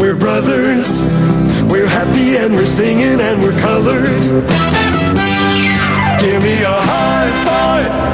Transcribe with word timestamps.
We're 0.00 0.16
brothers. 0.16 1.02
We're 1.70 1.86
happy 1.86 2.38
and 2.38 2.54
we're 2.54 2.64
singing 2.64 3.20
and 3.20 3.42
we're 3.42 3.58
colored. 3.60 4.22
Give 6.20 6.42
me 6.42 6.62
a 6.62 6.68
high 6.68 7.44
five. 7.44 8.10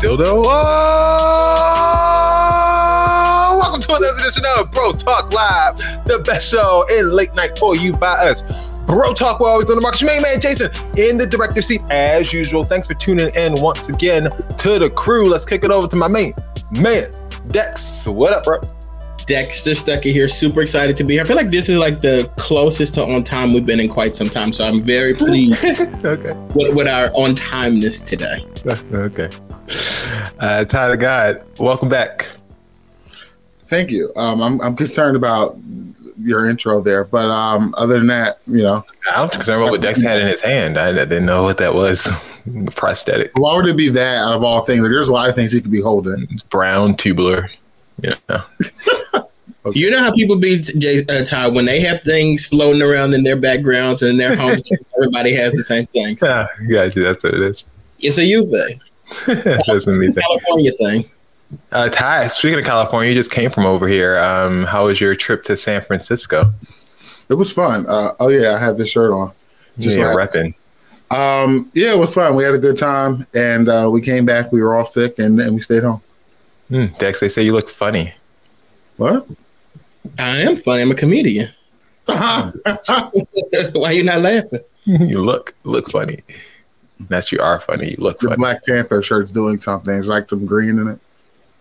Dildo? 0.00 0.59
The 6.10 6.18
best 6.18 6.50
show 6.50 6.84
in 6.90 7.10
late 7.10 7.34
night 7.34 7.56
for 7.58 7.76
you 7.76 7.92
by 7.92 8.28
us. 8.28 8.42
Bro 8.84 9.12
Talk, 9.12 9.38
we're 9.38 9.48
always 9.48 9.70
on 9.70 9.76
the 9.76 9.82
market. 9.82 10.00
Your 10.00 10.10
main 10.10 10.22
man, 10.22 10.40
Jason, 10.40 10.72
in 10.96 11.16
the 11.16 11.26
director 11.26 11.62
seat 11.62 11.80
as 11.90 12.32
usual. 12.32 12.64
Thanks 12.64 12.88
for 12.88 12.94
tuning 12.94 13.32
in 13.36 13.54
once 13.60 13.88
again 13.88 14.24
to 14.24 14.78
the 14.80 14.90
crew. 14.90 15.28
Let's 15.28 15.44
kick 15.44 15.64
it 15.64 15.70
over 15.70 15.86
to 15.86 15.96
my 15.96 16.08
main 16.08 16.34
man, 16.72 17.12
Dex. 17.48 18.08
What 18.08 18.32
up, 18.32 18.44
bro? 18.44 18.58
Dexter 19.26 19.70
Stuckey 19.70 20.12
here. 20.12 20.26
Super 20.26 20.62
excited 20.62 20.96
to 20.96 21.04
be 21.04 21.12
here. 21.12 21.22
I 21.22 21.26
feel 21.26 21.36
like 21.36 21.50
this 21.50 21.68
is 21.68 21.76
like 21.76 22.00
the 22.00 22.28
closest 22.36 22.94
to 22.94 23.04
on 23.04 23.22
time 23.22 23.52
we've 23.52 23.64
been 23.64 23.78
in 23.78 23.88
quite 23.88 24.16
some 24.16 24.28
time. 24.28 24.52
So 24.52 24.64
I'm 24.64 24.82
very 24.82 25.14
pleased 25.14 25.64
okay. 26.04 26.36
with, 26.56 26.74
with 26.74 26.88
our 26.88 27.06
on 27.14 27.36
timeness 27.36 28.04
today. 28.04 28.38
Okay. 28.92 29.30
Uh, 30.40 30.64
Tyler 30.64 30.96
God, 30.96 31.36
welcome 31.58 31.88
back. 31.88 32.26
Thank 33.66 33.90
you. 33.92 34.12
Um, 34.16 34.42
I'm 34.42 34.60
I'm 34.62 34.74
concerned 34.74 35.16
about 35.16 35.56
your 36.22 36.48
intro 36.48 36.80
there, 36.80 37.04
but 37.04 37.30
um, 37.30 37.74
other 37.78 37.98
than 37.98 38.08
that, 38.08 38.40
you 38.46 38.62
know, 38.62 38.84
I 39.12 39.16
don't 39.18 39.42
about 39.42 39.70
what 39.70 39.80
Dex 39.80 40.00
had 40.00 40.20
in 40.20 40.28
his 40.28 40.40
hand. 40.40 40.78
I 40.78 40.92
didn't 40.92 41.26
know 41.26 41.42
what 41.44 41.58
that 41.58 41.74
was. 41.74 42.10
Prosthetic. 42.74 43.32
why 43.36 43.54
would 43.54 43.68
it 43.68 43.76
be 43.76 43.90
that 43.90 44.24
of 44.28 44.42
all 44.42 44.62
things? 44.62 44.82
There's 44.82 45.08
a 45.08 45.12
lot 45.12 45.28
of 45.28 45.34
things 45.34 45.52
he 45.52 45.60
could 45.60 45.70
be 45.70 45.80
holding. 45.80 46.26
It's 46.30 46.42
brown, 46.42 46.94
tubular. 46.96 47.50
Yeah. 47.98 48.14
You 49.74 49.90
know 49.90 50.00
how 50.00 50.10
people 50.12 50.38
be 50.38 50.58
Jay, 50.58 51.04
uh, 51.10 51.22
Ty 51.22 51.48
when 51.48 51.66
they 51.66 51.80
have 51.80 52.02
things 52.02 52.46
floating 52.46 52.80
around 52.80 53.12
in 53.12 53.24
their 53.24 53.36
backgrounds 53.36 54.00
and 54.00 54.12
in 54.12 54.16
their 54.16 54.34
homes. 54.34 54.64
everybody 54.96 55.34
has 55.34 55.52
the 55.52 55.62
same 55.62 55.84
thing. 55.88 56.16
So 56.16 56.26
Yeah, 56.26 56.46
gotcha. 56.88 57.00
That's 57.00 57.22
what 57.22 57.34
it 57.34 57.42
is. 57.42 57.66
it's 57.98 58.16
a 58.16 58.24
you 58.24 58.50
thing, 58.50 58.80
That's 59.26 59.86
what 59.86 59.96
me 59.96 60.06
think. 60.06 60.26
California 60.26 60.72
thing. 60.80 61.10
Uh, 61.72 61.88
Ty, 61.88 62.28
speaking 62.28 62.58
of 62.58 62.64
California, 62.64 63.10
you 63.10 63.14
just 63.14 63.30
came 63.30 63.50
from 63.50 63.66
over 63.66 63.88
here. 63.88 64.18
Um, 64.18 64.64
how 64.64 64.86
was 64.86 65.00
your 65.00 65.16
trip 65.16 65.42
to 65.44 65.56
San 65.56 65.80
Francisco? 65.80 66.52
It 67.28 67.34
was 67.34 67.52
fun. 67.52 67.86
Uh, 67.88 68.12
oh 68.20 68.28
yeah, 68.28 68.54
I 68.54 68.58
have 68.58 68.76
this 68.76 68.90
shirt 68.90 69.12
on. 69.12 69.32
Just 69.78 69.98
yeah, 69.98 70.12
like- 70.12 70.30
repping. 70.30 70.54
Um, 71.10 71.70
yeah, 71.74 71.92
it 71.92 71.98
was 71.98 72.14
fun. 72.14 72.36
We 72.36 72.44
had 72.44 72.54
a 72.54 72.58
good 72.58 72.78
time, 72.78 73.26
and 73.34 73.68
uh, 73.68 73.88
we 73.90 74.00
came 74.00 74.24
back. 74.24 74.52
We 74.52 74.62
were 74.62 74.74
all 74.74 74.86
sick, 74.86 75.18
and, 75.18 75.40
and 75.40 75.56
we 75.56 75.60
stayed 75.60 75.82
home. 75.82 76.00
Mm, 76.70 76.96
Dex, 76.98 77.18
they 77.18 77.28
say 77.28 77.42
you 77.42 77.52
look 77.52 77.68
funny. 77.68 78.14
What? 78.96 79.26
I 80.20 80.38
am 80.38 80.54
funny. 80.54 80.82
I'm 80.82 80.90
a 80.92 80.94
comedian. 80.94 81.50
Why 82.06 82.52
are 82.86 83.92
you 83.92 84.04
not 84.04 84.20
laughing? 84.20 84.60
you 84.84 85.22
look 85.22 85.54
look 85.64 85.90
funny. 85.90 86.22
Not 87.08 87.32
you 87.32 87.40
are 87.40 87.60
funny. 87.60 87.90
You 87.90 87.96
look 87.98 88.20
the 88.20 88.28
funny. 88.28 88.36
Black 88.36 88.64
Panther 88.64 89.02
shirt's 89.02 89.30
doing 89.32 89.58
something. 89.58 89.96
It's 89.96 90.06
like 90.06 90.28
some 90.28 90.46
green 90.46 90.78
in 90.78 90.88
it. 90.88 90.98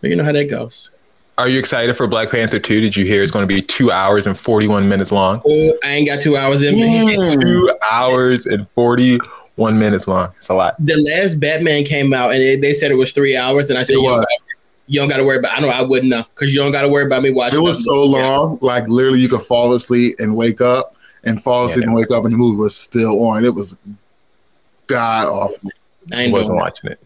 But 0.01 0.09
you 0.09 0.15
know 0.15 0.23
how 0.23 0.31
that 0.31 0.49
goes. 0.49 0.91
Are 1.37 1.47
you 1.47 1.57
excited 1.59 1.95
for 1.95 2.05
Black 2.07 2.31
Panther 2.31 2.59
2? 2.59 2.81
Did 2.81 2.95
you 2.97 3.05
hear 3.05 3.23
it's 3.23 3.31
going 3.31 3.43
to 3.43 3.47
be 3.47 3.61
two 3.61 3.91
hours 3.91 4.27
and 4.27 4.37
41 4.37 4.89
minutes 4.89 5.11
long? 5.11 5.41
Oh, 5.47 5.73
I 5.83 5.91
ain't 5.91 6.07
got 6.07 6.21
two 6.21 6.35
hours 6.35 6.61
in 6.61 6.75
me. 6.75 7.15
Mm. 7.15 7.41
Two 7.41 7.73
hours 7.91 8.45
and 8.45 8.69
41 8.69 9.79
minutes 9.79 10.05
long. 10.07 10.31
It's 10.35 10.49
a 10.49 10.53
lot. 10.53 10.75
the 10.79 10.97
last 11.15 11.35
Batman 11.39 11.85
came 11.85 12.13
out 12.13 12.31
and 12.31 12.41
they, 12.41 12.55
they 12.57 12.73
said 12.73 12.91
it 12.91 12.95
was 12.95 13.13
three 13.13 13.37
hours, 13.37 13.69
and 13.69 13.79
I 13.79 13.83
said, 13.83 13.93
It 13.93 13.99
you, 13.99 14.03
don't, 14.09 14.17
was. 14.17 14.43
you 14.87 14.99
don't 14.99 15.07
got 15.07 15.17
to 15.17 15.23
worry 15.23 15.37
about. 15.39 15.57
I 15.57 15.61
know 15.61 15.69
I 15.69 15.81
wouldn't 15.81 16.09
know 16.09 16.23
because 16.35 16.53
you 16.53 16.59
don't 16.59 16.73
got 16.73 16.81
to 16.81 16.89
worry 16.89 17.05
about 17.05 17.23
me 17.23 17.31
watching. 17.31 17.59
It 17.59 17.63
was 17.63 17.85
so 17.85 18.03
something. 18.05 18.21
long, 18.21 18.59
like 18.61 18.87
literally, 18.89 19.19
you 19.21 19.29
could 19.29 19.41
fall 19.41 19.73
asleep 19.73 20.15
and 20.19 20.35
wake 20.35 20.59
up, 20.59 20.97
and 21.23 21.41
fall 21.41 21.67
asleep 21.67 21.83
Yeah. 21.83 21.87
and 21.91 21.95
wake 21.95 22.11
up, 22.11 22.25
and 22.25 22.33
the 22.33 22.37
movie 22.37 22.57
was 22.57 22.75
still 22.75 23.17
on. 23.27 23.45
It 23.45 23.55
was 23.55 23.77
god 24.87 25.29
awful. 25.29 25.69
I 26.13 26.17
I 26.17 26.21
ain't 26.23 26.33
wasn't 26.33 26.57
doing 26.57 26.59
watching 26.65 26.91
it. 26.91 26.99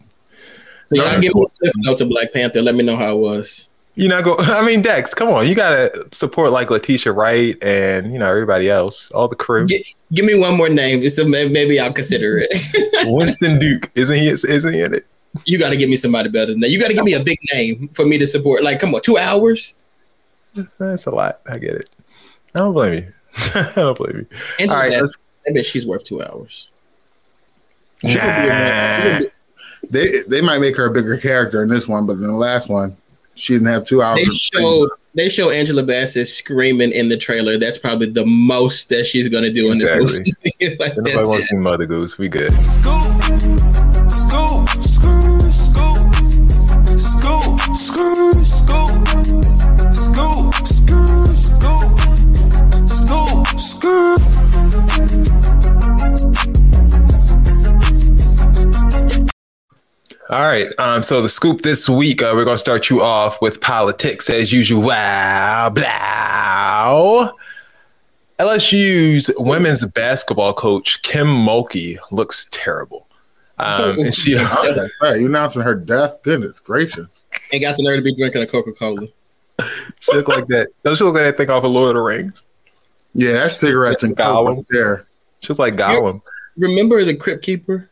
So 0.88 0.96
y'all 0.96 1.20
give 1.20 1.34
me 1.34 1.90
a 1.90 1.94
to 1.94 2.04
Black 2.04 2.32
Panther. 2.32 2.62
Let 2.62 2.74
me 2.74 2.84
know 2.84 2.96
how 2.96 3.16
it 3.16 3.20
was. 3.20 3.68
You 3.94 4.08
know, 4.08 4.20
go. 4.22 4.36
I 4.38 4.64
mean, 4.66 4.82
Dex, 4.82 5.14
come 5.14 5.28
on. 5.28 5.46
You 5.46 5.54
gotta 5.54 6.08
support 6.12 6.50
like 6.50 6.70
Letitia 6.70 7.12
Wright 7.12 7.56
and 7.62 8.12
you 8.12 8.18
know 8.18 8.28
everybody 8.28 8.68
else, 8.68 9.10
all 9.12 9.28
the 9.28 9.36
crew. 9.36 9.66
Gi- 9.66 9.94
give 10.12 10.24
me 10.24 10.34
one 10.36 10.56
more 10.56 10.68
name, 10.68 11.08
so 11.08 11.24
maybe 11.26 11.78
I'll 11.78 11.92
consider 11.92 12.44
it. 12.48 13.06
Winston 13.06 13.58
Duke, 13.58 13.90
isn't 13.94 14.16
he? 14.16 14.28
Isn't 14.28 14.72
he 14.72 14.82
in 14.82 14.94
it? 14.94 15.06
you 15.44 15.58
got 15.58 15.70
to 15.70 15.76
give 15.76 15.90
me 15.90 15.96
somebody 15.96 16.28
better 16.28 16.52
than 16.52 16.60
that. 16.60 16.70
You 16.70 16.78
got 16.78 16.88
to 16.88 16.94
give 16.94 17.04
me 17.04 17.14
a 17.14 17.22
big 17.22 17.38
name 17.52 17.88
for 17.88 18.06
me 18.06 18.18
to 18.18 18.26
support. 18.26 18.62
Like, 18.62 18.78
come 18.78 18.94
on, 18.94 19.00
two 19.00 19.18
hours. 19.18 19.76
That's 20.78 21.06
a 21.06 21.10
lot. 21.10 21.40
I 21.48 21.58
get 21.58 21.74
it. 21.74 21.90
I 22.54 22.60
don't 22.60 22.72
blame 22.72 23.04
you. 23.04 23.12
I 23.54 23.72
don't 23.74 23.98
blame 23.98 24.18
you. 24.18 24.26
And 24.60 24.70
All 24.70 24.76
right. 24.76 25.02
I 25.46 25.52
bet 25.52 25.66
she's 25.66 25.86
worth 25.86 26.04
two 26.04 26.22
hours. 26.22 26.70
Nah. 28.02 29.20
They 29.90 30.22
they 30.28 30.40
might 30.40 30.60
make 30.60 30.76
her 30.76 30.86
a 30.86 30.90
bigger 30.90 31.16
character 31.16 31.62
in 31.62 31.68
this 31.68 31.86
one, 31.88 32.06
but 32.06 32.14
in 32.14 32.22
the 32.22 32.32
last 32.32 32.68
one, 32.68 32.96
she 33.34 33.54
didn't 33.54 33.68
have 33.68 33.84
two 33.84 34.02
hours. 34.02 34.16
They 34.16 34.28
of- 34.28 34.34
showed 34.34 34.88
they 35.16 35.28
show 35.28 35.50
Angela 35.50 35.84
Bassett 35.84 36.26
screaming 36.26 36.90
in 36.90 37.08
the 37.08 37.16
trailer. 37.16 37.56
That's 37.56 37.78
probably 37.78 38.10
the 38.10 38.26
most 38.26 38.88
that 38.88 39.06
she's 39.06 39.28
gonna 39.28 39.50
do 39.50 39.70
in 39.70 39.78
this 39.78 39.90
movie. 39.94 40.24
like, 40.78 40.96
Nobody 40.96 41.14
that's 41.14 41.28
wants 41.28 41.48
to 41.48 41.54
see 41.54 41.56
Mother 41.56 41.86
Goose. 41.86 42.18
We 42.18 42.28
good. 42.28 42.50
Scoop, 42.50 43.22
scoop, 44.10 44.68
scoop, 44.68 44.68
scoop, 45.50 46.14
scoop, 46.98 47.60
scoop, 47.76 48.44
scoop, 48.44 49.04
scoop, 49.94 51.24
scoop, 51.36 51.98
scoop, 52.88 53.60
scoop. 53.60 54.33
All 60.30 60.40
right. 60.40 60.68
Um. 60.78 61.02
So 61.02 61.20
the 61.20 61.28
scoop 61.28 61.62
this 61.62 61.88
week, 61.88 62.22
uh, 62.22 62.32
we're 62.34 62.44
gonna 62.44 62.58
start 62.58 62.88
you 62.88 63.02
off 63.02 63.40
with 63.42 63.60
politics 63.60 64.30
as 64.30 64.52
usual. 64.52 64.82
Wow. 64.82 65.70
Blah. 65.70 67.30
LSU's 68.38 69.30
women's 69.36 69.84
basketball 69.84 70.54
coach 70.54 71.02
Kim 71.02 71.28
Mulkey 71.28 71.98
looks 72.10 72.48
terrible. 72.50 73.06
Um, 73.58 73.98
and 73.98 74.14
she 74.14 74.36
Hey, 75.02 75.20
you 75.20 75.26
announcing 75.26 75.62
her 75.62 75.74
death? 75.74 76.20
Goodness 76.22 76.58
gracious! 76.58 77.24
Ain't 77.52 77.62
got 77.62 77.76
the 77.76 77.84
nerve 77.84 77.98
to 77.98 78.02
be 78.02 78.14
drinking 78.14 78.42
a 78.42 78.46
Coca 78.46 78.72
Cola. 78.72 79.06
she 80.00 80.12
look 80.16 80.26
like 80.26 80.46
that. 80.48 80.68
Don't 80.82 80.96
she 80.96 81.04
look 81.04 81.14
like 81.14 81.24
that 81.24 81.36
thing 81.36 81.50
off 81.50 81.62
of 81.62 81.70
Lord 81.70 81.90
of 81.90 81.94
the 81.94 82.00
Rings? 82.00 82.46
Yeah, 83.14 83.32
that's 83.32 83.58
cigarettes 83.58 84.02
and 84.02 84.16
coke 84.16 84.26
Gollum. 84.26 84.56
right 84.56 84.66
there. 84.70 85.06
She 85.40 85.48
looks 85.50 85.60
like 85.60 85.76
Gollum. 85.76 86.22
Remember 86.56 87.04
the 87.04 87.14
Crypt 87.14 87.44
Keeper? 87.44 87.88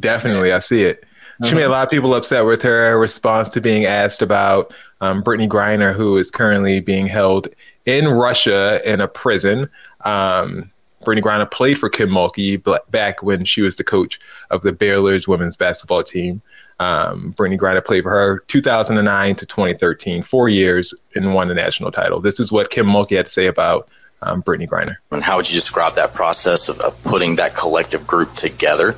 Definitely, 0.00 0.52
I 0.52 0.58
see 0.58 0.84
it. 0.84 1.04
She 1.42 1.54
made 1.54 1.64
a 1.64 1.68
lot 1.68 1.84
of 1.84 1.90
people 1.90 2.14
upset 2.14 2.44
with 2.44 2.62
her 2.62 2.98
response 2.98 3.48
to 3.50 3.60
being 3.60 3.84
asked 3.84 4.22
about 4.22 4.72
um, 5.00 5.22
Brittney 5.22 5.48
Griner, 5.48 5.94
who 5.94 6.16
is 6.16 6.30
currently 6.30 6.80
being 6.80 7.06
held 7.06 7.48
in 7.86 8.06
Russia 8.06 8.80
in 8.84 9.00
a 9.00 9.08
prison. 9.08 9.68
Um, 10.04 10.70
Brittney 11.04 11.20
Griner 11.20 11.50
played 11.50 11.78
for 11.78 11.88
Kim 11.88 12.08
Mulkey 12.08 12.62
back 12.90 13.22
when 13.22 13.44
she 13.44 13.62
was 13.62 13.76
the 13.76 13.84
coach 13.84 14.18
of 14.50 14.62
the 14.62 14.72
Baylor's 14.72 15.28
women's 15.28 15.56
basketball 15.56 16.02
team. 16.02 16.40
Um, 16.80 17.34
Brittney 17.36 17.58
Griner 17.58 17.84
played 17.84 18.04
for 18.04 18.10
her 18.10 18.38
2009 18.46 19.36
to 19.36 19.46
2013, 19.46 20.22
four 20.22 20.48
years, 20.48 20.94
and 21.14 21.34
won 21.34 21.48
the 21.48 21.54
national 21.54 21.92
title. 21.92 22.20
This 22.20 22.40
is 22.40 22.50
what 22.50 22.70
Kim 22.70 22.86
Mulkey 22.86 23.16
had 23.16 23.26
to 23.26 23.32
say 23.32 23.46
about 23.46 23.88
um, 24.22 24.42
Brittney 24.42 24.68
Griner. 24.68 24.96
And 25.12 25.22
how 25.22 25.36
would 25.36 25.48
you 25.48 25.54
describe 25.54 25.94
that 25.96 26.14
process 26.14 26.68
of, 26.68 26.80
of 26.80 27.02
putting 27.04 27.36
that 27.36 27.54
collective 27.54 28.06
group 28.06 28.32
together? 28.34 28.96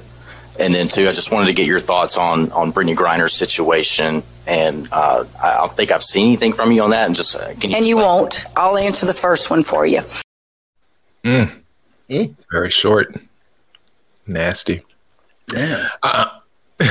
And 0.58 0.74
then, 0.74 0.88
too, 0.88 1.08
I 1.08 1.12
just 1.12 1.32
wanted 1.32 1.46
to 1.46 1.52
get 1.52 1.66
your 1.66 1.78
thoughts 1.78 2.16
on 2.16 2.50
on 2.52 2.72
Brittney 2.72 2.94
Griner's 2.94 3.34
situation. 3.34 4.22
And 4.46 4.88
uh, 4.92 5.24
I 5.42 5.54
don't 5.56 5.72
think 5.72 5.90
I've 5.90 6.04
seen 6.04 6.28
anything 6.28 6.52
from 6.52 6.72
you 6.72 6.82
on 6.82 6.90
that. 6.90 7.06
And 7.06 7.16
just 7.16 7.34
uh, 7.34 7.52
can 7.60 7.70
you 7.70 7.76
And 7.76 7.86
you 7.86 7.96
won't. 7.96 8.44
I'll 8.56 8.76
answer 8.76 9.06
the 9.06 9.14
first 9.14 9.50
one 9.50 9.62
for 9.62 9.86
you. 9.86 10.02
Very 12.52 12.70
short, 12.70 13.16
nasty. 14.26 14.82
Damn. 15.48 15.88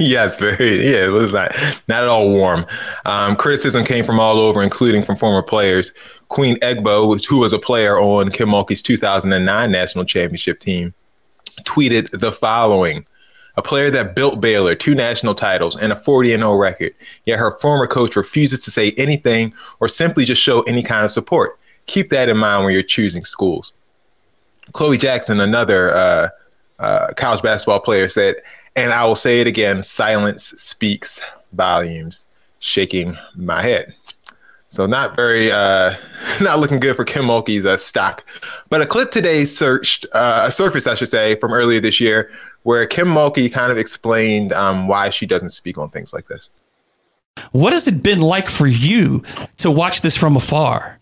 yeah, 0.00 0.26
it's 0.26 0.36
very 0.36 0.82
yeah, 0.82 1.06
it 1.06 1.12
was 1.12 1.32
not 1.32 1.52
not 1.86 2.02
at 2.02 2.08
all 2.08 2.28
warm. 2.28 2.66
Um, 3.04 3.36
criticism 3.36 3.84
came 3.84 4.04
from 4.04 4.18
all 4.18 4.40
over, 4.40 4.62
including 4.62 5.02
from 5.04 5.16
former 5.16 5.42
players. 5.42 5.92
Queen 6.28 6.56
Egbo, 6.56 7.24
who 7.26 7.38
was 7.38 7.52
a 7.52 7.58
player 7.58 7.98
on 7.98 8.30
Kim 8.30 8.48
Mulkey's 8.48 8.82
2009 8.82 9.70
national 9.70 10.04
championship 10.06 10.58
team, 10.58 10.92
tweeted 11.64 12.10
the 12.18 12.32
following. 12.32 13.06
a 13.56 13.62
player 13.62 13.90
that 13.90 14.14
built 14.16 14.40
Baylor 14.40 14.74
two 14.74 14.94
national 14.94 15.34
titles 15.34 15.76
and 15.76 15.92
a 15.92 15.96
40 15.96 16.30
0 16.30 16.54
record. 16.56 16.94
Yet 17.24 17.38
her 17.38 17.58
former 17.58 17.86
coach 17.86 18.16
refuses 18.16 18.60
to 18.60 18.70
say 18.70 18.92
anything 18.92 19.52
or 19.78 19.88
simply 19.88 20.24
just 20.24 20.40
show 20.40 20.62
any 20.62 20.82
kind 20.82 21.04
of 21.04 21.10
support. 21.10 21.58
Keep 21.86 22.08
that 22.10 22.28
in 22.28 22.38
mind 22.38 22.64
when 22.64 22.72
you're 22.72 22.82
choosing 22.82 23.24
schools. 23.24 23.72
Chloe 24.72 24.96
Jackson, 24.96 25.40
another 25.40 25.90
uh, 25.90 26.28
uh, 26.78 27.08
college 27.16 27.42
basketball 27.42 27.80
player, 27.80 28.08
said, 28.08 28.36
and 28.74 28.92
I 28.92 29.04
will 29.04 29.16
say 29.16 29.40
it 29.40 29.46
again 29.46 29.82
silence 29.82 30.54
speaks 30.56 31.20
volumes, 31.52 32.26
shaking 32.58 33.18
my 33.36 33.60
head. 33.60 33.94
So 34.72 34.86
not 34.86 35.16
very, 35.16 35.52
uh, 35.52 35.94
not 36.40 36.58
looking 36.58 36.80
good 36.80 36.96
for 36.96 37.04
Kim 37.04 37.26
Mulkey's 37.26 37.66
uh, 37.66 37.76
stock. 37.76 38.24
But 38.70 38.80
a 38.80 38.86
clip 38.86 39.10
today 39.10 39.44
searched, 39.44 40.06
uh, 40.12 40.44
a 40.46 40.50
surface, 40.50 40.86
I 40.86 40.94
should 40.94 41.10
say, 41.10 41.34
from 41.34 41.52
earlier 41.52 41.78
this 41.78 42.00
year, 42.00 42.30
where 42.62 42.86
Kim 42.86 43.08
Mulkey 43.08 43.52
kind 43.52 43.70
of 43.70 43.76
explained 43.76 44.54
um, 44.54 44.88
why 44.88 45.10
she 45.10 45.26
doesn't 45.26 45.50
speak 45.50 45.76
on 45.76 45.90
things 45.90 46.14
like 46.14 46.26
this. 46.28 46.48
What 47.50 47.74
has 47.74 47.86
it 47.86 48.02
been 48.02 48.22
like 48.22 48.48
for 48.48 48.66
you 48.66 49.22
to 49.58 49.70
watch 49.70 50.00
this 50.00 50.16
from 50.16 50.36
afar? 50.36 50.98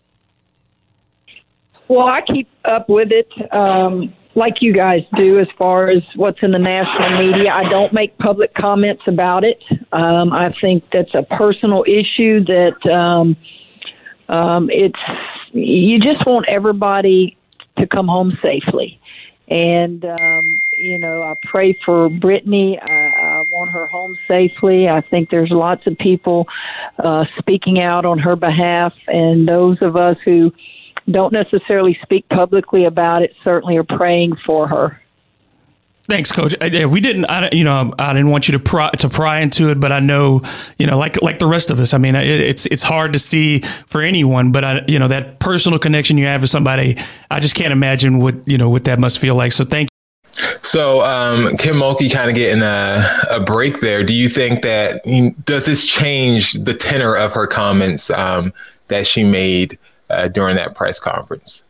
Well, 1.87 2.07
I 2.07 2.23
keep 2.27 2.49
up 2.65 2.89
with 2.89 3.11
it 3.11 3.29
um, 3.53 4.13
like 4.35 4.55
you 4.61 4.73
guys 4.73 5.03
do 5.15 5.39
as 5.39 5.47
far 5.57 5.89
as 5.89 6.03
what's 6.17 6.39
in 6.41 6.51
the 6.51 6.59
national 6.59 7.25
media. 7.25 7.53
I 7.53 7.69
don't 7.69 7.93
make 7.93 8.17
public 8.17 8.53
comments 8.53 9.03
about 9.07 9.45
it. 9.45 9.63
Um, 9.93 10.33
I 10.33 10.53
think 10.59 10.83
that's 10.91 11.13
a 11.13 11.23
personal 11.23 11.85
issue 11.87 12.43
that 12.43 12.91
um, 14.31 14.69
it's 14.71 14.99
you 15.51 15.99
just 15.99 16.25
want 16.25 16.47
everybody 16.47 17.37
to 17.77 17.85
come 17.85 18.07
home 18.07 18.37
safely. 18.41 18.99
And 19.49 20.05
um, 20.05 20.61
you 20.71 20.97
know, 20.97 21.23
I 21.23 21.35
pray 21.43 21.77
for 21.85 22.09
Brittney. 22.09 22.79
I, 22.89 23.39
I 23.39 23.41
want 23.41 23.69
her 23.71 23.85
home 23.85 24.17
safely. 24.27 24.87
I 24.87 25.01
think 25.01 25.29
there's 25.29 25.51
lots 25.51 25.85
of 25.85 25.97
people 25.97 26.47
uh, 26.97 27.25
speaking 27.37 27.81
out 27.81 28.05
on 28.05 28.17
her 28.19 28.37
behalf, 28.37 28.93
and 29.07 29.47
those 29.47 29.77
of 29.81 29.97
us 29.97 30.17
who 30.23 30.53
don't 31.09 31.33
necessarily 31.33 31.99
speak 32.01 32.27
publicly 32.29 32.85
about 32.85 33.23
it 33.23 33.35
certainly 33.43 33.75
are 33.75 33.83
praying 33.83 34.37
for 34.45 34.67
her. 34.67 35.01
Thanks, 36.03 36.31
Coach. 36.31 36.55
I, 36.59 36.85
we 36.85 36.99
didn't, 36.99 37.25
I, 37.25 37.49
you 37.51 37.63
know, 37.63 37.93
I 37.97 38.13
didn't 38.13 38.31
want 38.31 38.47
you 38.47 38.53
to 38.53 38.59
pry, 38.59 38.89
to 38.89 39.07
pry 39.07 39.39
into 39.39 39.69
it, 39.69 39.79
but 39.79 39.91
I 39.91 39.99
know, 39.99 40.41
you 40.77 40.87
know, 40.87 40.97
like 40.97 41.21
like 41.21 41.37
the 41.37 41.45
rest 41.45 41.69
of 41.69 41.79
us. 41.79 41.93
I 41.93 41.99
mean, 41.99 42.15
it, 42.15 42.25
it's 42.25 42.65
it's 42.65 42.83
hard 42.83 43.13
to 43.13 43.19
see 43.19 43.59
for 43.85 44.01
anyone, 44.01 44.51
but 44.51 44.63
I, 44.63 44.81
you 44.87 44.97
know, 44.97 45.07
that 45.09 45.39
personal 45.39 45.77
connection 45.77 46.17
you 46.17 46.25
have 46.25 46.41
with 46.41 46.49
somebody, 46.49 46.97
I 47.29 47.39
just 47.39 47.53
can't 47.53 47.71
imagine 47.71 48.19
what 48.19 48.35
you 48.47 48.57
know 48.57 48.69
what 48.69 48.85
that 48.85 48.99
must 48.99 49.19
feel 49.19 49.35
like. 49.35 49.51
So 49.51 49.63
thank. 49.63 49.89
you. 49.89 49.91
So 50.63 51.01
um, 51.01 51.55
Kim 51.57 51.75
Mulkey 51.75 52.11
kind 52.11 52.29
of 52.29 52.35
getting 52.35 52.63
a, 52.63 53.05
a 53.29 53.39
break 53.43 53.79
there. 53.81 54.03
Do 54.03 54.15
you 54.15 54.27
think 54.27 54.63
that 54.63 55.03
does 55.45 55.65
this 55.65 55.85
change 55.85 56.53
the 56.53 56.73
tenor 56.73 57.15
of 57.15 57.33
her 57.33 57.45
comments 57.45 58.09
um, 58.09 58.53
that 58.87 59.05
she 59.05 59.23
made 59.23 59.77
uh, 60.09 60.29
during 60.29 60.55
that 60.55 60.73
press 60.73 60.99
conference? 60.99 61.63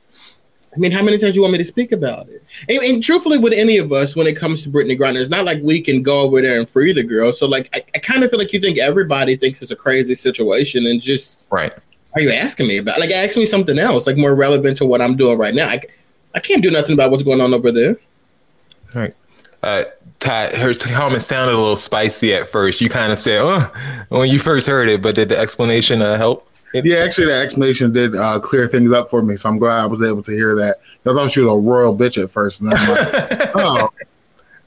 I 0.73 0.79
mean, 0.79 0.91
how 0.91 1.03
many 1.03 1.17
times 1.17 1.33
do 1.33 1.37
you 1.37 1.41
want 1.41 1.51
me 1.51 1.57
to 1.57 1.65
speak 1.65 1.91
about 1.91 2.29
it? 2.29 2.43
And, 2.69 2.79
and, 2.79 3.03
truthfully, 3.03 3.37
with 3.37 3.51
any 3.51 3.77
of 3.77 3.91
us, 3.91 4.15
when 4.15 4.25
it 4.25 4.37
comes 4.37 4.63
to 4.63 4.69
Brittney 4.69 4.97
Griner, 4.97 5.19
it's 5.19 5.29
not 5.29 5.43
like 5.43 5.61
we 5.61 5.81
can 5.81 6.01
go 6.01 6.21
over 6.21 6.41
there 6.41 6.57
and 6.57 6.69
free 6.69 6.93
the 6.93 7.03
girl. 7.03 7.33
So, 7.33 7.45
like, 7.45 7.69
I, 7.73 7.83
I 7.93 7.99
kind 7.99 8.23
of 8.23 8.29
feel 8.29 8.39
like 8.39 8.53
you 8.53 8.59
think 8.59 8.77
everybody 8.77 9.35
thinks 9.35 9.61
it's 9.61 9.71
a 9.71 9.75
crazy 9.75 10.15
situation, 10.15 10.85
and 10.85 11.01
just 11.01 11.41
right. 11.49 11.73
Are 12.13 12.21
you 12.21 12.31
asking 12.31 12.67
me 12.67 12.77
about? 12.77 12.99
Like, 12.99 13.11
ask 13.11 13.37
me 13.37 13.45
something 13.45 13.79
else, 13.79 14.07
like 14.07 14.17
more 14.17 14.33
relevant 14.33 14.77
to 14.77 14.85
what 14.85 15.01
I'm 15.01 15.15
doing 15.15 15.37
right 15.37 15.53
now. 15.53 15.67
I, 15.67 15.81
I 16.35 16.39
can't 16.39 16.61
do 16.61 16.71
nothing 16.71 16.93
about 16.93 17.11
what's 17.11 17.23
going 17.23 17.41
on 17.41 17.53
over 17.53 17.71
there. 17.71 17.97
All 18.95 19.01
right. 19.01 19.15
Uh, 19.63 19.83
Todd, 20.19 20.53
her 20.53 20.73
comment 20.73 21.21
sounded 21.21 21.53
a 21.53 21.57
little 21.57 21.75
spicy 21.75 22.33
at 22.33 22.47
first. 22.47 22.79
You 22.79 22.89
kind 22.89 23.11
of 23.11 23.19
said, 23.19 23.39
"Oh," 23.41 23.71
when 24.09 24.29
you 24.29 24.39
first 24.39 24.67
heard 24.67 24.87
it, 24.87 25.01
but 25.01 25.15
did 25.15 25.29
the 25.29 25.37
explanation 25.37 26.01
uh, 26.01 26.17
help? 26.17 26.47
Yeah, 26.73 26.97
actually, 26.97 27.27
the 27.27 27.35
explanation 27.35 27.91
did 27.91 28.15
uh, 28.15 28.39
clear 28.39 28.67
things 28.67 28.91
up 28.91 29.09
for 29.09 29.21
me, 29.21 29.35
so 29.35 29.49
I'm 29.49 29.59
glad 29.59 29.79
I 29.79 29.85
was 29.85 30.01
able 30.01 30.23
to 30.23 30.31
hear 30.31 30.55
that. 30.55 30.77
I 31.05 31.13
thought 31.13 31.31
she 31.31 31.41
was 31.41 31.49
a 31.49 31.57
royal 31.57 31.95
bitch 31.95 32.21
at 32.21 32.29
first, 32.29 32.61
and 32.61 32.73
I'm 32.73 32.89
like, 32.89 33.51
oh, 33.55 33.89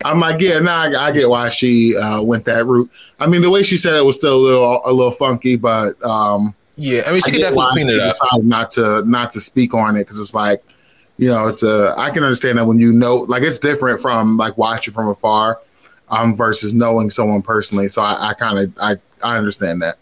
I'm 0.05 0.19
like, 0.19 0.41
yeah, 0.41 0.59
now 0.59 0.83
I, 0.83 1.07
I 1.07 1.13
get 1.13 1.29
why 1.29 1.49
she 1.49 1.97
uh, 1.97 2.23
went 2.23 2.45
that 2.45 2.67
route. 2.67 2.91
I 3.19 3.27
mean, 3.27 3.41
the 3.41 3.51
way 3.51 3.63
she 3.63 3.77
said 3.77 3.95
it 3.95 4.05
was 4.05 4.17
still 4.17 4.37
a 4.37 4.43
little 4.43 4.81
a 4.85 4.93
little 4.93 5.13
funky, 5.13 5.57
but 5.57 6.03
um, 6.05 6.55
yeah, 6.77 7.03
I 7.07 7.13
mean, 7.13 7.23
she 7.23 7.31
I 7.31 7.35
could 7.35 7.41
definitely 7.41 7.67
clean 7.73 7.89
it 7.89 8.01
up. 8.01 8.43
Not 8.43 8.71
to 8.73 9.03
not 9.07 9.33
to 9.33 9.41
speak 9.41 9.73
on 9.73 9.97
it 9.97 10.01
because 10.01 10.21
it's 10.21 10.35
like, 10.35 10.63
you 11.17 11.29
know, 11.29 11.49
it's 11.49 11.63
a 11.63 11.95
I 11.97 12.11
can 12.11 12.23
understand 12.23 12.59
that 12.59 12.67
when 12.67 12.79
you 12.79 12.93
know, 12.93 13.17
like, 13.17 13.43
it's 13.43 13.59
different 13.59 14.01
from 14.01 14.37
like 14.37 14.59
watching 14.59 14.93
from 14.93 15.09
afar, 15.09 15.61
um, 16.09 16.37
versus 16.37 16.75
knowing 16.75 17.09
someone 17.09 17.43
personally. 17.43 17.89
So 17.89 18.03
I, 18.03 18.31
I 18.31 18.35
kind 18.35 18.59
of 18.59 18.79
I 18.79 18.97
I 19.23 19.39
understand 19.39 19.81
that. 19.83 19.99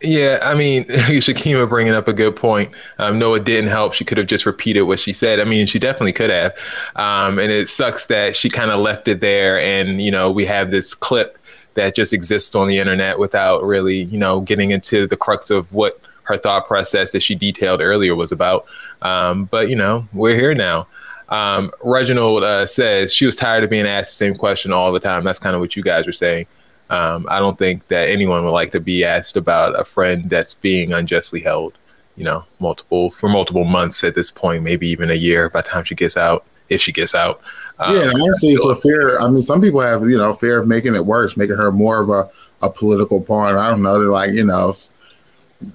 Yeah, 0.00 0.38
I 0.42 0.54
mean, 0.54 0.84
Shakima 0.88 1.68
bringing 1.68 1.94
up 1.94 2.06
a 2.06 2.12
good 2.12 2.36
point. 2.36 2.70
Um, 2.98 3.18
no, 3.18 3.34
it 3.34 3.44
didn't 3.44 3.70
help. 3.70 3.94
She 3.94 4.04
could 4.04 4.18
have 4.18 4.28
just 4.28 4.46
repeated 4.46 4.82
what 4.82 5.00
she 5.00 5.12
said. 5.12 5.40
I 5.40 5.44
mean, 5.44 5.66
she 5.66 5.78
definitely 5.78 6.12
could 6.12 6.30
have. 6.30 6.56
Um, 6.94 7.38
and 7.38 7.50
it 7.50 7.68
sucks 7.68 8.06
that 8.06 8.36
she 8.36 8.48
kind 8.48 8.70
of 8.70 8.80
left 8.80 9.08
it 9.08 9.20
there. 9.20 9.58
And, 9.58 10.00
you 10.00 10.10
know, 10.10 10.30
we 10.30 10.44
have 10.46 10.70
this 10.70 10.94
clip 10.94 11.38
that 11.74 11.96
just 11.96 12.12
exists 12.12 12.54
on 12.54 12.68
the 12.68 12.78
internet 12.78 13.18
without 13.18 13.64
really, 13.64 14.02
you 14.04 14.18
know, 14.18 14.40
getting 14.40 14.70
into 14.70 15.06
the 15.06 15.16
crux 15.16 15.50
of 15.50 15.72
what 15.72 16.00
her 16.24 16.36
thought 16.36 16.68
process 16.68 17.10
that 17.10 17.22
she 17.22 17.34
detailed 17.34 17.80
earlier 17.80 18.14
was 18.14 18.30
about. 18.30 18.66
Um, 19.02 19.46
but, 19.46 19.68
you 19.68 19.76
know, 19.76 20.06
we're 20.12 20.36
here 20.36 20.54
now. 20.54 20.86
Um, 21.28 21.72
Reginald 21.82 22.44
uh, 22.44 22.66
says 22.66 23.12
she 23.12 23.26
was 23.26 23.36
tired 23.36 23.64
of 23.64 23.70
being 23.70 23.86
asked 23.86 24.10
the 24.10 24.24
same 24.24 24.34
question 24.34 24.72
all 24.72 24.92
the 24.92 25.00
time. 25.00 25.24
That's 25.24 25.38
kind 25.38 25.54
of 25.54 25.60
what 25.60 25.76
you 25.76 25.82
guys 25.82 26.06
were 26.06 26.12
saying. 26.12 26.46
Um, 26.90 27.26
I 27.28 27.38
don't 27.38 27.58
think 27.58 27.88
that 27.88 28.08
anyone 28.08 28.44
would 28.44 28.50
like 28.50 28.70
to 28.72 28.80
be 28.80 29.04
asked 29.04 29.36
about 29.36 29.78
a 29.78 29.84
friend 29.84 30.28
that's 30.30 30.54
being 30.54 30.92
unjustly 30.92 31.40
held, 31.40 31.76
you 32.16 32.24
know, 32.24 32.44
multiple 32.60 33.10
for 33.10 33.28
multiple 33.28 33.64
months 33.64 34.02
at 34.04 34.14
this 34.14 34.30
point, 34.30 34.64
maybe 34.64 34.88
even 34.88 35.10
a 35.10 35.14
year 35.14 35.50
by 35.50 35.60
the 35.60 35.68
time 35.68 35.84
she 35.84 35.94
gets 35.94 36.16
out, 36.16 36.46
if 36.68 36.80
she 36.80 36.92
gets 36.92 37.14
out. 37.14 37.40
Um, 37.78 37.94
yeah, 37.94 38.10
honestly, 38.14 38.56
for 38.56 38.74
fear, 38.76 39.20
I 39.20 39.28
mean, 39.28 39.42
some 39.42 39.60
people 39.60 39.80
have, 39.80 40.02
you 40.08 40.16
know, 40.16 40.32
fear 40.32 40.60
of 40.62 40.66
making 40.68 40.94
it 40.94 41.04
worse, 41.04 41.36
making 41.36 41.56
her 41.56 41.70
more 41.70 42.00
of 42.00 42.08
a, 42.08 42.30
a 42.62 42.70
political 42.70 43.20
pawn. 43.20 43.54
I 43.56 43.70
don't 43.70 43.82
know. 43.82 43.98
They're 43.98 44.08
like, 44.08 44.32
you 44.32 44.44
know, 44.44 44.74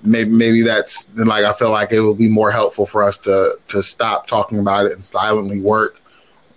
maybe 0.04 0.30
maybe 0.30 0.62
that's 0.62 1.08
like 1.16 1.46
I 1.46 1.54
feel 1.54 1.72
like 1.72 1.92
it 1.92 2.02
would 2.02 2.18
be 2.18 2.30
more 2.30 2.52
helpful 2.52 2.86
for 2.86 3.04
us 3.04 3.18
to 3.20 3.58
to 3.70 3.84
stop 3.84 4.28
talking 4.28 4.60
about 4.60 4.86
it 4.86 4.94
and 4.94 5.06
silently 5.06 5.60
work 5.60 6.02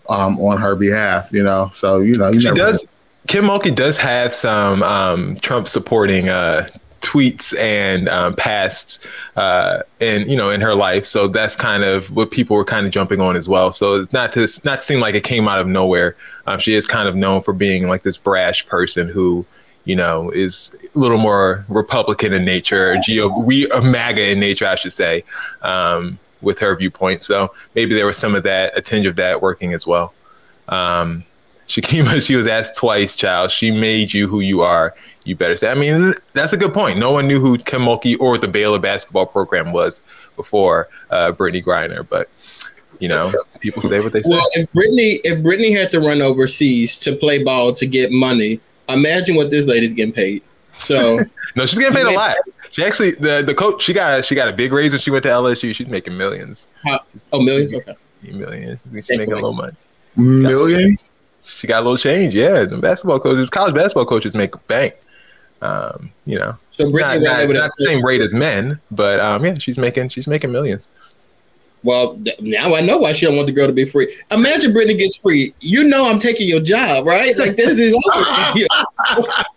um, 0.09 0.41
on 0.41 0.59
her 0.61 0.76
behalf. 0.76 1.32
You 1.32 1.44
know, 1.44 1.70
so 1.73 2.00
you 2.00 2.14
know, 2.14 2.31
you 2.31 2.41
she 2.41 2.50
does. 2.52 2.87
Kim 3.26 3.44
Mulkey 3.44 3.75
does 3.75 3.99
have 3.99 4.32
some 4.32 4.82
um, 4.82 5.37
Trump 5.37 5.69
supporting 5.69 6.28
uh, 6.28 6.69
tweets 7.00 7.56
and 7.58 8.08
um, 8.08 8.34
pasts 8.34 9.06
uh, 9.37 9.83
in 10.00 10.28
you 10.28 10.37
know 10.37 10.50
in 10.50 10.61
her 10.61 10.75
life. 10.75 11.06
So 11.06 11.28
that's 11.28 11.56
kind 11.56 11.85
of 11.85 12.11
what 12.11 12.30
people 12.30 12.56
were 12.56 12.64
kind 12.64 12.85
of 12.85 12.92
jumping 12.92 13.21
on 13.21 13.37
as 13.37 13.49
well. 13.49 13.73
So 13.73 14.00
it's 14.00 14.12
not 14.12 14.33
to 14.35 14.47
not 14.64 14.80
seem 14.80 15.00
like 15.00 15.14
it 15.14 15.25
came 15.25 15.49
out 15.49 15.61
of 15.61 15.66
nowhere. 15.66 16.16
Um, 16.47 16.59
she 16.59 16.75
is 16.75 16.87
kind 16.87 17.09
of 17.09 17.16
known 17.16 17.42
for 17.42 17.52
being 17.52 17.88
like 17.88 18.02
this 18.02 18.18
brash 18.18 18.66
person 18.66 19.09
who 19.09 19.47
you 19.85 19.97
know 19.97 20.30
is 20.30 20.76
a 20.95 20.99
little 20.99 21.18
more 21.18 21.64
Republican 21.68 22.33
in 22.33 22.45
nature, 22.45 22.97
geo 23.02 23.28
we 23.38 23.68
a 23.71 23.80
MAGA 23.80 24.30
in 24.33 24.40
nature, 24.40 24.66
I 24.66 24.75
should 24.75 24.92
say, 24.92 25.25
um, 25.62 26.18
with 26.42 26.59
her 26.59 26.76
viewpoint. 26.76 27.23
So 27.23 27.52
maybe 27.75 27.95
there 27.95 28.06
was 28.06 28.18
some 28.18 28.35
of 28.35 28.42
that, 28.42 28.76
a 28.76 28.83
tinge 28.83 29.06
of 29.06 29.16
that 29.16 29.40
working 29.42 29.73
as 29.73 29.87
well. 29.87 30.12
Shakima, 31.66 32.20
she 32.26 32.37
was 32.37 32.46
asked 32.46 32.76
twice, 32.76 33.14
child. 33.14 33.50
She 33.50 33.70
made 33.70 34.12
you 34.12 34.28
who 34.28 34.40
you 34.40 34.62
are. 34.62 34.94
You 35.25 35.37
better 35.37 35.56
say. 35.56 35.70
I 35.70 35.75
mean, 35.75 36.12
that's 36.35 36.52
a 36.52 36.56
good 36.56 36.73
point. 36.73 36.99
No 36.99 37.12
one 37.12 37.26
knew 37.26 37.40
who 37.40 37.58
Kim 37.58 37.82
Mulkey 37.82 38.18
or 38.20 38.38
the 38.38 38.49
Baylor 38.49 38.78
basketball 38.78 39.26
program 39.26 39.73
was 39.73 40.02
before 40.37 40.88
uh, 41.11 41.32
Brittney 41.32 41.64
Griner, 41.64 42.08
but 42.08 42.28
you 43.00 43.08
know, 43.08 43.32
people 43.61 43.82
say 43.82 44.00
what 44.00 44.12
they 44.12 44.23
say. 44.23 44.35
Well, 44.35 44.46
if 44.54 44.66
Brittney, 44.73 45.20
if 45.25 45.38
Brittney 45.40 45.76
had 45.76 45.90
to 45.90 46.00
run 46.00 46.23
overseas 46.23 46.96
to 46.99 47.14
play 47.14 47.42
ball 47.42 47.73
to 47.75 47.87
get 47.87 48.11
money, 48.11 48.61
imagine 48.88 49.37
what 49.37 49.50
this 49.50 49.66
lady's 49.66 49.94
getting 49.94 50.14
paid. 50.14 50.42
So 50.75 51.18
no, 51.56 51.66
she's 51.66 51.78
getting 51.78 51.94
paid 51.94 52.06
a 52.06 52.16
lot. 52.16 52.37
She 52.70 52.85
actually 52.85 53.12
the 53.12 53.42
the 53.44 53.54
coach 53.54 53.82
she 53.82 53.92
got 53.92 54.25
she 54.25 54.35
got 54.35 54.49
a 54.49 54.52
big 54.52 54.73
raise 54.73 54.92
when 54.92 55.00
she 55.00 55.11
went 55.11 55.25
to 55.25 55.28
LSU. 55.30 55.75
She's 55.75 55.88
making 55.88 56.16
millions. 56.16 56.68
How, 56.85 57.00
oh, 57.32 57.40
millions. 57.40 57.75
Okay, 57.75 57.96
millions. 58.23 58.80
She's 58.92 59.11
making 59.11 59.32
a 59.32 59.37
little 59.37 59.52
money. 59.52 59.76
Millions. 60.16 61.12
She 61.47 61.67
got 61.67 61.81
a 61.81 61.85
little 61.85 61.97
change. 61.97 62.35
Yeah, 62.35 62.65
the 62.65 62.76
basketball 62.76 63.21
coaches, 63.21 63.49
college 63.49 63.75
basketball 63.75 64.05
coaches 64.05 64.35
make 64.35 64.55
bank. 64.67 64.95
Um, 65.62 66.11
you 66.26 66.38
know, 66.38 66.57
so 66.71 66.88
not, 66.88 67.21
not, 67.21 67.49
not 67.49 67.71
the 67.76 67.87
same 67.87 68.05
rate 68.05 68.21
as 68.21 68.35
men, 68.35 68.81
but 68.91 69.21
um, 69.21 69.45
yeah, 69.45 69.57
she's 69.59 69.79
making 69.79 70.11
she's 70.11 70.26
making 70.26 70.53
millions. 70.53 70.88
Well, 71.83 72.21
now 72.41 72.75
I 72.75 72.81
know 72.81 72.99
why 72.99 73.12
she 73.12 73.26
don't 73.26 73.37
want 73.37 73.47
the 73.47 73.53
girl 73.53 73.69
to 73.69 73.73
be 73.73 73.85
free. 73.85 74.12
Imagine 74.33 74.73
Brittney 74.73 74.99
gets 74.99 75.19
free. 75.19 75.55
You 75.61 75.85
know 75.85 76.11
I'm 76.11 76.19
taking 76.19 76.49
your 76.49 76.61
job, 76.61 77.07
right? 77.07 77.37
Like 77.38 77.57
this 77.57 77.79
is 77.79 77.97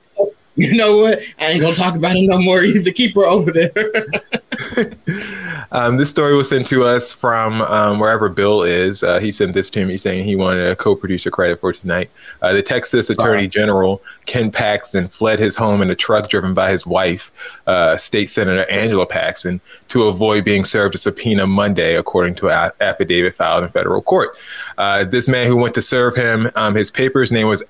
you 0.59 0.75
know 0.75 0.97
what? 0.97 1.21
I 1.39 1.51
ain't 1.51 1.61
gonna 1.61 1.73
talk 1.73 1.95
about 1.95 2.17
it 2.17 2.27
no 2.27 2.37
more. 2.37 2.61
He's 2.61 2.83
the 2.83 2.91
keeper 2.91 3.23
over 3.23 3.49
there. 3.49 3.71
um, 5.71 5.95
this 5.95 6.09
story 6.09 6.35
was 6.35 6.49
sent 6.49 6.67
to 6.67 6.83
us 6.83 7.13
from 7.13 7.61
um, 7.61 7.97
wherever 7.97 8.27
Bill 8.27 8.63
is. 8.63 9.01
Uh, 9.01 9.19
he 9.19 9.31
sent 9.31 9.53
this 9.53 9.69
to 9.69 9.85
me 9.85 9.95
saying 9.95 10.25
he 10.25 10.35
wanted 10.35 10.67
a 10.67 10.75
co-producer 10.75 11.31
credit 11.31 11.61
for 11.61 11.71
tonight. 11.71 12.09
Uh, 12.41 12.51
the 12.51 12.61
Texas 12.61 13.09
Attorney 13.09 13.47
General 13.47 14.01
Ken 14.25 14.51
Paxton 14.51 15.07
fled 15.07 15.39
his 15.39 15.55
home 15.55 15.81
in 15.81 15.89
a 15.89 15.95
truck 15.95 16.29
driven 16.29 16.53
by 16.53 16.71
his 16.71 16.85
wife, 16.85 17.31
uh, 17.65 17.95
State 17.95 18.29
Senator 18.29 18.69
Angela 18.69 19.05
Paxton, 19.05 19.61
to 19.87 20.03
avoid 20.03 20.43
being 20.43 20.65
served 20.65 20.93
a 20.93 20.97
subpoena 20.97 21.47
Monday, 21.47 21.95
according 21.95 22.35
to 22.35 22.49
an 22.49 22.71
affidavit 22.81 23.33
filed 23.33 23.63
in 23.63 23.69
federal 23.69 24.01
court. 24.01 24.35
Uh, 24.77 25.05
this 25.05 25.29
man 25.29 25.47
who 25.47 25.55
went 25.55 25.73
to 25.75 25.81
serve 25.81 26.17
him, 26.17 26.49
um, 26.55 26.75
his 26.75 26.91
paper's 26.91 27.31
name 27.31 27.47
was 27.47 27.63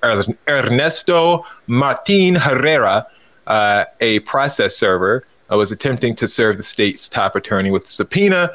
Ernesto 0.48 1.46
Martin 1.70 2.34
Herrera, 2.34 3.06
uh, 3.46 3.84
a 4.00 4.18
process 4.20 4.76
server 4.76 5.24
uh, 5.52 5.56
was 5.56 5.70
attempting 5.70 6.16
to 6.16 6.26
serve 6.26 6.56
the 6.56 6.64
state's 6.64 7.08
top 7.08 7.36
attorney 7.36 7.70
with 7.70 7.88
subpoena. 7.88 8.50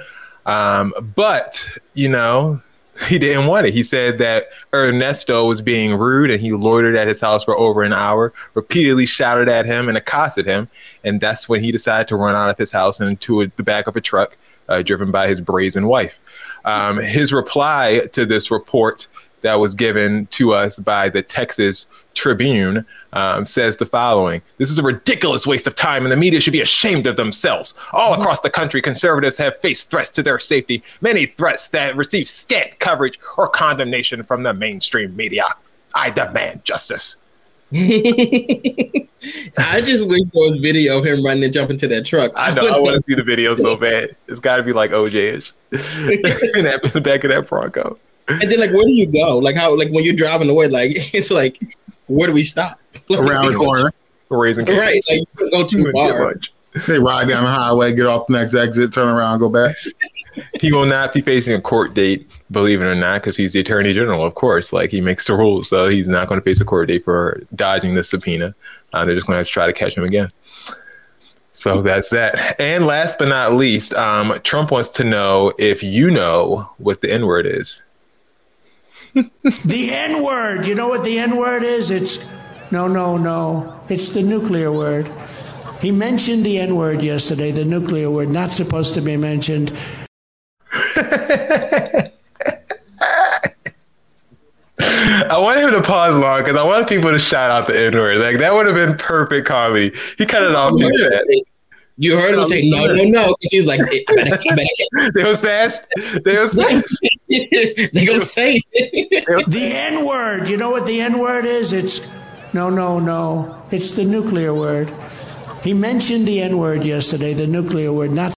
Um, 0.45 0.93
but, 1.15 1.69
you 1.93 2.09
know, 2.09 2.61
he 3.07 3.17
didn't 3.17 3.47
want 3.47 3.67
it. 3.67 3.73
He 3.73 3.83
said 3.83 4.17
that 4.17 4.47
Ernesto 4.73 5.47
was 5.47 5.61
being 5.61 5.97
rude 5.97 6.29
and 6.29 6.41
he 6.41 6.51
loitered 6.51 6.97
at 6.97 7.07
his 7.07 7.21
house 7.21 7.45
for 7.45 7.55
over 7.55 7.83
an 7.83 7.93
hour, 7.93 8.33
repeatedly 8.53 9.05
shouted 9.05 9.47
at 9.47 9.65
him 9.65 9.87
and 9.87 9.97
accosted 9.97 10.45
him. 10.45 10.67
And 11.05 11.21
that's 11.21 11.47
when 11.47 11.63
he 11.63 11.71
decided 11.71 12.09
to 12.09 12.17
run 12.17 12.35
out 12.35 12.49
of 12.49 12.57
his 12.57 12.73
house 12.73 12.99
and 12.99 13.09
into 13.09 13.39
a, 13.39 13.47
the 13.55 13.63
back 13.63 13.87
of 13.87 13.95
a 13.95 14.01
truck 14.01 14.35
uh, 14.67 14.81
driven 14.81 15.09
by 15.09 15.29
his 15.29 15.39
brazen 15.39 15.87
wife. 15.87 16.19
Um, 16.65 16.97
his 16.97 17.31
reply 17.31 18.01
to 18.11 18.25
this 18.25 18.51
report 18.51 19.07
that 19.45 19.59
was 19.59 19.75
given 19.75 20.25
to 20.27 20.53
us 20.53 20.79
by 20.79 21.07
the 21.07 21.21
Texas 21.21 21.85
Tribune 22.15 22.85
um, 23.13 23.45
says 23.45 23.77
the 23.77 23.85
following 23.85 24.41
This 24.57 24.71
is 24.71 24.79
a 24.79 24.83
ridiculous 24.83 25.45
waste 25.45 25.67
of 25.67 25.75
time, 25.75 26.03
and 26.03 26.11
the 26.11 26.17
media 26.17 26.41
should 26.41 26.53
be 26.53 26.61
ashamed 26.61 27.05
of 27.05 27.15
themselves. 27.15 27.75
All 27.93 28.19
across 28.19 28.39
the 28.39 28.49
country, 28.49 28.81
conservatives 28.81 29.37
have 29.37 29.55
faced 29.57 29.91
threats 29.91 30.09
to 30.11 30.23
their 30.23 30.39
safety, 30.39 30.81
many 30.99 31.27
threats 31.27 31.69
that 31.69 31.95
receive 31.95 32.27
scant 32.27 32.79
coverage 32.79 33.19
or 33.37 33.47
condemnation 33.47 34.23
from 34.23 34.43
the 34.43 34.53
mainstream 34.53 35.15
media. 35.15 35.45
I 35.93 36.09
demand 36.09 36.65
justice. 36.65 37.17
I 37.73 39.81
just 39.81 40.07
wish 40.07 40.21
there 40.33 40.43
was 40.43 40.57
video 40.61 40.99
of 40.99 41.05
him 41.05 41.23
running 41.23 41.43
and 41.43 41.53
jumping 41.53 41.77
to 41.77 41.87
that 41.87 42.05
truck. 42.05 42.31
I 42.35 42.53
know. 42.53 42.67
I 42.67 42.79
want 42.79 42.95
to 42.95 43.03
see 43.07 43.15
the 43.15 43.23
video 43.23 43.55
so 43.55 43.75
bad. 43.75 44.15
It's 44.27 44.39
got 44.39 44.57
to 44.57 44.63
be 44.63 44.73
like 44.73 44.91
OJ 44.91 45.13
ish 45.13 45.51
in, 45.71 46.63
that, 46.63 46.81
in 46.83 46.91
the 46.91 47.01
back 47.01 47.23
of 47.23 47.29
that 47.29 47.47
Bronco. 47.47 47.99
And 48.27 48.41
then, 48.41 48.59
like, 48.59 48.71
where 48.71 48.83
do 48.83 48.91
you 48.91 49.05
go? 49.05 49.37
Like, 49.37 49.55
how? 49.55 49.75
Like 49.77 49.89
when 49.89 50.03
you're 50.03 50.15
driving 50.15 50.49
away, 50.49 50.67
like 50.67 50.91
it's 51.13 51.31
like, 51.31 51.59
where 52.07 52.27
do 52.27 52.33
we 52.33 52.43
stop? 52.43 52.79
Around 53.11 53.51
the 53.51 53.57
corner, 53.57 53.93
raising 54.29 54.65
right? 54.65 55.03
Like, 55.09 55.27
you 55.39 55.51
go 55.51 55.65
too 55.65 55.91
far. 55.91 56.35
They 56.87 56.99
ride 56.99 57.29
down 57.29 57.45
the 57.45 57.49
highway, 57.49 57.93
get 57.93 58.05
off 58.05 58.27
the 58.27 58.33
next 58.33 58.53
exit, 58.53 58.91
turn 58.93 59.07
around, 59.07 59.39
go 59.39 59.49
back. 59.49 59.75
he 60.59 60.73
will 60.73 60.85
not 60.85 61.13
be 61.13 61.21
facing 61.21 61.53
a 61.53 61.61
court 61.61 61.93
date, 61.93 62.29
believe 62.51 62.81
it 62.81 62.85
or 62.85 62.95
not, 62.95 63.21
because 63.21 63.37
he's 63.37 63.53
the 63.53 63.61
attorney 63.61 63.93
general, 63.93 64.25
of 64.25 64.35
course. 64.35 64.73
Like 64.73 64.91
he 64.91 64.99
makes 64.99 65.25
the 65.25 65.35
rules, 65.35 65.69
so 65.69 65.87
he's 65.87 66.07
not 66.07 66.27
going 66.27 66.39
to 66.39 66.43
face 66.43 66.59
a 66.59 66.65
court 66.65 66.89
date 66.89 67.05
for 67.05 67.41
dodging 67.55 67.95
the 67.95 68.03
subpoena. 68.03 68.53
Uh, 68.91 69.05
they're 69.05 69.15
just 69.15 69.25
going 69.27 69.35
to 69.35 69.37
have 69.37 69.47
to 69.47 69.53
try 69.53 69.67
to 69.67 69.73
catch 69.73 69.95
him 69.95 70.03
again. 70.03 70.29
So 71.53 71.81
that's 71.81 72.09
that. 72.09 72.59
And 72.59 72.85
last 72.85 73.17
but 73.17 73.29
not 73.29 73.53
least, 73.53 73.93
um, 73.93 74.37
Trump 74.43 74.71
wants 74.71 74.89
to 74.89 75.05
know 75.05 75.53
if 75.57 75.81
you 75.81 76.11
know 76.11 76.69
what 76.77 76.99
the 76.99 77.11
N 77.11 77.25
word 77.25 77.45
is. 77.45 77.81
The 79.15 79.89
N 79.91 80.23
word. 80.23 80.65
You 80.65 80.75
know 80.75 80.89
what 80.89 81.03
the 81.03 81.17
N 81.19 81.37
word 81.37 81.63
is? 81.63 81.89
It's 81.89 82.29
no, 82.71 82.87
no, 82.87 83.17
no. 83.17 83.79
It's 83.89 84.09
the 84.09 84.21
nuclear 84.21 84.71
word. 84.71 85.09
He 85.79 85.91
mentioned 85.91 86.45
the 86.45 86.59
N 86.59 86.75
word 86.75 87.01
yesterday, 87.01 87.51
the 87.51 87.65
nuclear 87.65 88.11
word, 88.11 88.29
not 88.29 88.51
supposed 88.51 88.93
to 88.95 89.01
be 89.01 89.17
mentioned. 89.17 89.71
I 95.27 95.37
want 95.39 95.59
him 95.59 95.71
to 95.71 95.81
pause 95.81 96.15
long 96.15 96.43
because 96.43 96.57
I 96.59 96.65
want 96.65 96.89
people 96.89 97.11
to 97.11 97.19
shout 97.19 97.51
out 97.51 97.67
the 97.67 97.79
N 97.79 97.93
word. 97.93 98.17
Like 98.19 98.39
that 98.39 98.53
would 98.53 98.65
have 98.65 98.75
been 98.75 98.97
perfect 98.97 99.47
comedy. 99.47 99.93
He 100.17 100.25
cut 100.25 100.43
it 100.43 100.55
off. 100.55 100.73
You 101.97 102.17
heard 102.17 102.37
him 102.37 102.43
say 102.45 102.61
no, 102.65 102.87
no, 102.87 103.03
no. 103.03 103.35
He's 103.39 103.65
like, 103.65 103.79
they 105.13 105.23
was 105.23 105.39
fast. 105.39 105.85
They 106.25 106.37
was 106.37 106.53
fast. 106.53 106.97
they 107.29 108.05
gonna 108.05 108.25
say 108.25 108.61
the 108.73 109.71
N 109.73 110.05
word. 110.05 110.49
You 110.49 110.57
know 110.57 110.71
what 110.71 110.85
the 110.85 110.99
N 110.99 111.19
word 111.19 111.45
is? 111.45 111.71
It's 111.71 112.11
no, 112.53 112.69
no, 112.69 112.99
no. 112.99 113.61
It's 113.71 113.91
the 113.91 114.03
nuclear 114.03 114.53
word. 114.53 114.91
He 115.63 115.73
mentioned 115.73 116.27
the 116.27 116.41
N 116.41 116.57
word 116.57 116.83
yesterday. 116.83 117.33
The 117.33 117.47
nuclear 117.47 117.93
word, 117.93 118.11
not. 118.11 118.33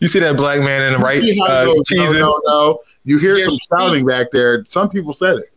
You 0.00 0.08
see 0.08 0.18
that 0.18 0.36
black 0.36 0.60
man 0.60 0.82
in 0.82 0.94
the 0.94 1.04
right? 1.04 1.22
Uh, 1.22 1.72
no, 1.92 2.12
no, 2.12 2.40
no. 2.46 2.80
You 3.04 3.18
hear 3.18 3.36
there's 3.36 3.62
some 3.68 3.78
shouting 3.78 4.04
back 4.04 4.32
there. 4.32 4.64
Some 4.66 4.88
people 4.88 5.12
said 5.12 5.38
it. 5.38 5.52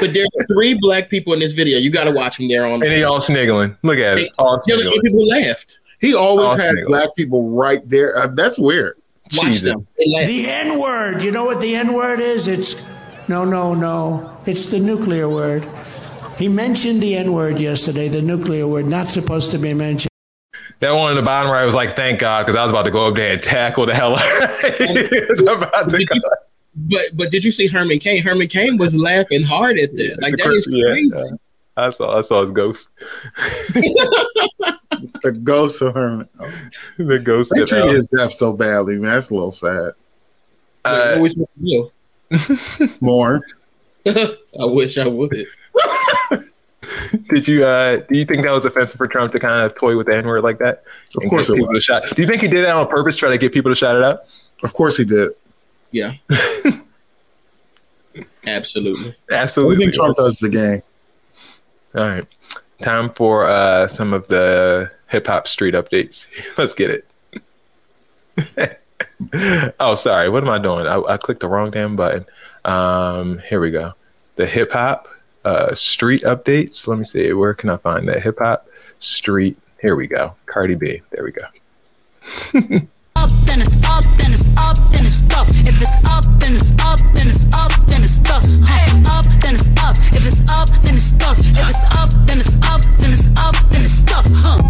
But 0.00 0.12
there's 0.12 0.28
three 0.46 0.78
black 0.78 1.08
people 1.08 1.32
in 1.32 1.40
this 1.40 1.54
video. 1.54 1.78
You 1.78 1.90
got 1.90 2.04
to 2.04 2.12
watch 2.12 2.36
them 2.36 2.48
there 2.48 2.64
on. 2.64 2.74
And 2.74 2.82
they 2.82 3.02
all 3.02 3.20
sniggling. 3.20 3.76
Look 3.82 3.98
at 3.98 4.18
it. 4.18 4.30
All 4.38 4.58
sniggling. 4.60 5.00
People 5.00 5.26
laughed. 5.26 5.80
He 6.02 6.14
always 6.14 6.60
has 6.60 6.76
black 6.86 7.14
people 7.14 7.50
right 7.50 7.88
there. 7.88 8.18
Uh, 8.18 8.26
that's 8.26 8.58
weird. 8.58 9.00
Watch 9.36 9.46
Jesus. 9.46 9.72
them. 9.72 9.86
The 9.96 10.50
N 10.50 10.80
word. 10.80 11.22
You 11.22 11.30
know 11.30 11.46
what 11.46 11.60
the 11.60 11.76
N 11.76 11.94
word 11.94 12.18
is? 12.18 12.48
It's 12.48 12.84
no, 13.28 13.44
no, 13.44 13.72
no. 13.72 14.36
It's 14.44 14.66
the 14.66 14.80
nuclear 14.80 15.28
word. 15.28 15.66
He 16.36 16.48
mentioned 16.48 17.00
the 17.00 17.14
N 17.14 17.32
word 17.32 17.60
yesterday, 17.60 18.08
the 18.08 18.20
nuclear 18.20 18.66
word, 18.66 18.86
not 18.86 19.08
supposed 19.08 19.52
to 19.52 19.58
be 19.58 19.72
mentioned. 19.74 20.10
That 20.80 20.92
one 20.92 21.10
in 21.10 21.16
the 21.16 21.22
bottom 21.22 21.52
right 21.52 21.64
was 21.64 21.74
like, 21.74 21.94
thank 21.94 22.18
God, 22.18 22.44
because 22.44 22.56
I 22.56 22.62
was 22.62 22.70
about 22.72 22.86
to 22.86 22.90
go 22.90 23.06
up 23.06 23.14
there 23.14 23.34
and 23.34 23.42
tackle 23.42 23.86
the 23.86 23.94
hell 23.94 24.16
out 24.16 24.24
of 24.42 25.92
but 26.74 27.02
but 27.14 27.30
did 27.30 27.44
you 27.44 27.52
see 27.52 27.68
Herman 27.68 28.00
Cain? 28.00 28.24
Herman 28.24 28.48
Cain 28.48 28.76
was 28.76 28.92
laughing 28.92 29.44
hard 29.44 29.78
at 29.78 29.94
that. 29.94 30.18
Like 30.20 30.36
that 30.38 30.52
is 30.52 30.66
crazy. 30.66 31.16
Yeah, 31.16 31.24
yeah. 31.30 31.36
I 31.76 31.90
saw 31.90 32.18
I 32.18 32.22
saw 32.22 32.42
his 32.42 32.50
ghost. 32.50 32.88
the 35.22 35.40
ghost 35.42 35.80
of 35.82 35.94
Herman. 35.94 36.28
Oh. 36.40 36.50
The 36.98 37.18
ghost. 37.18 37.52
They 37.54 37.64
treated 37.64 37.90
his 37.90 38.06
death 38.06 38.34
so 38.34 38.52
badly, 38.52 38.98
man. 38.98 39.14
That's 39.14 39.30
a 39.30 39.34
little 39.34 39.52
sad. 39.52 39.92
Uh, 40.84 41.18
what 41.18 41.32
was 41.36 41.54
do? 41.54 41.90
More. 43.00 43.42
I 44.06 44.64
wish 44.64 44.98
I 44.98 45.06
would. 45.06 45.46
Did 47.30 47.48
you 47.48 47.64
uh 47.64 47.96
do 47.96 48.18
you 48.18 48.24
think 48.24 48.44
that 48.44 48.52
was 48.52 48.64
offensive 48.64 48.96
for 48.96 49.06
Trump 49.06 49.32
to 49.32 49.40
kind 49.40 49.64
of 49.64 49.74
toy 49.76 49.96
with 49.96 50.06
the 50.06 50.16
N 50.16 50.26
word 50.26 50.42
like 50.42 50.58
that? 50.58 50.84
Of 51.16 51.28
course 51.28 51.48
it 51.48 51.58
was. 51.58 51.84
Shot? 51.84 52.04
Do 52.14 52.20
you 52.20 52.28
think 52.28 52.42
he 52.42 52.48
did 52.48 52.64
that 52.64 52.74
on 52.74 52.88
purpose, 52.88 53.16
try 53.16 53.30
to 53.30 53.38
get 53.38 53.52
people 53.52 53.70
to 53.70 53.74
shout 53.74 53.96
it 53.96 54.02
out? 54.02 54.24
Of 54.62 54.74
course 54.74 54.96
he 54.96 55.04
did. 55.04 55.30
Yeah. 55.90 56.14
Absolutely. 58.46 59.14
Absolutely. 59.30 59.76
I 59.76 59.78
think 59.78 59.94
Trump 59.94 60.16
does 60.16 60.38
the 60.38 60.48
game. 60.48 60.82
All 61.94 62.06
right. 62.06 62.26
Time 62.78 63.10
for 63.10 63.44
uh, 63.46 63.86
some 63.86 64.12
of 64.12 64.28
the 64.28 64.90
hip 65.08 65.26
hop 65.26 65.46
street 65.46 65.74
updates. 65.74 66.26
Let's 66.58 66.74
get 66.74 66.90
it. 66.90 68.80
oh, 69.78 69.94
sorry. 69.94 70.30
What 70.30 70.42
am 70.42 70.48
I 70.48 70.58
doing? 70.58 70.86
I, 70.86 71.00
I 71.00 71.16
clicked 71.18 71.40
the 71.40 71.48
wrong 71.48 71.70
damn 71.70 71.96
button. 71.96 72.24
Um, 72.64 73.40
here 73.40 73.60
we 73.60 73.70
go. 73.70 73.92
The 74.36 74.46
hip 74.46 74.72
hop 74.72 75.08
uh, 75.44 75.74
street 75.74 76.22
updates. 76.22 76.88
Let 76.88 76.98
me 76.98 77.04
see. 77.04 77.32
Where 77.34 77.52
can 77.52 77.68
I 77.68 77.76
find 77.76 78.08
that? 78.08 78.22
Hip 78.22 78.38
hop 78.38 78.66
street. 78.98 79.58
Here 79.80 79.94
we 79.94 80.06
go. 80.06 80.34
Cardi 80.46 80.76
B. 80.76 81.02
There 81.10 81.24
we 81.24 81.32
go. 81.32 81.44
up, 83.16 83.30
then 83.44 83.60
it's 83.60 83.76
up, 83.84 84.04
then 84.16 84.32
it's 84.32 84.48
up, 84.56 84.76
then 84.92 85.04
it's. 85.04 85.22
If 85.64 85.80
it's 85.80 86.06
up, 86.06 86.24
then 86.38 86.54
it's 86.54 86.72
up, 86.80 86.98
then 87.14 87.28
it's 87.28 87.44
up, 87.52 87.86
then 87.86 88.02
it's. 88.02 88.18
Huh. 88.24 89.02
Up, 89.06 89.26
then 89.40 89.54
it's 89.54 89.68
up. 89.82 89.96
If 90.14 90.24
it's 90.24 90.40
up, 90.50 90.68
then 90.82 90.94
it's 90.96 91.12
it's 91.72 91.84
up, 91.96 92.10
then 92.26 92.38
it's 92.38 92.54
up, 92.68 92.82
then 92.98 93.12
it's 93.12 93.28
up, 93.38 93.54
then 93.70 93.82
it's 93.82 93.92
stuff. 93.92 94.26
Huh. 94.28 94.60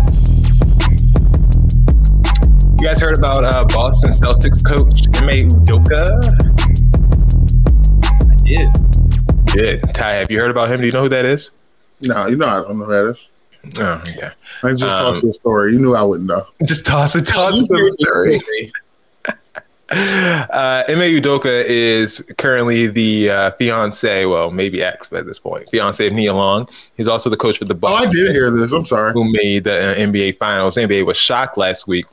You 2.79 2.87
guys 2.87 3.01
heard 3.01 3.19
about 3.19 3.43
uh, 3.45 3.65
Boston 3.67 4.11
Celtics 4.11 4.65
coach 4.65 5.07
Ime 5.21 5.49
Udoka? 5.49 6.23
I 8.31 8.35
did. 8.45 8.71
Did 9.47 9.95
Ty? 9.95 10.13
Have 10.13 10.31
you 10.31 10.41
heard 10.41 10.51
about 10.51 10.71
him? 10.71 10.81
Do 10.81 10.87
you 10.87 10.93
know 10.93 11.03
who 11.03 11.09
that 11.09 11.25
is? 11.25 11.51
No, 12.03 12.27
you 12.27 12.37
know 12.37 12.47
I 12.47 12.63
don't 12.63 12.79
know 12.79 12.85
who 12.85 12.93
that 12.93 13.07
is. 13.11 13.29
Oh, 13.81 14.03
okay. 14.09 14.31
I 14.63 14.71
just 14.71 14.85
um, 14.85 15.15
tossed 15.15 15.27
the 15.27 15.33
story. 15.33 15.73
You 15.73 15.81
knew 15.81 15.95
I 15.95 16.03
wouldn't 16.03 16.29
know. 16.29 16.47
Just 16.65 16.87
toss 16.87 17.15
it, 17.15 17.27
toss 17.27 17.53
it 17.55 17.67
to 17.67 17.75
the 17.75 17.97
story. 18.01 18.73
uh, 20.53 20.85
Ime 20.89 21.21
Udoka 21.21 21.65
is 21.67 22.25
currently 22.39 22.87
the 22.87 23.31
uh, 23.31 23.51
fiance, 23.53 24.25
well, 24.27 24.51
maybe 24.51 24.83
ex 24.83 25.13
at 25.13 25.27
this 25.27 25.39
point, 25.39 25.69
fiance 25.71 26.07
of 26.07 26.13
Nia 26.13 26.35
Long. 26.35 26.69
He's 26.97 27.09
also 27.09 27.31
the 27.31 27.37
coach 27.37 27.59
for 27.59 27.67
the 27.67 27.75
Bucks. 27.75 28.07
Oh, 28.07 28.09
I 28.09 28.13
did 28.13 28.33
hear 28.33 28.51
this. 28.51 28.73
I'm 28.73 28.85
sorry. 28.85 29.13
Who 29.13 29.31
made 29.31 29.65
the 29.65 29.93
uh, 29.93 29.95
NBA 29.95 30.39
Finals? 30.39 30.77
NBA 30.77 31.07
was 31.07 31.17
shocked 31.17 31.57
last 31.57 31.87
week 31.87 32.07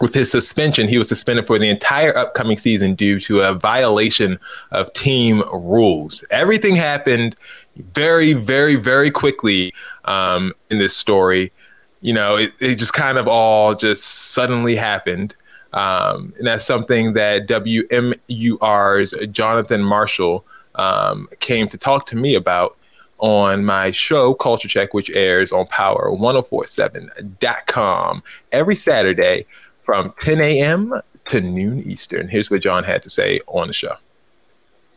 with 0.00 0.14
his 0.14 0.30
suspension, 0.30 0.88
he 0.88 0.98
was 0.98 1.08
suspended 1.08 1.46
for 1.46 1.58
the 1.58 1.68
entire 1.68 2.16
upcoming 2.16 2.56
season 2.56 2.94
due 2.94 3.20
to 3.20 3.42
a 3.42 3.54
violation 3.54 4.38
of 4.70 4.92
team 4.94 5.42
rules. 5.52 6.24
Everything 6.30 6.74
happened 6.74 7.36
very, 7.76 8.32
very, 8.32 8.76
very 8.76 9.10
quickly 9.10 9.74
um, 10.06 10.54
in 10.70 10.78
this 10.78 10.96
story. 10.96 11.52
You 12.00 12.14
know, 12.14 12.36
it, 12.36 12.52
it 12.60 12.76
just 12.76 12.94
kind 12.94 13.18
of 13.18 13.28
all 13.28 13.74
just 13.74 14.04
suddenly 14.04 14.74
happened. 14.74 15.36
Um, 15.72 16.32
and 16.38 16.46
that's 16.46 16.64
something 16.64 17.14
that 17.14 17.46
WMUR's 17.46 19.14
Jonathan 19.30 19.84
Marshall 19.84 20.44
um, 20.74 21.28
came 21.38 21.68
to 21.68 21.78
talk 21.78 22.06
to 22.06 22.16
me 22.16 22.34
about 22.34 22.76
on 23.18 23.64
my 23.64 23.90
show, 23.90 24.34
Culture 24.34 24.68
Check, 24.68 24.94
which 24.94 25.10
airs 25.10 25.52
on 25.52 25.66
Power 25.66 26.10
1047.com 26.10 28.22
every 28.50 28.74
Saturday 28.74 29.46
from 29.80 30.12
10 30.20 30.40
a.m. 30.40 30.94
to 31.26 31.40
noon 31.40 31.82
Eastern. 31.82 32.28
Here's 32.28 32.50
what 32.50 32.62
John 32.62 32.84
had 32.84 33.02
to 33.02 33.10
say 33.10 33.40
on 33.46 33.68
the 33.68 33.74
show. 33.74 33.94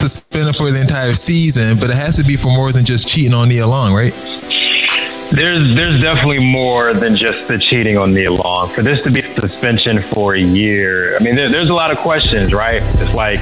Suspended 0.02 0.56
for 0.56 0.72
the 0.72 0.82
entire 0.82 1.14
season, 1.14 1.80
but 1.80 1.90
it 1.90 1.96
has 1.96 2.18
to 2.18 2.24
be 2.24 2.36
for 2.36 2.50
more 2.50 2.72
than 2.72 2.84
just 2.84 3.08
cheating 3.08 3.34
on 3.34 3.50
Nia 3.50 3.68
Long, 3.68 3.94
right? 3.94 4.14
There's 5.32 5.62
there's 5.76 6.02
definitely 6.02 6.40
more 6.40 6.94
than 6.94 7.16
just 7.16 7.48
the 7.48 7.58
cheating 7.58 7.98
on 7.98 8.14
Nia 8.14 8.32
Long. 8.32 8.70
For 8.70 8.84
this 8.84 9.02
to 9.04 9.12
be 9.12 9.22
a 9.22 9.40
suspension 9.40 10.00
for 10.00 10.36
a 10.36 10.40
year, 10.40 11.16
I 11.16 11.24
mean, 11.24 11.36
there, 11.36 11.50
there's 11.50 11.70
a 11.70 11.74
lot 11.74 11.92
of 11.92 11.98
questions, 11.98 12.54
right? 12.54 12.82
It's 12.84 13.14
like, 13.16 13.40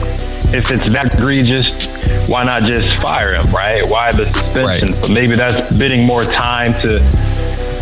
if 0.54 0.72
it's 0.72 0.92
that 0.94 1.14
egregious, 1.14 2.30
why 2.30 2.44
not 2.44 2.64
just 2.64 3.02
fire 3.02 3.36
him, 3.36 3.44
right? 3.52 3.84
Why 3.90 4.12
the 4.12 4.26
suspension? 4.26 4.94
Right. 4.94 5.10
maybe 5.10 5.36
that's 5.36 5.78
bidding 5.78 6.06
more 6.06 6.24
time 6.24 6.74
to, 6.82 7.00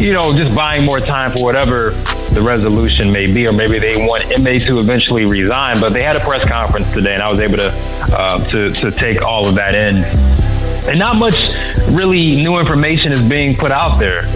you 0.03 0.13
know, 0.13 0.35
just 0.35 0.55
buying 0.55 0.85
more 0.85 0.99
time 0.99 1.31
for 1.31 1.43
whatever 1.43 1.91
the 2.33 2.41
resolution 2.41 3.11
may 3.11 3.25
be, 3.31 3.47
or 3.47 3.53
maybe 3.53 3.79
they 3.79 3.97
want 3.97 4.25
Ime 4.25 4.59
to 4.59 4.79
eventually 4.79 5.25
resign. 5.25 5.79
But 5.79 5.93
they 5.93 6.03
had 6.03 6.15
a 6.15 6.21
press 6.21 6.47
conference 6.47 6.93
today, 6.93 7.13
and 7.13 7.21
I 7.21 7.29
was 7.29 7.41
able 7.41 7.57
to 7.57 7.71
uh, 8.11 8.43
to 8.49 8.71
to 8.71 8.91
take 8.91 9.23
all 9.25 9.47
of 9.47 9.55
that 9.55 9.75
in 9.75 10.48
and 10.89 10.97
not 10.97 11.15
much 11.17 11.37
really 11.89 12.35
new 12.41 12.57
information 12.57 13.11
is 13.11 13.21
being 13.21 13.55
put 13.55 13.69
out 13.69 13.99
there. 13.99 14.27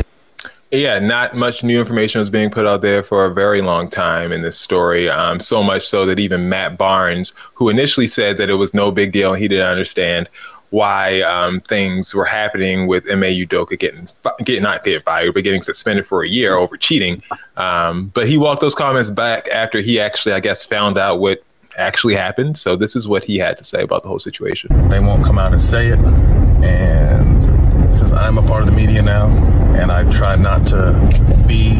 Yeah, 0.72 1.00
not 1.00 1.36
much 1.36 1.64
new 1.64 1.80
information 1.80 2.20
was 2.20 2.30
being 2.30 2.50
put 2.50 2.66
out 2.66 2.82
there 2.82 3.04
for 3.04 3.26
a 3.26 3.34
very 3.34 3.62
long 3.62 3.90
time 3.90 4.32
in 4.32 4.44
this 4.44 4.58
story. 4.58 5.10
Um, 5.10 5.40
so 5.40 5.64
much 5.64 5.88
so 5.88 6.06
that 6.06 6.20
even 6.20 6.50
Matt 6.50 6.78
Barnes, 6.78 7.34
who 7.56 7.70
initially 7.70 8.08
said 8.08 8.38
that 8.38 8.50
it 8.50 8.56
was 8.56 8.74
no 8.74 8.92
big 8.92 9.12
deal, 9.12 9.34
and 9.34 9.42
he 9.42 9.48
didn't 9.48 9.68
understand 9.68 10.30
why 10.70 11.22
um, 11.22 11.60
things 11.62 12.16
were 12.16 12.26
happening 12.26 12.88
with 12.88 13.10
Ime 13.10 13.22
Udoka 13.22 13.78
getting, 13.78 14.08
getting 14.44 14.64
not 14.64 14.84
getting 14.84 15.02
fired, 15.02 15.34
but 15.34 15.44
getting 15.44 15.62
suspended 15.62 16.08
for 16.08 16.24
a 16.24 16.28
year 16.28 16.56
over 16.56 16.78
cheating. 16.78 17.22
Um, 17.58 18.08
but 18.16 18.28
he 18.28 18.38
walked 18.38 18.62
those 18.62 18.74
comments 18.74 19.12
back 19.12 19.48
after 19.50 19.82
he 19.82 20.00
actually, 20.00 20.34
I 20.34 20.40
guess, 20.40 20.66
found 20.66 20.98
out 20.98 21.20
what 21.20 21.44
actually 21.78 22.16
happened. 22.16 22.58
So 22.58 22.76
this 22.76 22.96
is 22.96 23.08
what 23.08 23.26
he 23.26 23.38
had 23.38 23.58
to 23.60 23.64
say 23.64 23.84
about 23.84 24.04
the 24.04 24.10
whole 24.10 24.20
situation. 24.20 24.90
They 24.90 25.00
won't 25.00 25.24
come 25.24 25.38
out 25.38 25.52
and 25.52 25.62
say 25.62 25.90
it. 25.90 26.43
And 26.64 27.96
since 27.96 28.14
I'm 28.14 28.38
a 28.38 28.44
part 28.44 28.64
of 28.64 28.70
the 28.70 28.76
media 28.76 29.02
now, 29.02 29.28
and 29.76 29.92
I 29.92 30.10
try 30.12 30.36
not 30.36 30.68
to 30.68 31.46
be 31.48 31.76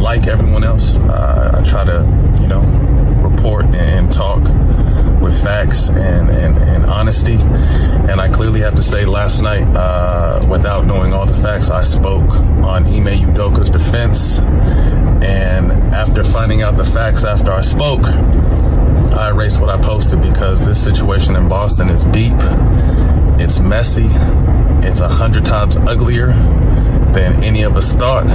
like 0.00 0.26
everyone 0.26 0.64
else, 0.64 0.96
uh, 0.96 1.60
I 1.62 1.68
try 1.68 1.84
to, 1.84 2.38
you 2.40 2.48
know, 2.48 2.62
report 3.22 3.66
and 3.66 4.10
talk 4.10 4.42
with 5.20 5.40
facts 5.40 5.88
and, 5.88 6.30
and, 6.30 6.58
and, 6.58 6.84
honesty. 6.86 7.34
And 7.34 8.20
I 8.20 8.28
clearly 8.28 8.60
have 8.60 8.74
to 8.74 8.82
say, 8.82 9.04
last 9.04 9.40
night, 9.40 9.66
uh, 9.74 10.44
without 10.50 10.84
knowing 10.84 11.12
all 11.12 11.26
the 11.26 11.40
facts, 11.40 11.70
I 11.70 11.84
spoke 11.84 12.30
on 12.30 12.86
Ime 12.86 13.32
Udoka's 13.32 13.70
defense. 13.70 14.38
And 14.40 15.72
after 15.94 16.24
finding 16.24 16.62
out 16.62 16.76
the 16.76 16.84
facts 16.84 17.24
after 17.24 17.52
I 17.52 17.60
spoke, 17.60 18.04
I 18.04 19.28
erased 19.28 19.60
what 19.60 19.70
I 19.70 19.80
posted 19.80 20.20
because 20.20 20.66
this 20.66 20.82
situation 20.82 21.36
in 21.36 21.48
Boston 21.48 21.88
is 21.88 22.04
deep, 22.06 22.32
it's 23.40 23.60
messy, 23.60 24.08
it's 24.86 25.00
a 25.00 25.08
hundred 25.08 25.44
times 25.44 25.76
uglier 25.76 26.28
than 27.12 27.42
any 27.42 27.62
of 27.62 27.76
us 27.76 27.92
thought, 27.94 28.26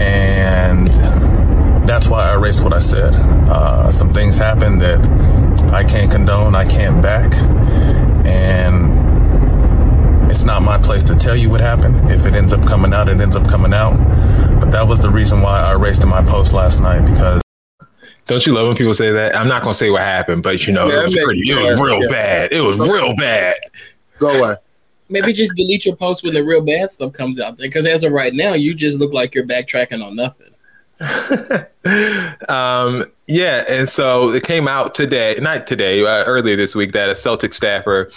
and 0.00 0.88
that's 1.88 2.08
why 2.08 2.30
I 2.30 2.34
erased 2.34 2.62
what 2.62 2.72
I 2.72 2.80
said. 2.80 3.14
Uh, 3.14 3.90
some 3.90 4.12
things 4.12 4.38
happened 4.38 4.80
that 4.82 5.00
I 5.72 5.84
can't 5.84 6.10
condone, 6.10 6.54
I 6.54 6.68
can't 6.68 7.02
back, 7.02 7.34
and 8.26 8.92
it's 10.30 10.44
not 10.44 10.62
my 10.62 10.78
place 10.78 11.04
to 11.04 11.14
tell 11.14 11.36
you 11.36 11.50
what 11.50 11.60
happened. 11.60 12.10
If 12.10 12.24
it 12.26 12.34
ends 12.34 12.52
up 12.52 12.66
coming 12.66 12.92
out, 12.92 13.08
it 13.08 13.20
ends 13.20 13.36
up 13.36 13.48
coming 13.48 13.74
out. 13.74 13.98
But 14.60 14.70
that 14.70 14.86
was 14.86 15.00
the 15.00 15.10
reason 15.10 15.42
why 15.42 15.60
I 15.60 15.72
erased 15.72 16.02
in 16.02 16.08
my 16.08 16.22
post 16.24 16.52
last 16.52 16.80
night 16.80 17.04
because 17.04 17.42
don't 18.26 18.46
you 18.46 18.52
love 18.52 18.68
when 18.68 18.76
people 18.76 18.94
say 18.94 19.10
that? 19.12 19.36
I'm 19.36 19.48
not 19.48 19.62
gonna 19.62 19.74
say 19.74 19.90
what 19.90 20.02
happened, 20.02 20.42
but 20.42 20.66
you 20.66 20.72
know, 20.72 20.88
yeah, 20.88 21.00
it 21.00 21.04
was 21.04 21.16
pretty. 21.16 21.50
It 21.50 21.54
was 21.54 21.80
real 21.80 22.02
yeah. 22.02 22.08
bad. 22.08 22.52
It 22.52 22.60
was 22.60 22.78
real 22.78 23.14
bad. 23.16 23.56
Go 24.18 24.30
away. 24.30 24.54
Maybe 25.08 25.32
just 25.32 25.54
delete 25.54 25.84
your 25.84 25.96
post 25.96 26.24
when 26.24 26.32
the 26.32 26.42
real 26.42 26.62
bad 26.62 26.90
stuff 26.90 27.12
comes 27.12 27.38
out 27.38 27.58
there. 27.58 27.66
Because 27.66 27.86
as 27.86 28.02
of 28.02 28.12
right 28.12 28.32
now, 28.32 28.54
you 28.54 28.74
just 28.74 28.98
look 28.98 29.12
like 29.12 29.34
you're 29.34 29.46
backtracking 29.46 30.04
on 30.04 30.16
nothing. 30.16 30.48
um, 32.48 33.04
yeah, 33.26 33.64
and 33.68 33.88
so 33.88 34.30
it 34.30 34.44
came 34.44 34.68
out 34.68 34.94
today, 34.94 35.36
not 35.40 35.66
today, 35.66 36.04
uh, 36.04 36.24
earlier 36.24 36.56
this 36.56 36.74
week, 36.74 36.92
that 36.92 37.10
a 37.10 37.16
Celtic 37.16 37.52
staffer 37.52 38.10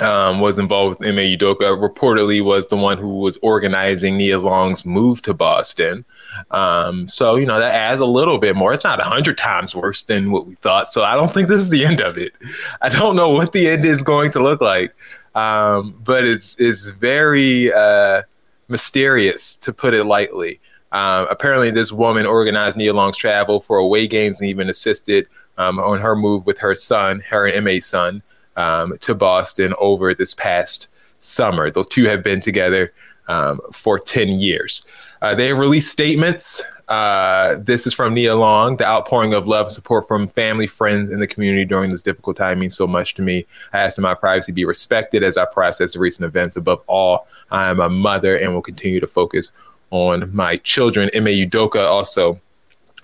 um, 0.00 0.40
was 0.40 0.58
involved 0.58 0.98
with 0.98 1.08
Ime 1.08 1.16
Udoka. 1.16 1.76
Reportedly, 1.78 2.42
was 2.42 2.66
the 2.66 2.76
one 2.76 2.98
who 2.98 3.18
was 3.18 3.38
organizing 3.42 4.16
Nia 4.16 4.38
Long's 4.38 4.86
move 4.86 5.22
to 5.22 5.34
Boston. 5.34 6.04
Um, 6.50 7.08
so 7.08 7.36
you 7.36 7.46
know 7.46 7.58
that 7.58 7.74
adds 7.74 8.00
a 8.00 8.06
little 8.06 8.38
bit 8.38 8.56
more. 8.56 8.72
It's 8.72 8.84
not 8.84 9.00
a 9.00 9.04
hundred 9.04 9.38
times 9.38 9.74
worse 9.74 10.02
than 10.02 10.30
what 10.30 10.46
we 10.46 10.54
thought. 10.56 10.88
So 10.88 11.02
I 11.02 11.14
don't 11.14 11.32
think 11.32 11.48
this 11.48 11.60
is 11.60 11.70
the 11.70 11.84
end 11.90 12.00
of 12.00 12.18
it. 12.18 12.32
I 12.80 12.88
don't 12.88 13.16
know 13.16 13.30
what 13.30 13.52
the 13.52 13.68
end 13.68 13.84
is 13.84 14.02
going 14.02 14.30
to 14.32 14.42
look 14.42 14.60
like, 14.60 14.94
um, 15.34 16.00
but 16.04 16.26
it's 16.26 16.56
it's 16.58 16.88
very 16.90 17.72
uh, 17.72 18.22
mysterious 18.68 19.54
to 19.56 19.72
put 19.72 19.94
it 19.94 20.04
lightly. 20.04 20.60
Um, 20.90 21.26
apparently, 21.28 21.70
this 21.70 21.92
woman 21.92 22.24
organized 22.24 22.76
Nia 22.76 22.94
Long's 22.94 23.16
travel 23.16 23.60
for 23.60 23.76
away 23.78 24.06
games 24.06 24.40
and 24.40 24.48
even 24.48 24.70
assisted 24.70 25.28
um, 25.58 25.78
on 25.78 26.00
her 26.00 26.16
move 26.16 26.46
with 26.46 26.58
her 26.60 26.74
son, 26.74 27.20
her 27.28 27.46
and 27.46 27.68
Ime's 27.68 27.86
son, 27.86 28.22
um, 28.56 28.96
to 29.00 29.14
Boston 29.14 29.74
over 29.78 30.14
this 30.14 30.32
past 30.32 30.88
summer. 31.20 31.70
Those 31.70 31.88
two 31.88 32.04
have 32.04 32.22
been 32.22 32.40
together 32.40 32.92
um, 33.28 33.60
for 33.72 33.98
10 33.98 34.28
years. 34.28 34.86
Uh, 35.20 35.34
they 35.34 35.52
released 35.52 35.88
statements. 35.88 36.62
Uh, 36.88 37.56
this 37.60 37.86
is 37.86 37.92
from 37.92 38.14
Nia 38.14 38.34
Long. 38.34 38.76
The 38.76 38.86
outpouring 38.86 39.34
of 39.34 39.46
love 39.46 39.66
and 39.66 39.72
support 39.72 40.08
from 40.08 40.28
family, 40.28 40.66
friends, 40.66 41.10
and 41.10 41.20
the 41.20 41.26
community 41.26 41.64
during 41.64 41.90
this 41.90 42.02
difficult 42.02 42.36
time 42.36 42.60
means 42.60 42.76
so 42.76 42.86
much 42.86 43.14
to 43.14 43.22
me. 43.22 43.46
I 43.72 43.80
ask 43.80 43.96
that 43.96 44.02
my 44.02 44.14
privacy 44.14 44.52
be 44.52 44.64
respected 44.64 45.22
as 45.22 45.36
I 45.36 45.44
process 45.44 45.92
the 45.92 45.98
recent 45.98 46.24
events. 46.24 46.56
Above 46.56 46.82
all, 46.86 47.28
I 47.50 47.68
am 47.68 47.80
a 47.80 47.90
mother 47.90 48.36
and 48.36 48.54
will 48.54 48.62
continue 48.62 49.00
to 49.00 49.06
focus 49.06 49.52
on 49.90 50.34
my 50.34 50.56
children. 50.56 51.10
Ime 51.14 51.26
Udoka 51.26 51.86
also 51.86 52.40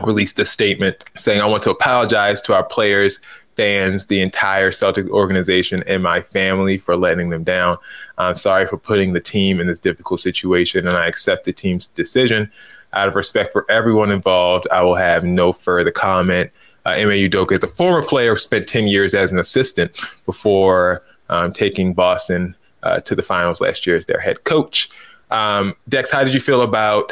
released 0.00 0.38
a 0.38 0.44
statement 0.44 1.04
saying, 1.16 1.40
I 1.40 1.46
want 1.46 1.62
to 1.64 1.70
apologize 1.70 2.40
to 2.42 2.54
our 2.54 2.64
players, 2.64 3.20
fans, 3.56 4.06
the 4.06 4.20
entire 4.20 4.72
Celtic 4.72 5.08
organization, 5.10 5.82
and 5.86 6.02
my 6.02 6.20
family 6.20 6.78
for 6.78 6.96
letting 6.96 7.30
them 7.30 7.44
down. 7.44 7.76
I'm 8.18 8.34
sorry 8.34 8.66
for 8.66 8.76
putting 8.76 9.12
the 9.12 9.20
team 9.20 9.60
in 9.60 9.66
this 9.66 9.78
difficult 9.78 10.20
situation, 10.20 10.86
and 10.86 10.96
I 10.96 11.06
accept 11.06 11.44
the 11.44 11.52
team's 11.52 11.86
decision. 11.86 12.50
Out 12.92 13.08
of 13.08 13.14
respect 13.14 13.52
for 13.52 13.66
everyone 13.70 14.10
involved, 14.10 14.66
I 14.70 14.82
will 14.82 14.94
have 14.94 15.24
no 15.24 15.52
further 15.52 15.90
comment. 15.90 16.50
Uh, 16.86 16.90
Ime 16.90 17.28
Udoka 17.28 17.52
is 17.52 17.64
a 17.64 17.68
former 17.68 18.06
player 18.06 18.34
who 18.34 18.38
spent 18.38 18.68
10 18.68 18.86
years 18.86 19.14
as 19.14 19.32
an 19.32 19.38
assistant 19.38 19.98
before 20.26 21.02
um, 21.28 21.52
taking 21.52 21.94
Boston 21.94 22.54
uh, 22.82 23.00
to 23.00 23.14
the 23.14 23.22
finals 23.22 23.60
last 23.60 23.86
year 23.86 23.96
as 23.96 24.04
their 24.04 24.20
head 24.20 24.44
coach. 24.44 24.90
Um, 25.30 25.74
Dex, 25.88 26.12
how 26.12 26.22
did 26.22 26.34
you 26.34 26.40
feel 26.40 26.62
about 26.62 27.10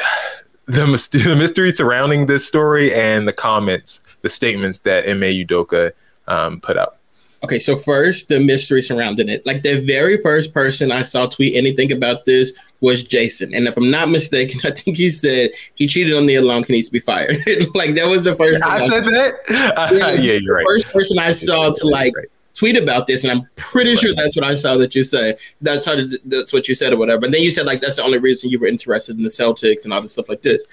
the, 0.67 0.87
mystery 1.37 1.73
surrounding 1.73 2.27
this 2.27 2.47
story 2.47 2.93
and 2.93 3.27
the 3.27 3.33
comments, 3.33 4.01
the 4.21 4.29
statements 4.29 4.79
that 4.79 5.09
Ime 5.09 5.21
Udoka 5.21 5.91
um, 6.27 6.61
put 6.61 6.77
out. 6.77 6.97
Okay, 7.43 7.59
so 7.59 7.75
first, 7.75 8.29
the 8.29 8.39
mystery 8.39 8.81
surrounding 8.81 9.27
it. 9.27 9.45
Like 9.45 9.63
the 9.63 9.81
very 9.81 10.21
first 10.21 10.53
person 10.53 10.93
I 10.93 11.01
saw 11.01 11.27
tweet 11.27 11.55
anything 11.55 11.91
about 11.91 12.23
this 12.23 12.57
was 12.79 13.03
Jason. 13.03 13.53
And 13.53 13.67
if 13.67 13.75
I'm 13.75 13.91
not 13.91 14.09
mistaken, 14.09 14.61
I 14.63 14.71
think 14.71 14.95
he 14.95 15.09
said 15.09 15.51
he 15.75 15.85
cheated 15.85 16.15
on 16.15 16.25
the 16.25 16.35
alum, 16.35 16.63
he 16.63 16.73
needs 16.73 16.87
to 16.87 16.93
be 16.93 16.99
fired. 16.99 17.35
like 17.75 17.95
that 17.95 18.07
was 18.07 18.23
the 18.23 18.35
first 18.35 18.63
I, 18.63 18.85
I 18.85 18.87
said 18.87 19.03
that? 19.05 19.33
yeah, 19.91 20.11
yeah, 20.11 20.39
you're 20.41 20.55
right. 20.55 20.65
First 20.65 20.89
person 20.93 21.19
I 21.19 21.33
saw 21.33 21.71
to 21.73 21.85
like 21.85 22.15
right. 22.15 22.27
tweet 22.53 22.77
about 22.77 23.07
this, 23.07 23.25
and 23.25 23.31
I'm 23.33 23.49
pretty 23.57 23.91
right. 23.91 23.99
sure 23.99 24.15
that's 24.15 24.37
what 24.37 24.45
I 24.45 24.55
saw 24.55 24.77
that 24.77 24.95
you 24.95 25.03
say. 25.03 25.35
That's 25.59 25.85
how 25.85 25.97
that's 26.23 26.53
what 26.53 26.69
you 26.69 26.75
said 26.75 26.93
or 26.93 26.97
whatever. 26.97 27.25
And 27.25 27.33
then 27.33 27.41
you 27.41 27.51
said 27.51 27.65
like 27.65 27.81
that's 27.81 27.97
the 27.97 28.03
only 28.03 28.19
reason 28.19 28.51
you 28.51 28.59
were 28.59 28.67
interested 28.67 29.17
in 29.17 29.23
the 29.23 29.29
Celtics 29.29 29.83
and 29.83 29.93
all 29.93 30.01
this 30.01 30.13
stuff 30.13 30.29
like 30.29 30.43
this. 30.43 30.65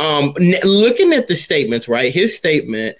Um, 0.00 0.32
looking 0.64 1.12
at 1.12 1.28
the 1.28 1.36
statements, 1.36 1.86
right? 1.86 2.12
His 2.12 2.34
statement 2.34 2.96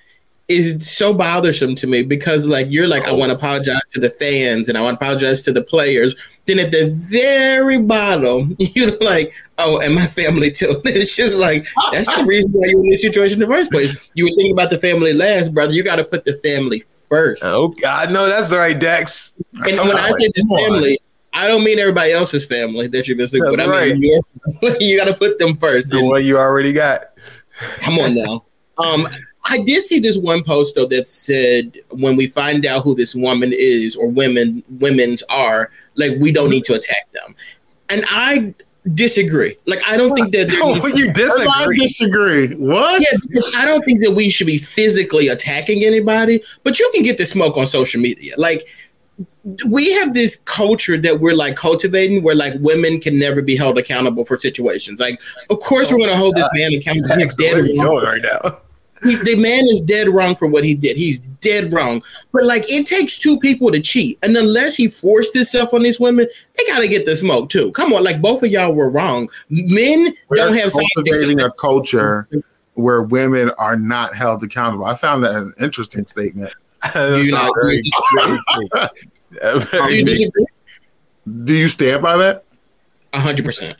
is 0.48 0.88
so 0.88 1.12
bothersome 1.12 1.74
to 1.74 1.86
me 1.86 2.02
because 2.02 2.46
like 2.46 2.68
you're 2.70 2.86
like 2.86 3.04
I 3.04 3.12
want 3.12 3.30
to 3.30 3.36
apologize 3.36 3.80
to 3.94 4.00
the 4.00 4.10
fans 4.10 4.68
and 4.68 4.78
I 4.78 4.80
want 4.80 5.00
to 5.00 5.04
apologize 5.04 5.42
to 5.42 5.52
the 5.52 5.62
players. 5.62 6.14
Then 6.44 6.60
at 6.60 6.70
the 6.70 6.88
very 6.88 7.78
bottom, 7.78 8.54
you're 8.58 8.96
like, 8.98 9.34
oh, 9.58 9.80
and 9.80 9.94
my 9.94 10.06
family 10.06 10.52
too. 10.52 10.80
it's 10.84 11.16
just 11.16 11.38
like 11.38 11.66
that's 11.92 12.14
the 12.14 12.24
reason 12.24 12.52
why 12.52 12.66
you're 12.68 12.84
in 12.84 12.90
this 12.90 13.02
situation 13.02 13.42
in 13.42 13.48
the 13.48 13.54
first 13.54 13.72
place. 13.72 14.10
You 14.14 14.24
were 14.24 14.36
thinking 14.36 14.52
about 14.52 14.70
the 14.70 14.78
family 14.78 15.12
last, 15.12 15.52
brother. 15.52 15.72
You 15.72 15.82
got 15.82 15.96
to 15.96 16.04
put 16.04 16.24
the 16.24 16.34
family 16.34 16.84
first. 17.08 17.42
Oh 17.44 17.68
God, 17.68 18.12
no, 18.12 18.26
that's 18.28 18.52
right, 18.52 18.78
Dex. 18.78 19.32
And 19.54 19.78
when 19.78 19.96
I 19.96 20.10
say 20.10 20.28
the 20.28 20.68
family. 20.68 21.00
I 21.38 21.48
don't 21.48 21.64
mean 21.64 21.78
everybody 21.78 22.12
else's 22.12 22.46
family 22.46 22.86
that 22.86 23.06
you're 23.06 23.16
missing, 23.18 23.42
but 23.44 23.60
I 23.60 23.92
mean 23.92 24.02
you 24.80 24.96
got 24.96 25.04
to 25.04 25.12
put 25.12 25.38
them 25.38 25.54
first. 25.54 25.90
The 25.90 26.02
one 26.02 26.24
you 26.24 26.38
already 26.38 26.72
got. 26.72 27.08
Come 27.80 27.98
on 27.98 28.14
now. 28.14 28.46
Um, 28.78 29.06
I 29.48 29.58
did 29.62 29.82
see 29.84 29.98
this 30.00 30.18
one 30.18 30.42
post 30.42 30.74
though 30.74 30.86
that 30.86 31.08
said 31.08 31.78
when 31.90 32.16
we 32.16 32.26
find 32.26 32.66
out 32.66 32.82
who 32.82 32.94
this 32.94 33.14
woman 33.14 33.52
is 33.54 33.94
or 33.96 34.08
women 34.08 34.62
women's 34.80 35.22
are, 35.30 35.70
like 35.94 36.12
we 36.20 36.32
don't 36.32 36.50
need 36.50 36.64
to 36.66 36.74
attack 36.74 37.10
them. 37.12 37.34
And 37.88 38.04
I 38.10 38.54
disagree. 38.94 39.56
Like 39.66 39.80
I 39.86 39.96
don't 39.96 40.14
think 40.14 40.32
that 40.32 40.48
there 40.48 40.58
Oh, 40.62 40.74
needs- 40.74 40.98
you 40.98 41.12
disagree? 41.12 41.46
I 41.48 41.66
disagree. 41.78 42.54
What? 42.56 43.00
Yeah, 43.02 43.16
because 43.28 43.54
I 43.56 43.64
don't 43.64 43.84
think 43.84 44.02
that 44.02 44.12
we 44.12 44.28
should 44.30 44.46
be 44.46 44.58
physically 44.58 45.28
attacking 45.28 45.84
anybody, 45.84 46.42
but 46.64 46.78
you 46.78 46.90
can 46.94 47.02
get 47.02 47.18
the 47.18 47.26
smoke 47.26 47.56
on 47.56 47.66
social 47.66 48.00
media. 48.00 48.34
Like 48.36 48.68
we 49.68 49.92
have 49.92 50.12
this 50.12 50.36
culture 50.44 50.98
that 50.98 51.20
we're 51.20 51.34
like 51.36 51.54
cultivating 51.56 52.22
where 52.22 52.34
like 52.34 52.54
women 52.58 53.00
can 53.00 53.16
never 53.18 53.42
be 53.42 53.54
held 53.56 53.78
accountable 53.78 54.24
for 54.24 54.36
situations. 54.36 54.98
Like, 55.00 55.20
of 55.50 55.60
course, 55.60 55.90
we're 55.92 55.98
going 55.98 56.10
to 56.10 56.16
hold 56.16 56.34
this 56.34 56.46
uh, 56.46 56.50
man 56.54 56.74
accountable. 56.74 57.14
He's 57.16 57.34
dead 57.36 57.64
you're 57.64 57.76
wrong. 57.76 57.94
going 58.02 58.04
right 58.04 58.22
now. 58.22 58.58
He- 59.02 59.16
the 59.16 59.36
man 59.36 59.64
is 59.64 59.80
dead 59.80 60.08
wrong 60.08 60.34
for 60.34 60.46
what 60.48 60.64
he 60.64 60.74
did. 60.74 60.96
He's 60.96 61.18
dead 61.40 61.72
wrong. 61.72 62.02
But 62.32 62.44
like, 62.44 62.70
it 62.70 62.86
takes 62.86 63.18
two 63.18 63.38
people 63.38 63.70
to 63.70 63.80
cheat, 63.80 64.18
and 64.22 64.36
unless 64.36 64.76
he 64.76 64.88
forced 64.88 65.34
himself 65.34 65.74
on 65.74 65.82
these 65.82 66.00
women, 66.00 66.26
they 66.56 66.64
got 66.66 66.80
to 66.80 66.88
get 66.88 67.06
the 67.06 67.14
smoke 67.16 67.50
too. 67.50 67.70
Come 67.72 67.92
on, 67.92 68.02
like 68.02 68.20
both 68.22 68.42
of 68.42 68.50
y'all 68.50 68.72
were 68.72 68.90
wrong. 68.90 69.28
Men 69.48 70.14
We're 70.28 70.36
don't 70.36 70.54
have 70.56 70.72
cultivating 70.72 71.40
a 71.40 71.50
culture 71.60 72.28
where 72.74 73.02
women 73.02 73.50
are 73.58 73.76
not 73.76 74.14
held 74.14 74.42
accountable. 74.42 74.84
I 74.84 74.94
found 74.94 75.24
that 75.24 75.34
an 75.34 75.54
interesting 75.60 76.06
statement. 76.06 76.52
Do 76.94 77.22
you 77.24 77.32
not 77.32 77.50
Very- 77.60 77.82
Do 79.42 79.94
you 79.94 80.04
disagree? 80.04 80.46
Do 81.44 81.54
you 81.54 81.68
stand 81.68 82.02
by 82.02 82.16
that? 82.16 82.44
A 83.12 83.20
hundred 83.20 83.44
percent. 83.44 83.76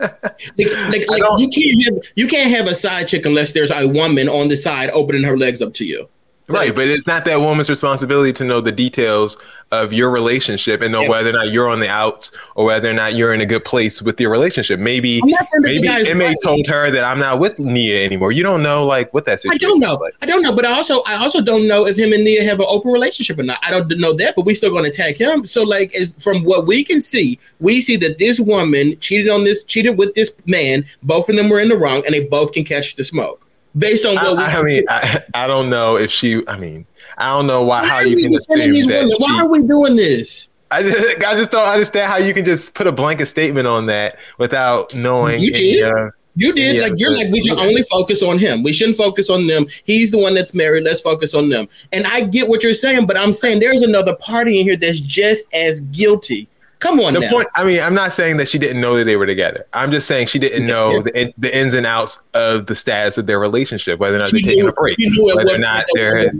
Like, 0.00 0.70
like, 0.90 1.08
like 1.08 1.22
you 1.38 1.48
can't 1.48 1.84
have 1.84 2.12
you 2.14 2.28
can't 2.28 2.50
have 2.50 2.66
a 2.66 2.74
side 2.74 3.08
chick 3.08 3.26
unless 3.26 3.52
there's 3.52 3.70
a 3.70 3.88
woman 3.88 4.28
on 4.28 4.48
the 4.48 4.56
side 4.56 4.90
opening 4.90 5.24
her 5.24 5.36
legs 5.36 5.60
up 5.60 5.74
to 5.74 5.84
you. 5.84 6.08
Right, 6.48 6.74
but 6.74 6.88
it's 6.88 7.06
not 7.06 7.26
that 7.26 7.40
woman's 7.40 7.68
responsibility 7.68 8.32
to 8.34 8.44
know 8.44 8.62
the 8.62 8.72
details 8.72 9.36
of 9.70 9.92
your 9.92 10.10
relationship 10.10 10.80
and 10.80 10.90
know 10.90 11.06
whether 11.06 11.28
or 11.28 11.32
not 11.34 11.50
you're 11.50 11.68
on 11.68 11.78
the 11.78 11.90
outs 11.90 12.34
or 12.54 12.64
whether 12.64 12.88
or 12.88 12.94
not 12.94 13.14
you're 13.14 13.34
in 13.34 13.42
a 13.42 13.46
good 13.46 13.66
place 13.66 14.00
with 14.00 14.18
your 14.18 14.30
relationship. 14.30 14.80
Maybe 14.80 15.20
I'm 15.22 15.28
not 15.28 15.44
saying 15.44 15.62
that 15.62 15.68
the 15.68 15.80
maybe 15.82 16.10
Ime 16.10 16.18
right. 16.20 16.36
told 16.42 16.66
her 16.66 16.90
that 16.90 17.04
I'm 17.04 17.18
not 17.18 17.38
with 17.38 17.58
Nia 17.58 18.02
anymore. 18.02 18.32
You 18.32 18.42
don't 18.42 18.62
know 18.62 18.86
like 18.86 19.12
what 19.12 19.26
that 19.26 19.40
situation. 19.40 19.58
I 19.62 19.68
don't 19.68 19.80
know. 19.80 20.08
I 20.22 20.26
don't 20.26 20.42
know, 20.42 20.56
but 20.56 20.64
I 20.64 20.72
also 20.72 21.02
I 21.06 21.16
also 21.16 21.42
don't 21.42 21.68
know 21.68 21.86
if 21.86 21.98
him 21.98 22.14
and 22.14 22.24
Nia 22.24 22.42
have 22.44 22.60
an 22.60 22.66
open 22.68 22.92
relationship 22.92 23.38
or 23.38 23.42
not. 23.42 23.58
I 23.62 23.70
don't 23.70 23.86
know 23.98 24.14
that, 24.14 24.34
but 24.34 24.46
we 24.46 24.54
still 24.54 24.70
going 24.70 24.84
to 24.84 24.90
attack 24.90 25.18
him. 25.18 25.44
So 25.44 25.64
like, 25.64 25.94
as, 25.94 26.12
from 26.18 26.44
what 26.44 26.66
we 26.66 26.82
can 26.82 27.02
see, 27.02 27.38
we 27.60 27.82
see 27.82 27.96
that 27.96 28.18
this 28.18 28.40
woman 28.40 28.98
cheated 29.00 29.28
on 29.28 29.44
this 29.44 29.64
cheated 29.64 29.98
with 29.98 30.14
this 30.14 30.34
man. 30.46 30.86
Both 31.02 31.28
of 31.28 31.36
them 31.36 31.50
were 31.50 31.60
in 31.60 31.68
the 31.68 31.76
wrong, 31.76 32.02
and 32.06 32.14
they 32.14 32.26
both 32.26 32.52
can 32.52 32.64
catch 32.64 32.94
the 32.94 33.04
smoke 33.04 33.47
based 33.76 34.04
on 34.06 34.14
what 34.16 34.36
we. 34.36 34.42
I, 34.42 34.58
I 34.58 34.62
mean, 34.62 34.82
I, 34.88 35.20
I 35.34 35.46
don't 35.46 35.68
know 35.70 35.96
if 35.96 36.10
she. 36.10 36.42
I 36.46 36.56
mean, 36.58 36.86
I 37.16 37.36
don't 37.36 37.46
know 37.46 37.62
why 37.62 37.82
Why 37.82 37.88
how 37.88 37.94
are 37.96 38.06
you 38.06 38.16
we 38.16 38.22
can 38.24 38.34
assume 38.36 38.58
these 38.70 38.86
that. 38.86 38.94
women? 39.02 39.16
Why 39.18 39.28
she- 39.28 39.40
are 39.40 39.48
we 39.48 39.62
doing 39.66 39.96
this? 39.96 40.48
I 40.70 40.82
just, 40.82 41.16
I 41.24 41.32
just 41.34 41.50
don't 41.50 41.66
understand 41.66 42.10
how 42.12 42.18
you 42.18 42.34
can 42.34 42.44
just 42.44 42.74
put 42.74 42.86
a 42.86 42.92
blanket 42.92 43.24
statement 43.26 43.66
on 43.66 43.86
that 43.86 44.18
without 44.36 44.94
knowing. 44.94 45.40
You 45.40 45.50
did. 45.52 45.82
uh, 45.84 46.10
You 46.36 46.52
did 46.52 46.82
like 46.82 46.92
you're 47.00 47.10
like 47.10 47.32
we 47.32 47.42
should 47.42 47.58
only 47.58 47.82
focus 47.84 48.22
on 48.22 48.38
him. 48.38 48.62
We 48.62 48.72
shouldn't 48.74 48.98
focus 48.98 49.30
on 49.30 49.46
them. 49.46 49.64
He's 49.84 50.10
the 50.10 50.18
one 50.18 50.34
that's 50.34 50.54
married. 50.54 50.84
Let's 50.84 51.00
focus 51.00 51.32
on 51.34 51.48
them. 51.48 51.68
And 51.90 52.06
I 52.06 52.20
get 52.20 52.48
what 52.48 52.62
you're 52.62 52.74
saying, 52.74 53.06
but 53.06 53.16
I'm 53.16 53.32
saying 53.32 53.60
there's 53.60 53.80
another 53.82 54.14
party 54.16 54.60
in 54.60 54.64
here 54.66 54.76
that's 54.76 55.00
just 55.00 55.52
as 55.54 55.80
guilty. 55.80 56.48
Come 56.80 57.00
on 57.00 57.12
the 57.14 57.20
now. 57.20 57.30
point. 57.30 57.46
I 57.56 57.64
mean, 57.64 57.80
I'm 57.82 57.94
not 57.94 58.12
saying 58.12 58.36
that 58.36 58.46
she 58.48 58.58
didn't 58.58 58.80
know 58.80 58.96
that 58.96 59.04
they 59.04 59.16
were 59.16 59.26
together. 59.26 59.66
I'm 59.72 59.90
just 59.90 60.06
saying 60.06 60.28
she 60.28 60.38
didn't 60.38 60.66
know 60.66 61.02
the, 61.02 61.32
the 61.36 61.56
ins 61.56 61.74
and 61.74 61.84
outs 61.86 62.22
of 62.34 62.66
the 62.66 62.76
status 62.76 63.18
of 63.18 63.26
their 63.26 63.40
relationship, 63.40 63.98
whether 63.98 64.16
or 64.16 64.20
not 64.20 64.28
She 64.28 64.42
they're 64.42 64.54
taking 64.54 64.68
a 64.68 64.72
break, 64.72 64.96
knew 64.98 65.34
whether 65.34 65.54
or 65.54 65.58
not 65.58 65.84
they're 65.94 66.30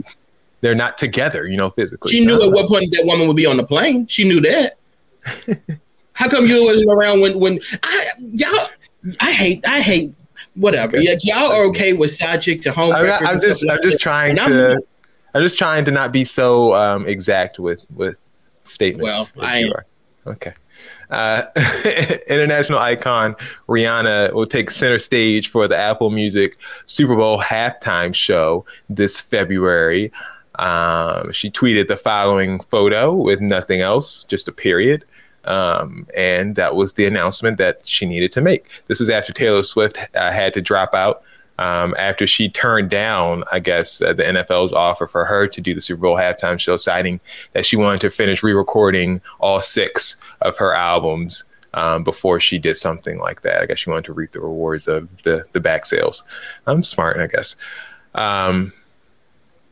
they're 0.61 0.74
not 0.74 0.96
together, 0.98 1.46
you 1.46 1.57
know, 1.57 1.70
physically. 1.70 2.12
She 2.12 2.24
knew 2.24 2.40
at 2.42 2.53
what 2.53 2.68
point 2.68 2.92
that 2.92 3.05
woman 3.05 3.27
would 3.27 3.37
be 3.37 3.46
on 3.46 3.57
the 3.57 3.64
plane. 3.64 4.07
She 4.07 4.24
knew 4.29 4.40
that. 4.40 4.77
How 6.12 6.29
come 6.29 6.46
you 6.46 6.64
wasn't 6.64 6.90
around 6.90 7.20
when 7.20 7.38
when 7.38 7.59
I 7.83 8.07
y'all? 8.33 8.68
I 9.20 9.31
hate 9.33 9.64
I 9.66 9.81
hate 9.81 10.12
whatever. 10.55 10.96
Yeah, 10.98 11.14
y'all 11.22 11.53
are 11.53 11.64
okay 11.68 11.92
with 11.94 12.11
side 12.12 12.42
chick 12.42 12.61
to 12.62 12.72
home. 12.72 12.92
I'm, 12.92 13.07
not- 13.07 13.22
I'm 13.22 13.40
just 13.40 13.68
I'm 13.68 13.79
just 13.83 13.98
that. 13.98 14.03
trying 14.03 14.31
And 14.33 14.40
I'm 14.40 14.51
to 14.51 14.68
not. 14.74 14.83
I'm 15.35 15.42
just 15.42 15.59
trying 15.59 15.85
to 15.85 15.90
not 15.90 16.11
be 16.12 16.24
so 16.24 16.74
um, 16.74 17.07
exact 17.07 17.59
with 17.59 17.87
with 17.94 18.20
statements. 18.64 19.35
Well, 19.37 19.44
I 19.46 19.59
am. 19.59 19.72
Okay. 20.29 20.53
Uh, 21.11 21.45
international 22.29 22.79
icon 22.79 23.35
Rihanna 23.69 24.33
will 24.33 24.47
take 24.47 24.71
center 24.71 24.99
stage 24.99 25.49
for 25.49 25.67
the 25.67 25.77
Apple 25.77 26.11
Music 26.11 26.57
Super 26.87 27.17
Bowl 27.17 27.41
halftime 27.41 28.14
show 28.14 28.64
this 28.88 29.21
February. 29.21 30.12
Um, 30.57 31.33
she 31.33 31.51
tweeted 31.51 31.88
the 31.88 31.97
following 31.97 32.61
photo 32.61 33.14
with 33.14 33.41
nothing 33.41 33.81
else, 33.81 34.25
just 34.25 34.49
a 34.49 34.53
period. 34.53 35.05
Um, 35.45 36.07
and 36.17 36.57
that 36.57 36.75
was 36.75 36.95
the 36.95 37.07
announcement 37.07 37.59
that 37.59 37.87
she 37.87 38.05
needed 38.05 38.33
to 38.33 38.41
make. 38.41 38.69
This 38.87 39.01
was 39.01 39.09
after 39.09 39.33
Taylor 39.33 39.62
Swift 39.62 39.97
uh, 40.14 40.31
had 40.31 40.53
to 40.55 40.61
drop 40.61 40.95
out 40.95 41.23
um, 41.59 41.94
after 41.99 42.27
she 42.27 42.49
turned 42.49 42.88
down, 42.88 43.42
I 43.51 43.59
guess, 43.59 44.01
uh, 44.01 44.12
the 44.12 44.23
NFL's 44.23 44.73
offer 44.73 45.07
for 45.07 45.25
her 45.25 45.49
to 45.49 45.61
do 45.61 45.75
the 45.75 45.81
Super 45.81 46.03
Bowl 46.03 46.16
halftime 46.16 46.59
show, 46.59 46.77
citing 46.77 47.21
that 47.53 47.66
she 47.66 47.77
wanted 47.77 48.01
to 48.03 48.11
finish 48.11 48.42
re 48.42 48.53
recording 48.53 49.21
all 49.40 49.61
six 49.61 50.16
of 50.40 50.57
her 50.59 50.73
albums 50.73 51.44
um, 51.75 52.05
before 52.05 52.38
she 52.38 52.59
did 52.59 52.77
something 52.77 53.18
like 53.18 53.42
that. 53.42 53.61
I 53.61 53.66
guess 53.66 53.79
she 53.79 53.90
wanted 53.90 54.05
to 54.05 54.12
reap 54.12 54.33
the 54.33 54.40
rewards 54.40 54.87
of 54.87 55.23
the, 55.23 55.44
the 55.53 55.61
back 55.61 55.85
sales. 55.85 56.25
I'm 56.66 56.83
smart, 56.83 57.18
I 57.18 57.27
guess. 57.27 57.57
Um, 58.14 58.73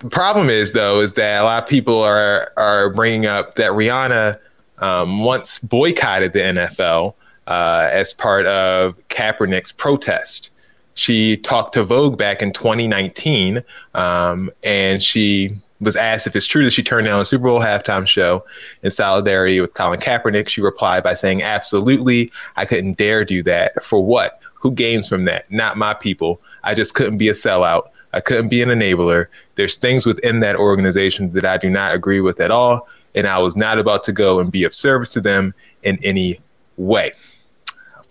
the 0.01 0.09
problem 0.11 0.51
is, 0.51 0.72
though, 0.72 1.01
is 1.01 1.14
that 1.14 1.40
a 1.40 1.44
lot 1.44 1.62
of 1.62 1.68
people 1.68 2.03
are, 2.03 2.53
are 2.57 2.90
bringing 2.90 3.27
up 3.27 3.55
that 3.55 3.72
Rihanna 3.72 4.37
um, 4.79 5.25
once 5.25 5.59
boycotted 5.61 6.33
the 6.33 6.40
NFL 6.40 7.14
uh, 7.46 7.88
as 7.92 8.12
part 8.12 8.44
of 8.46 8.96
Kaepernick's 9.09 9.72
protest 9.72 10.51
she 10.96 11.37
talked 11.37 11.74
to 11.74 11.85
Vogue 11.85 12.16
back 12.16 12.42
in 12.42 12.52
2019, 12.52 13.62
um, 13.94 14.50
and 14.64 15.02
she 15.02 15.54
was 15.78 15.94
asked 15.94 16.26
if 16.26 16.35
it's 16.35 16.46
true 16.46 16.64
that 16.64 16.70
she 16.70 16.82
turned 16.82 17.06
down 17.06 17.20
a 17.20 17.24
Super 17.24 17.44
Bowl 17.44 17.61
halftime 17.61 18.06
show 18.06 18.44
in 18.82 18.90
solidarity 18.90 19.61
with 19.61 19.74
Colin 19.74 20.00
Kaepernick. 20.00 20.48
She 20.48 20.62
replied 20.62 21.02
by 21.02 21.12
saying, 21.12 21.42
"Absolutely, 21.42 22.32
I 22.56 22.64
couldn't 22.64 22.96
dare 22.96 23.26
do 23.26 23.42
that. 23.42 23.85
For 23.85 24.02
what? 24.02 24.40
Who 24.54 24.72
gains 24.72 25.06
from 25.06 25.26
that? 25.26 25.50
Not 25.52 25.76
my 25.76 25.92
people. 25.92 26.40
I 26.64 26.72
just 26.72 26.94
couldn't 26.94 27.18
be 27.18 27.28
a 27.28 27.35
sellout. 27.35 27.88
I 28.14 28.20
couldn't 28.20 28.48
be 28.48 28.62
an 28.62 28.70
enabler. 28.70 29.26
There's 29.56 29.76
things 29.76 30.06
within 30.06 30.40
that 30.40 30.56
organization 30.56 31.32
that 31.35 31.44
I 31.44 31.59
do 31.59 31.68
not 31.68 31.94
agree 31.94 32.20
with 32.20 32.40
at 32.40 32.50
all, 32.50 32.88
and 33.14 33.26
I 33.26 33.38
was 33.38 33.54
not 33.54 33.78
about 33.78 34.02
to 34.04 34.12
go 34.12 34.40
and 34.40 34.50
be 34.50 34.64
of 34.64 34.72
service 34.72 35.11
to 35.11 35.20
them 35.20 35.52
in 35.82 35.98
any 36.02 36.40
way." 36.78 37.12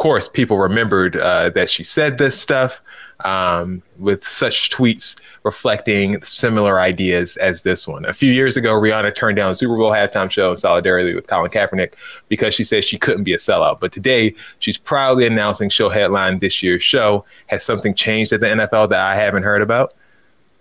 Of 0.05 0.09
course, 0.09 0.29
people 0.29 0.59
remembered 0.59 1.17
uh, 1.17 1.49
that 1.49 1.67
she 1.67 1.83
said 1.83 2.19
this 2.19 2.39
stuff 2.39 2.79
um, 3.23 3.81
with 3.97 4.23
such 4.23 4.69
tweets 4.69 5.19
reflecting 5.41 6.21
similar 6.21 6.79
ideas 6.79 7.37
as 7.37 7.63
this 7.63 7.87
one. 7.87 8.05
A 8.05 8.13
few 8.13 8.31
years 8.31 8.55
ago, 8.55 8.79
Rihanna 8.79 9.15
turned 9.15 9.35
down 9.35 9.55
Super 9.55 9.75
Bowl 9.75 9.89
halftime 9.91 10.29
show 10.29 10.51
in 10.51 10.57
solidarity 10.57 11.15
with 11.15 11.25
Colin 11.25 11.49
Kaepernick 11.49 11.93
because 12.29 12.53
she 12.53 12.63
said 12.63 12.83
she 12.83 12.99
couldn't 12.99 13.23
be 13.23 13.33
a 13.33 13.37
sellout. 13.37 13.79
But 13.79 13.91
today, 13.91 14.35
she's 14.59 14.77
proudly 14.77 15.25
announcing 15.25 15.69
she'll 15.69 15.89
headline 15.89 16.37
this 16.37 16.61
year's 16.61 16.83
show. 16.83 17.25
Has 17.47 17.65
something 17.65 17.95
changed 17.95 18.31
at 18.31 18.41
the 18.41 18.45
NFL 18.45 18.89
that 18.91 18.99
I 18.99 19.15
haven't 19.15 19.41
heard 19.41 19.63
about? 19.63 19.95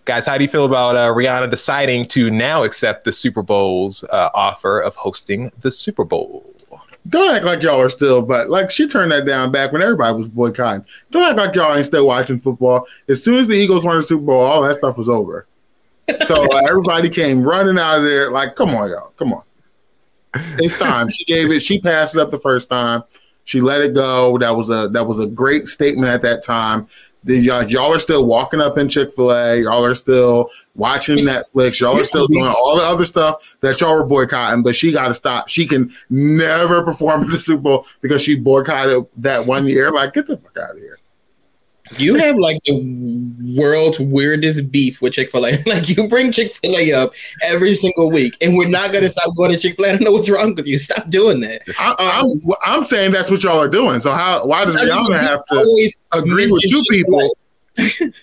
Guys, 0.07 0.25
how 0.25 0.39
do 0.39 0.45
you 0.45 0.49
feel 0.49 0.65
about 0.65 0.97
uh, 0.97 1.13
Rihanna 1.13 1.51
deciding 1.51 2.07
to 2.09 2.31
now 2.31 2.63
accept 2.63 3.05
the 3.05 3.13
Super 3.13 3.43
Bowl's 3.43 4.05
uh, 4.05 4.31
offer 4.33 4.81
of 4.81 4.97
hosting 4.97 5.53
the 5.61 5.71
Super 5.71 6.07
Bowl? 6.07 6.54
Don't 7.09 7.35
act 7.35 7.45
like 7.45 7.63
y'all 7.63 7.81
are 7.81 7.91
still, 7.91 8.23
but 8.23 8.49
like 8.49 8.71
she 8.71 8.89
turned 8.89 9.13
that 9.13 9.27
down 9.27 9.53
back 9.53 9.73
when 9.73 9.83
everybody 9.83 10.17
was 10.17 10.29
boycotting. 10.29 10.87
Don't 11.11 11.29
act 11.29 11.37
like 11.37 11.55
y'all 11.55 11.75
ain't 11.75 11.85
still 11.85 12.07
watching 12.07 12.41
football. 12.41 12.87
As 13.09 13.23
soon 13.23 13.37
as 13.37 13.47
the 13.47 13.55
Eagles 13.55 13.85
won 13.85 13.97
the 13.97 14.03
Super 14.03 14.25
Bowl, 14.25 14.41
all 14.41 14.63
that 14.63 14.77
stuff 14.77 14.97
was 14.97 15.09
over. 15.09 15.47
So 16.27 16.43
uh, 16.43 16.61
everybody 16.69 17.11
came 17.11 17.43
running 17.43 17.79
out 17.79 17.99
of 17.99 18.05
there. 18.05 18.31
Like, 18.31 18.55
come 18.55 18.71
on, 18.71 18.89
y'all, 18.89 19.13
come 19.19 19.35
on. 19.35 19.43
It's 20.59 20.79
time. 20.79 21.09
She 21.11 21.25
gave 21.25 21.51
it. 21.51 21.61
She 21.61 21.79
passed 21.79 22.17
it 22.17 22.21
up 22.21 22.31
the 22.31 22.39
first 22.39 22.69
time. 22.71 23.03
She 23.45 23.61
let 23.61 23.83
it 23.83 23.95
go. 23.95 24.39
That 24.39 24.57
was 24.57 24.71
a 24.71 24.89
that 24.89 25.07
was 25.07 25.21
a 25.21 25.27
great 25.27 25.67
statement 25.67 26.09
at 26.09 26.23
that 26.23 26.43
time. 26.43 26.87
Y'all 27.27 27.93
are 27.93 27.99
still 27.99 28.27
walking 28.27 28.61
up 28.61 28.77
in 28.77 28.89
Chick 28.89 29.13
Fil 29.15 29.33
A. 29.33 29.63
Y'all 29.63 29.85
are 29.85 29.95
still 29.95 30.51
watching 30.75 31.19
Netflix. 31.19 31.81
Y'all 31.81 31.99
are 31.99 32.05
still 32.05 32.27
doing 32.27 32.45
all 32.45 32.77
the 32.77 32.85
other 32.85 33.05
stuff 33.05 33.57
that 33.61 33.81
y'all 33.81 33.95
were 33.97 34.05
boycotting. 34.05 34.63
But 34.63 34.77
she 34.77 34.93
got 34.93 35.09
to 35.09 35.15
stop. 35.15 35.49
She 35.49 35.67
can 35.67 35.91
never 36.11 36.83
perform 36.83 37.23
at 37.23 37.31
the 37.31 37.37
Super 37.37 37.63
Bowl 37.63 37.87
because 38.03 38.21
she 38.21 38.37
boycotted 38.37 39.07
that 39.19 39.47
one 39.47 39.67
year. 39.67 39.91
Like, 39.91 40.13
get 40.13 40.27
the 40.27 40.37
fuck 40.37 40.59
out 40.59 40.73
of 40.73 40.79
here. 40.79 40.99
You 41.99 42.15
have 42.15 42.37
like 42.37 42.63
the 42.65 42.81
world's 43.59 44.01
weirdest 44.01 44.73
beef 44.73 45.03
with 45.03 45.13
Chick 45.13 45.31
Fil 45.31 45.47
A. 45.47 45.63
Like 45.67 45.89
you 45.89 46.09
bring 46.09 46.33
Chick 46.33 46.51
Fil 46.53 46.77
A 46.79 46.93
up 46.93 47.13
every 47.43 47.75
single 47.75 48.11
week, 48.11 48.37
and 48.41 48.57
we're 48.57 48.69
not 48.69 48.93
gonna 48.93 49.09
stop 49.11 49.37
going 49.37 49.51
to 49.53 49.59
Chick 49.59 49.77
Fil 49.77 49.85
A. 49.85 49.89
I 49.89 49.93
don't 49.93 50.03
know 50.05 50.13
what's 50.13 50.31
wrong 50.31 50.55
with 50.55 50.67
you. 50.67 50.79
Stop 50.79 51.09
doing 51.11 51.41
that. 51.41 51.61
I, 51.79 51.95
I'm 52.23 52.41
I'm 52.65 52.85
saying 52.85 53.13
that's 53.13 53.31
what 53.31 53.43
y'all 53.43 53.61
are 53.61 53.69
doing. 53.69 54.01
So 54.01 54.11
how 54.13 54.47
why 54.47 54.65
does 54.65 54.77
I 54.77 54.87
just- 54.87 55.11
Rihanna 55.11 55.23
have 55.23 55.45
to 55.47 55.91
agree 56.13 56.51
with 56.51 56.63
mention 56.63 56.79
you 56.79 56.83
people? 56.91 57.37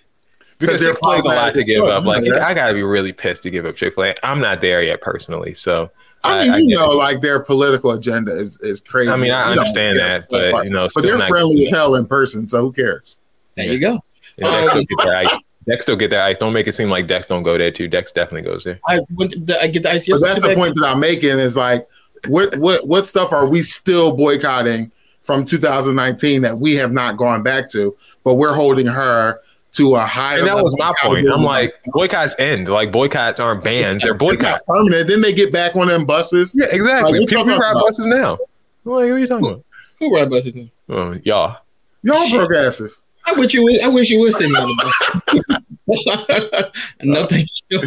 because 0.58 0.80
they're 0.80 0.93
Chick 0.93 1.00
Fil 1.04 1.12
A 1.12 1.19
a 1.21 1.24
lot 1.24 1.54
to 1.54 1.63
give 1.63 1.84
up. 1.84 2.04
Like 2.04 2.24
know. 2.24 2.36
I 2.38 2.54
gotta 2.56 2.74
be 2.74 2.84
really 2.84 3.13
pissed 3.13 3.43
to 3.43 3.52
give 3.52 3.65
up 3.65 3.76
Chick 3.76 3.93
Fil 3.93 4.06
A. 4.06 4.15
I'm 4.24 4.39
not 4.39 4.62
there 4.62 4.82
yet 4.82 5.02
personally, 5.02 5.54
so 5.54 5.91
I 6.24 6.43
mean, 6.43 6.52
I 6.54 6.58
you 6.58 6.67
get 6.69 6.76
know, 6.80 6.91
it. 6.93 6.95
like 6.95 7.21
their 7.21 7.39
political 7.41 7.91
agenda 7.91 8.32
is, 8.36 8.60
is 8.62 8.80
crazy. 8.80 9.12
I 9.12 9.17
mean, 9.17 9.32
I 9.32 9.45
You 9.45 9.52
understand 9.60 10.00
that, 10.00 10.30
but, 10.30 10.63
you 10.65 10.69
know, 10.69 10.84
but 10.84 10.91
still 10.91 11.04
they're 11.04 11.17
not- 11.17 11.30
friendly 11.30 11.65
as 11.65 11.71
hell 11.71 11.95
in 11.95 12.06
person, 12.06 12.47
so 12.47 12.62
who 12.62 12.71
cares? 12.71 13.17
There 13.55 13.65
you 13.65 13.79
go. 13.79 13.99
Yeah, 14.37 14.47
Dex 14.47 14.71
Um, 14.73 14.83
still 14.85 14.97
get 14.97 15.05
their 15.05 15.15
ice. 15.15 15.37
Dex 15.69 15.83
still 15.83 15.95
get 15.95 16.09
their 16.09 16.23
ice. 16.23 16.37
Don't 16.37 16.53
make 16.53 16.67
it 16.67 16.73
seem 16.73 16.89
like 16.89 17.07
Dex 17.07 17.25
don't 17.27 17.43
go 17.43 17.57
there 17.57 17.71
too. 17.71 17.87
Dex 17.87 18.11
definitely 18.11 18.49
goes 18.49 18.63
there. 18.63 18.79
I 18.87 18.99
went. 19.15 19.47
To, 19.47 19.61
I 19.61 19.67
get 19.67 19.83
the 19.83 19.89
ice 19.91 20.05
But 20.07 20.13
yesterday. 20.21 20.33
that's 20.33 20.47
the 20.47 20.55
point 20.55 20.75
that 20.75 20.85
I'm 20.85 20.99
making 20.99 21.37
is 21.39 21.55
like, 21.55 21.87
what 22.27 22.55
what 22.57 22.87
what 22.87 23.05
stuff 23.07 23.31
are 23.33 23.45
we 23.45 23.61
still 23.61 24.15
boycotting 24.15 24.91
from 25.21 25.45
2019 25.45 26.41
that 26.41 26.57
we 26.57 26.75
have 26.75 26.91
not 26.91 27.17
gone 27.17 27.43
back 27.43 27.69
to, 27.71 27.95
but 28.23 28.35
we're 28.35 28.53
holding 28.55 28.87
her 28.87 29.39
to 29.73 29.95
a 29.95 29.99
higher. 29.99 30.39
And 30.39 30.47
that 30.47 30.55
was 30.63 30.75
my 30.79 30.91
point. 31.03 31.27
I'm 31.31 31.43
like, 31.43 31.71
boycotts 31.87 32.35
end. 32.39 32.67
Like 32.67 32.91
boycotts 32.91 33.39
aren't 33.39 33.63
bans; 33.63 34.01
they're 34.01 34.11
It's 34.13 34.19
boycotts. 34.19 34.41
not 34.43 34.65
permanent. 34.65 35.07
Then 35.07 35.21
they 35.21 35.33
get 35.33 35.53
back 35.53 35.75
on 35.75 35.87
them 35.87 36.05
buses. 36.05 36.55
Yeah, 36.57 36.65
exactly. 36.71 37.19
Like, 37.19 37.21
what 37.21 37.29
People 37.29 37.45
ride 37.45 37.57
talking 37.57 37.71
about? 37.71 37.83
buses 37.83 38.05
now. 38.07 38.33
I'm 38.33 38.37
like, 38.37 38.39
what 38.85 39.03
are 39.03 39.19
you 39.19 39.27
talking 39.27 39.45
about? 39.47 39.65
Who 39.99 40.15
ride 40.15 40.29
buses 40.31 40.55
now? 40.55 40.67
Oh, 40.89 41.11
y'all. 41.23 41.57
Y'all 42.03 42.29
broke 42.31 42.51
asses. 42.55 43.00
I 43.25 43.34
wish 43.34 43.53
you. 43.53 43.63
would- 43.63 43.81
I 43.81 43.88
wish 43.88 44.10
you 44.10 44.19
would 44.21 44.34
send 44.34 44.51
me 44.53 44.60
on 44.60 44.67
the 44.67 45.71
no, 47.03 47.25
thank 47.25 47.47
you. 47.69 47.79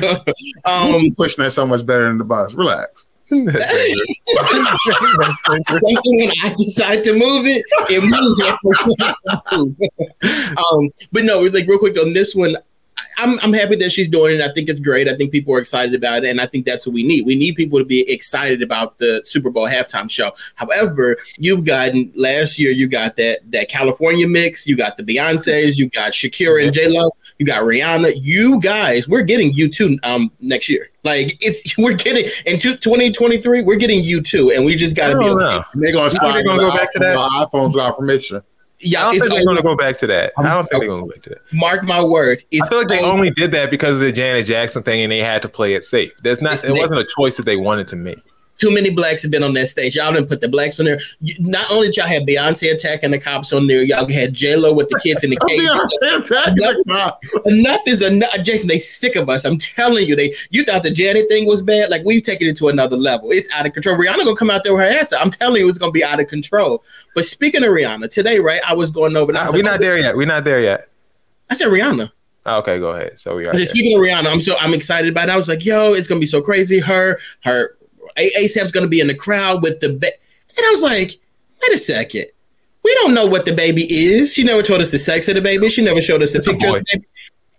Um, 0.65 0.95
Um, 0.95 1.15
pushing 1.17 1.45
that 1.45 1.53
so 1.53 1.67
much 1.67 1.85
better 1.87 2.07
than 2.09 2.19
the 2.19 2.25
bus. 2.25 2.53
Relax. 2.55 3.07
when 3.31 3.49
I 6.43 6.55
decide 6.57 7.05
to 7.05 7.13
move 7.13 7.47
it, 7.47 7.63
it 7.91 8.03
moves. 8.05 8.41
um, 10.73 10.91
but 11.13 11.25
no, 11.25 11.41
like 11.41 11.67
real 11.67 11.79
quick 11.79 11.99
on 12.01 12.13
this 12.13 12.35
one, 12.35 12.57
I'm 13.19 13.39
I'm 13.41 13.53
happy 13.53 13.77
that 13.77 13.91
she's 13.91 14.09
doing 14.09 14.37
it. 14.37 14.41
I 14.41 14.53
think 14.53 14.69
it's 14.69 14.81
great. 14.81 15.09
I 15.09 15.17
think 15.17 15.33
people 15.33 15.55
are 15.55 15.59
excited 15.59 15.95
about 15.95 16.25
it, 16.25 16.31
and 16.31 16.41
I 16.41 16.47
think 16.47 16.67
that's 16.67 16.87
what 16.87 16.95
we 16.95 17.03
need. 17.03 17.27
We 17.27 17.37
need 17.37 17.57
people 17.57 17.79
to 17.79 17.85
be 17.85 18.09
excited 18.11 18.63
about 18.63 18.99
the 18.99 19.23
Super 19.25 19.51
Bowl 19.51 19.67
halftime 19.69 20.11
show. 20.11 20.33
However, 20.55 21.17
you've 21.39 21.65
gotten 21.65 22.13
last 22.17 22.59
year, 22.59 22.71
you 22.71 22.89
got 22.89 23.17
that 23.17 23.41
that 23.51 23.69
California 23.69 24.27
mix, 24.29 24.67
you 24.67 24.77
got 24.77 24.97
the 24.97 25.03
Beyonces, 25.03 25.77
you 25.77 25.89
got 25.91 26.13
Shakira 26.13 26.65
and 26.65 26.73
J 26.73 26.89
Lo, 26.89 27.11
you 27.39 27.47
got 27.47 27.63
Rihanna. 27.63 28.13
You 28.17 28.61
guys, 28.61 29.09
we're 29.09 29.23
getting 29.23 29.53
you 29.53 29.69
two 29.69 29.99
um 30.03 30.31
next 30.41 30.69
year. 30.69 30.91
Like 31.05 31.37
it's 31.41 31.77
we're 31.79 31.95
getting 31.97 32.25
in 32.47 32.59
2023, 32.59 33.63
we're 33.63 33.77
getting 33.77 34.03
you 34.03 34.23
two, 34.23 34.51
and 34.51 34.65
we 34.65 34.75
just 34.75 34.97
got 34.97 35.09
to 35.09 35.19
be 35.19 35.25
don't 35.25 35.43
okay. 35.43 35.65
they're 35.75 35.93
gonna 35.93 36.13
You 36.13 36.33
they're 36.33 36.45
gonna 36.45 36.61
go 36.61 36.71
back 36.71 36.93
to 36.93 36.99
that? 36.99 37.15
the 37.15 37.47
iPhones 37.47 37.73
without 37.75 37.99
permission. 37.99 38.43
Yeah, 38.85 39.01
I 39.01 39.03
don't 39.05 39.15
it's 39.17 39.25
think 39.25 39.35
they're 39.35 39.45
going 39.45 39.57
to 39.57 39.63
go 39.63 39.77
back 39.77 39.99
to 39.99 40.07
that. 40.09 40.33
I 40.39 40.43
don't 40.43 40.65
think 40.69 40.83
they're 40.83 40.89
going 40.89 41.03
to 41.03 41.07
go 41.09 41.13
back 41.13 41.23
to 41.25 41.31
that. 41.31 41.53
Mark 41.53 41.85
my 41.85 42.03
words. 42.03 42.45
It's 42.51 42.67
I 42.67 42.71
feel 42.71 42.79
like 42.79 42.89
they 42.89 43.03
only- 43.05 43.31
did 43.31 43.51
that 43.53 43.71
because 43.71 43.97
of 43.97 44.01
the 44.03 44.13
Janet 44.13 44.47
Jackson 44.47 44.83
thing, 44.83 45.03
and 45.03 45.11
they 45.11 45.19
had 45.19 45.43
to 45.43 45.49
play 45.49 45.75
it 45.75 45.85
safe. 45.85 46.13
There's 46.23 46.41
not. 46.41 46.55
It's 46.55 46.65
It 46.65 46.73
wasn't 46.73 47.01
a 47.01 47.07
choice 47.19 47.37
that 47.37 47.47
they 47.47 47.57
wanted 47.57 47.87
to 47.89 47.97
make. 47.97 48.23
Too 48.57 48.73
many 48.73 48.91
blacks 48.91 49.21
have 49.23 49.33
been 49.33 49.43
on 49.43 49.53
that 49.55 49.69
stage. 49.69 49.97
Y'all 49.97 50.13
didn't 50.13 50.29
put 50.29 50.41
the 50.41 50.49
blacks 50.49 50.79
on 50.79 50.87
there. 50.87 51.01
You, 51.21 51.35
not 51.41 51.69
only 51.73 51.89
did 51.89 51.97
y'all 51.97 52.07
have 52.07 52.23
Beyonce 52.23 52.73
attacking 52.73 53.11
the 53.11 53.19
cops 53.19 53.53
on 53.53 53.67
there, 53.67 53.83
y'all 53.83 54.09
had 54.09 54.33
J 54.33 54.55
Lo 54.55 54.73
with 54.73 54.89
the 54.91 55.01
kids 55.03 55.25
in 55.25 55.31
the 55.31 55.37
cage. 55.49 55.61
Beyonce 55.61 56.19
attacking 56.21 56.55
the 56.57 56.85
cops. 56.87 57.33
enough 57.47 57.81
is 57.89 58.01
enough, 58.01 58.33
Jason. 58.45 58.69
They 58.69 58.79
sick 58.79 59.17
of 59.17 59.29
us. 59.29 59.45
I'm 59.45 59.59
telling 59.59 60.07
you. 60.07 60.15
They 60.15 60.33
you 60.51 60.65
thought 60.65 60.85
the 60.85 60.91
Janet 60.93 61.29
thing 61.29 61.47
was 61.47 61.63
bad. 61.63 61.91
Like 61.91 62.03
we've 62.05 62.23
taken 62.23 62.47
it 62.49 62.57
to 62.59 62.69
another 62.69 62.97
level. 62.97 63.31
It's 63.33 63.53
out 63.55 63.67
of 63.67 63.73
control. 63.73 63.97
Rihanna 63.97 64.19
gonna 64.25 64.37
come 64.37 64.51
out 64.51 64.63
there 64.63 64.73
with 64.75 64.83
her 64.83 64.99
ass. 65.01 65.13
I'm 65.13 65.31
telling 65.33 65.61
you, 65.61 65.69
it's 65.69 65.79
gonna 65.79 65.91
be 65.93 66.05
out 66.05 66.21
of 66.21 66.29
control. 66.29 66.85
But 67.17 67.27
speaking 67.27 67.65
of 67.65 67.71
Rihanna, 67.71 68.09
today, 68.11 68.39
right? 68.39 68.61
I 68.67 68.75
was 68.75 68.91
going 68.93 69.17
over. 69.17 69.33
and 69.33 69.35
Nah, 69.37 69.47
we're 69.51 69.59
like, 69.59 69.65
not 69.65 69.75
oh, 69.81 69.83
there 69.83 69.99
yet. 69.99 70.17
We're 70.17 70.27
not 70.27 70.45
there 70.45 70.61
yet. 70.61 70.89
I 71.51 71.55
said 71.55 71.69
Rihanna. 71.69 72.13
Oh, 72.47 72.59
Okay, 72.61 72.79
go 72.79 72.89
ahead. 72.93 73.19
So 73.19 73.35
we 73.35 73.47
are. 73.47 73.55
Speaking 73.55 73.97
of 73.99 74.05
Rihanna, 74.05 74.33
I'm 74.33 74.41
so 74.41 74.55
I'm 74.61 74.75
excited 74.75 75.11
about 75.11 75.29
it. 75.29 75.33
I 75.33 75.37
was 75.37 75.49
like, 75.49 75.65
yo, 75.65 75.93
it's 75.93 76.07
gonna 76.07 76.21
be 76.21 76.27
so 76.27 76.41
crazy. 76.41 76.79
Her 76.79 77.19
her 77.45 77.71
A- 77.71 77.84
ASAP's 78.17 78.73
gonna 78.73 78.89
be 78.89 79.01
in 79.01 79.07
the 79.07 79.15
crowd 79.15 79.63
with 79.63 79.81
the 79.81 79.91
ba- 79.91 80.13
and 80.57 80.67
I 80.67 80.71
was 80.71 80.83
like, 80.83 81.11
wait 81.63 81.75
a 81.75 81.79
second. 81.79 82.27
We 82.85 82.95
don't 83.03 83.15
know 83.15 83.27
what 83.27 83.45
the 83.47 83.53
baby 83.55 83.83
is. 83.91 84.35
She 84.35 84.45
never 84.45 84.63
told 84.63 84.81
us 84.83 84.91
the 84.91 84.99
sex 84.99 85.27
of 85.29 85.35
the 85.37 85.41
baby. 85.41 85.69
She 85.71 85.83
never 85.83 86.03
showed 86.03 86.23
us 86.23 86.33
the 86.33 86.39
It's 86.39 86.47
picture 86.47 86.69
of 86.69 86.75
the 86.75 86.85
baby. 86.93 87.07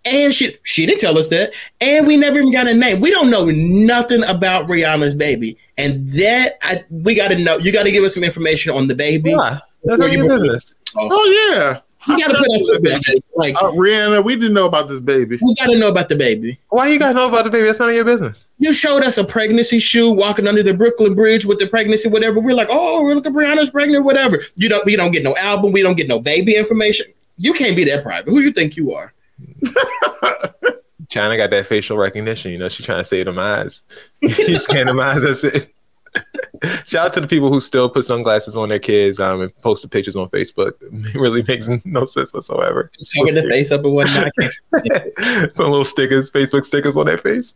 And 0.05 0.31
she 0.33 0.55
she 0.63 0.85
didn't 0.85 1.01
tell 1.01 1.17
us 1.17 1.29
that. 1.29 1.53
And 1.81 2.05
we 2.05 2.15
never 2.15 2.37
even 2.37 2.51
got 2.51 2.67
a 2.67 2.73
name. 2.75 3.01
We 3.01 3.09
don't 3.09 3.31
know 3.31 3.45
nothing 3.45 4.23
about 4.25 4.67
Rihanna's 4.67 5.15
baby. 5.15 5.57
And 5.79 6.07
that 6.11 6.53
I 6.61 6.83
we 6.91 7.15
gotta 7.15 7.39
know. 7.39 7.57
You 7.57 7.71
gotta 7.71 7.89
give 7.91 8.03
us 8.03 8.13
some 8.13 8.23
information 8.23 8.71
on 8.71 8.87
the 8.87 8.93
baby. 8.93 9.33
Why? 9.33 9.59
That's 9.83 9.97
Before 9.97 9.97
not 9.97 10.11
you 10.11 10.17
your 10.19 10.27
bring- 10.27 10.41
business. 10.41 10.75
Oh 10.95 11.49
yeah. 11.51 11.79
You 12.07 12.17
gotta 12.17 12.37
put 12.37 12.47
our 12.51 12.59
foot 12.59 12.83
back. 12.83 13.01
Like 13.35 13.55
Uh, 13.55 13.71
Rihanna, 13.71 14.23
we 14.23 14.35
didn't 14.35 14.53
know 14.53 14.65
about 14.65 14.87
this 14.89 14.99
baby. 14.99 15.39
we 15.41 15.55
gotta 15.55 15.77
know 15.77 15.89
about 15.89 16.09
the 16.09 16.15
baby. 16.15 16.59
Why 16.69 16.87
you 16.89 16.99
gotta 16.99 17.13
know 17.15 17.27
about 17.27 17.43
the 17.45 17.49
baby? 17.49 17.65
That's 17.67 17.79
none 17.79 17.89
of 17.89 17.95
your 17.95 18.05
business. 18.05 18.47
You 18.59 18.73
showed 18.73 19.03
us 19.03 19.17
a 19.17 19.23
pregnancy 19.23 19.79
shoe 19.79 20.11
walking 20.11 20.47
under 20.47 20.61
the 20.63 20.73
Brooklyn 20.73 21.13
Bridge 21.15 21.45
with 21.45 21.59
the 21.59 21.67
pregnancy, 21.67 22.07
whatever. 22.09 22.39
We're 22.39 22.55
like, 22.55 22.69
oh, 22.69 23.03
look 23.03 23.25
at 23.25 23.33
Rihanna's 23.33 23.69
pregnant, 23.69 24.05
whatever. 24.05 24.39
You 24.55 24.69
don't, 24.69 24.85
we 24.85 24.95
don't 24.95 25.11
get 25.11 25.23
no 25.23 25.35
album, 25.37 25.71
we 25.71 25.81
don't 25.81 25.97
get 25.97 26.07
no 26.07 26.19
baby 26.19 26.55
information. 26.55 27.07
You 27.37 27.53
can't 27.53 27.75
be 27.75 27.83
that 27.85 28.03
private. 28.03 28.29
Who 28.29 28.39
you 28.39 28.51
think 28.51 28.77
you 28.77 28.93
are? 28.93 29.13
China 31.09 31.37
got 31.37 31.49
that 31.51 31.65
facial 31.67 31.97
recognition. 31.97 32.51
You 32.51 32.57
know, 32.57 32.69
she's 32.69 32.85
trying 32.85 32.99
to 32.99 33.05
save 33.05 33.25
them 33.25 33.37
eyes. 33.39 33.83
you 34.21 34.59
scanning 34.59 34.87
them 34.87 34.99
eyes. 34.99 35.21
That's 35.21 35.43
it. 35.43 35.71
Shout 36.85 37.07
out 37.07 37.13
to 37.13 37.21
the 37.21 37.27
people 37.27 37.49
who 37.49 37.59
still 37.59 37.89
put 37.89 38.05
sunglasses 38.05 38.55
on 38.55 38.69
their 38.69 38.79
kids 38.79 39.19
um, 39.19 39.41
and 39.41 39.55
post 39.61 39.81
the 39.81 39.87
pictures 39.87 40.15
on 40.15 40.29
Facebook. 40.29 40.73
It 40.81 41.15
really 41.15 41.43
makes 41.43 41.67
no 41.85 42.05
sense 42.05 42.33
whatsoever. 42.33 42.91
Cover 43.15 43.31
the 43.31 43.43
face 43.49 43.71
up 43.71 43.83
and 43.83 43.93
whatnot. 43.93 44.31
Put 45.55 45.69
little 45.69 45.85
stickers, 45.85 46.31
Facebook 46.31 46.65
stickers 46.65 46.95
on 46.97 47.05
their 47.05 47.17
face. 47.17 47.53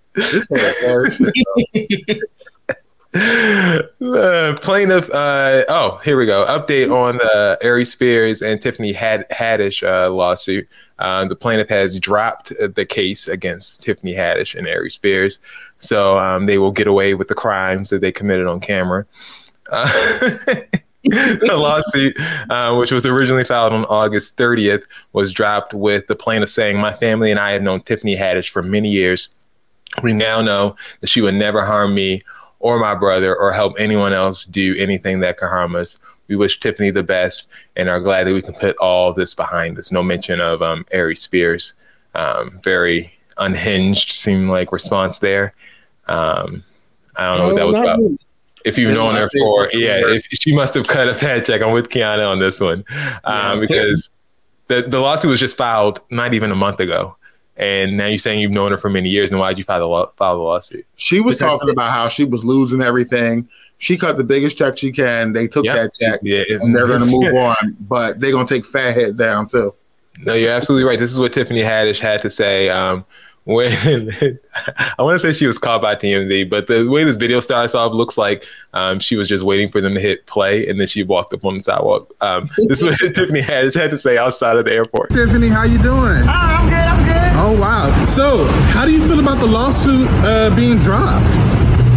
Uh, 3.12 4.56
plaintiff. 4.62 5.10
Uh, 5.10 5.64
oh, 5.68 6.00
here 6.04 6.18
we 6.18 6.28
go. 6.28 6.46
Update 6.48 6.92
on 6.92 7.18
the 7.18 7.58
Ari 7.64 7.86
Spears 7.86 8.42
and 8.42 8.62
Tiffany 8.62 8.94
Had- 8.94 9.28
Haddish 9.30 9.82
uh, 9.84 10.12
lawsuit. 10.12 10.68
Uh, 11.00 11.26
the 11.26 11.36
plaintiff 11.36 11.70
has 11.70 12.00
dropped 12.00 12.52
uh, 12.62 12.68
the 12.68 12.86
case 12.86 13.28
against 13.28 13.82
Tiffany 13.82 14.14
Haddish 14.14 14.54
and 14.54 14.68
Ari 14.68 14.92
Spears, 14.92 15.40
so 15.80 16.18
um, 16.20 16.46
they 16.46 16.58
will 16.58 16.72
get 16.72 16.88
away 16.88 17.16
with 17.16 17.28
the 17.28 17.36
crimes 17.36 17.90
that 17.90 18.02
they 18.02 18.12
committed 18.12 18.48
on 18.48 18.60
camera. 18.60 19.06
Uh, 19.72 19.88
the 21.04 21.58
lawsuit, 21.58 22.16
uh, 22.50 22.76
which 22.76 22.92
was 22.92 23.06
originally 23.06 23.44
filed 23.44 23.74
on 23.74 23.86
August 23.86 24.38
30th, 24.38 24.84
was 25.14 25.34
dropped 25.34 25.74
with 25.74 26.08
the 26.08 26.16
plaintiff 26.16 26.50
saying, 26.50 26.78
"My 26.78 26.94
family 26.94 27.32
and 27.32 27.40
I 27.40 27.52
have 27.52 27.64
known 27.64 27.82
Tiffany 27.82 28.16
Haddish 28.16 28.50
for 28.50 28.62
many 28.62 28.90
years. 28.90 29.30
We 30.04 30.14
now 30.14 30.42
know 30.42 30.76
that 31.02 31.08
she 31.08 31.22
would 31.22 31.36
never 31.36 31.66
harm 31.66 31.96
me." 31.96 32.24
or 32.60 32.80
my 32.80 32.94
brother 32.94 33.36
or 33.36 33.52
help 33.52 33.74
anyone 33.80 34.14
else 34.14 34.46
do 34.46 34.76
anything 34.78 35.22
that 35.22 35.38
could 35.38 35.50
harm 35.50 35.76
us. 35.76 36.00
We 36.28 36.36
wish 36.36 36.60
Tiffany 36.60 36.92
the 36.92 37.04
best 37.04 37.48
and 37.76 37.90
are 37.90 38.00
glad 38.00 38.28
that 38.28 38.34
we 38.34 38.42
can 38.42 38.54
put 38.54 38.78
all 38.78 39.14
this 39.14 39.34
behind 39.34 39.78
us. 39.78 39.92
No 39.92 40.04
mention 40.04 40.40
of 40.40 40.62
um, 40.62 40.86
Ari 40.94 41.16
Spears. 41.16 41.74
Um, 42.14 42.60
very 42.64 43.18
unhinged, 43.38 44.12
seemed 44.12 44.50
like 44.50 44.72
response 44.72 45.20
there. 45.20 45.54
Um, 46.10 46.64
I 47.18 47.38
don't 47.38 47.40
know 47.40 47.48
what 47.48 47.56
that 47.56 47.68
was 47.68 47.78
Oh, 47.78 47.82
about. 48.08 48.20
If 48.66 48.78
you've 48.78 48.94
known 48.94 49.16
her 49.16 49.30
for, 49.30 49.70
yeah, 49.72 50.02
if 50.06 50.26
she 50.32 50.54
must 50.54 50.74
have 50.74 50.86
cut 50.88 51.08
a 51.08 51.14
paycheck. 51.14 51.62
I'm 51.62 51.72
with 51.72 51.88
Kiana 51.90 52.30
on 52.30 52.40
this 52.40 52.60
one 52.60 52.84
um, 53.24 53.60
because 53.62 54.10
the 54.68 54.82
the 54.82 55.00
lawsuit 55.00 55.32
was 55.32 55.40
just 55.40 55.56
filed 55.56 56.02
not 56.12 56.34
even 56.34 56.52
a 56.52 56.56
month 56.56 56.82
ago, 56.82 57.16
and 57.56 57.96
now 57.96 58.08
you're 58.08 58.18
saying 58.20 58.42
you've 58.42 58.52
known 58.52 58.72
her 58.72 58.78
for 58.78 58.90
many 58.90 59.10
years. 59.10 59.32
And 59.32 59.40
why 59.40 59.50
did 59.54 59.60
you 59.60 59.64
file 59.64 59.80
the 59.80 59.88
law, 59.88 60.08
file 60.18 60.36
the 60.38 60.44
lawsuit? 60.44 60.86
She 60.98 61.22
was 61.22 61.38
Because- 61.38 61.58
talking 61.58 61.70
about 61.70 61.92
how 61.92 62.10
she 62.10 62.26
was 62.26 62.44
losing 62.44 62.82
everything. 62.82 63.48
She 63.78 63.96
cut 63.96 64.18
the 64.18 64.26
biggest 64.26 64.58
check 64.58 64.78
she 64.78 64.92
can. 64.92 65.32
They 65.32 65.48
took 65.48 65.64
Yep. 65.64 65.76
that 65.76 65.94
check, 65.94 66.20
Yeah, 66.22 66.44
and 66.50 66.76
they're 66.76 66.86
going 66.88 67.00
to 67.00 67.06
move 67.06 67.34
on. 67.36 67.78
But 67.80 68.20
they're 68.20 68.34
going 68.34 68.46
to 68.46 68.54
take 68.54 68.66
Fathead 68.66 69.16
down 69.16 69.48
too. 69.48 69.74
No, 70.20 70.34
you're 70.34 70.52
absolutely 70.52 70.84
right. 70.86 71.00
This 71.00 71.14
is 71.14 71.18
what 71.20 71.32
Tiffany 71.32 71.62
Haddish 71.62 72.00
had 72.02 72.22
to 72.24 72.30
say. 72.30 72.68
Um, 72.68 73.06
when 73.50 73.72
I 75.00 75.02
want 75.02 75.20
to 75.20 75.20
say 75.20 75.34
she 75.34 75.48
was 75.48 75.58
caught 75.58 75.82
by 75.82 75.96
TMZ, 75.96 76.52
but 76.52 76.68
the 76.68 76.88
way 76.88 77.04
this 77.04 77.18
video 77.18 77.40
starts 77.40 77.74
off 77.74 77.94
looks 77.94 78.16
like 78.16 78.46
um, 78.76 79.00
she 79.00 79.16
was 79.16 79.28
just 79.28 79.44
waiting 79.44 79.70
for 79.70 79.82
them 79.82 79.96
to 79.96 80.00
hit 80.00 80.28
play, 80.28 80.68
and 80.68 80.80
then 80.80 80.88
she 80.88 81.02
walked 81.02 81.34
up 81.34 81.44
on 81.44 81.56
the 81.56 81.64
sidewalk. 81.64 82.14
Um, 82.22 82.44
this 82.68 82.84
is 82.84 82.84
what 82.84 83.00
Tiffany 83.16 83.42
Haddish 83.42 83.74
had 83.74 83.90
to 83.90 83.98
say 83.98 84.20
outside 84.20 84.58
of 84.58 84.66
the 84.66 84.74
airport. 84.74 85.10
Tiffany, 85.10 85.48
how 85.48 85.64
you 85.64 85.80
doing? 85.80 86.22
I'm 86.30 86.70
good, 86.70 86.76
I'm 86.76 87.04
good. 87.04 87.32
Oh 87.42 87.60
wow. 87.60 88.06
So, 88.06 88.46
how 88.70 88.86
do 88.86 88.94
you 88.94 89.02
feel 89.02 89.20
about 89.20 89.40
the 89.40 89.48
lawsuit 89.48 90.08
uh, 90.24 90.56
being 90.56 90.78
dropped? 90.78 91.34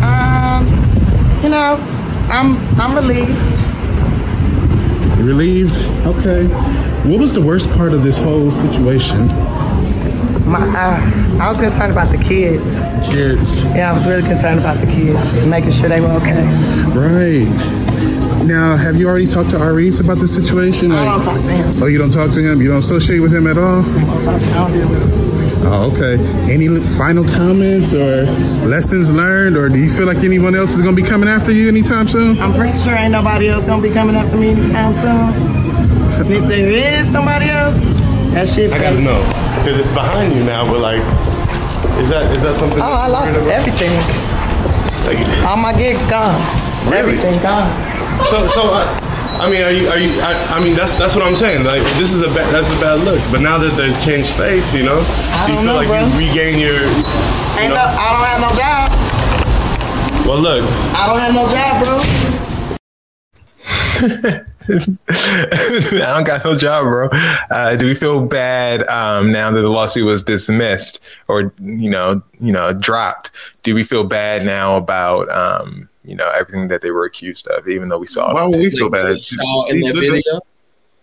Um, 0.01 0.65
you 1.45 1.51
know, 1.51 1.77
I'm 2.31 2.57
I'm 2.81 2.97
relieved. 2.97 3.37
Relieved? 5.21 5.77
Okay. 6.07 6.47
What 7.09 7.21
was 7.21 7.35
the 7.35 7.43
worst 7.43 7.71
part 7.73 7.93
of 7.93 8.03
this 8.03 8.19
whole 8.19 8.51
situation? 8.51 9.29
My, 10.53 10.61
uh, 10.61 11.41
I 11.41 11.49
was 11.49 11.57
concerned 11.57 11.93
about 11.93 12.13
the 12.13 12.23
kids. 12.23 12.83
Kids. 13.11 13.65
Yeah, 13.75 13.91
I 13.91 13.95
was 13.95 14.07
really 14.07 14.21
concerned 14.23 14.61
about 14.61 14.77
the 14.77 14.87
kids, 14.87 15.47
making 15.47 15.71
sure 15.73 15.89
they 15.89 16.01
were 16.03 16.13
okay. 16.21 16.45
Right. 16.93 17.49
Now, 18.45 18.77
have 18.77 18.97
you 18.97 19.09
already 19.09 19.27
talked 19.27 19.49
to 19.51 19.63
Aris 19.63 20.01
about 20.01 20.19
the 20.19 20.29
situation? 20.29 20.93
I 20.93 21.05
don't 21.07 21.25
talk 21.25 21.41
to 21.41 21.51
him. 21.51 21.83
Oh, 21.83 21.87
you 21.87 21.97
don't 21.97 22.13
talk 22.13 22.33
to 22.33 22.41
him? 22.43 22.61
You 22.61 22.69
don't 22.69 22.81
associate 22.81 23.21
with 23.21 23.33
him 23.35 23.47
at 23.47 23.57
all? 23.57 23.81
I 23.81 24.05
don't 24.05 24.25
talk- 24.25 24.43
I 24.43 24.69
don't 24.69 24.73
deal 24.73 24.89
with 24.91 25.03
him. 25.03 25.65
Oh, 25.65 25.91
okay. 25.95 26.19
Any 26.53 26.69
final 26.77 27.25
comments 27.25 27.95
or 27.95 28.27
lessons 28.69 29.11
learned, 29.11 29.57
or 29.57 29.71
do 29.71 29.79
you 29.79 29.89
feel 29.89 30.07
like 30.07 30.19
anyone 30.19 30.55
else 30.55 30.77
is 30.77 30.83
gonna 30.83 30.95
be 30.97 31.03
coming 31.03 31.31
after 31.31 31.51
you 31.51 31.67
anytime 31.67 32.09
soon? 32.09 32.39
I'm 32.43 32.53
pretty 32.53 32.77
sure 32.77 32.93
ain't 32.93 33.13
nobody 33.13 33.49
else 33.49 33.65
gonna 33.65 33.81
be 33.81 33.91
coming 33.91 34.17
after 34.17 34.37
me 34.37 34.51
anytime 34.51 34.95
soon. 34.97 35.33
And 36.21 36.31
if 36.31 36.45
there 36.47 36.69
is 36.69 37.11
somebody 37.11 37.49
else, 37.49 37.75
that 38.35 38.49
shit. 38.49 38.71
I 38.71 38.79
gotta 38.79 39.01
know 39.01 39.32
because 39.63 39.79
it's 39.79 39.95
behind 39.95 40.35
you 40.35 40.43
now. 40.43 40.67
But 40.67 40.81
like, 40.81 40.99
is 42.03 42.09
that 42.11 42.35
is 42.35 42.43
that 42.43 42.57
something? 42.59 42.83
Oh, 42.83 42.99
I 42.99 43.07
lost 43.07 43.31
everything. 43.47 43.95
All 45.47 45.57
my 45.57 45.73
gigs 45.73 46.03
gone. 46.11 46.35
Really? 46.91 47.15
Everything 47.15 47.39
gone. 47.43 47.71
So 48.27 48.49
so. 48.49 48.75
Uh, 48.75 48.99
I 49.33 49.49
mean, 49.51 49.63
are 49.63 49.71
you? 49.73 49.89
Are 49.89 49.97
you? 49.99 50.11
I, 50.21 50.35
I 50.55 50.61
mean, 50.63 50.75
that's 50.77 50.93
that's 50.99 51.15
what 51.17 51.25
I'm 51.25 51.35
saying. 51.35 51.65
Like, 51.65 51.83
this 51.99 52.13
is 52.13 52.21
a 52.23 52.29
bad, 52.29 52.53
that's 52.53 52.69
a 52.71 52.77
bad 52.81 53.01
look. 53.03 53.19
But 53.33 53.41
now 53.41 53.57
that 53.59 53.75
they've 53.75 53.99
changed 54.05 54.35
face, 54.35 54.73
you 54.75 54.83
know, 54.85 55.01
I 55.01 55.47
do 55.47 55.53
you 55.53 55.59
feel 55.59 55.67
know, 55.67 55.75
like 55.77 55.89
bro. 55.89 56.05
you 56.07 56.19
regain 56.29 56.59
your? 56.59 56.75
You 56.79 56.87
Ain't 57.59 57.73
know, 57.75 57.81
no, 57.81 57.87
I 57.87 58.13
don't 58.13 58.27
have 58.29 58.41
no 58.43 58.53
job. 58.55 58.91
well, 60.27 60.39
look, 60.39 60.63
I 60.95 61.07
don't 61.09 61.19
have 61.19 61.35
no 61.35 61.49
job, 61.49 61.83
bro. 61.83 62.03
I 64.69 66.15
don't 66.15 66.27
got 66.27 66.45
no 66.45 66.57
job, 66.57 66.85
bro. 66.85 67.09
Uh, 67.51 67.77
do 67.77 67.87
we 67.87 67.95
feel 67.95 68.25
bad 68.25 68.87
um, 68.89 69.33
now 69.33 69.51
that 69.51 69.61
the 69.61 69.69
lawsuit 69.69 70.05
was 70.05 70.23
dismissed 70.23 71.01
or 71.29 71.55
you 71.61 71.91
know, 71.91 72.23
you 72.39 72.53
know, 72.53 72.73
dropped? 72.73 73.31
Do 73.63 73.75
we 73.75 73.85
feel 73.85 74.05
bad 74.05 74.45
now 74.45 74.77
about 74.77 75.31
um, 75.31 75.89
you 76.05 76.15
know 76.15 76.31
everything 76.31 76.69
that 76.69 76.83
they 76.83 76.91
were 76.91 77.05
accused 77.05 77.47
of, 77.49 77.69
even 77.69 77.89
though 77.89 77.99
we 77.99 78.07
saw? 78.07 78.33
Why 78.35 78.45
would 78.45 78.59
we 78.59 78.71
feel 78.71 78.91
bad? 78.91 79.19
saw 79.19 79.67
in 79.67 79.81
that 79.81 79.95
video. 79.95 80.41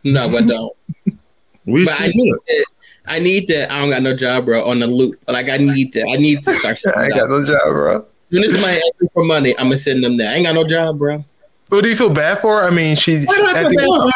No, 0.04 0.28
I 0.28 0.42
don't. 0.42 0.76
We 1.66 1.86
but 1.86 2.02
I 2.02 2.08
need 2.08 2.34
that. 2.48 2.66
I 3.06 3.20
need 3.20 3.48
that. 3.50 3.72
I 3.72 3.80
don't 3.80 3.90
got 3.90 4.02
no 4.02 4.16
job, 4.16 4.46
bro. 4.46 4.68
On 4.68 4.80
the 4.80 4.88
loop, 4.88 5.20
like 5.28 5.50
I 5.50 5.58
need 5.58 5.94
that. 5.94 6.08
I 6.12 6.16
need 6.16 6.42
to 6.44 6.52
start. 6.52 6.80
I 6.98 7.10
got 7.10 7.30
no 7.30 7.46
job, 7.46 7.60
bro. 7.66 8.06
When 8.30 8.42
this 8.42 8.54
somebody 8.54 8.78
asks 8.78 9.02
me 9.02 9.08
for 9.14 9.24
money, 9.24 9.58
I'm 9.58 9.66
gonna 9.66 9.78
send 9.78 10.04
them 10.04 10.18
that. 10.18 10.30
I 10.30 10.36
ain't 10.36 10.46
got 10.46 10.56
no 10.56 10.64
job, 10.64 10.98
bro. 10.98 11.24
What 11.70 11.84
do 11.84 11.90
you 11.90 11.96
feel 11.96 12.10
bad 12.14 12.40
for? 12.40 12.62
her? 12.62 12.68
I 12.68 12.72
mean, 12.72 12.96
she. 12.96 13.24
Why 13.26 13.36
do 13.36 13.48
I 13.48 13.54
feel 13.54 13.72
bad 13.74 13.86
for 13.86 14.08
her? 14.08 14.14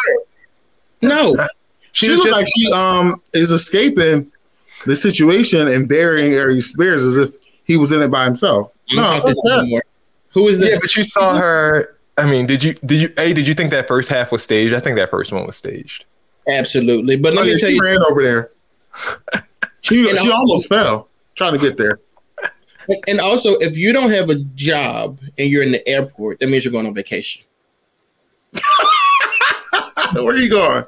No, 1.01 1.47
She, 1.91 2.07
She 2.07 2.11
looks 2.13 2.25
just- 2.29 2.35
like 2.37 2.47
she 2.55 2.71
um 2.71 3.21
is 3.33 3.51
escaping 3.51 4.31
the 4.85 4.95
situation 4.95 5.67
and 5.67 5.87
burying 5.87 6.33
Aries 6.33 6.69
Spears 6.69 7.03
as 7.03 7.15
if 7.17 7.35
he 7.65 7.77
was 7.77 7.91
in 7.91 8.01
it 8.01 8.09
by 8.09 8.25
himself. 8.25 8.71
I'm 8.91 8.97
No, 8.97 9.03
talking 9.03 9.25
that's 9.27 9.43
no 9.43 9.65
that. 9.65 9.81
Who 10.31 10.47
is 10.47 10.59
that? 10.59 10.69
Yeah, 10.71 10.77
but 10.81 10.95
you 10.95 11.03
saw 11.03 11.35
her. 11.37 11.95
I 12.17 12.25
mean, 12.25 12.45
did 12.47 12.63
you 12.63 12.73
did 12.85 13.01
you 13.01 13.13
a 13.17 13.33
did 13.33 13.47
you 13.47 13.53
think 13.53 13.71
that 13.71 13.87
first 13.87 14.09
half 14.09 14.31
was 14.31 14.43
staged? 14.43 14.73
I 14.73 14.79
think 14.79 14.95
that 14.97 15.09
first 15.09 15.31
one 15.31 15.45
was 15.45 15.55
staged. 15.55 16.05
Absolutely. 16.47 17.15
But 17.17 17.33
let 17.33 17.41
Oh, 17.41 17.45
me 17.45 17.51
yeah, 17.51 17.57
tell 17.57 17.69
she 17.69 17.75
you, 17.75 17.81
ran 17.81 17.97
over 18.09 18.21
there. 18.23 18.51
She 19.81 20.07
she 20.07 20.17
also- 20.17 20.31
almost 20.31 20.69
fell 20.69 21.09
trying 21.35 21.51
to 21.53 21.59
get 21.59 21.75
there. 21.77 21.99
And 23.07 23.19
also, 23.19 23.55
if 23.55 23.77
you 23.77 23.93
don't 23.93 24.11
have 24.11 24.29
a 24.29 24.35
job 24.35 25.19
and 25.37 25.49
you're 25.49 25.63
in 25.63 25.71
the 25.71 25.87
airport, 25.87 26.39
that 26.39 26.49
means 26.49 26.65
you're 26.65 26.71
going 26.71 26.85
on 26.85 26.93
vacation, 26.93 27.43
Where 30.13 30.33
are 30.33 30.37
you 30.37 30.49
going? 30.49 30.85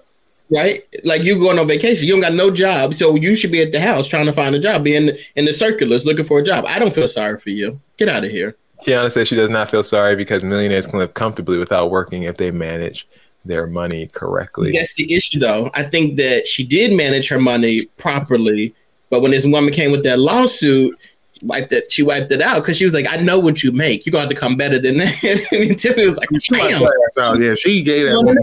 right? 0.49 0.83
Like 1.03 1.23
you 1.23 1.39
going 1.39 1.59
on 1.59 1.67
vacation, 1.67 2.05
you 2.05 2.13
don't 2.13 2.21
got 2.21 2.33
no 2.33 2.51
job, 2.51 2.93
so 2.93 3.15
you 3.15 3.35
should 3.35 3.51
be 3.51 3.61
at 3.61 3.71
the 3.71 3.81
house 3.81 4.07
trying 4.07 4.25
to 4.25 4.33
find 4.33 4.55
a 4.55 4.59
job, 4.59 4.83
being 4.83 4.95
in 4.97 5.05
the, 5.07 5.25
in 5.35 5.45
the 5.45 5.53
circulars 5.53 6.05
looking 6.05 6.25
for 6.25 6.39
a 6.39 6.43
job. 6.43 6.65
I 6.67 6.79
don't 6.79 6.93
feel 6.93 7.07
sorry 7.07 7.37
for 7.37 7.49
you. 7.49 7.79
Get 7.97 8.09
out 8.09 8.23
of 8.23 8.31
here. 8.31 8.55
Kiana 8.85 9.11
says 9.11 9.27
she 9.27 9.35
does 9.35 9.49
not 9.49 9.69
feel 9.69 9.83
sorry 9.83 10.15
because 10.15 10.43
millionaires 10.43 10.85
can 10.85 10.99
live 10.99 11.13
comfortably 11.13 11.57
without 11.57 11.89
working 11.89 12.23
if 12.23 12.37
they 12.37 12.51
manage 12.51 13.07
their 13.43 13.67
money 13.67 14.07
correctly. 14.07 14.71
That's 14.71 14.93
the 14.93 15.11
issue, 15.13 15.39
though. 15.39 15.69
I 15.73 15.83
think 15.83 16.17
that 16.17 16.47
she 16.47 16.65
did 16.65 16.95
manage 16.95 17.29
her 17.29 17.39
money 17.39 17.85
properly, 17.97 18.75
but 19.09 19.21
when 19.21 19.31
this 19.31 19.45
woman 19.45 19.71
came 19.71 19.91
with 19.91 20.03
that 20.03 20.19
lawsuit, 20.19 20.97
wiped 21.41 21.73
it, 21.73 21.91
she 21.91 22.01
wiped 22.03 22.31
it 22.31 22.41
out 22.41 22.57
because 22.61 22.77
she 22.77 22.85
was 22.85 22.93
like, 22.93 23.05
"I 23.09 23.17
know 23.17 23.39
what 23.39 23.63
you 23.63 23.71
make. 23.71 24.05
You're 24.05 24.11
gonna 24.11 24.33
come 24.35 24.55
better 24.55 24.79
than 24.79 24.97
that." 24.97 25.23
and 25.51 25.77
Tiffany 25.77 26.05
was 26.05 26.17
like, 26.17 26.29
"Damn." 26.49 27.41
Yeah, 27.41 27.55
she 27.55 27.83
gave 27.83 28.07
that 28.07 28.21
one. 28.23 28.37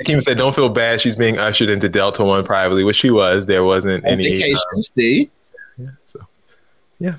Shakima 0.00 0.22
said, 0.22 0.38
"Don't 0.38 0.54
feel 0.54 0.68
bad. 0.68 1.00
She's 1.00 1.16
being 1.16 1.38
ushered 1.38 1.70
into 1.70 1.88
Delta 1.88 2.24
One 2.24 2.44
privately, 2.44 2.84
which 2.84 2.96
she 2.96 3.10
was. 3.10 3.46
There 3.46 3.64
wasn't 3.64 4.04
any. 4.06 4.24
vacation, 4.24 4.58
um, 4.74 4.82
see. 4.82 5.30
so, 6.04 6.20
yeah. 6.98 7.16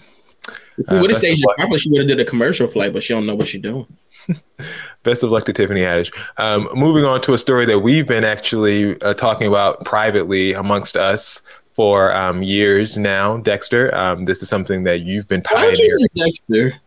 If 0.77 0.89
Uh, 0.89 0.95
we 0.95 1.01
would 1.01 1.09
have 1.09 1.09
best 1.09 1.09
of 1.11 1.17
staged 1.17 1.43
it 1.43 1.47
luck. 1.47 1.55
properly, 1.57 1.79
she 1.79 1.89
would 1.91 1.99
have 2.01 2.07
did 2.07 2.19
a 2.19 2.25
commercial 2.25 2.67
flight, 2.67 2.93
but 2.93 3.03
she 3.03 3.13
don't 3.13 3.25
know 3.25 3.35
what 3.35 3.47
she's 3.47 3.61
doing. 3.61 3.85
Best 5.03 5.23
of 5.23 5.31
luck 5.31 5.45
to 5.45 5.53
Tiffany 5.53 5.81
Haddish. 5.81 6.13
Um, 6.37 6.69
moving 6.75 7.03
on 7.05 7.19
to 7.21 7.33
a 7.33 7.37
story 7.37 7.65
that 7.65 7.79
we've 7.79 8.05
been 8.05 8.23
actually 8.23 9.01
uh, 9.01 9.13
talking 9.13 9.47
about 9.47 9.83
privately 9.85 10.53
amongst 10.53 10.95
us 10.95 11.41
for 11.79 12.13
um, 12.13 12.43
years 12.43 12.97
now, 12.97 13.37
Dexter. 13.37 13.95
Um, 13.95 14.25
this 14.25 14.43
is 14.43 14.49
something 14.49 14.83
that 14.83 14.99
you've 14.99 15.29
been 15.29 15.41
Why 15.49 15.67
you 15.67 15.77
pioneering. 15.77 15.89
say 15.89 16.07
Dexter? 16.13 16.81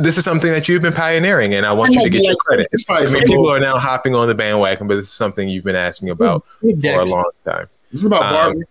This 0.00 0.16
is 0.16 0.22
something 0.24 0.52
that 0.52 0.68
you've 0.68 0.80
been 0.80 0.92
pioneering, 0.92 1.54
and 1.54 1.66
I 1.66 1.72
want 1.72 1.90
I 1.90 1.94
you 1.94 2.02
to 2.04 2.08
get 2.08 2.18
but 2.18 2.22
your 2.24 2.32
like, 2.34 2.38
credit. 2.46 2.68
it's 2.70 2.84
probably 2.84 3.08
I 3.08 3.10
mean, 3.10 3.22
people 3.24 3.48
are 3.48 3.58
now 3.58 3.78
hopping 3.78 4.14
on 4.14 4.28
the 4.28 4.36
bandwagon, 4.36 4.86
but 4.86 4.94
this 4.94 5.08
is 5.08 5.12
something 5.12 5.48
you've 5.48 5.64
been 5.64 5.74
asking 5.74 6.10
about 6.10 6.44
Hey, 6.62 6.76
for 6.80 7.00
a 7.00 7.04
long 7.04 7.30
time. 7.44 7.66
This 7.90 8.02
is 8.02 8.06
about 8.06 8.22
Um, 8.52 8.62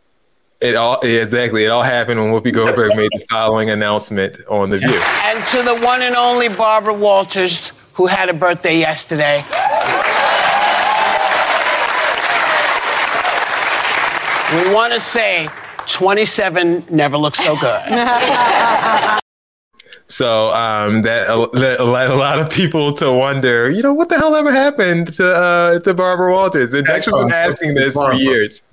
It 0.62 0.76
all 0.78 1.00
yeah, 1.04 1.22
exactly. 1.24 1.66
It 1.66 1.68
all 1.68 1.84
happened 1.84 2.22
when 2.24 2.32
Whoopi 2.32 2.54
Goldberg 2.54 2.96
made 2.96 3.10
the 3.12 3.26
following 3.30 3.70
announcement 3.70 4.38
on 4.48 4.70
the 4.70 4.78
View. 4.78 4.98
And 5.26 5.44
to 5.48 5.64
the 5.64 5.86
one 5.86 6.02
and 6.02 6.16
only 6.16 6.48
Barbara 6.48 6.94
Walters, 6.94 7.74
who 7.96 8.06
had 8.08 8.30
a 8.30 8.34
birthday 8.34 8.80
yesterday. 8.80 9.44
We 14.54 14.74
want 14.74 14.94
to 14.94 15.00
say 15.00 15.50
27 15.88 16.86
never 16.90 17.18
looked 17.18 17.38
so 17.38 17.58
good. 17.58 17.84
So 20.10 20.54
um, 20.54 21.02
that, 21.02 21.28
that 21.54 21.84
led 21.84 22.10
a 22.10 22.16
lot 22.16 22.40
of 22.40 22.50
people 22.50 22.94
to 22.94 23.12
wonder, 23.12 23.70
you 23.70 23.84
know, 23.84 23.94
what 23.94 24.08
the 24.08 24.18
hell 24.18 24.36
ever 24.36 24.54
happened 24.54 25.14
to 25.16 25.34
uh, 25.34 25.80
to 25.80 25.94
Barbara 25.94 26.32
Walters? 26.32 26.74
And 26.74 26.88
Dexter's 26.88 27.14
been 27.14 27.32
asking 27.32 27.76
this 27.76 27.94
for 27.94 28.14
years. 28.14 28.64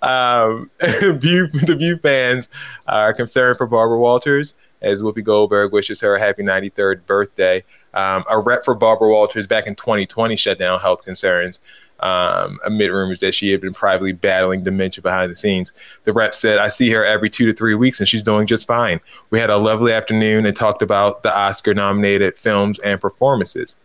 Um, 0.00 0.70
View, 0.80 1.46
the 1.48 1.76
View 1.78 1.98
fans 1.98 2.48
are 2.88 3.12
concerned 3.12 3.58
for 3.58 3.66
Barbara 3.66 3.98
Walters 3.98 4.54
as 4.80 5.02
Whoopi 5.02 5.22
Goldberg 5.22 5.74
wishes 5.74 6.00
her 6.00 6.16
a 6.16 6.18
happy 6.18 6.42
93rd 6.42 7.04
birthday. 7.04 7.62
Um, 7.92 8.24
a 8.30 8.40
rep 8.40 8.64
for 8.64 8.74
Barbara 8.74 9.10
Walters 9.10 9.46
back 9.46 9.66
in 9.66 9.74
2020 9.74 10.36
shut 10.36 10.58
down 10.58 10.80
health 10.80 11.04
concerns 11.04 11.60
um, 12.02 12.58
amid 12.64 12.90
rumors 12.90 13.20
that 13.20 13.34
she 13.34 13.50
had 13.50 13.60
been 13.60 13.72
privately 13.72 14.12
battling 14.12 14.62
dementia 14.62 15.02
behind 15.02 15.30
the 15.30 15.36
scenes. 15.36 15.72
The 16.04 16.12
rep 16.12 16.34
said, 16.34 16.58
I 16.58 16.68
see 16.68 16.90
her 16.90 17.04
every 17.04 17.30
two 17.30 17.46
to 17.46 17.52
three 17.52 17.74
weeks 17.74 18.00
and 18.00 18.08
she's 18.08 18.22
doing 18.22 18.46
just 18.46 18.66
fine. 18.66 19.00
We 19.30 19.38
had 19.38 19.50
a 19.50 19.56
lovely 19.56 19.92
afternoon 19.92 20.44
and 20.44 20.56
talked 20.56 20.82
about 20.82 21.22
the 21.22 21.36
Oscar 21.36 21.74
nominated 21.74 22.36
films 22.36 22.78
and 22.80 23.00
performances. 23.00 23.76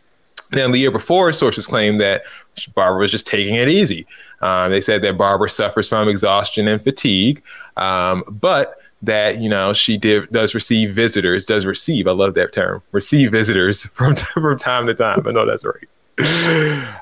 Then 0.51 0.71
the 0.71 0.79
year 0.79 0.91
before, 0.91 1.31
sources 1.33 1.67
claimed 1.67 1.99
that 1.99 2.23
Barbara 2.73 3.01
was 3.01 3.11
just 3.11 3.27
taking 3.27 3.55
it 3.55 3.67
easy. 3.67 4.07
Um, 4.41 4.71
they 4.71 4.81
said 4.81 5.01
that 5.01 5.17
Barbara 5.17 5.49
suffers 5.49 5.89
from 5.89 6.07
exhaustion 6.07 6.67
and 6.67 6.81
fatigue, 6.81 7.43
um, 7.75 8.23
but 8.29 8.75
that 9.01 9.39
you 9.39 9.49
know 9.49 9.73
she 9.73 9.97
did 9.97 10.29
does 10.29 10.55
receive 10.55 10.93
visitors, 10.93 11.43
does 11.43 11.65
receive. 11.65 12.07
I 12.07 12.11
love 12.11 12.33
that 12.35 12.53
term, 12.53 12.81
receive 12.91 13.31
visitors 13.31 13.85
from 13.93 14.15
from 14.15 14.57
time 14.57 14.87
to 14.87 14.93
time. 14.93 15.25
I 15.27 15.31
know 15.31 15.45
that's 15.45 15.65
right. 15.65 15.89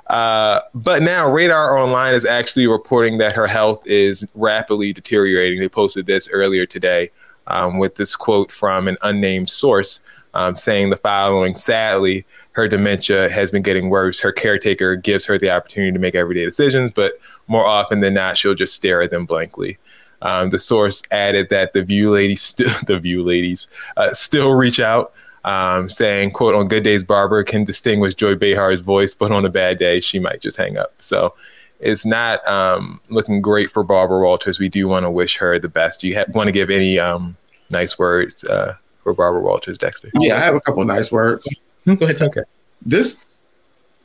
Uh, 0.08 0.60
but 0.75 1.01
now 1.01 1.32
Radar 1.32 1.78
Online 1.78 2.13
is 2.13 2.25
actually 2.25 2.67
reporting 2.67 3.17
that 3.17 3.34
her 3.34 3.47
health 3.47 3.82
is 3.88 4.25
rapidly 4.36 4.93
deteriorating. 4.93 5.60
They 5.60 5.67
posted 5.67 6.06
this 6.06 6.30
earlier 6.30 6.65
today 6.67 7.10
um, 7.47 7.80
with 7.80 7.95
this 7.95 8.15
quote 8.15 8.51
from 8.51 8.88
an 8.88 8.97
unnamed 9.01 9.49
source 9.49 10.01
um, 10.36 10.56
saying 10.56 10.89
the 10.89 10.97
following 10.97 11.56
Sadly, 11.56 12.25
her 12.51 12.67
dementia 12.67 13.30
has 13.30 13.51
been 13.51 13.63
getting 13.63 13.89
worse. 13.89 14.19
Her 14.19 14.32
caretaker 14.32 14.95
gives 14.95 15.25
her 15.25 15.38
the 15.38 15.49
opportunity 15.49 15.93
to 15.93 15.99
make 15.99 16.13
everyday 16.13 16.43
decisions, 16.43 16.91
but 16.91 17.13
more 17.47 17.65
often 17.65 18.01
than 18.01 18.13
not, 18.13 18.38
she'll 18.38 18.54
just 18.54 18.75
stare 18.75 19.01
at 19.01 19.12
them 19.12 19.25
blankly. 19.25 19.78
Um, 20.21 20.49
the 20.49 20.60
source 20.60 21.01
added 21.12 21.49
that 21.49 21.73
the 21.73 21.84
View 21.84 22.12
ladies, 22.12 22.41
still 22.41 22.71
the 22.88 22.99
View 22.99 23.23
ladies, 23.23 23.67
uh, 23.97 24.13
still 24.13 24.54
reach 24.54 24.80
out, 24.80 25.13
um, 25.45 25.88
saying, 25.88 26.31
"quote 26.31 26.55
On 26.55 26.67
good 26.67 26.84
days, 26.84 27.03
Barbara 27.05 27.45
can 27.45 27.63
distinguish 27.63 28.15
Joy 28.15 28.36
Behar's 28.36 28.81
voice, 28.81 29.13
but 29.13 29.31
on 29.31 29.46
a 29.46 29.50
bad 29.50 29.79
day, 29.79 30.02
she 30.02 30.19
might 30.19 30.41
just 30.41 30.58
hang 30.58 30.77
up." 30.77 30.93
So 30.98 31.33
it's 31.79 32.06
not 32.06 32.46
um, 32.48 33.00
looking 33.10 33.41
great 33.41 33.69
for 33.69 33.83
Barbara 33.83 34.19
Walters. 34.19 34.60
We 34.60 34.69
do 34.69 34.87
want 34.87 35.06
to 35.06 35.12
wish 35.12 35.37
her 35.37 35.58
the 35.60 35.69
best. 35.69 36.02
Do 36.02 36.08
you 36.08 36.15
have, 36.15 36.33
want 36.33 36.48
to 36.48 36.52
give 36.52 36.69
any 36.69 37.00
um, 37.00 37.37
nice 37.71 37.98
words 38.00 38.43
uh, 38.43 38.75
for 39.04 39.13
Barbara 39.13 39.41
Walters, 39.41 39.77
Dexter? 39.77 40.10
Yeah, 40.15 40.35
I 40.35 40.39
have 40.39 40.56
a 40.56 40.62
couple 40.62 40.81
of 40.81 40.87
nice 40.87 41.12
words. 41.12 41.48
Go 41.85 41.93
ahead, 41.93 42.21
okay. 42.21 42.41
This 42.83 43.17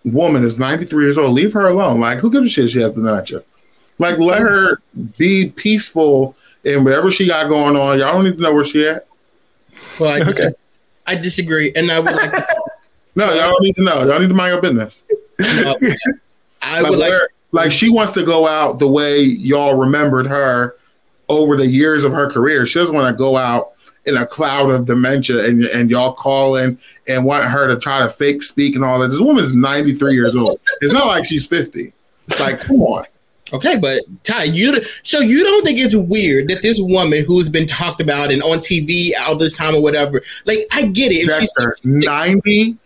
woman 0.04 0.44
is 0.44 0.58
93 0.58 1.04
years 1.04 1.18
old. 1.18 1.32
Leave 1.32 1.52
her 1.52 1.66
alone. 1.66 2.00
Like, 2.00 2.18
who 2.18 2.30
gives 2.30 2.46
a 2.46 2.50
shit 2.50 2.70
she 2.70 2.80
has 2.80 2.92
dementia? 2.92 3.42
Like, 3.98 4.18
let 4.18 4.40
her 4.40 4.80
be 5.18 5.50
peaceful 5.50 6.36
in 6.64 6.84
whatever 6.84 7.10
she 7.10 7.26
got 7.26 7.48
going 7.48 7.76
on. 7.76 7.98
Y'all 7.98 8.12
don't 8.12 8.24
need 8.24 8.36
to 8.36 8.42
know 8.42 8.54
where 8.54 8.64
she 8.64 8.86
at. 8.86 9.06
Well, 9.98 10.10
I, 10.10 10.24
dis- 10.24 10.40
I 11.06 11.16
disagree, 11.16 11.72
and 11.74 11.90
I 11.90 12.00
would 12.00 12.12
like. 12.12 12.30
To, 12.32 12.46
No, 13.16 13.24
y'all 13.32 13.50
don't 13.50 13.62
need 13.62 13.74
to 13.74 13.82
know. 13.82 14.04
Y'all 14.06 14.20
need 14.20 14.28
to 14.28 14.34
mind 14.34 14.52
your 14.52 14.62
business. 14.62 15.02
no, 15.40 15.74
I 16.62 16.80
like, 16.80 16.90
would 16.90 16.98
like. 17.00 17.10
let 17.10 17.20
like 17.52 17.72
she 17.72 17.90
wants 17.90 18.12
to 18.14 18.24
go 18.24 18.46
out 18.46 18.78
the 18.78 18.86
way 18.86 19.20
y'all 19.20 19.74
remembered 19.74 20.26
her 20.28 20.76
over 21.28 21.56
the 21.56 21.66
years 21.66 22.04
of 22.04 22.12
her 22.12 22.30
career. 22.30 22.66
She 22.66 22.78
doesn't 22.78 22.94
want 22.94 23.12
to 23.12 23.18
go 23.18 23.36
out 23.36 23.72
in 24.06 24.16
a 24.16 24.24
cloud 24.24 24.70
of 24.70 24.86
dementia 24.86 25.44
and 25.44 25.64
and 25.64 25.90
y'all 25.90 26.12
calling 26.12 26.78
and 27.08 27.24
want 27.24 27.44
her 27.44 27.66
to 27.66 27.78
try 27.78 27.98
to 27.98 28.08
fake 28.08 28.42
speak 28.44 28.76
and 28.76 28.84
all 28.84 29.00
that. 29.00 29.08
This 29.08 29.20
woman's 29.20 29.54
93 29.54 30.14
years 30.14 30.36
old. 30.36 30.60
It's 30.80 30.92
not 30.92 31.06
like 31.08 31.24
she's 31.24 31.46
50. 31.46 31.92
It's 32.28 32.40
Like, 32.40 32.60
come 32.60 32.76
on. 32.80 33.04
Okay, 33.52 33.78
but 33.78 34.02
Ty, 34.24 34.44
you 34.44 34.72
so 35.02 35.20
you 35.20 35.42
don't 35.42 35.64
think 35.64 35.78
it's 35.78 35.94
weird 35.94 36.48
that 36.48 36.62
this 36.62 36.78
woman 36.80 37.24
who's 37.24 37.48
been 37.48 37.66
talked 37.66 38.00
about 38.00 38.30
and 38.30 38.42
on 38.42 38.58
TV 38.58 39.10
all 39.26 39.36
this 39.36 39.56
time 39.56 39.74
or 39.74 39.82
whatever, 39.82 40.22
like 40.46 40.60
I 40.72 40.86
get 40.86 41.12
it. 41.12 41.26
If 41.28 41.38
she's 41.40 41.52
90. 41.84 42.76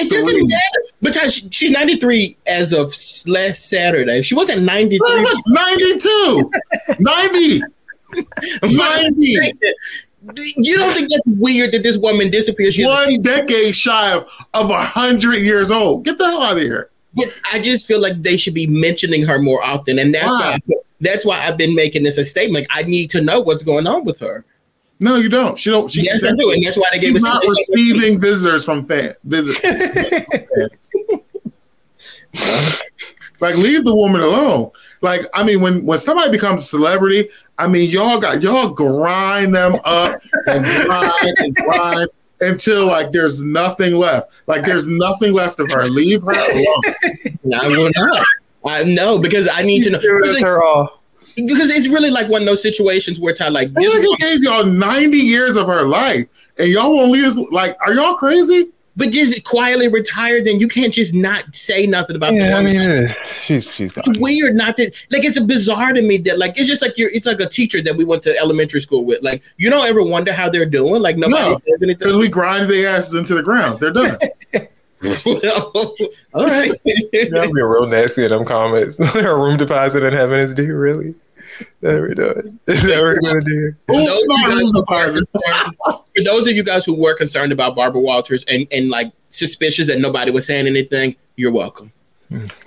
it 0.00 0.10
doesn't 0.10 0.42
matter. 0.48 0.80
But 1.00 1.14
Ty, 1.14 1.28
she- 1.28 1.48
she's 1.50 1.70
93 1.70 2.36
as 2.46 2.72
of 2.72 2.94
last 3.26 3.68
Saturday. 3.70 4.18
If 4.18 4.26
she 4.26 4.34
wasn't 4.34 4.62
93, 4.62 4.98
92, 5.46 6.50
90, 7.00 7.60
90. 8.62 9.52
You 10.56 10.76
don't 10.78 10.94
think 10.94 11.10
that's 11.10 11.22
weird 11.26 11.72
that 11.72 11.82
this 11.82 11.96
woman 11.96 12.30
disappears? 12.30 12.74
She's 12.74 12.86
One 12.86 13.22
decade 13.22 13.74
shy 13.76 14.12
of 14.12 14.28
of 14.54 14.70
a 14.70 14.80
hundred 14.82 15.36
years 15.38 15.70
old. 15.70 16.04
Get 16.04 16.18
the 16.18 16.26
hell 16.26 16.42
out 16.42 16.56
of 16.56 16.62
here. 16.62 16.90
But 17.18 17.34
I 17.52 17.58
just 17.60 17.86
feel 17.86 18.00
like 18.00 18.22
they 18.22 18.36
should 18.36 18.54
be 18.54 18.66
mentioning 18.66 19.22
her 19.26 19.38
more 19.38 19.62
often, 19.62 19.98
and 19.98 20.14
that's 20.14 20.26
why, 20.26 20.58
Why? 20.66 20.76
that's 21.00 21.24
why 21.26 21.38
I've 21.46 21.56
been 21.58 21.74
making 21.74 22.02
this 22.04 22.16
a 22.18 22.24
statement. 22.24 22.66
I 22.70 22.82
need 22.82 23.10
to 23.10 23.20
know 23.20 23.40
what's 23.40 23.62
going 23.62 23.86
on 23.86 24.04
with 24.04 24.18
her. 24.20 24.44
No, 25.00 25.16
you 25.16 25.28
don't. 25.28 25.56
She 25.58 25.70
don't. 25.70 25.88
She, 25.90 26.02
Yes, 26.02 26.24
I 26.24 26.32
do, 26.32 26.50
and 26.50 26.64
that's 26.64 26.76
why 26.76 26.86
they 26.92 26.98
gave 26.98 27.12
She's 27.12 27.16
us- 27.16 27.22
not 27.22 27.42
receiving 27.44 28.20
visitors 28.20 28.64
from 28.64 28.84
fans. 28.86 29.14
Visitors. 29.24 29.62
like, 33.40 33.56
leave 33.56 33.84
the 33.84 33.94
woman 33.94 34.20
alone. 34.20 34.70
Like, 35.00 35.26
I 35.34 35.44
mean, 35.44 35.60
when 35.60 35.86
when 35.86 35.98
somebody 35.98 36.30
becomes 36.30 36.62
a 36.64 36.66
celebrity, 36.66 37.28
I 37.58 37.68
mean, 37.68 37.88
y'all 37.90 38.18
got 38.18 38.42
y'all 38.42 38.68
grind 38.70 39.54
them 39.54 39.76
up 39.84 40.20
and 40.48 40.64
grind 40.64 41.34
and 41.38 41.54
grind 41.54 42.08
until 42.40 42.86
like 42.86 43.12
there's 43.12 43.42
nothing 43.42 43.94
left. 43.94 44.30
Like, 44.46 44.62
there's 44.62 44.86
nothing 44.86 45.32
left 45.32 45.60
of 45.60 45.70
her. 45.72 45.84
Leave 45.86 46.22
her 46.22 46.30
alone. 46.30 47.60
I 47.60 47.68
will 47.76 47.90
not. 47.96 48.26
I 48.64 48.84
know 48.84 49.18
because 49.18 49.48
I 49.52 49.62
need 49.62 49.84
to 49.84 49.90
know. 49.90 49.98
Because, 49.98 50.40
because 51.36 51.70
it's 51.70 51.88
really 51.88 52.10
like 52.10 52.28
one 52.28 52.42
of 52.42 52.46
those 52.46 52.62
situations 52.62 53.20
where 53.20 53.32
Ty 53.32 53.48
like 53.48 53.72
This 53.74 53.94
nigga 53.94 54.16
gave 54.18 54.42
y'all 54.42 54.64
90 54.64 55.16
years 55.16 55.56
of 55.56 55.66
her 55.66 55.82
life, 55.82 56.28
and 56.58 56.68
y'all 56.68 56.94
won't 56.94 57.12
leave 57.12 57.24
us. 57.24 57.36
Like, 57.50 57.76
are 57.80 57.94
y'all 57.94 58.14
crazy? 58.14 58.70
But 58.98 59.10
just 59.10 59.42
quietly 59.44 59.88
retired, 59.88 60.44
then 60.44 60.60
you 60.60 60.68
can't 60.68 60.92
just 60.92 61.14
not 61.14 61.44
say 61.54 61.86
nothing 61.86 62.16
about 62.16 62.32
the 62.32 62.38
Yeah, 62.40 62.56
I 62.56 62.58
woman. 62.58 62.72
mean, 62.72 62.80
it 62.82 63.10
is. 63.10 63.16
she's 63.16 63.72
she's 63.74 63.92
gone. 63.92 64.04
it's 64.06 64.18
weird 64.18 64.54
not 64.54 64.76
to 64.76 64.90
like 65.10 65.24
it's 65.24 65.38
bizarre 65.40 65.92
to 65.94 66.02
me 66.02 66.18
that 66.18 66.38
like 66.38 66.58
it's 66.58 66.68
just 66.68 66.82
like 66.82 66.98
you're 66.98 67.10
it's 67.10 67.24
like 67.26 67.40
a 67.40 67.48
teacher 67.48 67.80
that 67.80 67.96
we 67.96 68.04
went 68.04 68.22
to 68.24 68.36
elementary 68.36 68.80
school 68.80 69.04
with 69.04 69.22
like 69.22 69.42
you 69.56 69.70
don't 69.70 69.86
ever 69.88 70.02
wonder 70.02 70.32
how 70.32 70.50
they're 70.50 70.66
doing 70.66 71.00
like 71.00 71.16
nobody 71.16 71.42
No, 71.44 71.54
says 71.54 71.80
anything 71.82 71.98
because 71.98 72.18
we 72.18 72.28
grind 72.28 72.68
their 72.68 72.88
asses 72.90 73.14
into 73.14 73.34
the 73.34 73.42
ground. 73.42 73.78
They're 73.80 73.92
done. 73.92 74.16
all 76.34 76.44
right 76.44 76.70
That'd 76.84 77.30
be 77.52 77.62
real 77.62 77.86
nasty 77.86 78.24
in 78.24 78.30
them 78.30 78.44
comments. 78.44 78.96
Her 78.98 79.36
room 79.38 79.56
deposit 79.56 80.02
in 80.02 80.12
heaven 80.12 80.40
is 80.40 80.54
due, 80.54 80.74
really? 80.76 81.14
That 81.80 82.02
we 82.02 82.14
doing? 82.14 82.58
Is 82.66 82.82
that 82.84 83.00
we're 83.00 83.20
gonna 83.20 83.40
do? 83.40 83.74
For 83.86 83.94
those, 83.96 84.08
of 84.08 84.26
you 84.28 84.46
guys 84.46 84.70
who 84.70 84.84
are 84.88 85.04
concerned, 85.06 85.76
for 86.16 86.24
those 86.24 86.46
of 86.48 86.56
you 86.56 86.62
guys 86.62 86.84
who 86.84 86.94
were 86.94 87.14
concerned 87.14 87.52
about 87.52 87.76
Barbara 87.76 88.00
Walters 88.00 88.44
and, 88.44 88.66
and 88.72 88.90
like 88.90 89.12
suspicious 89.26 89.86
that 89.86 89.98
nobody 90.00 90.30
was 90.30 90.46
saying 90.46 90.66
anything, 90.66 91.16
you're 91.36 91.52
welcome. 91.52 91.92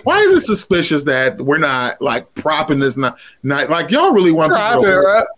Why 0.02 0.18
is 0.20 0.42
it 0.42 0.46
suspicious 0.46 1.04
that 1.04 1.40
we're 1.40 1.58
not 1.58 2.00
like 2.02 2.32
propping 2.34 2.80
this 2.80 2.96
not 2.96 3.18
not 3.42 3.70
like 3.70 3.90
y'all 3.90 4.12
really 4.12 4.32
want 4.32 4.52
Prop 4.52 4.80
people 4.80 4.86
it 4.86 5.02
to- 5.02 5.08
up. 5.08 5.28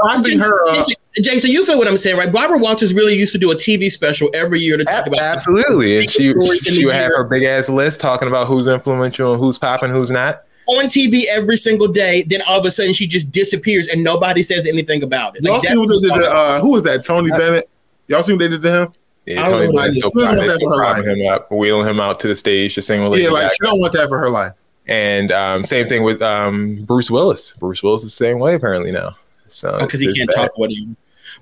propping 0.00 0.38
her 0.38 0.68
up. 0.70 0.86
Jason, 0.86 0.94
Jason, 1.22 1.50
you 1.50 1.64
feel 1.66 1.78
what 1.78 1.88
I'm 1.88 1.96
saying, 1.96 2.16
right? 2.16 2.32
Barbara 2.32 2.58
Walters 2.58 2.94
really 2.94 3.14
used 3.14 3.32
to 3.32 3.38
do 3.38 3.50
a 3.50 3.54
TV 3.54 3.90
special 3.90 4.30
every 4.34 4.60
year 4.60 4.76
to 4.76 4.84
talk 4.84 5.06
about 5.06 5.20
Absolutely, 5.20 5.98
and 5.98 6.10
she 6.10 6.32
she 6.60 6.84
would 6.86 6.94
have 6.94 7.10
her 7.16 7.24
big 7.24 7.42
ass 7.42 7.68
list 7.68 8.00
talking 8.00 8.28
about 8.28 8.46
who's 8.46 8.66
influential 8.66 9.32
and 9.32 9.42
who's 9.42 9.58
popping, 9.58 9.90
who's 9.90 10.10
not. 10.10 10.44
On 10.66 10.84
TV 10.86 11.24
every 11.30 11.56
single 11.56 11.88
day. 11.88 12.22
Then 12.22 12.42
all 12.46 12.58
of 12.60 12.66
a 12.66 12.70
sudden 12.70 12.92
she 12.92 13.06
just 13.06 13.30
disappears 13.32 13.86
and 13.88 14.02
nobody 14.02 14.42
says 14.42 14.66
anything 14.66 15.02
about 15.02 15.36
it. 15.36 15.44
Y'all 15.44 15.54
Like, 15.58 15.68
see 15.68 15.76
what 15.76 15.88
they 15.88 15.98
did 16.08 16.14
to 16.14 16.30
uh, 16.30 16.60
who 16.60 16.72
was 16.72 16.82
that? 16.84 17.04
Tony 17.04 17.30
Bennett. 17.30 17.68
Y'all 18.08 18.22
see 18.22 18.32
what 18.32 18.38
they 18.40 18.48
did 18.48 18.62
to 18.62 18.70
him? 18.82 18.92
Yeah, 19.26 19.42
I 19.42 19.44
Tony 19.50 19.52
know 19.52 19.58
Bennett 19.58 19.74
why 19.74 19.90
still 19.90 20.10
this- 20.10 20.12
propping, 20.14 20.38
this 20.42 20.50
is 20.50 20.56
still 20.56 20.70
what 20.70 21.04
him 21.06 21.26
up, 21.28 21.50
wheeling 21.50 21.88
him 21.88 22.00
out 22.00 22.20
to 22.20 22.28
the 22.28 22.36
stage 22.36 22.74
to 22.76 22.82
sing 22.82 23.02
with 23.02 23.12
Lady 23.12 23.24
Yeah, 23.24 23.30
like 23.30 23.42
Gaga. 23.42 23.54
she 23.54 23.66
don't 23.66 23.80
want 23.80 23.92
that 23.94 24.08
for 24.08 24.18
her 24.18 24.30
life. 24.30 24.52
And 24.86 25.32
um, 25.32 25.64
same 25.64 25.88
thing 25.88 26.04
with 26.04 26.22
um, 26.22 26.84
Bruce 26.84 27.10
Willis. 27.10 27.52
Bruce 27.58 27.82
Willis 27.82 28.04
is 28.04 28.16
the 28.16 28.24
same 28.24 28.38
way 28.38 28.54
apparently 28.54 28.92
now. 28.92 29.16
So 29.48 29.76
because 29.80 30.00
he 30.00 30.06
can't 30.06 30.28
it's 30.28 30.34
talk 30.34 30.44
bad. 30.52 30.52
what 30.56 30.70
he. 30.70 30.88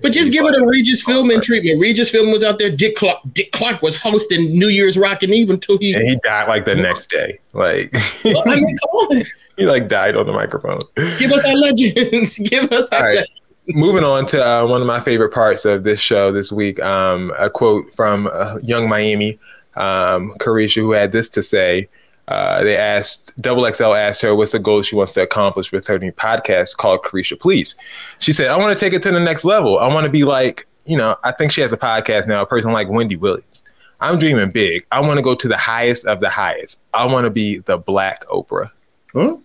But 0.01 0.11
just 0.11 0.31
give 0.31 0.45
it 0.45 0.55
a 0.55 0.65
Regis 0.65 1.03
Philbin 1.05 1.41
treatment. 1.41 1.79
Regis 1.79 2.11
Philbin 2.11 2.31
was 2.31 2.43
out 2.43 2.59
there. 2.59 2.69
Dick 2.69 2.95
Clark, 2.95 3.19
Dick 3.31 3.51
Clark 3.51 3.81
was 3.81 3.95
hosting 3.95 4.57
New 4.57 4.67
Year's 4.67 4.97
Rockin' 4.97 5.33
Eve 5.33 5.49
until 5.49 5.77
he. 5.77 5.93
And 5.93 6.03
he 6.03 6.19
died 6.23 6.47
like 6.47 6.65
the 6.65 6.75
next 6.75 7.09
day. 7.09 7.39
Like 7.53 7.93
Well, 8.23 8.43
I 8.45 8.55
mean, 8.55 8.77
come 8.77 8.89
on, 8.91 9.23
he 9.57 9.65
like 9.65 9.87
died 9.87 10.15
on 10.15 10.25
the 10.25 10.33
microphone. 10.33 10.79
give 11.19 11.31
us 11.31 11.45
our 11.45 11.55
legends. 11.55 12.37
give 12.49 12.71
us 12.71 12.89
our. 12.91 13.03
Right. 13.03 13.27
Moving 13.69 14.03
on 14.03 14.27
to 14.27 14.45
uh, 14.45 14.67
one 14.67 14.81
of 14.81 14.87
my 14.87 14.99
favorite 14.99 15.33
parts 15.33 15.65
of 15.65 15.83
this 15.83 15.99
show 15.99 16.31
this 16.31 16.51
week, 16.51 16.79
um, 16.81 17.33
a 17.39 17.49
quote 17.49 17.91
from 17.95 18.29
uh, 18.31 18.59
Yung 18.61 18.87
Miami, 18.87 19.39
um, 19.75 20.35
Caresha, 20.37 20.81
who 20.81 20.91
had 20.91 21.11
this 21.11 21.29
to 21.29 21.41
say. 21.41 21.89
Uh, 22.27 22.63
they 22.63 22.75
asked, 22.75 23.39
Double 23.39 23.71
XL 23.71 23.93
asked 23.93 24.21
her 24.21 24.35
what's 24.35 24.51
the 24.51 24.59
goal 24.59 24.81
she 24.81 24.95
wants 24.95 25.13
to 25.13 25.21
accomplish 25.21 25.71
with 25.71 25.85
her 25.87 25.99
new 25.99 26.11
podcast 26.11 26.77
called 26.77 27.01
Caresha 27.03 27.39
Please. 27.39 27.75
She 28.19 28.33
said, 28.33 28.47
I 28.47 28.57
want 28.57 28.77
to 28.77 28.83
take 28.83 28.93
it 28.93 29.03
to 29.03 29.11
the 29.11 29.19
next 29.19 29.45
level. 29.45 29.79
I 29.79 29.93
want 29.93 30.05
to 30.05 30.11
be 30.11 30.23
like, 30.23 30.67
you 30.85 30.97
know, 30.97 31.15
I 31.23 31.31
think 31.31 31.51
she 31.51 31.61
has 31.61 31.71
a 31.71 31.77
podcast 31.77 32.27
now, 32.27 32.41
a 32.41 32.45
person 32.45 32.71
like 32.71 32.89
Wendy 32.89 33.15
Williams. 33.15 33.63
I'm 34.01 34.19
dreaming 34.19 34.49
big. 34.51 34.85
I 34.91 34.99
want 35.01 35.17
to 35.17 35.23
go 35.23 35.35
to 35.35 35.47
the 35.47 35.57
highest 35.57 36.05
of 36.05 36.19
the 36.19 36.29
highest. 36.29 36.81
I 36.93 37.05
want 37.05 37.25
to 37.25 37.29
be 37.29 37.59
the 37.59 37.77
black 37.77 38.25
Oprah. 38.27 38.71
Huh? 39.13 39.37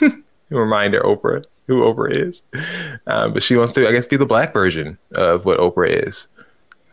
reminder 0.50 1.00
Oprah, 1.00 1.44
who 1.66 1.82
Oprah 1.82 2.14
is. 2.14 2.42
Um, 3.06 3.32
but 3.32 3.42
she 3.42 3.56
wants 3.56 3.72
to, 3.74 3.88
I 3.88 3.92
guess, 3.92 4.06
be 4.06 4.16
the 4.16 4.26
black 4.26 4.52
version 4.52 4.98
of 5.14 5.44
what 5.44 5.58
Oprah 5.58 6.04
is. 6.06 6.28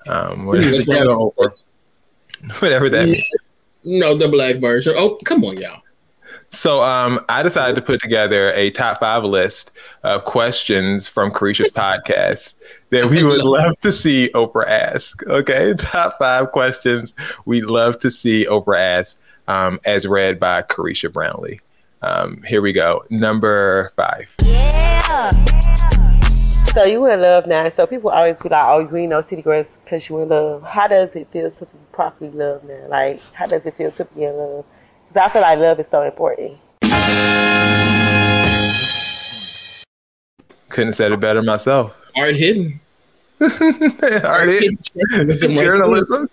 Um, 0.07 0.45
whatever, 0.45 0.77
get 0.83 1.07
her 1.07 1.53
whatever 2.59 2.89
that 2.89 3.09
means. 3.09 3.29
No, 3.89 4.15
the 4.15 4.27
black 4.27 4.57
version. 4.57 4.93
Oh, 4.97 5.17
come 5.23 5.45
on, 5.45 5.55
y'all. 5.55 5.81
So 6.49 6.83
um, 6.83 7.21
I 7.29 7.41
decided 7.41 7.77
to 7.77 7.81
put 7.81 8.01
together 8.01 8.51
a 8.53 8.69
top 8.71 8.99
five 8.99 9.23
list 9.23 9.71
of 10.03 10.25
questions 10.25 11.07
from 11.07 11.31
Caresha's 11.31 11.73
podcast 11.73 12.55
that 12.89 13.09
we 13.09 13.23
would 13.23 13.41
love 13.43 13.79
to 13.79 13.93
see 13.93 14.29
Oprah 14.35 14.67
ask. 14.67 15.25
Okay, 15.25 15.73
top 15.77 16.17
five 16.19 16.51
questions 16.51 17.13
we'd 17.45 17.63
love 17.63 17.97
to 17.99 18.11
see 18.11 18.45
Oprah 18.45 18.99
ask, 18.99 19.17
um, 19.47 19.79
as 19.85 20.05
read 20.05 20.37
by 20.37 20.63
Caresha 20.63 21.11
Brownlee. 21.11 21.61
Um, 22.01 22.43
here 22.45 22.61
we 22.61 22.73
go. 22.73 23.03
Number 23.09 23.93
five. 23.95 24.35
So 26.77 26.83
you 26.83 27.07
in 27.07 27.19
love 27.21 27.47
now. 27.47 27.67
So 27.69 27.87
people 27.87 28.11
always 28.11 28.39
be 28.39 28.49
like, 28.49 28.63
"Oh, 28.67 28.77
you 28.77 28.95
ain't 28.97 29.09
no 29.09 29.21
city 29.21 29.41
girls 29.41 29.67
because 29.83 30.07
you 30.07 30.21
in 30.21 30.29
love." 30.29 30.61
How 30.61 30.87
does 30.87 31.15
it 31.15 31.25
feel 31.31 31.49
to 31.49 31.65
be 31.65 31.71
properly 31.91 32.29
loved 32.29 32.65
now? 32.65 32.85
Like, 32.87 33.19
how 33.33 33.47
does 33.47 33.65
it 33.65 33.73
feel 33.73 33.89
to 33.89 34.05
be 34.05 34.25
in 34.25 34.37
love? 34.37 34.63
Because 35.01 35.17
I 35.17 35.29
feel 35.29 35.41
like 35.41 35.57
love 35.57 35.79
is 35.79 35.87
so 35.87 36.03
important. 36.03 36.59
Couldn't 40.69 40.89
have 40.89 40.95
said 40.95 41.11
it 41.13 41.19
better 41.19 41.41
myself. 41.41 41.97
Hard 42.15 42.35
hidden. 42.35 42.79
Hard 43.41 44.49
hidden. 44.49 44.77
Journalism. 45.55 46.29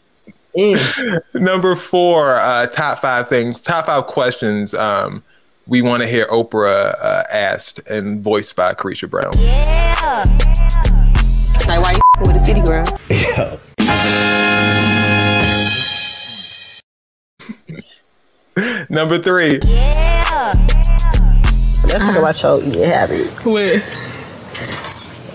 Number 1.35 1.75
four, 1.75 2.35
uh, 2.35 2.67
top 2.67 2.99
five 2.99 3.31
things, 3.31 3.63
top 3.63 3.87
five 3.87 4.09
questions 4.09 4.75
um, 4.75 5.23
we 5.67 5.83
want 5.83 6.03
to 6.03 6.09
hear 6.09 6.27
Oprah 6.27 6.95
uh, 7.03 7.25
asked 7.31 7.81
and 7.89 8.23
voiced 8.23 8.55
by 8.57 8.75
Caresha 8.75 9.09
Brown. 9.09 9.33
Yeah. 9.39 10.25
Like, 11.67 11.81
why 11.81 11.93
you 11.93 12.01
with 12.21 12.37
a 12.37 12.45
city 12.45 12.61
girl? 12.61 12.85
Yeah. 13.09 13.57
Number 18.89 19.19
three, 19.19 19.59
Yeah. 19.65 20.53
Let's 21.87 22.07
talk 22.07 22.17
about 22.17 22.43
your 22.43 22.63
eating 22.63 22.83
habits. 22.85 23.45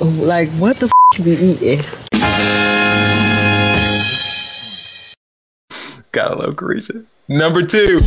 Like, 0.02 0.50
what 0.52 0.78
the 0.78 0.86
f 0.86 1.20
you 1.20 1.24
be 1.26 1.32
eating? 1.32 1.82
gotta 6.12 6.36
love 6.36 6.56
Caresha. 6.56 7.06
Number 7.28 7.62
two, 7.64 8.00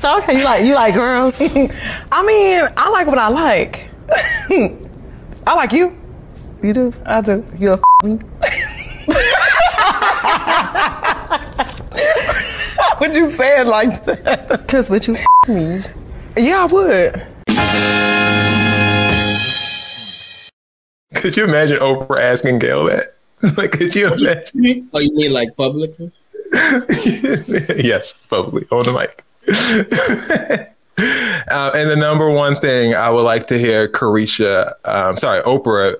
So 0.00 0.16
okay, 0.16 0.38
you 0.38 0.44
like 0.44 0.64
you 0.64 0.74
like 0.74 0.94
girls? 0.94 1.38
I 1.42 2.22
mean, 2.24 2.72
I 2.74 2.88
like 2.88 3.06
what 3.06 3.18
I 3.18 3.28
like. 3.28 3.84
I 5.46 5.54
like 5.54 5.72
you. 5.72 5.94
You 6.62 6.72
do? 6.72 6.92
I 7.04 7.20
do. 7.20 7.44
You 7.58 7.72
a 7.72 7.74
f- 7.74 7.82
me? 8.04 8.14
Why 12.76 12.94
would 12.98 13.14
you 13.14 13.26
say 13.28 13.60
it 13.60 13.66
like 13.66 14.02
that? 14.06 14.64
Cause 14.68 14.88
would 14.88 15.06
you 15.06 15.16
f- 15.16 15.48
me? 15.50 15.82
Yeah, 16.34 16.66
I 16.66 16.72
would. 16.72 17.22
Could 21.14 21.36
you 21.36 21.44
imagine 21.44 21.76
Oprah 21.76 22.22
asking 22.22 22.58
Gail 22.60 22.84
that? 22.86 23.04
like, 23.58 23.72
could 23.72 23.94
you 23.94 24.14
imagine? 24.14 24.88
Oh, 24.94 24.98
you 24.98 25.14
mean 25.14 25.34
like 25.34 25.54
publicly? 25.58 26.10
yes, 26.54 28.14
publicly 28.30 28.66
on 28.70 28.86
the 28.86 28.92
mic. 28.98 29.24
Uh, 29.48 30.64
and 31.74 31.90
the 31.90 31.96
number 31.96 32.30
one 32.30 32.54
thing 32.54 32.94
I 32.94 33.10
would 33.10 33.22
like 33.22 33.46
to 33.48 33.58
hear, 33.58 33.88
Caresha, 33.88 34.72
um, 34.84 35.16
sorry, 35.16 35.42
Oprah, 35.42 35.96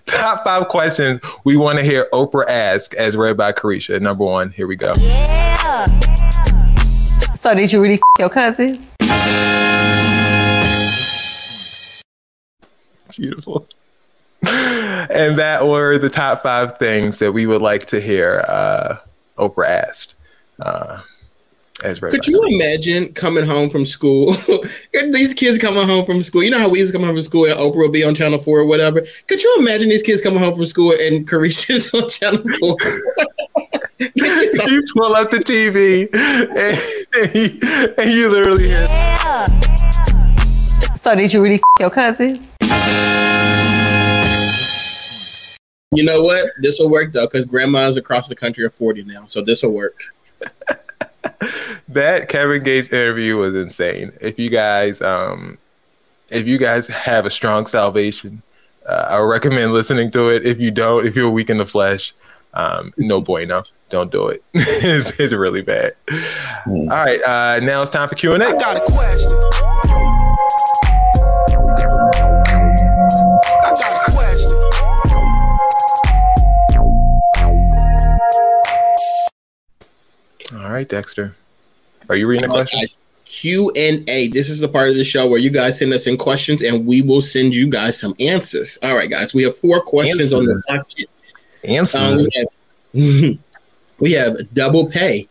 top 0.06 0.44
five 0.44 0.68
questions 0.68 1.20
we 1.44 1.56
want 1.56 1.78
to 1.78 1.84
hear 1.84 2.06
Oprah 2.12 2.48
ask 2.48 2.94
as 2.94 3.16
read 3.16 3.36
by 3.36 3.52
Caresha. 3.52 4.00
Number 4.00 4.24
one, 4.24 4.50
here 4.50 4.66
we 4.66 4.76
go. 4.76 4.94
Yeah. 4.98 5.84
So 7.34 7.54
did 7.54 7.72
you 7.72 7.80
really 7.80 7.94
f- 7.94 8.00
your 8.18 8.28
cousin? 8.28 8.74
Beautiful. 13.10 13.66
and 14.46 15.38
that 15.38 15.66
were 15.66 15.98
the 15.98 16.10
top 16.10 16.42
five 16.42 16.78
things 16.78 17.18
that 17.18 17.32
we 17.32 17.46
would 17.46 17.62
like 17.62 17.86
to 17.86 18.00
hear 18.00 18.44
uh, 18.48 18.96
Oprah 19.38 19.68
asked. 19.68 20.14
Uh, 20.60 21.02
as 21.82 22.00
read 22.00 22.12
Could 22.12 22.22
by 22.22 22.30
you 22.30 22.42
imagine 22.48 23.12
coming 23.12 23.44
home 23.44 23.70
from 23.70 23.84
school? 23.84 24.34
these 25.10 25.34
kids 25.34 25.58
coming 25.58 25.86
home 25.86 26.04
from 26.04 26.22
school. 26.22 26.42
You 26.42 26.50
know 26.50 26.58
how 26.58 26.68
we 26.68 26.78
used 26.78 26.92
to 26.92 26.98
come 26.98 27.06
home 27.06 27.14
from 27.14 27.22
school 27.22 27.44
and 27.46 27.58
Oprah 27.58 27.76
would 27.76 27.92
be 27.92 28.04
on 28.04 28.14
Channel 28.14 28.38
4 28.38 28.60
or 28.60 28.66
whatever? 28.66 29.04
Could 29.28 29.42
you 29.42 29.56
imagine 29.58 29.88
these 29.88 30.02
kids 30.02 30.22
coming 30.22 30.38
home 30.38 30.54
from 30.54 30.66
school 30.66 30.92
and 30.92 31.28
Caresha's 31.28 31.92
on 31.94 32.08
Channel 32.08 32.42
4? 32.60 32.76
you 33.98 34.82
pull 34.96 35.14
up 35.14 35.30
the 35.30 35.38
TV 35.38 36.08
and, 36.12 36.48
and, 37.16 37.34
you, 37.34 37.94
and 37.98 38.10
you 38.10 38.28
literally 38.30 38.68
hear. 38.68 38.86
Yeah. 38.88 39.46
So 40.94 41.14
did 41.14 41.32
you 41.32 41.42
really 41.42 41.56
f- 41.56 41.62
your 41.80 41.90
cousin? 41.90 42.36
You 45.94 46.04
know 46.04 46.22
what? 46.22 46.46
This 46.60 46.78
will 46.78 46.90
work 46.90 47.12
though, 47.12 47.26
because 47.26 47.44
grandmas 47.44 47.96
across 47.96 48.28
the 48.28 48.34
country 48.34 48.64
are 48.64 48.70
40 48.70 49.04
now. 49.04 49.26
So 49.26 49.42
this 49.42 49.62
will 49.62 49.72
work. 49.72 49.96
that 51.88 52.28
Kevin 52.28 52.62
Gates 52.62 52.88
interview 52.88 53.36
was 53.36 53.54
insane. 53.54 54.12
If 54.20 54.38
you 54.38 54.50
guys, 54.50 55.00
um, 55.00 55.58
if 56.28 56.46
you 56.46 56.58
guys 56.58 56.86
have 56.88 57.26
a 57.26 57.30
strong 57.30 57.66
salvation, 57.66 58.42
uh, 58.86 59.06
I 59.08 59.20
would 59.20 59.28
recommend 59.28 59.72
listening 59.72 60.10
to 60.12 60.30
it. 60.30 60.44
If 60.44 60.60
you 60.60 60.70
don't, 60.70 61.06
if 61.06 61.14
you're 61.14 61.30
weak 61.30 61.50
in 61.50 61.58
the 61.58 61.66
flesh, 61.66 62.14
um, 62.54 62.92
no 62.96 63.20
bueno, 63.20 63.62
don't 63.88 64.10
do 64.10 64.28
it. 64.28 64.42
it's, 64.54 65.18
it's 65.18 65.32
really 65.32 65.62
bad. 65.62 65.94
All 66.66 66.86
right, 66.88 67.20
uh, 67.26 67.60
now 67.62 67.82
it's 67.82 67.90
time 67.90 68.08
for 68.08 68.14
Q 68.14 68.34
and 68.34 68.42
A. 68.42 68.52
got 68.52 68.76
a 68.76 68.80
question. 68.80 69.51
Right, 80.72 80.88
Dexter, 80.88 81.34
are 82.08 82.16
you 82.16 82.26
reading 82.26 82.46
the 82.46 82.50
All 82.50 82.58
right, 82.58 82.62
question? 82.68 82.80
guys, 82.80 82.98
Q 83.24 83.70
and 83.76 84.08
A. 84.10 84.28
This 84.28 84.48
is 84.50 84.60
the 84.60 84.68
part 84.68 84.90
of 84.90 84.96
the 84.96 85.04
show 85.04 85.26
where 85.26 85.38
you 85.38 85.50
guys 85.50 85.78
send 85.78 85.92
us 85.92 86.06
in 86.06 86.16
questions 86.16 86.62
and 86.62 86.86
we 86.86 87.02
will 87.02 87.20
send 87.20 87.54
you 87.54 87.68
guys 87.68 87.98
some 87.98 88.14
answers. 88.20 88.78
All 88.82 88.94
right, 88.94 89.08
guys. 89.10 89.32
We 89.34 89.42
have 89.44 89.56
four 89.56 89.80
questions 89.80 90.32
on 90.32 90.44
the 90.46 90.52
Answers. 90.52 90.66
docket. 90.68 91.10
Answer. 91.64 91.98
Um, 91.98 92.16
we, 92.16 92.30
have, 92.34 93.38
we 94.00 94.12
have 94.12 94.36
double 94.54 94.86
pay, 94.86 95.28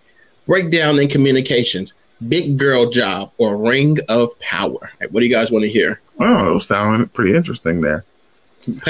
breakdown 0.47 0.99
in 0.99 1.07
communications, 1.09 1.93
big 2.27 2.57
girl 2.57 2.89
job, 2.89 3.31
or 3.37 3.57
ring 3.57 3.97
of 4.09 4.37
power. 4.39 4.69
All 4.71 4.79
right, 4.99 5.11
what 5.11 5.19
do 5.19 5.25
you 5.25 5.31
guys 5.33 5.51
want 5.51 5.65
to 5.65 5.69
hear? 5.69 6.01
Oh, 6.19 6.45
those 6.45 6.67
sound 6.67 7.13
pretty 7.13 7.35
interesting 7.35 7.81
there. 7.81 8.05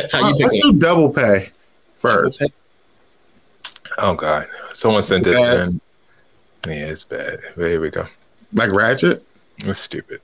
Ty, 0.10 0.20
Uh, 0.22 0.28
you 0.30 0.36
pick 0.36 0.52
let's 0.52 0.62
do 0.62 0.74
double 0.74 1.10
pay 1.10 1.50
first. 1.98 2.42
oh 3.98 4.16
God, 4.16 4.48
someone 4.74 5.02
sent 5.04 5.24
this 5.24 5.42
in. 5.42 5.82
Yeah, 6.68 6.86
it's 6.88 7.04
bad. 7.04 7.40
But 7.56 7.70
here 7.70 7.82
we 7.82 7.90
go. 7.90 8.06
Like 8.54 8.72
Ratchet? 8.72 9.26
That's 9.66 9.80
stupid. 9.80 10.22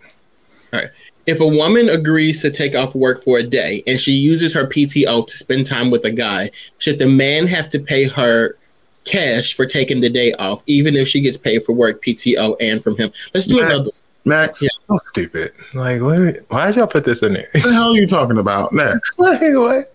All 0.74 0.82
right. 0.82 0.90
If 1.26 1.40
a 1.42 1.48
woman 1.48 1.90
agrees 1.90 2.42
to 2.42 2.52
take 2.52 2.76
off 2.76 2.96
work 2.96 3.22
for 3.22 3.38
a 3.38 3.44
day 3.44 3.84
and 3.86 4.00
she 4.00 4.14
uses 4.14 4.54
her 4.54 4.66
PTO 4.66 5.28
to 5.28 5.38
spend 5.38 5.66
time 5.66 5.92
with 5.92 6.06
a 6.06 6.12
guy, 6.12 6.52
should 6.78 7.00
the 7.00 7.08
man 7.08 7.48
have 7.48 7.70
to 7.72 7.80
pay 7.80 8.06
her 8.06 8.58
cash 9.04 9.54
for 9.54 9.66
taking 9.66 10.02
the 10.02 10.10
day 10.10 10.34
off, 10.34 10.64
even 10.68 10.96
if 10.96 11.08
she 11.08 11.22
gets 11.22 11.38
paid 11.38 11.64
for 11.64 11.74
work, 11.74 12.04
PTO, 12.04 12.56
and 12.62 12.82
from 12.82 12.96
him? 12.98 13.12
Let's 13.34 13.46
do 13.46 13.60
another. 13.60 13.80
Next. 13.80 14.04
Next. 14.26 14.62
Yeah. 14.62 14.70
So 14.80 14.98
stupid. 14.98 15.54
Like, 15.74 16.02
what? 16.02 16.38
Why'd 16.50 16.76
y'all 16.76 16.88
put 16.88 17.06
this 17.06 17.22
in 17.22 17.34
there? 17.34 17.48
What 17.54 17.64
the 17.64 17.74
hell 17.74 17.92
are 17.92 17.96
you 17.96 18.08
talking 18.08 18.38
about? 18.38 18.72
Next. 18.74 19.18
like, 19.20 19.40
what? 19.42 19.94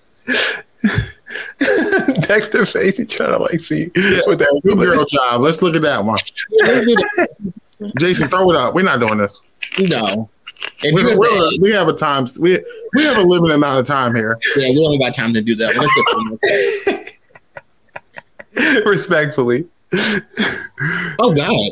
Dexter 2.22 2.66
face, 2.66 2.97
he 2.99 3.05
trying 3.05 3.30
to 3.33 3.39
like 3.39 3.61
see 3.61 3.87
what 4.26 4.39
that 4.39 4.61
Big 4.64 4.76
girl 4.76 5.05
job. 5.05 5.41
Let's 5.41 5.62
look 5.62 5.76
at 5.76 5.83
that 5.83 6.05
one. 6.05 6.18
Let's 6.61 6.85
do 6.87 6.95
that. 6.97 7.28
Jason, 7.99 8.28
throw 8.28 8.51
it 8.51 8.57
up. 8.57 8.74
We're 8.74 8.83
not 8.83 9.01
doing 9.01 9.18
this. 9.18 9.41
No. 9.80 10.28
If 10.83 10.95
We, 10.95 11.03
you're 11.03 11.18
we- 11.18 11.28
bad- 11.28 11.62
we 11.62 11.70
have 11.72 11.89
a 11.89 11.93
time. 11.93 12.26
We 12.39 12.62
we 12.95 13.05
have 13.05 13.16
a 13.18 13.22
limited 13.22 13.55
amount 13.55 13.80
of 13.80 13.87
time 13.87 14.14
here. 14.14 14.39
yeah, 14.57 14.68
we 14.70 14.74
don't 14.74 14.99
got 15.01 15.14
time 15.14 15.33
to 15.35 15.41
do 15.43 15.55
that. 15.57 15.76
Let's 18.55 18.83
Respectfully, 18.87 19.66
Oh 21.18 21.33
God. 21.35 21.70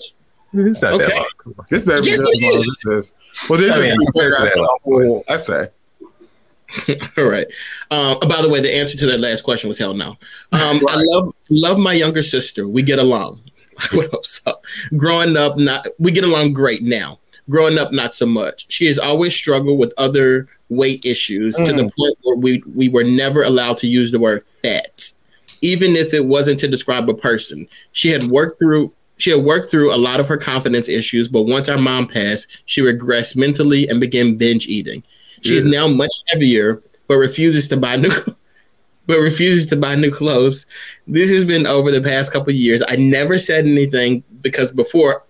it's 0.54 0.80
not 0.82 0.94
Okay. 0.94 1.06
that 1.06 1.26
long. 1.44 1.66
This 1.68 1.84
better 1.84 2.02
be 2.02 2.08
Yes, 2.11 2.20
good 2.24 2.34
it 2.34 2.42
long 2.42 2.54
is. 2.56 2.64
this 2.64 2.86
is. 2.86 3.12
Well, 3.48 3.58
this 3.61 3.72
I 3.72 3.78
mean, 3.78 3.90
is 3.92 4.11
compared 4.12 4.32
to 4.52 4.62
a 4.62 4.66
whole 4.82 5.22
essay. 5.28 5.68
All 7.18 7.24
right. 7.24 7.46
Um, 7.90 8.18
by 8.28 8.42
the 8.42 8.48
way, 8.48 8.60
the 8.60 8.74
answer 8.74 8.96
to 8.98 9.06
that 9.06 9.20
last 9.20 9.42
question 9.42 9.68
was 9.68 9.78
hell 9.78 9.94
no. 9.94 10.10
Um, 10.52 10.80
I 10.88 10.96
love 10.98 11.34
love 11.48 11.78
my 11.78 11.92
younger 11.92 12.22
sister. 12.22 12.68
We 12.68 12.82
get 12.82 12.98
along. 12.98 13.42
Would 13.94 14.10
hope 14.10 14.26
so. 14.26 14.54
Growing 14.96 15.36
up, 15.36 15.58
not 15.58 15.86
we 15.98 16.12
get 16.12 16.24
along 16.24 16.52
great 16.52 16.82
now. 16.82 17.18
Growing 17.48 17.78
up, 17.78 17.92
not 17.92 18.14
so 18.14 18.26
much. 18.26 18.70
She 18.70 18.86
has 18.86 18.98
always 18.98 19.34
struggled 19.34 19.78
with 19.78 19.92
other 19.98 20.48
weight 20.68 21.04
issues 21.04 21.56
to 21.56 21.72
the 21.72 21.90
point 21.98 22.16
where 22.22 22.36
we 22.36 22.62
we 22.74 22.88
were 22.88 23.04
never 23.04 23.42
allowed 23.42 23.76
to 23.78 23.88
use 23.88 24.12
the 24.12 24.20
word 24.20 24.44
fat, 24.62 25.12
even 25.60 25.96
if 25.96 26.14
it 26.14 26.26
wasn't 26.26 26.60
to 26.60 26.68
describe 26.68 27.08
a 27.08 27.14
person. 27.14 27.66
She 27.92 28.10
had 28.10 28.24
worked 28.24 28.60
through. 28.60 28.92
She 29.16 29.30
had 29.30 29.44
worked 29.44 29.70
through 29.70 29.92
a 29.92 29.96
lot 29.96 30.20
of 30.20 30.28
her 30.28 30.38
confidence 30.38 30.88
issues, 30.88 31.28
but 31.28 31.42
once 31.42 31.68
our 31.68 31.76
mom 31.76 32.06
passed, 32.06 32.62
she 32.64 32.80
regressed 32.80 33.36
mentally 33.36 33.86
and 33.86 34.00
began 34.00 34.36
binge 34.36 34.66
eating. 34.66 35.02
She 35.41 35.57
is 35.57 35.64
now 35.64 35.88
much 35.88 36.12
heavier, 36.28 36.82
but 37.09 37.16
refuses 37.16 37.68
to 37.68 37.76
buy 37.76 37.97
new, 37.97 38.11
but 39.07 39.18
refuses 39.18 39.66
to 39.68 39.76
buy 39.76 39.95
new 39.95 40.11
clothes. 40.11 40.66
This 41.07 41.30
has 41.30 41.45
been 41.45 41.66
over 41.66 41.91
the 41.91 42.01
past 42.01 42.32
couple 42.32 42.51
of 42.51 42.57
years. 42.57 42.82
I 42.86 42.97
never 42.97 43.38
said 43.38 43.66
anything 43.66 44.22
because 44.43 44.70
before, 44.70 45.24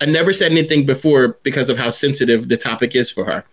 I 0.00 0.06
never 0.06 0.32
said 0.32 0.52
anything 0.52 0.86
before 0.86 1.38
because 1.42 1.70
of 1.70 1.78
how 1.78 1.90
sensitive 1.90 2.48
the 2.48 2.56
topic 2.56 2.94
is 2.94 3.10
for 3.10 3.24
her. 3.24 3.44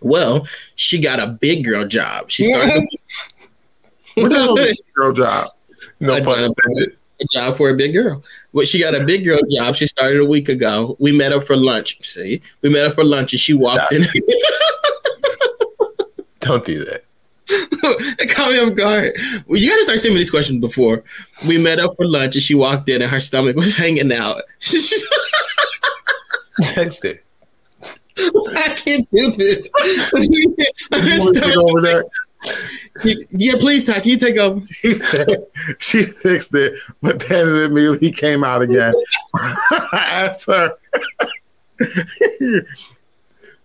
Well, 0.00 0.46
she 0.74 1.00
got 1.00 1.20
a 1.20 1.26
big 1.26 1.64
girl 1.64 1.86
job. 1.86 2.30
She 2.30 2.52
started 2.52 2.86
What 4.16 4.30
the 4.30 4.36
hell 4.36 4.56
is 4.56 4.70
a 4.70 4.72
big 4.72 4.94
girl 4.94 5.12
job? 5.12 5.48
No 6.00 6.16
a, 6.16 6.24
pun 6.24 6.38
job, 6.38 6.54
intended. 6.66 6.96
a 7.20 7.24
job 7.32 7.56
for 7.56 7.70
a 7.70 7.74
big 7.74 7.92
girl. 7.92 8.22
Well, 8.52 8.64
she 8.64 8.80
got 8.80 8.94
a 8.94 9.04
big 9.04 9.24
girl 9.24 9.40
job. 9.50 9.74
She 9.76 9.86
started 9.86 10.20
a 10.20 10.24
week 10.24 10.48
ago. 10.48 10.96
We 10.98 11.16
met 11.16 11.32
up 11.32 11.44
for 11.44 11.56
lunch. 11.56 12.02
See, 12.02 12.40
we 12.62 12.70
met 12.70 12.86
up 12.86 12.94
for 12.94 13.04
lunch, 13.04 13.32
and 13.32 13.40
she 13.40 13.52
walks 13.52 13.88
Stop. 13.88 14.00
in. 14.14 14.22
Don't 16.46 16.64
do 16.64 16.84
that. 16.84 17.04
it 17.48 18.30
caught 18.34 18.52
me 18.52 18.58
off 18.58 18.74
guard. 18.74 19.12
Well, 19.46 19.60
you 19.60 19.68
got 19.68 19.76
to 19.76 19.84
start 19.84 20.00
sending 20.00 20.14
me 20.16 20.20
these 20.20 20.30
questions 20.30 20.60
before. 20.60 21.04
We 21.46 21.58
met 21.58 21.78
up 21.78 21.94
for 21.96 22.06
lunch, 22.06 22.34
and 22.34 22.42
she 22.42 22.54
walked 22.54 22.88
in, 22.88 23.02
and 23.02 23.10
her 23.10 23.20
stomach 23.20 23.56
was 23.56 23.76
hanging 23.76 24.12
out. 24.12 24.42
Dexter. 26.74 27.22
I 28.18 28.74
can't 28.76 29.08
do 29.12 29.30
this. 29.32 29.70
You 30.14 31.34
take 31.34 31.56
over 31.56 31.80
that? 31.82 32.08
She- 33.02 33.26
yeah, 33.30 33.54
please, 33.58 33.84
Ty, 33.84 34.00
can 34.00 34.10
you 34.10 34.18
take 34.18 34.38
over? 34.38 34.64
She, 34.66 34.98
she 35.78 36.02
fixed 36.04 36.54
it, 36.54 36.78
but 37.02 37.20
then 37.28 37.48
it 37.48 37.62
immediately 37.64 38.12
came 38.12 38.42
out 38.42 38.62
again. 38.62 38.94
I 39.34 39.88
asked 39.92 40.46
her. 40.46 40.72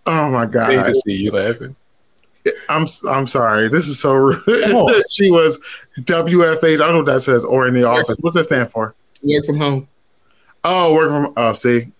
oh 0.06 0.30
my 0.30 0.42
I 0.42 0.74
hate 0.76 0.86
to 0.86 0.94
see 1.06 1.16
you 1.16 1.30
laughing. 1.30 1.76
I'm 2.68 2.86
I'm 3.08 3.26
sorry. 3.26 3.68
This 3.68 3.86
is 3.88 4.00
so 4.00 4.14
rude. 4.14 4.38
on. 4.48 5.02
she 5.10 5.30
was 5.30 5.58
WFH. 5.98 6.74
I 6.74 6.76
don't 6.76 6.90
know 6.92 6.96
what 6.98 7.06
that 7.06 7.22
says. 7.22 7.44
Or 7.44 7.68
in 7.68 7.74
the 7.74 7.84
office. 7.84 8.16
What's 8.20 8.34
that 8.36 8.44
stand 8.44 8.70
for? 8.70 8.94
Work 9.22 9.44
from 9.44 9.58
home. 9.58 9.88
Oh, 10.64 10.94
work 10.94 11.10
from. 11.10 11.32
Oh, 11.36 11.52
see, 11.52 11.92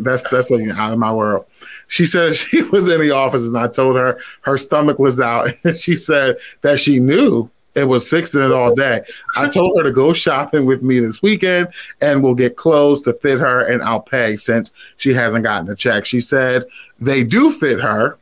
that's 0.00 0.28
that's 0.30 0.50
like 0.50 0.66
out 0.76 0.92
of 0.92 0.98
my 0.98 1.12
world. 1.12 1.46
She 1.88 2.06
said 2.06 2.36
she 2.36 2.62
was 2.62 2.88
in 2.88 3.00
the 3.00 3.10
office, 3.10 3.42
and 3.44 3.56
I 3.58 3.68
told 3.68 3.96
her 3.96 4.18
her 4.42 4.56
stomach 4.56 4.98
was 4.98 5.20
out, 5.20 5.48
and 5.64 5.76
she 5.76 5.96
said 5.96 6.36
that 6.62 6.80
she 6.80 6.98
knew 7.00 7.50
It 7.74 7.88
was 7.88 8.08
fixing 8.08 8.40
it 8.40 8.52
all 8.52 8.74
day. 8.74 9.02
I 9.36 9.48
told 9.48 9.76
her 9.76 9.82
to 9.84 9.90
go 9.92 10.12
shopping 10.12 10.64
with 10.64 10.82
me 10.82 11.00
this 11.00 11.20
weekend 11.22 11.68
and 12.00 12.22
we'll 12.22 12.36
get 12.36 12.56
clothes 12.56 13.00
to 13.02 13.14
fit 13.14 13.40
her 13.40 13.60
and 13.60 13.82
I'll 13.82 14.00
pay 14.00 14.36
since 14.36 14.72
she 14.96 15.12
hasn't 15.12 15.42
gotten 15.42 15.68
a 15.68 15.74
check. 15.74 16.06
She 16.06 16.20
said 16.20 16.64
they 17.00 17.24
do 17.24 17.50
fit 17.50 17.80
her 17.80 18.16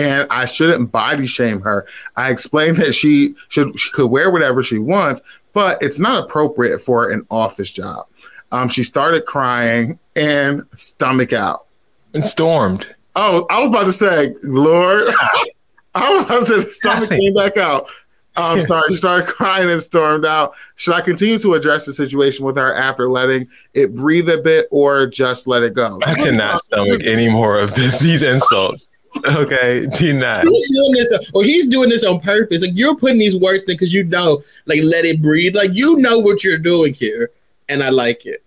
and 0.00 0.26
I 0.30 0.46
shouldn't 0.46 0.90
body 0.90 1.26
shame 1.26 1.60
her. 1.60 1.86
I 2.16 2.30
explained 2.30 2.78
that 2.78 2.94
she 2.94 3.34
should 3.48 3.78
she 3.78 3.90
could 3.90 4.10
wear 4.10 4.30
whatever 4.30 4.62
she 4.62 4.78
wants, 4.78 5.20
but 5.52 5.82
it's 5.82 5.98
not 5.98 6.24
appropriate 6.24 6.78
for 6.78 7.10
an 7.10 7.26
office 7.30 7.70
job. 7.70 8.06
Um, 8.50 8.68
she 8.68 8.82
started 8.82 9.26
crying 9.26 9.98
and 10.16 10.64
stomach 10.74 11.32
out. 11.32 11.66
And 12.14 12.24
stormed. 12.24 12.94
Oh, 13.14 13.46
I 13.50 13.60
was 13.60 13.68
about 13.68 13.84
to 13.84 13.92
say, 13.92 14.34
Lord. 14.42 15.12
I 15.94 16.14
was 16.14 16.24
about 16.24 16.46
to 16.46 16.62
say 16.62 16.70
stomach 16.70 17.10
came 17.10 17.34
back 17.34 17.56
out. 17.56 17.90
I'm 18.36 18.62
sorry. 18.62 18.84
She 18.88 18.96
started 18.96 19.26
crying 19.28 19.68
and 19.68 19.82
stormed 19.82 20.24
out. 20.24 20.54
Should 20.76 20.94
I 20.94 21.00
continue 21.00 21.38
to 21.40 21.54
address 21.54 21.84
the 21.84 21.92
situation 21.92 22.46
with 22.46 22.56
her 22.56 22.72
after 22.74 23.10
letting 23.10 23.48
it 23.74 23.94
breathe 23.94 24.28
a 24.28 24.38
bit 24.38 24.66
or 24.70 25.06
just 25.06 25.46
let 25.46 25.62
it 25.62 25.74
go? 25.74 25.98
I 26.06 26.14
cannot 26.14 26.62
stomach 26.62 27.02
any 27.04 27.28
more 27.28 27.58
of 27.58 27.74
this, 27.74 27.98
these 27.98 28.22
insults. 28.22 28.88
Okay, 29.36 29.86
do 29.98 30.12
not. 30.12 30.40
He's 30.42 30.76
doing 30.76 30.92
this, 30.92 31.30
or 31.34 31.42
he's 31.42 31.66
doing 31.66 31.88
this 31.88 32.04
on 32.04 32.20
purpose. 32.20 32.62
Like 32.62 32.76
you're 32.76 32.96
putting 32.96 33.18
these 33.18 33.36
words 33.36 33.64
in 33.66 33.74
because 33.74 33.92
you 33.92 34.04
know, 34.04 34.40
like 34.66 34.80
let 34.82 35.04
it 35.04 35.20
breathe. 35.20 35.56
Like 35.56 35.74
you 35.74 35.96
know 35.96 36.18
what 36.18 36.44
you're 36.44 36.58
doing 36.58 36.94
here, 36.94 37.30
and 37.68 37.82
I 37.82 37.90
like 37.90 38.24
it. 38.24 38.44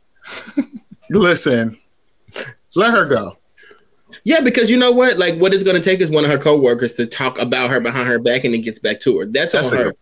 Listen, 1.09 1.78
let 2.76 2.93
her 2.93 3.05
go. 3.05 3.38
Yeah, 4.24 4.39
because 4.41 4.72
you 4.72 4.78
know 4.78 4.91
what? 4.91 5.18
Like, 5.18 5.36
what 5.36 5.53
it's 5.53 5.64
going 5.64 5.76
to 5.76 5.82
take 5.82 5.99
is 5.99 6.09
one 6.09 6.24
of 6.24 6.32
her 6.32 6.38
coworkers 6.38 6.93
to 6.95 7.05
talk 7.05 7.39
about 7.39 7.70
her 7.70 7.80
behind 7.82 8.07
her 8.07 8.20
back, 8.20 8.45
and 8.45 8.55
it 8.55 8.59
gets 8.59 8.80
back 8.80 8.99
to 9.01 9.20
her. 9.20 9.26
That's, 9.26 9.53
That's 9.53 9.72
on 9.72 9.78
her. 9.78 9.93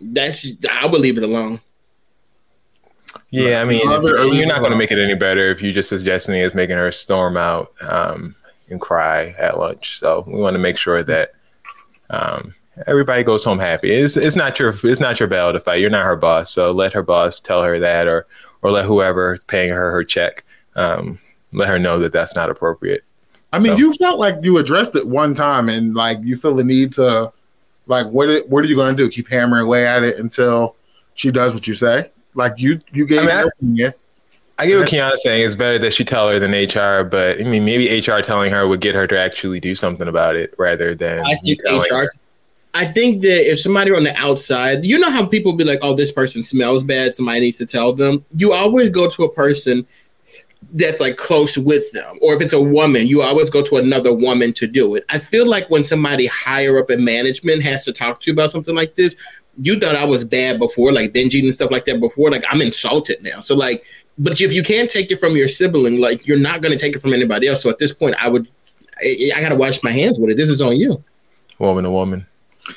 That's 0.00 0.46
I 0.80 0.86
would 0.86 1.00
leave 1.00 1.18
it 1.18 1.24
alone. 1.24 1.60
Yeah, 3.30 3.60
I 3.60 3.64
mean, 3.64 3.86
Love 3.86 4.04
it 4.04 4.12
or 4.12 4.18
if- 4.20 4.34
you're 4.34 4.46
not 4.46 4.60
going 4.60 4.72
to 4.72 4.78
make 4.78 4.90
it 4.90 4.98
any 4.98 5.14
better 5.14 5.46
if 5.50 5.60
you 5.60 5.72
just 5.72 5.88
suggesting 5.88 6.34
it 6.34 6.42
as 6.42 6.54
making 6.54 6.76
her 6.76 6.90
storm 6.90 7.36
out 7.36 7.72
um, 7.82 8.34
and 8.70 8.80
cry 8.80 9.34
at 9.38 9.58
lunch. 9.58 9.98
So 9.98 10.24
we 10.26 10.40
want 10.40 10.54
to 10.54 10.58
make 10.58 10.76
sure 10.76 11.02
that 11.02 11.32
um, 12.10 12.54
everybody 12.86 13.22
goes 13.22 13.44
home 13.44 13.58
happy. 13.58 13.90
It's 13.92 14.16
it's 14.16 14.36
not 14.36 14.58
your 14.58 14.74
it's 14.84 15.00
not 15.00 15.20
your 15.20 15.28
battle 15.28 15.52
to 15.52 15.60
fight. 15.60 15.80
You're 15.80 15.90
not 15.90 16.04
her 16.06 16.16
boss, 16.16 16.50
so 16.52 16.70
let 16.72 16.92
her 16.92 17.02
boss 17.02 17.40
tell 17.40 17.62
her 17.62 17.78
that, 17.80 18.06
or 18.06 18.26
or 18.62 18.70
let 18.70 18.84
whoever 18.86 19.36
paying 19.46 19.70
her 19.70 19.90
her 19.90 20.04
check 20.04 20.44
um, 20.76 21.18
let 21.52 21.68
her 21.68 21.78
know 21.78 21.98
that 21.98 22.12
that's 22.12 22.34
not 22.34 22.50
appropriate. 22.50 23.04
I 23.52 23.58
mean, 23.58 23.72
So- 23.72 23.78
you 23.78 23.92
felt 23.94 24.18
like 24.18 24.36
you 24.42 24.58
addressed 24.58 24.94
it 24.96 25.06
one 25.06 25.34
time, 25.34 25.68
and 25.68 25.94
like 25.94 26.18
you 26.22 26.36
feel 26.36 26.54
the 26.54 26.64
need 26.64 26.92
to, 26.94 27.32
like, 27.86 28.06
what? 28.08 28.28
What 28.48 28.64
are 28.64 28.68
you 28.68 28.76
going 28.76 28.94
to 28.94 29.02
do? 29.02 29.08
Keep 29.08 29.28
hammering 29.28 29.64
away 29.64 29.86
at 29.86 30.02
it 30.02 30.18
until 30.18 30.76
she 31.14 31.30
does 31.30 31.54
what 31.54 31.66
you 31.66 31.74
say? 31.74 32.10
Like 32.34 32.52
you, 32.58 32.78
you 32.92 33.06
gave 33.06 33.20
I 33.20 33.22
mean, 33.22 33.30
your 33.30 33.38
I- 33.38 33.48
opinion. 33.58 33.94
I 34.58 34.66
get 34.66 34.78
what 34.78 34.88
Kiana 34.88 35.14
saying. 35.16 35.46
It's 35.46 35.54
better 35.54 35.78
that 35.78 35.94
she 35.94 36.04
tell 36.04 36.28
her 36.28 36.40
than 36.40 36.50
HR, 36.50 37.04
but 37.04 37.40
I 37.40 37.44
mean, 37.44 37.64
maybe 37.64 37.88
HR 38.00 38.20
telling 38.20 38.50
her 38.52 38.66
would 38.66 38.80
get 38.80 38.94
her 38.96 39.06
to 39.06 39.18
actually 39.18 39.60
do 39.60 39.74
something 39.74 40.08
about 40.08 40.34
it 40.34 40.52
rather 40.58 40.96
than 40.96 41.24
I 41.24 41.36
think 41.36 41.60
HR. 41.64 41.94
her. 41.94 42.08
I 42.74 42.86
think 42.86 43.22
that 43.22 43.50
if 43.50 43.60
somebody 43.60 43.92
on 43.92 44.04
the 44.04 44.16
outside, 44.16 44.84
you 44.84 44.98
know 44.98 45.10
how 45.10 45.26
people 45.26 45.52
be 45.52 45.64
like, 45.64 45.78
"Oh, 45.80 45.94
this 45.94 46.10
person 46.10 46.42
smells 46.42 46.82
bad." 46.82 47.14
Somebody 47.14 47.40
needs 47.40 47.58
to 47.58 47.66
tell 47.66 47.92
them. 47.92 48.24
You 48.36 48.52
always 48.52 48.90
go 48.90 49.08
to 49.08 49.24
a 49.24 49.32
person 49.32 49.86
that's 50.72 51.00
like 51.00 51.16
close 51.16 51.56
with 51.56 51.90
them, 51.92 52.18
or 52.20 52.34
if 52.34 52.40
it's 52.40 52.52
a 52.52 52.60
woman, 52.60 53.06
you 53.06 53.22
always 53.22 53.50
go 53.50 53.62
to 53.62 53.76
another 53.76 54.12
woman 54.12 54.52
to 54.54 54.66
do 54.66 54.96
it. 54.96 55.04
I 55.08 55.18
feel 55.18 55.46
like 55.46 55.70
when 55.70 55.84
somebody 55.84 56.26
higher 56.26 56.78
up 56.78 56.90
in 56.90 57.04
management 57.04 57.62
has 57.62 57.84
to 57.84 57.92
talk 57.92 58.20
to 58.20 58.30
you 58.30 58.34
about 58.34 58.50
something 58.50 58.74
like 58.74 58.96
this, 58.96 59.14
you 59.60 59.78
thought 59.78 59.96
I 59.96 60.04
was 60.04 60.24
bad 60.24 60.58
before, 60.58 60.92
like 60.92 61.12
binging 61.12 61.44
and 61.44 61.54
stuff 61.54 61.70
like 61.70 61.84
that 61.86 62.00
before. 62.00 62.30
Like 62.30 62.44
I'm 62.50 62.60
insulted 62.60 63.22
now. 63.22 63.40
So 63.40 63.56
like, 63.56 63.84
but 64.18 64.40
if 64.40 64.52
you 64.52 64.62
can't 64.62 64.90
take 64.90 65.10
it 65.10 65.16
from 65.18 65.36
your 65.36 65.48
sibling, 65.48 66.00
like 66.00 66.26
you're 66.26 66.38
not 66.38 66.62
going 66.62 66.76
to 66.76 66.82
take 66.82 66.96
it 66.96 67.00
from 67.00 67.12
anybody 67.12 67.48
else. 67.48 67.62
So 67.62 67.70
at 67.70 67.78
this 67.78 67.92
point, 67.92 68.16
I 68.18 68.28
would, 68.28 68.48
I, 69.00 69.30
I 69.36 69.40
got 69.40 69.50
to 69.50 69.56
wash 69.56 69.82
my 69.82 69.92
hands 69.92 70.18
with 70.18 70.30
it. 70.30 70.36
This 70.36 70.50
is 70.50 70.60
on 70.60 70.76
you. 70.76 71.02
woman 71.58 71.84
to 71.84 71.90
woman. 71.90 72.26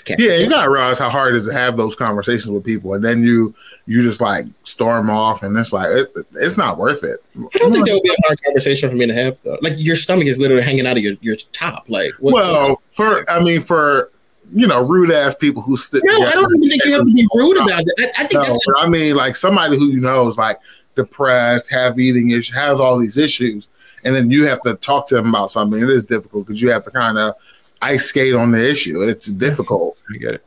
Yeah, 0.08 0.36
you 0.36 0.50
gotta 0.50 0.70
realize 0.70 0.98
how 0.98 1.10
hard 1.10 1.36
it 1.36 1.40
is 1.40 1.48
to 1.48 1.54
have 1.54 1.76
those 1.76 1.96
conversations 1.96 2.50
with 2.50 2.64
people, 2.64 2.94
and 2.94 3.04
then 3.04 3.24
you 3.24 3.54
you 3.86 4.02
just 4.02 4.22
like 4.22 4.46
storm 4.64 5.10
off, 5.10 5.44
and 5.44 5.58
it's 5.58 5.74
like 5.74 5.90
it, 5.90 6.14
it's 6.36 6.58
not 6.58 6.78
worth 6.78 7.04
it. 7.04 7.20
I 7.36 7.58
don't 7.58 7.74
think 7.74 7.86
that 7.86 7.94
would 7.94 8.04
be 8.04 8.10
a 8.10 8.28
hard 8.28 8.42
conversation 8.42 8.90
for 8.90 8.96
me 8.96 9.08
to 9.08 9.14
have 9.14 9.42
though. 9.44 9.58
Like 9.62 9.74
your 9.78 9.98
stomach 9.98 10.28
is 10.28 10.40
literally 10.40 10.64
hanging 10.64 10.88
out 10.88 10.96
of 10.96 11.04
your, 11.04 11.16
your 11.20 11.36
top. 11.52 11.90
Like 11.90 12.12
what 12.20 12.34
Well, 12.34 12.82
for 12.92 13.30
I 13.30 13.44
mean, 13.44 13.62
for 13.62 14.12
you 14.54 14.68
know, 14.68 14.86
rude 14.86 15.12
ass 15.12 15.36
people 15.36 15.62
who 15.62 15.78
sit. 15.78 16.02
No, 16.04 16.26
I 16.26 16.32
don't 16.32 16.56
even 16.56 16.70
think 16.70 16.86
you 16.86 16.94
have 16.94 17.06
to 17.06 17.12
be 17.12 17.28
rude 17.36 17.58
about 17.58 17.82
it. 17.86 18.12
I, 18.18 18.24
I 18.24 18.28
think 18.28 18.42
No, 18.42 18.44
that's 18.44 18.60
but 18.66 18.76
I 18.80 18.88
mean, 18.88 19.16
like 19.16 19.36
somebody 19.36 19.78
who 19.78 19.88
you 19.88 20.00
know 20.00 20.28
is 20.28 20.38
like 20.38 20.58
depressed, 20.96 21.70
have 21.70 22.00
eating 22.00 22.32
issues, 22.32 22.56
has 22.56 22.80
all 22.80 22.98
these 22.98 23.18
issues, 23.18 23.68
and 24.04 24.16
then 24.16 24.30
you 24.32 24.46
have 24.46 24.62
to 24.64 24.76
talk 24.76 25.08
to 25.10 25.16
them 25.16 25.30
about 25.30 25.52
something. 25.52 25.82
It 25.82 25.90
is 25.90 26.06
difficult 26.06 26.48
because 26.48 26.62
you 26.62 26.70
have 26.72 26.84
to 26.86 26.92
kind 26.92 27.18
of 27.18 27.36
ice 27.82 28.06
skate 28.06 28.34
on 28.36 28.52
the 28.52 28.70
issue. 28.72 29.02
It's 29.02 29.28
difficult. 29.28 29.98
I 30.14 30.18
get 30.18 30.36
it. 30.36 30.46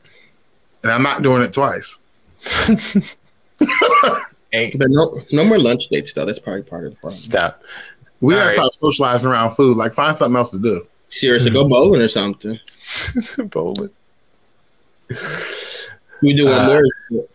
And 0.83 0.93
I'm 0.93 1.03
not 1.03 1.23
doing 1.23 1.43
it 1.43 1.53
twice. 1.53 1.99
but 3.59 4.91
no 4.91 5.21
no 5.33 5.45
more 5.45 5.59
lunch 5.59 5.89
dates 5.89 6.13
though. 6.13 6.27
That's 6.27 6.39
probably 6.39 6.63
part 6.63 6.85
of 6.85 6.91
the 6.93 6.97
problem. 6.99 7.19
Stop. 7.19 7.63
We 8.21 8.35
All 8.35 8.41
gotta 8.41 8.51
right. 8.51 8.57
stop 8.57 8.75
socializing 8.75 9.29
around 9.29 9.55
food. 9.55 9.77
Like 9.77 9.95
find 9.95 10.15
something 10.17 10.37
else 10.37 10.51
to 10.51 10.59
do. 10.59 10.87
Seriously, 11.09 11.51
go 11.51 11.69
bowling 11.69 12.03
or 12.03 12.09
something. 12.09 12.59
bowling. 13.51 13.91
We 16.21 16.35
do 16.35 16.47
one 16.47 16.61
Uh, 16.61 16.67
more. 16.67 17.27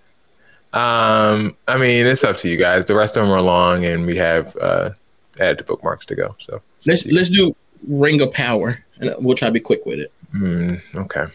Um, 0.73 1.55
I 1.67 1.77
mean, 1.77 2.05
it's 2.05 2.23
up 2.23 2.37
to 2.37 2.49
you 2.49 2.57
guys. 2.57 2.85
The 2.85 2.95
rest 2.95 3.17
of 3.17 3.23
them 3.23 3.31
are 3.31 3.41
long, 3.41 3.85
and 3.85 4.05
we 4.05 4.15
have 4.17 4.55
uh, 4.57 4.91
add 5.39 5.57
to 5.57 5.63
bookmarks 5.63 6.05
to 6.07 6.15
go. 6.15 6.35
So 6.37 6.61
Let's 6.85 7.05
let's 7.07 7.29
do 7.29 7.55
Ring 7.87 8.21
of 8.21 8.31
Power, 8.33 8.83
and 8.99 9.13
we'll 9.19 9.35
try 9.35 9.47
to 9.47 9.51
be 9.51 9.59
quick 9.59 9.85
with 9.85 9.99
it. 9.99 10.11
mm, 10.33 10.79
okay. 10.95 11.25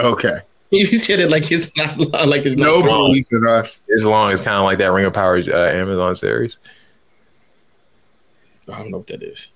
okay. 0.00 0.38
You 0.70 0.84
said 0.98 1.20
it 1.20 1.30
like 1.30 1.50
it's 1.52 1.70
not 1.76 1.96
like 2.26 2.44
it's 2.44 2.56
No 2.56 2.80
not 2.80 2.88
long. 2.88 3.10
belief 3.10 3.26
in 3.30 3.46
us. 3.46 3.80
It's 3.86 4.02
long. 4.02 4.32
It's 4.32 4.42
kind 4.42 4.56
of 4.56 4.64
like 4.64 4.78
that 4.78 4.90
Ring 4.90 5.04
of 5.04 5.12
Power 5.12 5.36
uh, 5.38 5.70
Amazon 5.70 6.16
series. 6.16 6.58
I 8.68 8.78
don't 8.78 8.90
know 8.90 8.98
what 8.98 9.06
that 9.06 9.22
is. 9.22 9.52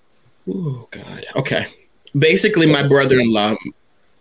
Oh 0.49 0.87
God. 0.93 1.27
Okay. 1.35 1.67
Basically, 2.17 2.71
my 2.71 2.87
brother-in-law. 2.87 3.57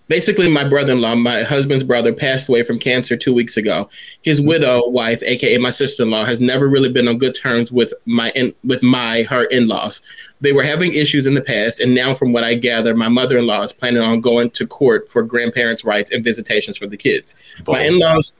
Basically, 0.09 0.51
my 0.51 0.67
brother-in-law, 0.67 1.15
my 1.15 1.43
husband's 1.43 1.83
brother, 1.83 2.11
passed 2.11 2.49
away 2.49 2.63
from 2.63 2.79
cancer 2.79 3.15
two 3.15 3.33
weeks 3.33 3.55
ago. 3.55 3.89
His 4.23 4.39
mm-hmm. 4.39 4.49
widow 4.49 4.89
wife, 4.89 5.23
aka 5.23 5.57
my 5.59 5.69
sister-in-law, 5.69 6.25
has 6.25 6.41
never 6.41 6.67
really 6.67 6.91
been 6.91 7.07
on 7.07 7.19
good 7.19 7.35
terms 7.35 7.71
with 7.71 7.93
my 8.05 8.31
in, 8.31 8.53
with 8.63 8.83
my 8.83 9.21
her 9.23 9.45
in-laws. 9.45 10.01
They 10.41 10.51
were 10.51 10.63
having 10.63 10.93
issues 10.93 11.27
in 11.27 11.35
the 11.35 11.41
past, 11.41 11.79
and 11.79 11.95
now, 11.95 12.13
from 12.13 12.33
what 12.33 12.43
I 12.43 12.55
gather, 12.55 12.95
my 12.95 13.07
mother-in-law 13.07 13.61
is 13.63 13.71
planning 13.71 14.01
on 14.01 14.19
going 14.19 14.49
to 14.51 14.67
court 14.67 15.07
for 15.07 15.21
grandparents' 15.21 15.85
rights 15.85 16.11
and 16.11 16.23
visitations 16.23 16.77
for 16.77 16.87
the 16.87 16.97
kids. 16.97 17.35
My 17.67 17.83
in-laws 17.83 18.33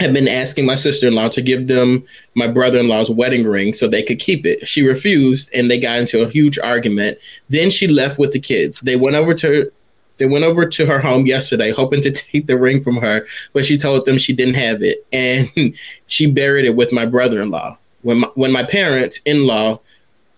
have 0.00 0.12
been 0.12 0.28
asking 0.28 0.66
my 0.66 0.74
sister-in-law 0.74 1.28
to 1.28 1.42
give 1.42 1.68
them 1.68 2.04
my 2.34 2.46
brother-in-law's 2.46 3.10
wedding 3.10 3.46
ring 3.46 3.72
so 3.72 3.88
they 3.88 4.02
could 4.02 4.18
keep 4.18 4.44
it. 4.44 4.66
She 4.68 4.82
refused 4.82 5.50
and 5.54 5.70
they 5.70 5.80
got 5.80 5.98
into 5.98 6.22
a 6.22 6.28
huge 6.28 6.58
argument. 6.58 7.18
Then 7.48 7.70
she 7.70 7.88
left 7.88 8.18
with 8.18 8.32
the 8.32 8.40
kids. 8.40 8.80
They 8.80 8.96
went 8.96 9.16
over 9.16 9.32
to 9.34 9.72
they 10.18 10.26
went 10.26 10.44
over 10.44 10.66
to 10.66 10.86
her 10.86 11.00
home 11.00 11.26
yesterday 11.26 11.70
hoping 11.70 12.02
to 12.02 12.10
take 12.12 12.46
the 12.46 12.58
ring 12.58 12.82
from 12.82 12.96
her, 12.96 13.26
but 13.52 13.64
she 13.64 13.76
told 13.76 14.06
them 14.06 14.18
she 14.18 14.32
didn't 14.32 14.54
have 14.54 14.82
it 14.82 15.06
and 15.12 15.50
she 16.06 16.30
buried 16.30 16.64
it 16.64 16.76
with 16.76 16.92
my 16.92 17.06
brother-in-law. 17.06 17.78
When 18.02 18.20
my, 18.20 18.28
when 18.34 18.52
my 18.52 18.62
parents 18.62 19.20
in-law 19.26 19.78
oh, 19.78 19.80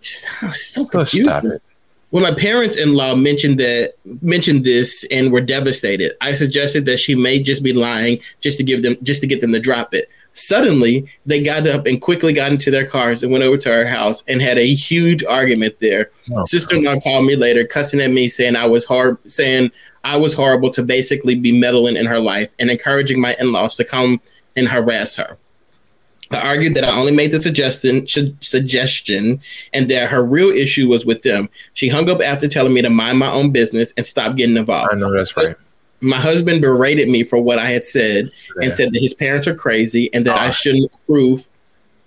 so, 0.03 0.49
so 0.51 0.85
confusing. 0.87 1.61
When 2.11 2.23
my 2.23 2.33
parents-in-law 2.33 3.17
mentioned 3.17 3.61
that 3.61 3.95
mentioned 4.23 4.65
this 4.65 5.05
and 5.11 5.31
were 5.31 5.43
devastated, 5.43 6.13
I 6.23 6.33
suggested 6.33 6.87
that 6.87 6.99
she 6.99 7.15
may 7.15 7.43
just 7.43 7.63
be 7.63 7.75
lying 7.75 8.21
just 8.41 8.57
to 8.59 8.65
give 8.65 8.83
them 8.83 8.97
just 9.03 9.21
to 9.21 9.27
get 9.27 9.43
them 9.43 9.53
to 9.53 9.61
drop 9.61 9.93
it. 9.93 10.09
Suddenly, 10.33 11.07
they 11.27 11.43
got 11.43 11.67
up 11.67 11.87
and 11.87 12.01
quickly 12.01 12.33
got 12.33 12.53
into 12.53 12.71
their 12.71 12.87
cars 12.87 13.23
and 13.23 13.31
went 13.31 13.45
over 13.45 13.57
to 13.59 13.77
our 13.77 13.85
house 13.87 14.23
and 14.27 14.41
had 14.41 14.57
a 14.57 14.73
huge 14.73 15.23
argument 15.25 15.81
there. 15.81 16.11
Oh, 16.33 16.45
Sister-in-law 16.45 17.01
called 17.01 17.27
me 17.27 17.37
later, 17.37 17.65
cussing 17.65 18.01
at 18.01 18.11
me, 18.11 18.29
saying 18.29 18.57
I 18.57 18.67
was 18.67 18.85
hard, 18.85 19.19
saying 19.31 19.71
I 20.05 20.17
was 20.17 20.33
horrible 20.33 20.71
to 20.71 20.83
basically 20.83 21.35
be 21.35 21.59
meddling 21.59 21.97
in 21.97 22.07
her 22.07 22.21
life 22.21 22.55
and 22.59 22.71
encouraging 22.71 23.21
my 23.21 23.37
in-laws 23.39 23.77
to 23.77 23.85
come 23.85 24.21
and 24.57 24.69
harass 24.69 25.17
her. 25.17 25.39
I 26.31 26.41
argued 26.47 26.75
that 26.75 26.85
I 26.85 26.91
only 26.91 27.15
made 27.15 27.33
the 27.33 27.41
suggestion, 27.41 28.07
suggestion 28.41 29.41
and 29.73 29.89
that 29.91 30.11
her 30.11 30.25
real 30.25 30.49
issue 30.51 30.89
was 30.89 31.07
with 31.07 31.23
them. 31.23 31.49
She 31.75 31.89
hung 31.89 32.11
up 32.11 32.21
after 32.21 32.49
telling 32.49 32.75
me 32.75 32.83
to 32.83 32.91
mind 32.91 33.19
my 33.19 33.31
own 33.31 33.51
business 33.51 33.93
and 33.97 34.07
stop 34.07 34.37
getting 34.37 34.57
involved. 34.57 34.91
I 34.93 34.97
know 34.97 35.13
that's 35.13 35.37
right. 35.37 35.49
My 36.01 36.19
husband 36.19 36.61
berated 36.61 37.09
me 37.09 37.25
for 37.25 37.39
what 37.41 37.59
I 37.59 37.71
had 37.71 37.85
said 37.85 38.31
Yeah. 38.57 38.65
and 38.67 38.75
said 38.75 38.93
that 38.93 39.01
his 39.01 39.15
parents 39.15 39.47
are 39.47 39.55
crazy 39.55 40.13
and 40.15 40.27
that 40.27 40.37
I 40.37 40.49
Ah. 40.49 40.51
shouldn't 40.51 40.91
approve. 40.95 41.49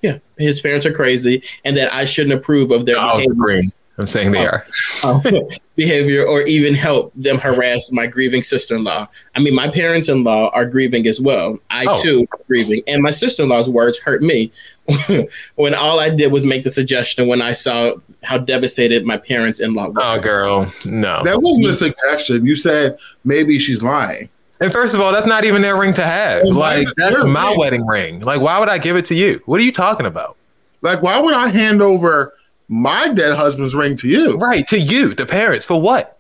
Yeah, 0.02 0.18
his 0.38 0.62
parents 0.62 0.86
are 0.86 0.92
crazy 0.94 1.44
and 1.66 1.76
that 1.78 1.94
I 1.94 2.06
shouldn't 2.06 2.34
approve 2.34 2.72
of 2.72 2.86
their 2.86 2.98
I 2.98 3.18
was 3.18 3.28
behavior. 3.28 3.72
Agreeing. 4.02 4.28
I'm 4.28 4.32
saying 4.32 4.32
they 4.32 4.46
are. 4.48 4.66
uh, 5.04 5.42
behavior 5.76 6.26
or 6.26 6.42
even 6.44 6.74
help 6.74 7.12
them 7.16 7.38
harass 7.38 7.92
my 7.92 8.08
grieving 8.08 8.44
sister-in-law. 8.44 9.08
I 9.36 9.40
mean, 9.40 9.56
my 9.56 9.68
parents-in-law 9.70 10.50
are 10.54 10.66
grieving 10.66 11.08
as 11.08 11.20
well. 11.22 11.58
I 11.70 11.86
Oh. 11.88 12.02
too 12.02 12.20
am 12.22 12.40
grieving, 12.48 12.84
and 12.88 13.02
my 13.02 13.12
sister-in-law's 13.12 13.70
words 13.70 14.00
hurt 14.00 14.22
me 14.22 14.52
when 15.56 15.74
all 15.76 16.00
I 16.00 16.10
did 16.10 16.32
was 16.32 16.44
make 16.46 16.64
the 16.64 16.70
suggestion 16.70 17.28
when 17.28 17.42
I 17.42 17.54
saw 17.54 17.94
how 18.24 18.38
devastated 18.38 19.06
my 19.06 19.18
parents-in-law 19.18 19.90
were. 19.90 20.02
Oh, 20.04 20.20
girl, 20.20 20.72
no. 20.86 21.24
That 21.24 21.42
wasn't 21.42 21.68
a 21.68 21.74
suggestion. 21.74 22.46
You 22.46 22.56
said 22.56 22.98
maybe 23.24 23.58
she's 23.60 23.82
lying. 23.82 24.30
And 24.60 24.72
first 24.72 24.94
of 24.94 25.02
all, 25.02 25.12
that's 25.12 25.26
not 25.26 25.44
even 25.44 25.64
their 25.64 25.76
ring 25.76 25.92
to 25.94 26.04
have. 26.04 26.44
Well, 26.44 26.54
Like 26.54 26.88
that's 26.96 27.24
my 27.24 27.50
ring? 27.50 27.58
wedding 27.60 27.88
ring. 27.88 28.20
Like, 28.20 28.42
why 28.42 28.60
would 28.60 28.70
I 28.70 28.78
give 28.78 28.96
it 28.96 29.06
to 29.06 29.16
you? 29.16 29.42
What 29.46 29.60
are 29.60 29.64
you 29.64 29.72
talking 29.72 30.06
about? 30.06 30.38
Like, 30.84 31.02
why 31.02 31.20
would 31.20 31.34
I 31.34 31.48
hand 31.48 31.82
over 31.82 32.34
my 32.72 33.10
dead 33.10 33.36
husband's 33.36 33.76
ring 33.76 33.98
to 33.98 34.08
you? 34.08 34.38
Right 34.38 34.66
to 34.70 34.80
you, 34.80 35.14
the 35.14 35.26
parents, 35.26 35.66
for 35.66 35.80
what? 35.80 36.18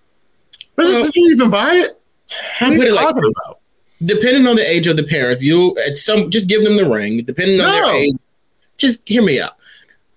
But 0.76 0.84
did 0.86 1.16
you 1.16 1.32
even 1.32 1.49
buy 1.49 1.76
it? 1.76 1.99
I 2.60 2.70
What 2.70 2.74
are 2.74 2.76
put 2.78 2.88
you 2.88 2.91
it 2.91 2.93
like 2.95 3.06
talking 3.08 3.22
this. 3.24 3.49
Depending 4.04 4.47
on 4.47 4.56
the 4.58 4.70
age 4.70 4.88
of 4.88 4.97
the 4.97 5.04
parents, 5.04 5.43
you 5.43 5.78
at 5.88 5.97
some 5.97 6.30
just 6.30 6.49
give 6.49 6.64
them 6.64 6.76
the 6.76 6.89
ring. 6.89 7.24
Depending 7.24 7.60
on 7.62 7.68
No. 7.68 7.72
their 7.88 7.95
age, 8.04 8.16
just 8.78 9.08
hear 9.08 9.22
me 9.24 9.39
out. 9.39 9.52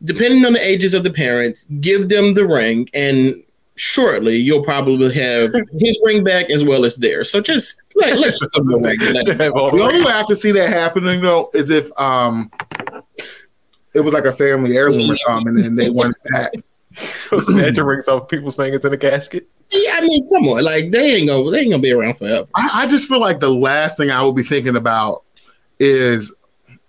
Depending 0.02 0.44
on 0.44 0.52
the 0.54 0.66
ages 0.66 0.92
of 0.94 1.04
the 1.04 1.10
parents, 1.12 1.66
give 1.80 2.08
them 2.08 2.34
the 2.34 2.46
ring, 2.46 2.88
and 2.94 3.42
shortly 3.76 4.36
you'll 4.36 4.62
probably 4.64 5.12
have 5.14 5.52
his 5.78 6.00
ring 6.04 6.24
back 6.24 6.50
as 6.50 6.64
well 6.64 6.84
as 6.84 6.96
theirs. 6.96 7.30
So 7.30 7.40
just 7.40 7.80
like, 7.94 8.14
let's 8.14 8.38
just 8.40 8.52
give 8.52 8.64
them 8.64 8.82
the 8.82 8.88
ring. 8.88 8.98
let 9.14 9.28
it. 9.28 9.38
The 9.38 9.52
only 9.82 10.04
way 10.04 10.12
I 10.12 10.24
can 10.26 10.36
see 10.36 10.52
that 10.52 10.68
happening 10.70 11.20
though 11.20 11.50
is 11.54 11.70
if 11.70 11.90
um 12.00 12.50
it 13.94 14.00
was 14.00 14.12
like 14.14 14.24
a 14.24 14.32
family 14.32 14.76
heirloom 14.76 15.10
or 15.10 15.16
something, 15.16 15.58
and 15.64 15.78
they 15.78 15.90
want 15.90 16.16
it 16.24 16.30
back. 16.32 16.52
Snatch 17.42 17.76
your 17.76 17.86
rings 17.86 18.06
off 18.08 18.28
people's 18.28 18.56
fingers 18.56 18.84
in 18.84 18.92
a 18.92 18.96
casket. 18.96 19.48
Yeah, 19.70 19.92
I 19.94 20.00
mean, 20.02 20.28
come 20.28 20.46
on, 20.48 20.62
like 20.64 20.90
they 20.90 21.14
ain't 21.16 21.28
gonna 21.28 21.50
they 21.50 21.60
ain't 21.60 21.70
gonna 21.70 21.82
be 21.82 21.92
around 21.92 22.14
forever. 22.18 22.46
I, 22.54 22.70
I 22.82 22.86
just 22.86 23.08
feel 23.08 23.20
like 23.20 23.40
the 23.40 23.48
last 23.50 23.96
thing 23.96 24.10
I 24.10 24.22
will 24.22 24.32
be 24.32 24.42
thinking 24.42 24.76
about 24.76 25.24
is, 25.80 26.32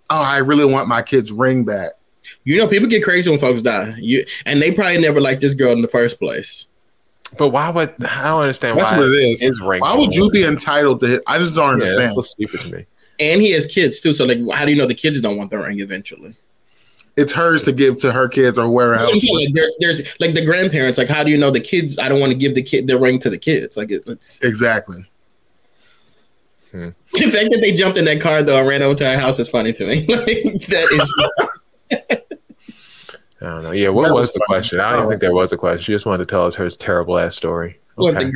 oh, 0.09 0.21
I 0.21 0.37
really 0.39 0.71
want 0.71 0.87
my 0.87 1.01
kid's 1.01 1.31
ring 1.31 1.63
back. 1.63 1.91
You 2.43 2.57
know, 2.59 2.67
people 2.67 2.87
get 2.87 3.03
crazy 3.03 3.29
when 3.29 3.39
folks 3.39 3.61
die. 3.61 3.93
You 3.97 4.23
and 4.45 4.61
they 4.61 4.71
probably 4.71 4.99
never 4.99 5.19
liked 5.21 5.41
this 5.41 5.53
girl 5.55 5.71
in 5.71 5.81
the 5.81 5.87
first 5.87 6.19
place. 6.19 6.67
But 7.37 7.49
why 7.49 7.69
would 7.71 7.89
I 8.03 8.23
don't 8.25 8.41
understand 8.41 8.77
That's 8.77 8.91
why 8.91 8.97
what 8.99 9.07
it 9.07 9.11
is. 9.13 9.41
his 9.41 9.59
ring? 9.59 9.81
Why 9.81 9.95
would 9.95 10.13
you 10.13 10.29
be 10.29 10.43
entitled 10.43 10.99
to 10.99 11.15
it? 11.15 11.23
I 11.25 11.39
just 11.39 11.55
don't 11.55 11.65
Yeah, 11.67 11.73
understand. 11.85 11.99
that's 12.01 12.15
so 12.15 12.21
stupid 12.21 12.61
to 12.61 12.75
me. 12.75 12.85
And 13.19 13.41
he 13.41 13.51
has 13.51 13.65
kids 13.65 13.99
too. 14.01 14.13
So 14.13 14.25
like, 14.25 14.37
how 14.53 14.65
do 14.65 14.71
you 14.71 14.77
know 14.77 14.85
the 14.85 14.93
kids 14.93 15.19
don't 15.21 15.37
want 15.37 15.49
the 15.49 15.57
ring 15.57 15.79
eventually? 15.79 16.35
It's 17.17 17.31
hers 17.31 17.63
to 17.63 17.71
give 17.71 17.99
to 18.01 18.11
her 18.11 18.27
kids 18.27 18.57
or 18.57 18.65
whoever 18.65 18.91
That's 18.97 19.05
what 19.05 19.11
I'm 19.11 19.15
else. 19.15 19.23
saying. 19.23 19.35
Like, 19.45 19.53
there's, 19.53 19.75
there's 19.79 20.19
like 20.19 20.33
the 20.33 20.43
grandparents. 20.45 20.97
Like, 20.97 21.07
how 21.07 21.23
do 21.23 21.31
you 21.31 21.37
know 21.37 21.49
the 21.51 21.61
kids? 21.61 21.97
I 21.97 22.09
don't 22.09 22.19
want 22.19 22.31
to 22.33 22.37
give 22.37 22.55
the 22.55 22.61
kid 22.63 22.87
the 22.87 22.99
ring 22.99 23.19
to 23.19 23.29
the 23.29 23.37
kids. 23.37 23.77
Like, 23.77 23.91
it, 23.91 24.03
it's 24.07 24.41
Exactly. 24.43 25.03
Hmm. 26.71 26.81
the 27.13 27.29
fact 27.31 27.51
that 27.51 27.59
they 27.61 27.73
jumped 27.73 27.97
in 27.97 28.03
that 28.05 28.19
car 28.19 28.43
though 28.43 28.57
and 28.57 28.67
ran 28.67 28.81
over 28.81 28.95
to 28.95 29.09
our 29.09 29.17
house 29.17 29.39
is 29.39 29.47
funny 29.47 29.71
to 29.73 29.85
me. 29.87 29.99
like, 30.07 30.27
that 30.67 30.89
is. 31.91 32.01
I 33.41 33.45
don't 33.45 33.63
know. 33.63 33.71
Yeah, 33.71 33.89
what 33.89 34.07
That 34.07 34.13
was, 34.13 34.27
was 34.27 34.33
the 34.33 34.39
funny. 34.47 34.59
question? 34.59 34.79
I 34.79 34.91
don't 34.91 34.99
even 35.01 35.09
think 35.11 35.21
there 35.21 35.33
was 35.33 35.53
a 35.53 35.57
question. 35.57 35.81
She 35.83 35.91
just 35.93 36.05
wanted 36.05 36.19
to 36.19 36.25
tell 36.25 36.45
us 36.45 36.55
her 36.55 36.69
terrible 36.69 37.19
ass 37.19 37.35
story. 37.35 37.79
Okay. 37.97 38.31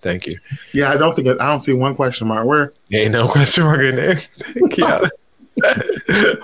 Thank 0.00 0.26
you. 0.26 0.34
Yeah, 0.72 0.90
I 0.90 0.96
don't 0.96 1.14
think 1.14 1.28
I 1.28 1.46
don't 1.46 1.60
see 1.60 1.72
one 1.72 1.94
question 1.94 2.26
mark. 2.28 2.46
Where? 2.46 2.72
Ain't 2.92 3.12
no 3.12 3.26
question 3.28 3.64
mark 3.64 3.80
in 3.80 3.96
there. 3.96 4.16
Thank 4.16 4.78
you. 4.78 5.08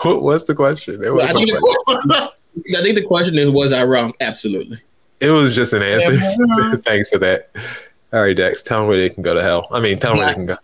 What 0.02 0.22
was 0.22 0.44
the 0.44 0.54
question? 0.54 1.00
There 1.00 1.12
was 1.12 1.24
I 1.24 1.32
think, 1.32 1.50
question. 1.50 2.08
the, 2.08 2.32
I 2.78 2.82
think 2.82 2.94
the 2.94 3.04
question 3.04 3.36
is, 3.38 3.50
was 3.50 3.72
I 3.72 3.84
wrong? 3.84 4.12
Absolutely. 4.20 4.78
It 5.20 5.30
was 5.30 5.54
just 5.54 5.72
an 5.72 5.82
answer. 5.82 6.14
Yeah. 6.14 6.76
Thanks 6.82 7.10
for 7.10 7.18
that. 7.18 7.50
All 8.12 8.22
right, 8.22 8.36
Dex, 8.36 8.62
tell 8.62 8.78
them 8.78 8.88
where 8.88 8.96
they 8.96 9.10
can 9.10 9.22
go 9.22 9.34
to 9.34 9.42
hell. 9.42 9.68
I 9.70 9.80
mean, 9.80 9.98
tell 9.98 10.12
them 10.12 10.18
where 10.18 10.28
they 10.28 10.34
can 10.34 10.46
go. 10.46 10.56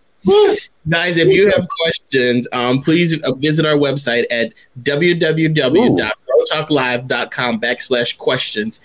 Guys, 0.89 1.17
if 1.17 1.29
you 1.29 1.49
have 1.51 1.65
questions, 1.81 2.47
um, 2.51 2.81
please 2.81 3.21
uh, 3.23 3.33
visit 3.35 3.65
our 3.65 3.75
website 3.75 4.25
at 4.29 4.53
www.brotalklive.com 4.81 7.61
backslash 7.61 8.17
questions. 8.17 8.81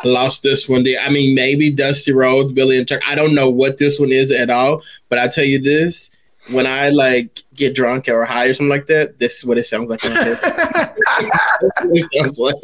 I 0.00 0.08
lost 0.08 0.42
this 0.42 0.68
one. 0.68 0.86
I 1.00 1.10
mean, 1.10 1.34
maybe 1.34 1.70
Dusty 1.70 2.12
Rhodes, 2.12 2.52
Billy 2.52 2.78
and 2.78 2.86
Chuck. 2.86 3.00
I 3.06 3.14
don't 3.14 3.34
know 3.34 3.50
what 3.50 3.78
this 3.78 3.98
one 3.98 4.12
is 4.12 4.30
at 4.30 4.50
all, 4.50 4.82
but 5.08 5.18
I 5.18 5.26
tell 5.28 5.44
you 5.44 5.60
this: 5.60 6.16
when 6.50 6.66
I 6.66 6.90
like 6.90 7.42
get 7.54 7.74
drunk 7.74 8.08
or 8.08 8.24
high 8.24 8.46
or 8.46 8.54
something 8.54 8.70
like 8.70 8.86
that, 8.86 9.18
this 9.18 9.38
is 9.38 9.44
what 9.44 9.58
it 9.58 9.64
sounds 9.64 9.90
like. 9.90 10.04
in 10.04 10.12
it 11.94 12.04
sounds 12.14 12.38
like. 12.38 12.54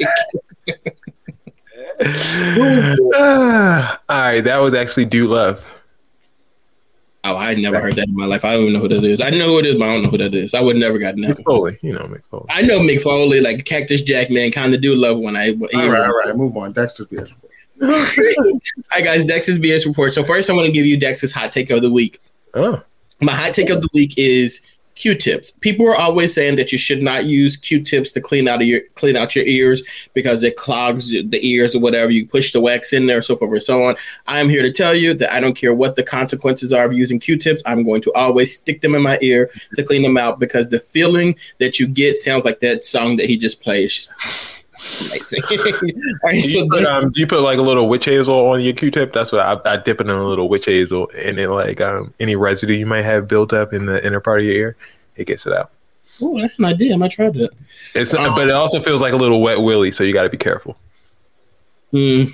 All 2.05 3.99
right, 4.09 4.41
that 4.41 4.59
was 4.59 4.75
actually 4.75 5.05
Dude 5.05 5.31
Love. 5.31 5.65
Oh, 7.27 7.39
I 7.39 7.55
never 7.55 7.81
heard 7.81 7.97
that 7.97 8.09
in 8.09 8.15
my 8.15 8.27
life. 8.27 8.45
I 8.45 8.53
don't 8.53 8.63
even 8.63 8.75
know 8.75 8.81
who 8.81 8.89
that 8.89 9.03
is. 9.03 9.23
I 9.23 9.31
know 9.31 9.47
who 9.47 9.59
it 9.59 9.65
is, 9.65 9.77
but 9.77 9.89
I 9.89 9.95
don't 9.95 10.03
know 10.03 10.11
who 10.11 10.19
that 10.19 10.35
is. 10.35 10.53
I 10.53 10.61
would 10.61 10.77
never 10.77 10.99
gotten 10.99 11.23
that. 11.23 11.39
Mick 11.39 11.45
Foley, 11.45 11.79
you 11.81 11.95
know 11.95 12.01
Mick 12.01 12.23
Foley. 12.25 12.45
I 12.51 12.61
know 12.61 12.81
Mick 12.81 13.01
Foley, 13.01 13.41
like 13.41 13.65
Cactus 13.65 14.03
Jack, 14.03 14.31
man, 14.31 14.51
kind 14.51 14.75
of 14.75 14.83
Dude 14.83 14.99
Love 14.99 15.19
when 15.19 15.35
I. 15.35 15.53
All 15.53 15.89
right, 15.89 16.01
all 16.03 16.13
right, 16.13 16.37
move 16.37 16.55
on. 16.57 16.75
Dexter's 16.75 17.07
BS. 17.07 17.33
All 17.83 17.89
right, 18.95 19.05
guys, 19.05 19.25
Dex's 19.25 19.59
BS 19.59 19.85
report. 19.85 20.13
So 20.13 20.23
first, 20.23 20.49
I 20.49 20.53
want 20.53 20.67
to 20.67 20.73
give 20.73 20.87
you 20.87 20.97
Dex's 20.97 21.33
hot 21.33 21.51
take 21.51 21.71
of 21.71 21.83
the 21.83 21.91
week. 21.91 22.21
Oh, 22.55 22.81
my 23.21 23.33
hot 23.33 23.53
take 23.53 23.69
of 23.71 23.81
the 23.81 23.89
week 23.93 24.15
is 24.17 24.65
Q-tips. 24.95 25.51
People 25.51 25.89
are 25.89 25.97
always 25.97 26.33
saying 26.33 26.57
that 26.57 26.73
you 26.73 26.79
should 26.79 27.03
not 27.03 27.25
use 27.25 27.57
Q-tips 27.57 28.13
to 28.13 28.21
clean 28.21 28.49
out 28.49 28.63
of 28.63 28.69
your 28.69 28.81
clean 28.95 29.17
out 29.17 29.35
your 29.35 29.45
ears 29.45 29.83
because 30.15 30.43
it 30.43 30.57
clogs 30.57 31.11
the 31.11 31.41
ears 31.47 31.75
or 31.75 31.81
whatever. 31.81 32.11
You 32.11 32.27
push 32.27 32.53
the 32.53 32.61
wax 32.61 32.93
in 32.93 33.07
there, 33.07 33.23
so 33.23 33.37
forth 33.37 33.53
and 33.53 33.63
so 33.63 33.85
on. 33.85 33.97
I 34.27 34.41
am 34.41 34.49
here 34.49 34.63
to 34.63 34.73
tell 34.73 34.95
you 34.95 35.15
that 35.15 35.33
I 35.33 35.41
don't 35.41 35.57
care 35.57 35.75
what 35.75 35.97
the 35.97 36.03
consequences 36.03 36.73
are 36.73 36.85
of 36.85 36.93
using 36.93 37.19
Q-tips. 37.19 37.63
I'm 37.67 37.83
going 37.83 38.03
to 38.03 38.13
always 38.13 38.57
stick 38.57 38.81
them 38.81 38.95
in 38.95 39.03
my 39.03 39.19
ear 39.21 39.51
to 39.75 39.83
clean 39.83 40.03
them 40.03 40.17
out 40.17 40.39
because 40.39 40.71
the 40.71 40.81
feeling 40.81 41.37
that 41.59 41.79
you 41.79 41.87
get 41.87 42.17
sounds 42.17 42.45
like 42.45 42.61
that 42.61 42.85
song 42.85 43.17
that 43.17 43.27
he 43.27 43.37
just 43.37 43.61
played. 43.61 43.85
It's 45.13 45.31
just 45.31 45.51
amazing. 45.51 45.91
All 46.23 46.31
right, 46.31 46.35
Do 46.35 46.41
so 46.43 46.59
you, 46.63 46.69
put, 46.69 46.85
um, 46.85 47.11
do 47.11 47.21
you 47.21 47.27
put 47.27 47.41
like 47.41 47.59
a 47.59 47.63
little 47.63 47.89
witch 47.89 48.05
hazel 48.05 48.35
on 48.49 48.61
your 48.61 48.75
Q-tip? 48.75 49.13
That's 49.13 49.33
what 49.33 49.41
I, 49.41 49.73
I 49.73 49.77
dip 49.79 50.01
it 50.01 50.09
in 50.09 50.11
a 50.11 50.27
little 50.27 50.49
witch 50.49 50.67
hazel, 50.67 51.11
and 51.25 51.39
then 51.39 51.51
like 51.51 51.81
um, 51.81 52.13
any 52.21 52.37
residue 52.37 52.75
you 52.75 52.87
might 52.87 53.03
have 53.03 53.27
built 53.29 53.53
up 53.53 53.73
in 53.73 53.87
the 53.87 54.05
inner 54.05 54.21
part 54.21 54.41
of 54.41 54.47
your 54.47 54.55
ear, 54.55 54.77
it 55.17 55.27
gets 55.27 55.47
it 55.47 55.53
out. 55.53 55.71
oh, 56.21 56.39
that's 56.41 56.59
an 56.59 56.67
idea. 56.67 56.95
I 56.95 56.97
might 56.97 57.11
try 57.13 57.31
that. 57.31 57.51
It's 57.95 58.13
but 58.13 58.49
it 58.49 58.51
also 58.51 58.81
feels 58.81 59.01
like 59.01 59.13
a 59.13 59.17
little 59.17 59.41
wet 59.41 59.61
willy, 59.61 59.91
so 59.91 60.05
you 60.05 60.13
got 60.13 60.25
to 60.25 60.31
be 60.31 60.37
careful. 60.37 60.77
Mm. 61.93 62.31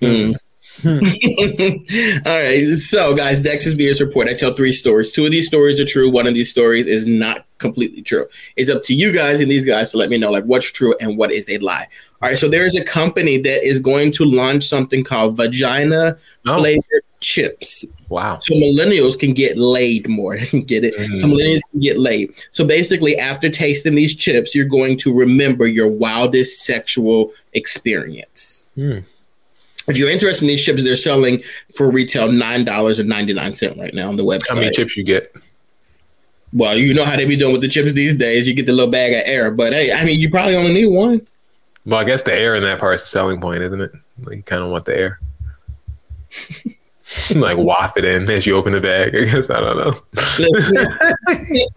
Mm. 0.00 0.34
All 0.84 0.92
right. 2.24 2.64
So, 2.74 3.14
guys, 3.14 3.38
Dex's 3.38 3.74
BS 3.74 4.00
report. 4.00 4.28
I 4.28 4.34
tell 4.34 4.52
three 4.52 4.72
stories. 4.72 5.12
Two 5.12 5.24
of 5.24 5.30
these 5.30 5.46
stories 5.46 5.78
are 5.78 5.84
true. 5.84 6.10
One 6.10 6.26
of 6.26 6.34
these 6.34 6.50
stories 6.50 6.86
is 6.86 7.06
not 7.06 7.46
completely 7.58 8.02
true. 8.02 8.26
It's 8.56 8.70
up 8.70 8.82
to 8.84 8.94
you 8.94 9.12
guys 9.12 9.40
and 9.40 9.50
these 9.50 9.66
guys 9.66 9.92
to 9.92 9.98
let 9.98 10.10
me 10.10 10.18
know 10.18 10.30
like 10.30 10.44
what's 10.44 10.70
true 10.70 10.94
and 11.00 11.16
what 11.16 11.30
is 11.30 11.48
a 11.48 11.58
lie. 11.58 11.88
All 12.20 12.28
right. 12.28 12.38
So 12.38 12.48
there 12.48 12.66
is 12.66 12.74
a 12.74 12.84
company 12.84 13.38
that 13.38 13.66
is 13.66 13.80
going 13.80 14.12
to 14.12 14.24
launch 14.24 14.64
something 14.64 15.04
called 15.04 15.36
vagina 15.36 16.16
flavored 16.44 17.04
chips. 17.20 17.84
Wow. 18.08 18.38
So 18.40 18.54
millennials 18.54 19.18
can 19.18 19.32
get 19.32 19.56
laid 19.56 20.08
more. 20.08 20.36
get 20.66 20.84
it? 20.84 20.94
So 21.18 21.26
millennials 21.28 21.62
can 21.70 21.80
get 21.80 21.98
laid. 21.98 22.32
So 22.50 22.66
basically, 22.66 23.16
after 23.18 23.48
tasting 23.48 23.94
these 23.94 24.14
chips, 24.14 24.54
you're 24.54 24.66
going 24.66 24.98
to 24.98 25.14
remember 25.14 25.66
your 25.66 25.88
wildest 25.88 26.64
sexual 26.64 27.32
experience. 27.52 28.70
Hmm. 28.74 28.98
If 29.88 29.98
you're 29.98 30.10
interested 30.10 30.44
in 30.44 30.48
these 30.48 30.64
chips, 30.64 30.82
they're 30.84 30.96
selling 30.96 31.42
for 31.74 31.90
retail 31.90 32.30
nine 32.30 32.64
dollars 32.64 32.98
and 32.98 33.08
ninety 33.08 33.32
nine 33.32 33.52
cent 33.52 33.78
right 33.78 33.92
now 33.92 34.08
on 34.08 34.16
the 34.16 34.24
website. 34.24 34.50
How 34.50 34.54
many 34.56 34.70
chips 34.70 34.96
you 34.96 35.04
get? 35.04 35.34
Well, 36.52 36.76
you 36.76 36.92
know 36.92 37.04
how 37.04 37.16
they 37.16 37.24
be 37.24 37.36
doing 37.36 37.52
with 37.52 37.62
the 37.62 37.68
chips 37.68 37.92
these 37.92 38.14
days. 38.14 38.46
You 38.46 38.54
get 38.54 38.66
the 38.66 38.72
little 38.72 38.90
bag 38.90 39.12
of 39.12 39.22
air, 39.24 39.50
but 39.50 39.72
hey, 39.72 39.92
I 39.92 40.04
mean, 40.04 40.20
you 40.20 40.30
probably 40.30 40.54
only 40.54 40.72
need 40.72 40.86
one. 40.86 41.26
Well, 41.84 41.98
I 41.98 42.04
guess 42.04 42.22
the 42.22 42.34
air 42.34 42.54
in 42.54 42.62
that 42.62 42.78
part 42.78 42.96
is 42.96 43.00
the 43.00 43.08
selling 43.08 43.40
point, 43.40 43.62
isn't 43.62 43.80
it? 43.80 43.92
Like 44.22 44.36
you 44.36 44.42
kind 44.42 44.62
of 44.62 44.70
want 44.70 44.84
the 44.84 44.96
air. 44.96 45.20
like 47.34 47.58
waft 47.58 47.98
it 47.98 48.04
in 48.04 48.28
as 48.30 48.46
you 48.46 48.56
open 48.56 48.72
the 48.72 48.80
bag. 48.80 49.14
I 49.14 49.24
guess 49.24 49.50
I 49.50 49.60
don't 49.60 49.76
know. 49.76 49.92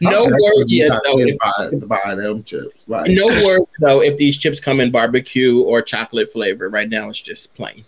No 0.00 0.24
Okay, 0.24 0.32
word 0.32 0.64
yet 0.68 0.88
got 0.88 1.02
though. 1.04 1.18
If, 1.20 1.38
buy, 1.38 1.98
buy 2.04 2.14
them 2.14 2.42
chips. 2.44 2.88
Like, 2.88 3.10
no 3.10 3.26
word 3.44 3.62
though 3.80 4.02
if 4.02 4.16
these 4.16 4.38
chips 4.38 4.60
come 4.60 4.80
in 4.80 4.90
barbecue 4.90 5.60
or 5.62 5.82
chocolate 5.82 6.30
flavor. 6.30 6.68
Right 6.68 6.88
now 6.88 7.08
it's 7.08 7.20
just 7.20 7.54
plain. 7.54 7.84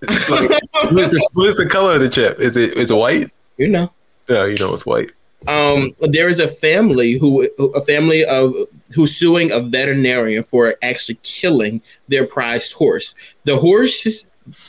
What's 0.00 0.26
the, 0.28 1.28
what's 1.34 1.56
the 1.56 1.66
color 1.66 1.94
of 1.94 2.00
the 2.00 2.08
chip? 2.08 2.38
Is 2.38 2.56
it 2.56 2.76
is 2.76 2.90
it 2.90 2.94
white? 2.94 3.30
You 3.56 3.70
know. 3.70 3.92
Yeah, 4.28 4.46
you 4.46 4.56
know 4.56 4.74
it's 4.74 4.86
white. 4.86 5.10
um, 5.48 5.92
there 6.00 6.28
is 6.28 6.40
a 6.40 6.48
family 6.48 7.12
who 7.12 7.48
a 7.74 7.80
family 7.82 8.24
of 8.24 8.52
who's 8.94 9.16
suing 9.16 9.50
a 9.52 9.60
veterinarian 9.60 10.42
for 10.44 10.74
actually 10.82 11.18
killing 11.22 11.80
their 12.08 12.26
prized 12.26 12.74
horse. 12.74 13.14
The 13.44 13.56
horse 13.56 14.24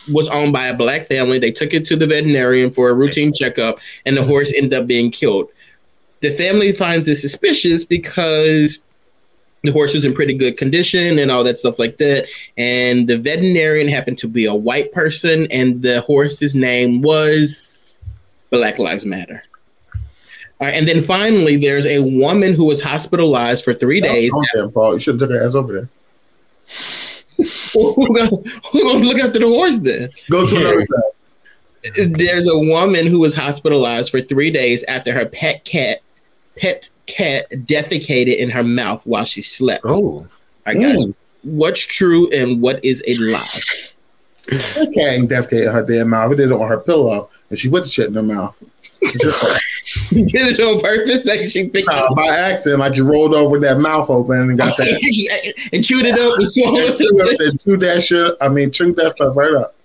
was 0.10 0.28
owned 0.30 0.54
by 0.54 0.68
a 0.68 0.76
black 0.76 1.04
family. 1.06 1.40
They 1.40 1.52
took 1.52 1.74
it 1.74 1.86
to 1.86 1.96
the 1.96 2.08
veterinarian 2.08 2.70
for 2.70 2.90
a 2.90 2.94
routine 2.94 3.34
checkup, 3.34 3.80
and 4.06 4.16
the 4.16 4.24
horse 4.24 4.54
ended 4.56 4.74
up 4.74 4.88
being 4.88 5.12
killed. 5.12 5.50
The 6.22 6.32
family 6.32 6.72
finds 6.72 7.06
this 7.06 7.22
suspicious 7.22 7.84
because 7.84 8.84
the 9.64 9.72
horse 9.72 9.94
was 9.94 10.06
in 10.06 10.14
pretty 10.14 10.36
good 10.36 10.58
condition 10.58 11.20
and 11.20 11.30
all 11.30 11.44
that 11.44 11.58
stuff 11.58 11.80
like 11.80 11.98
that. 11.98 12.28
And 12.58 13.08
the 13.08 13.18
veterinarian 13.18 13.88
happened 13.88 14.18
to 14.20 14.28
be 14.28 14.46
a 14.46 14.56
white 14.56 14.92
person, 14.92 15.48
and 15.52 15.82
the 15.82 16.02
horse's 16.02 16.56
name 16.56 17.02
was 17.02 17.82
Black 18.50 18.80
Lives 18.80 19.06
Matter. 19.06 19.44
All 20.60 20.66
right, 20.66 20.76
and 20.76 20.88
then 20.88 21.04
finally, 21.04 21.56
there's 21.56 21.86
a 21.86 22.00
woman 22.20 22.54
who 22.54 22.66
was 22.66 22.82
hospitalized 22.82 23.64
for 23.64 23.74
three 23.74 24.02
days. 24.02 24.34
Damn 24.56 24.72
fault. 24.72 24.96
You 24.96 25.00
should 25.00 25.22
have 25.22 25.30
took 25.30 25.38
her 25.38 25.46
ass 25.46 25.54
over 25.54 25.74
there. 25.74 25.90
Who, 27.96 28.16
gonna, 28.16 28.30
who 28.72 28.84
gonna 28.84 29.06
look 29.06 29.20
after 29.20 29.40
the 29.40 29.48
horse 29.48 29.78
then? 29.80 30.10
Go 30.30 30.46
to 30.48 30.56
another 30.56 30.86
side. 30.88 32.16
There's 32.18 32.48
a 32.48 32.58
woman 32.58 33.06
who 33.06 33.20
was 33.20 33.36
hospitalized 33.36 34.12
for 34.12 34.22
three 34.22 34.50
days 34.52 34.84
after 34.86 35.14
her 35.14 35.26
pet 35.26 35.64
cat, 35.64 36.00
pet 36.58 36.90
cat, 37.06 37.50
defecated 37.52 38.38
in 38.38 38.50
her 38.50 38.64
mouth 38.64 39.06
while 39.06 39.24
she 39.26 39.42
slept. 39.42 39.84
Oh, 39.86 39.92
all 39.96 40.28
right, 40.66 40.80
guys, 40.80 41.08
Mm. 41.08 41.14
what's 41.44 41.86
true 41.86 42.30
and 42.32 42.62
what 42.62 42.84
is 42.84 43.04
a 43.08 43.16
lie? 43.18 43.46
That 44.50 44.92
cat 44.94 45.20
defecated 45.30 45.72
her 45.72 45.84
damn 45.86 46.10
mouth. 46.10 46.32
It 46.34 46.38
did 46.38 46.52
it 46.52 46.54
on 46.54 46.68
her 46.68 46.80
pillow, 46.80 47.30
and 47.50 47.58
she 47.60 47.70
put 47.70 47.84
the 47.84 47.90
shit 47.90 48.08
in 48.08 48.16
her 48.16 48.24
mouth. 48.24 48.62
It's. 50.12 50.32
Did 50.32 50.60
it 50.60 50.60
on 50.60 50.80
purpose? 50.82 51.26
Like 51.26 51.50
she 51.50 51.70
picked 51.70 51.88
Nah, 51.88 52.14
by 52.14 52.28
accident, 52.28 52.80
like 52.80 52.96
you 52.96 53.04
rolled 53.10 53.34
over 53.34 53.60
that 53.60 53.80
mouth 53.80 54.10
open 54.10 54.50
and 54.50 54.58
got 54.58 54.76
that. 54.78 55.70
and 55.74 55.84
chewed 55.84 56.06
it 56.06 56.18
up 56.18 56.38
and 56.38 56.48
swallowed 56.48 56.90
and 56.90 56.98
chewed 56.98 57.42
and 57.42 57.64
chewed 57.64 57.80
that 57.82 58.04
shit. 58.04 58.36
I 58.42 58.50
mean, 58.50 58.72
chewed 58.72 58.96
that 58.98 59.12
stuff 59.14 59.36
right 59.36 59.54
up. 59.54 59.76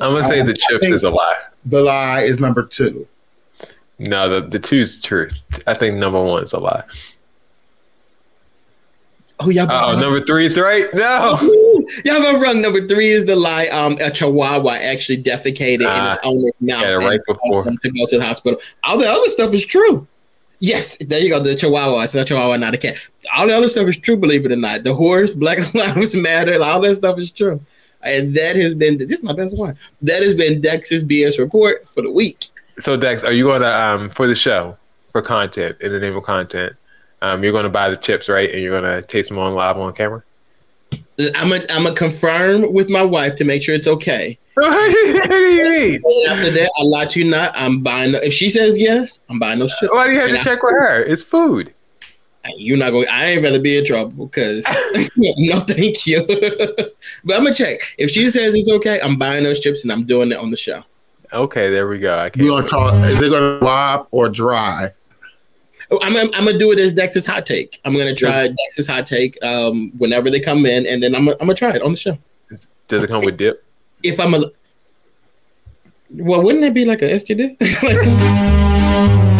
I'm 0.00 0.14
gonna 0.14 0.24
say 0.24 0.40
Um, 0.40 0.46
the 0.46 0.54
chips 0.54 0.86
is 0.86 1.02
a 1.02 1.10
lie. 1.10 1.38
The 1.66 1.82
lie 1.82 2.22
is 2.22 2.40
number 2.40 2.62
two. 2.64 3.06
No, 3.98 4.28
the 4.28 4.46
the 4.46 4.58
two's 4.58 4.96
the 4.96 5.02
truth. 5.06 5.42
I 5.66 5.74
think 5.74 5.96
number 5.96 6.20
one 6.22 6.42
is 6.42 6.52
a 6.52 6.58
lie. 6.60 6.84
Oh, 9.40 9.48
y'all. 9.50 9.66
Oh, 9.70 9.98
number 9.98 10.20
three 10.20 10.46
is 10.46 10.56
right. 10.58 10.86
No. 10.94 11.36
Y'all 12.04 12.20
got 12.20 12.40
wrong. 12.42 12.60
Number 12.62 12.86
three 12.86 13.08
is 13.10 13.24
the 13.26 13.36
lie. 13.36 13.66
Um, 13.68 13.96
a 14.00 14.10
chihuahua 14.10 14.72
actually 14.74 15.22
defecated 15.22 15.80
in 15.80 15.86
Ah, 15.86 16.12
its 16.12 16.20
owner's 16.24 16.52
mouth 16.60 16.82
yeah, 16.82 16.92
right 16.94 17.20
before. 17.26 17.64
to 17.64 17.90
go 17.90 18.06
to 18.06 18.18
the 18.18 18.24
hospital. 18.24 18.60
All 18.84 18.98
the 18.98 19.08
other 19.08 19.28
stuff 19.28 19.52
is 19.54 19.64
true. 19.64 20.06
Yes, 20.60 20.96
there 20.98 21.20
you 21.20 21.28
go. 21.30 21.40
The 21.40 21.56
chihuahua. 21.56 22.02
It's 22.02 22.14
not 22.14 22.26
chihuahua, 22.26 22.56
not 22.56 22.74
a 22.74 22.78
cat. 22.78 22.96
All 23.36 23.46
the 23.46 23.54
other 23.56 23.68
stuff 23.68 23.88
is 23.88 23.96
true. 23.96 24.16
Believe 24.16 24.46
it 24.46 24.52
or 24.52 24.56
not, 24.56 24.84
the 24.84 24.94
horse, 24.94 25.34
Black 25.34 25.58
Lives 25.74 26.14
Matter, 26.14 26.62
all 26.62 26.80
that 26.82 26.94
stuff 26.96 27.18
is 27.18 27.30
true. 27.30 27.60
And 28.02 28.34
that 28.34 28.56
has 28.56 28.74
been 28.74 28.98
this 28.98 29.10
is 29.12 29.22
my 29.22 29.32
best 29.32 29.56
one. 29.56 29.76
That 30.02 30.22
has 30.22 30.34
been 30.34 30.60
Dex's 30.60 31.02
BS 31.04 31.38
report 31.38 31.86
for 31.94 32.02
the 32.02 32.10
week. 32.10 32.46
So 32.78 32.96
Dex, 32.96 33.22
are 33.24 33.32
you 33.32 33.46
gonna 33.46 33.66
um 33.68 34.10
for 34.10 34.26
the 34.26 34.34
show 34.34 34.76
for 35.12 35.22
content 35.22 35.76
in 35.80 35.92
the 35.92 36.00
name 36.00 36.16
of 36.16 36.24
content? 36.24 36.74
Um, 37.20 37.44
you're 37.44 37.52
gonna 37.52 37.68
buy 37.68 37.90
the 37.90 37.96
chips, 37.96 38.28
right? 38.28 38.50
And 38.50 38.60
you're 38.60 38.72
gonna 38.80 39.02
taste 39.02 39.28
them 39.28 39.38
on 39.38 39.54
live 39.54 39.78
on 39.78 39.92
camera. 39.94 40.22
I'm 41.18 41.48
gonna 41.50 41.64
I'm 41.70 41.84
gonna 41.84 41.94
confirm 41.94 42.72
with 42.72 42.90
my 42.90 43.02
wife 43.02 43.36
to 43.36 43.44
make 43.44 43.62
sure 43.62 43.74
it's 43.74 43.86
okay. 43.86 44.38
what 44.54 44.92
do 45.28 45.34
you 45.36 45.64
mean? 45.64 46.02
After 46.28 46.50
that, 46.50 46.70
I 46.78 46.82
lie 46.84 47.06
to 47.06 47.20
you 47.22 47.30
not. 47.30 47.52
I'm 47.56 47.80
buying. 47.82 48.14
If 48.14 48.32
she 48.32 48.50
says 48.50 48.78
yes, 48.78 49.22
I'm 49.30 49.38
buying 49.38 49.58
those 49.58 49.74
chips. 49.78 49.92
Why 49.92 50.08
do 50.08 50.14
you 50.14 50.20
have 50.20 50.28
And 50.30 50.36
to 50.36 50.40
I- 50.40 50.44
check 50.44 50.62
with 50.62 50.72
her? 50.72 51.02
It's 51.02 51.22
food. 51.22 51.72
You're 52.56 52.76
not 52.76 52.90
going. 52.90 53.06
I 53.08 53.26
ain't 53.26 53.42
rather 53.44 53.60
be 53.60 53.78
in 53.78 53.84
trouble 53.84 54.26
because 54.26 54.66
no, 55.16 55.60
thank 55.60 56.06
you. 56.06 56.24
but 57.24 57.36
I'm 57.36 57.44
gonna 57.44 57.54
check. 57.54 57.78
If 57.98 58.10
she 58.10 58.28
says 58.30 58.54
it's 58.54 58.68
okay, 58.70 59.00
I'm 59.00 59.16
buying 59.16 59.44
those 59.44 59.60
chips 59.60 59.84
and 59.84 59.92
I'm 59.92 60.04
doing 60.04 60.32
it 60.32 60.38
on 60.38 60.50
the 60.50 60.56
show. 60.56 60.82
Okay, 61.32 61.70
there 61.70 61.86
we 61.88 61.98
go. 61.98 62.18
I 62.18 62.30
can't. 62.30 62.44
You 62.44 62.50
gonna 62.50 62.66
talk. 62.66 62.94
Is 63.04 63.22
it 63.22 63.30
gonna 63.30 63.64
live 63.64 64.06
or 64.10 64.28
dry? 64.28 64.90
I'm, 66.00 66.16
I'm, 66.16 66.30
I'm 66.34 66.44
gonna 66.44 66.58
do 66.58 66.72
it 66.72 66.78
as 66.78 66.92
Dex's 66.92 67.26
hot 67.26 67.44
take. 67.46 67.80
I'm 67.84 67.92
gonna 67.92 68.14
try 68.14 68.48
Dex's 68.48 68.86
hot 68.86 69.06
take 69.06 69.36
um, 69.44 69.92
whenever 69.98 70.30
they 70.30 70.40
come 70.40 70.64
in, 70.66 70.86
and 70.86 71.02
then 71.02 71.14
I'm, 71.14 71.24
gonna- 71.24 71.36
I'm 71.40 71.46
gonna 71.46 71.54
try 71.54 71.74
it 71.74 71.82
on 71.82 71.92
the 71.92 71.96
show. 71.98 72.18
Does 72.88 73.02
it 73.02 73.08
come 73.08 73.24
with 73.24 73.36
dip? 73.36 73.64
If 74.02 74.18
I'm 74.20 74.34
a, 74.34 74.42
well, 76.10 76.42
wouldn't 76.42 76.64
it 76.64 76.74
be 76.74 76.84
like 76.84 77.02
a 77.02 77.06
STD? 77.06 77.56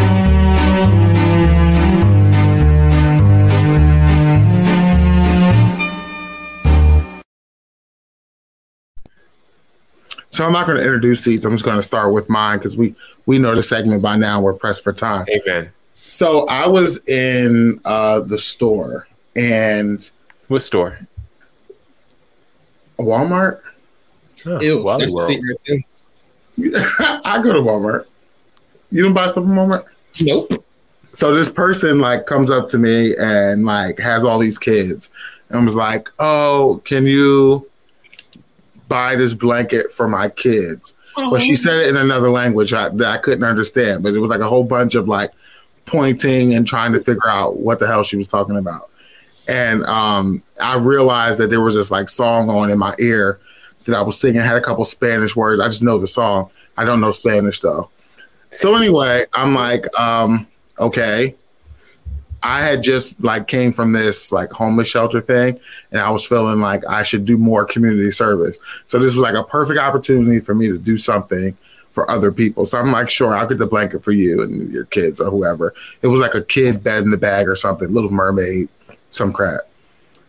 So 10.30 10.46
I'm 10.46 10.53
not 10.53 10.66
going 10.66 10.78
to 10.78 10.84
introduce 10.84 11.24
these. 11.24 11.44
I'm 11.44 11.53
just 11.53 11.64
going 11.64 11.76
to 11.76 11.82
start 11.82 12.12
with 12.14 12.30
mine 12.30 12.59
because 12.59 12.76
we 12.76 12.94
we 13.26 13.38
know 13.38 13.55
the 13.55 13.62
segment 13.62 14.03
by 14.03 14.16
now. 14.16 14.40
We're 14.40 14.55
pressed 14.55 14.82
for 14.82 14.92
time. 14.92 15.26
Amen. 15.28 15.72
So 16.13 16.47
I 16.47 16.69
was 16.69 17.03
in 17.07 17.81
uh, 17.87 18.21
the 18.21 18.37
store 18.37 19.09
and 19.35 20.09
what 20.49 20.61
store? 20.61 20.99
Walmart. 22.99 23.63
Ew, 24.45 24.83
Wally 24.83 25.01
that's 25.01 25.13
the 25.13 25.17
World. 25.17 25.29
secret 25.31 25.65
too. 25.65 26.83
I 27.25 27.41
go 27.43 27.55
to 27.55 27.61
Walmart. 27.61 28.05
You 28.91 29.05
don't 29.05 29.15
buy 29.15 29.29
stuff 29.29 29.45
from 29.45 29.55
Walmart? 29.55 29.87
Nope. 30.21 30.63
So 31.15 31.35
this 31.35 31.51
person 31.51 31.99
like 31.99 32.27
comes 32.27 32.51
up 32.51 32.69
to 32.69 32.79
me 32.79 33.17
and 33.17 33.65
like 33.65 33.99
has 33.99 34.23
all 34.23 34.39
these 34.39 34.59
kids 34.59 35.09
and 35.49 35.65
was 35.65 35.75
like, 35.75 36.11
"Oh, 36.19 36.83
can 36.85 37.07
you 37.07 37.71
buy 38.87 39.17
this 39.17 39.33
blanket 39.33 39.91
for 39.93 40.09
my 40.09 40.29
kids?" 40.29 40.95
But 41.17 41.41
she 41.41 41.57
said 41.57 41.79
it 41.79 41.89
in 41.89 41.97
another 41.97 42.29
language 42.29 42.75
I, 42.75 42.91
that 42.91 43.09
I 43.09 43.17
couldn't 43.17 43.45
understand. 43.45 44.03
But 44.03 44.13
it 44.13 44.19
was 44.19 44.29
like 44.29 44.41
a 44.41 44.49
whole 44.49 44.65
bunch 44.65 44.95
of 44.95 45.09
like 45.09 45.31
pointing 45.87 46.55
and 46.55 46.66
trying 46.66 46.93
to 46.93 47.01
figure 47.01 47.28
out 47.28 47.59
what 47.59 47.78
the 47.80 47.87
hell 47.87 48.03
she 48.03 48.16
was 48.16 48.28
talking 48.28 48.57
about. 48.57 48.91
And 49.49 49.85
um, 49.87 50.43
I 50.62 50.76
realized 50.76 51.39
that 51.39 51.51
there 51.51 51.61
was 51.61 51.74
this 51.74 51.91
like 51.91 52.09
song 52.09 52.49
on 52.49 52.70
in 52.70 52.78
my 52.78 52.95
ear 52.99 53.41
that 53.85 53.97
I 53.97 54.03
was 54.03 54.18
singing. 54.18 54.41
It 54.41 54.45
had 54.45 54.57
a 54.57 54.61
couple 54.61 54.85
Spanish 54.85 55.35
words. 55.35 55.61
I 55.61 55.66
just 55.66 55.83
know 55.83 55.99
the 55.99 56.07
song. 56.07 56.51
I 56.76 56.85
don't 56.85 57.01
know 57.01 57.11
Spanish 57.11 57.61
though. 57.61 57.91
So 58.53 58.76
anyway, 58.76 59.26
I'm 59.33 59.55
like, 59.55 59.87
um, 59.99 60.47
okay. 60.78 61.35
I 62.45 62.61
had 62.61 62.83
just 62.83 63.20
like 63.22 63.47
came 63.47 63.72
from 63.72 63.93
this 63.93 64.33
like 64.33 64.51
homeless 64.51 64.89
shelter 64.89 65.20
thing, 65.20 65.61
and 65.93 66.01
I 66.01 66.11
was 66.11 66.24
feeling 66.24 66.61
like 66.61 66.85
I 66.89 67.05
should 67.05 67.24
do 67.24 67.39
more 67.39 67.64
community 67.64 68.11
service. 68.11 68.59
So 68.87 68.99
this 68.99 69.14
was 69.14 69.22
like 69.22 69.37
a 69.37 69.45
perfect 69.45 69.78
opportunity 69.78 70.41
for 70.41 70.53
me 70.53 70.66
to 70.66 70.76
do 70.76 70.99
something 70.99 71.57
for 71.93 72.11
other 72.11 72.32
people. 72.32 72.66
So 72.66 72.78
I'm 72.78 72.90
like, 72.90 73.09
sure, 73.09 73.36
I'll 73.36 73.47
get 73.47 73.59
the 73.59 73.66
blanket 73.66 74.03
for 74.03 74.12
you 74.12 74.43
and 74.43 74.72
your 74.72 74.86
kids 74.86 75.20
or 75.20 75.30
whoever. 75.30 75.74
It 76.01 76.09
was 76.09 76.20
like 76.20 76.34
a 76.34 76.43
kid 76.43 76.82
bed 76.82 77.05
in 77.05 77.11
the 77.11 77.18
bag 77.18 77.49
or 77.49 77.55
something, 77.55 77.93
Little 77.93 78.11
Mermaid, 78.11 78.68
some 79.11 79.32
crap. 79.32 79.61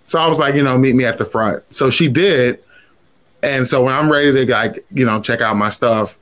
So 0.05 0.19
I 0.19 0.27
was 0.27 0.37
like, 0.37 0.55
you 0.55 0.63
know, 0.63 0.77
meet 0.77 0.95
me 0.95 1.05
at 1.05 1.17
the 1.17 1.25
front. 1.25 1.63
So 1.73 1.89
she 1.89 2.09
did. 2.09 2.61
And 3.41 3.65
so 3.65 3.83
when 3.83 3.93
I'm 3.93 4.11
ready 4.11 4.31
to 4.31 4.51
like, 4.51 4.85
you 4.91 5.05
know, 5.05 5.21
check 5.21 5.41
out 5.41 5.55
my 5.55 5.69
stuff, 5.69 6.17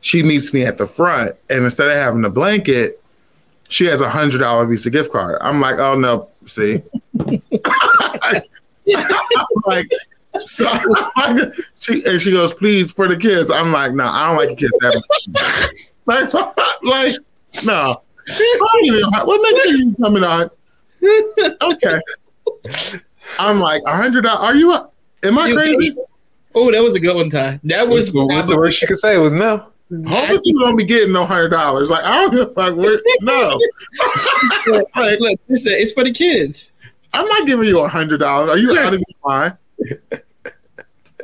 she 0.00 0.22
meets 0.22 0.52
me 0.52 0.64
at 0.64 0.78
the 0.78 0.86
front. 0.86 1.34
And 1.48 1.64
instead 1.64 1.88
of 1.88 1.94
having 1.94 2.24
a 2.24 2.30
blanket, 2.30 3.02
she 3.68 3.86
has 3.86 4.00
a 4.02 4.10
hundred 4.10 4.38
dollar 4.38 4.66
Visa 4.66 4.90
gift 4.90 5.10
card. 5.12 5.38
I'm 5.40 5.60
like, 5.60 5.78
oh 5.78 5.98
no, 5.98 6.28
see. 6.44 6.82
like 9.66 9.90
so 10.44 10.64
she 11.76 12.04
and 12.06 12.20
she 12.20 12.32
goes, 12.32 12.54
please 12.54 12.92
for 12.92 13.08
the 13.08 13.16
kids. 13.16 13.50
I'm 13.50 13.72
like, 13.72 13.92
no, 13.92 14.04
I 14.04 14.28
don't 14.28 14.36
like 14.36 14.56
kids 14.56 14.72
that 14.80 15.02
much. 16.06 16.32
like, 16.32 16.82
like, 16.82 17.14
no. 17.64 17.96
What 19.24 19.42
makes 19.42 19.66
you 19.78 19.94
coming 20.00 20.24
on? 20.24 20.50
Okay. 21.62 22.00
I'm 23.38 23.58
like, 23.60 23.82
a 23.86 23.96
hundred 23.96 24.22
dollars. 24.22 24.44
Are 24.44 24.56
you? 24.56 24.72
Am 25.24 25.38
I 25.38 25.48
You- 25.48 25.56
crazy? 25.56 25.92
Oh, 26.54 26.70
that 26.70 26.82
was 26.82 26.94
a 26.94 27.00
good 27.00 27.16
one, 27.16 27.30
Ty. 27.30 27.60
That 27.64 27.88
was 27.88 28.12
What's 28.12 28.46
the 28.46 28.56
worst 28.56 28.78
she 28.78 28.86
could 28.86 28.98
say? 28.98 29.16
Was 29.16 29.32
no. 29.32 29.68
Homeless 29.90 30.40
people 30.42 30.64
don't 30.64 30.76
be 30.76 30.84
getting 30.84 31.12
no 31.12 31.26
hundred 31.26 31.50
dollars. 31.50 31.90
Like 31.90 32.04
I 32.04 32.20
don't 32.22 32.30
give 32.30 32.48
a 32.48 32.54
fuck. 32.54 32.76
Where, 32.76 32.98
no, 33.20 33.58
Look, 34.66 34.84
look, 34.96 35.40
sister, 35.42 35.70
it's 35.72 35.92
for 35.92 36.04
the 36.04 36.10
kids. 36.12 36.72
I'm 37.12 37.26
not 37.26 37.46
giving 37.46 37.68
you 37.68 37.80
a 37.80 37.88
hundred 37.88 38.18
dollars. 38.18 38.48
Are 38.48 38.56
you 38.56 38.70
out 38.78 38.94
of 38.94 39.00
your 39.00 39.18
mind? 39.24 39.56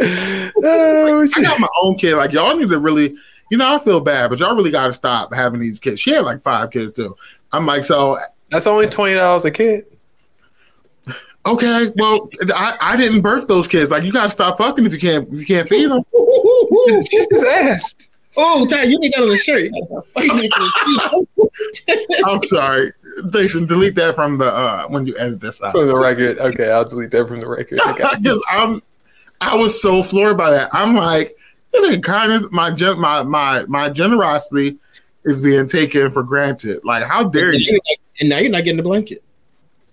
Uh, 0.01 0.51
I 0.63 1.43
got 1.43 1.59
my 1.61 1.69
own 1.83 1.97
kid. 1.97 2.15
Like 2.15 2.33
y'all 2.33 2.57
need 2.57 2.69
to 2.69 2.79
really, 2.79 3.17
you 3.51 3.59
know, 3.59 3.75
I 3.75 3.79
feel 3.79 4.01
bad, 4.01 4.31
but 4.31 4.39
y'all 4.39 4.55
really 4.55 4.71
got 4.71 4.87
to 4.87 4.93
stop 4.93 5.35
having 5.35 5.59
these 5.61 5.81
kids. 5.81 6.01
She 6.01 6.11
had 6.11 6.25
like 6.25 6.41
five 6.43 6.71
kids 6.71 6.93
too. 6.93 7.17
I'm 7.53 7.67
like, 7.67 7.85
so 7.85 8.17
that's 8.51 8.67
only 8.67 8.87
twenty 8.87 9.15
dollars 9.15 9.45
a 9.45 9.51
kid. 9.51 9.87
Okay, 11.47 11.93
well, 11.97 12.29
I, 12.55 12.77
I 12.81 12.97
didn't 12.97 13.23
birth 13.23 13.49
those 13.49 13.67
kids. 13.67 13.91
Like, 13.91 14.03
you 14.03 14.13
gotta 14.13 14.31
stop 14.31 14.59
fucking 14.59 14.85
if 14.85 14.93
you 14.93 14.99
can't 14.99 15.27
if 15.33 15.41
you 15.41 15.47
can't 15.47 15.69
feed 15.69 15.91
them. 15.91 16.05
Just 17.11 17.33
asked. 17.49 18.11
Oh, 18.37 18.67
Ty, 18.67 18.85
you 18.85 18.99
need 19.01 19.13
that 19.15 19.23
on 19.23 19.29
the 19.29 19.39
shirt. 19.39 19.63
You 19.63 19.71
gotta 19.71 19.87
stop 19.87 20.07
fighting. 20.07 20.51
I'm 22.27 22.43
sorry. 22.45 22.93
They 23.25 23.49
should 23.49 23.69
delete 23.69 23.95
that 23.97 24.15
from 24.15 24.39
the 24.39 24.53
uh 24.53 24.87
when 24.89 25.07
you 25.07 25.17
edit 25.19 25.41
this 25.41 25.63
out. 25.63 25.73
From 25.73 25.87
the 25.89 25.97
record. 25.97 26.39
Okay, 26.39 26.71
I'll 26.71 26.85
delete 26.85 27.11
that 27.13 27.27
from 27.29 27.41
the 27.41 27.49
record. 27.49 27.81
I 27.85 27.97
got 27.97 28.13
you. 28.15 28.19
Because 28.23 28.43
I'm, 28.51 28.81
I 29.41 29.57
was 29.57 29.81
so 29.81 30.03
floored 30.03 30.37
by 30.37 30.51
that. 30.51 30.71
I'm 30.73 30.95
like, 30.95 31.37
"Look, 31.73 32.03
kindness, 32.03 32.45
my 32.51 32.71
gen- 32.71 32.99
my 32.99 33.23
my 33.23 33.65
my 33.69 33.89
generosity 33.89 34.79
is 35.25 35.41
being 35.41 35.69
taken 35.69 36.11
for 36.11 36.23
granted. 36.23 36.81
Like, 36.85 37.05
how 37.05 37.25
dare 37.25 37.53
you? 37.53 37.81
And 38.21 38.29
now 38.29 38.39
you're 38.39 38.51
not 38.51 38.65
getting 38.65 38.79
the 38.79 38.83
blanket. 38.83 39.23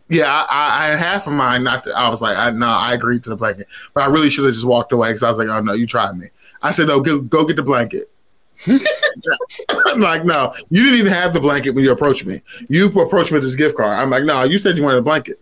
Yeah, 0.08 0.26
I, 0.28 0.46
I, 0.50 0.84
I 0.84 0.88
had 0.88 1.00
half 1.00 1.28
of 1.28 1.34
mine. 1.34 1.64
Not 1.64 1.84
that 1.86 1.98
I 1.98 2.10
was 2.10 2.22
like, 2.22 2.38
I 2.38 2.52
no, 2.52 2.68
I 2.68 2.94
agreed 2.94 3.24
to 3.24 3.30
the 3.30 3.36
blanket, 3.36 3.68
but 3.94 4.04
I 4.04 4.08
really 4.08 4.30
should 4.30 4.46
have 4.46 4.54
just 4.54 4.66
walked 4.66 4.92
away 4.92 5.10
because 5.10 5.24
I 5.24 5.30
was 5.30 5.38
like, 5.38 5.48
oh 5.48 5.62
no, 5.62 5.74
you 5.74 5.88
tried 5.88 6.16
me. 6.16 6.30
I 6.62 6.72
said, 6.72 6.88
no, 6.88 7.02
go, 7.02 7.22
go 7.22 7.46
get 7.46 7.56
the 7.56 7.64
blanket. 7.64 8.12
I'm 9.86 10.00
like, 10.02 10.26
no, 10.26 10.54
you 10.70 10.84
didn't 10.84 11.00
even 11.00 11.12
have 11.12 11.34
the 11.34 11.40
blanket 11.40 11.72
when 11.72 11.84
you 11.84 11.92
approached 11.92 12.26
me. 12.26 12.42
You 12.70 12.88
approached 12.88 13.32
me 13.32 13.36
with 13.36 13.44
this 13.44 13.56
gift 13.56 13.78
card. 13.78 13.98
I'm 14.00 14.10
like, 14.10 14.24
no, 14.24 14.44
you 14.44 14.58
said 14.58 14.78
you 14.78 14.84
wanted 14.84 14.98
a 15.00 15.02
blanket. 15.02 15.40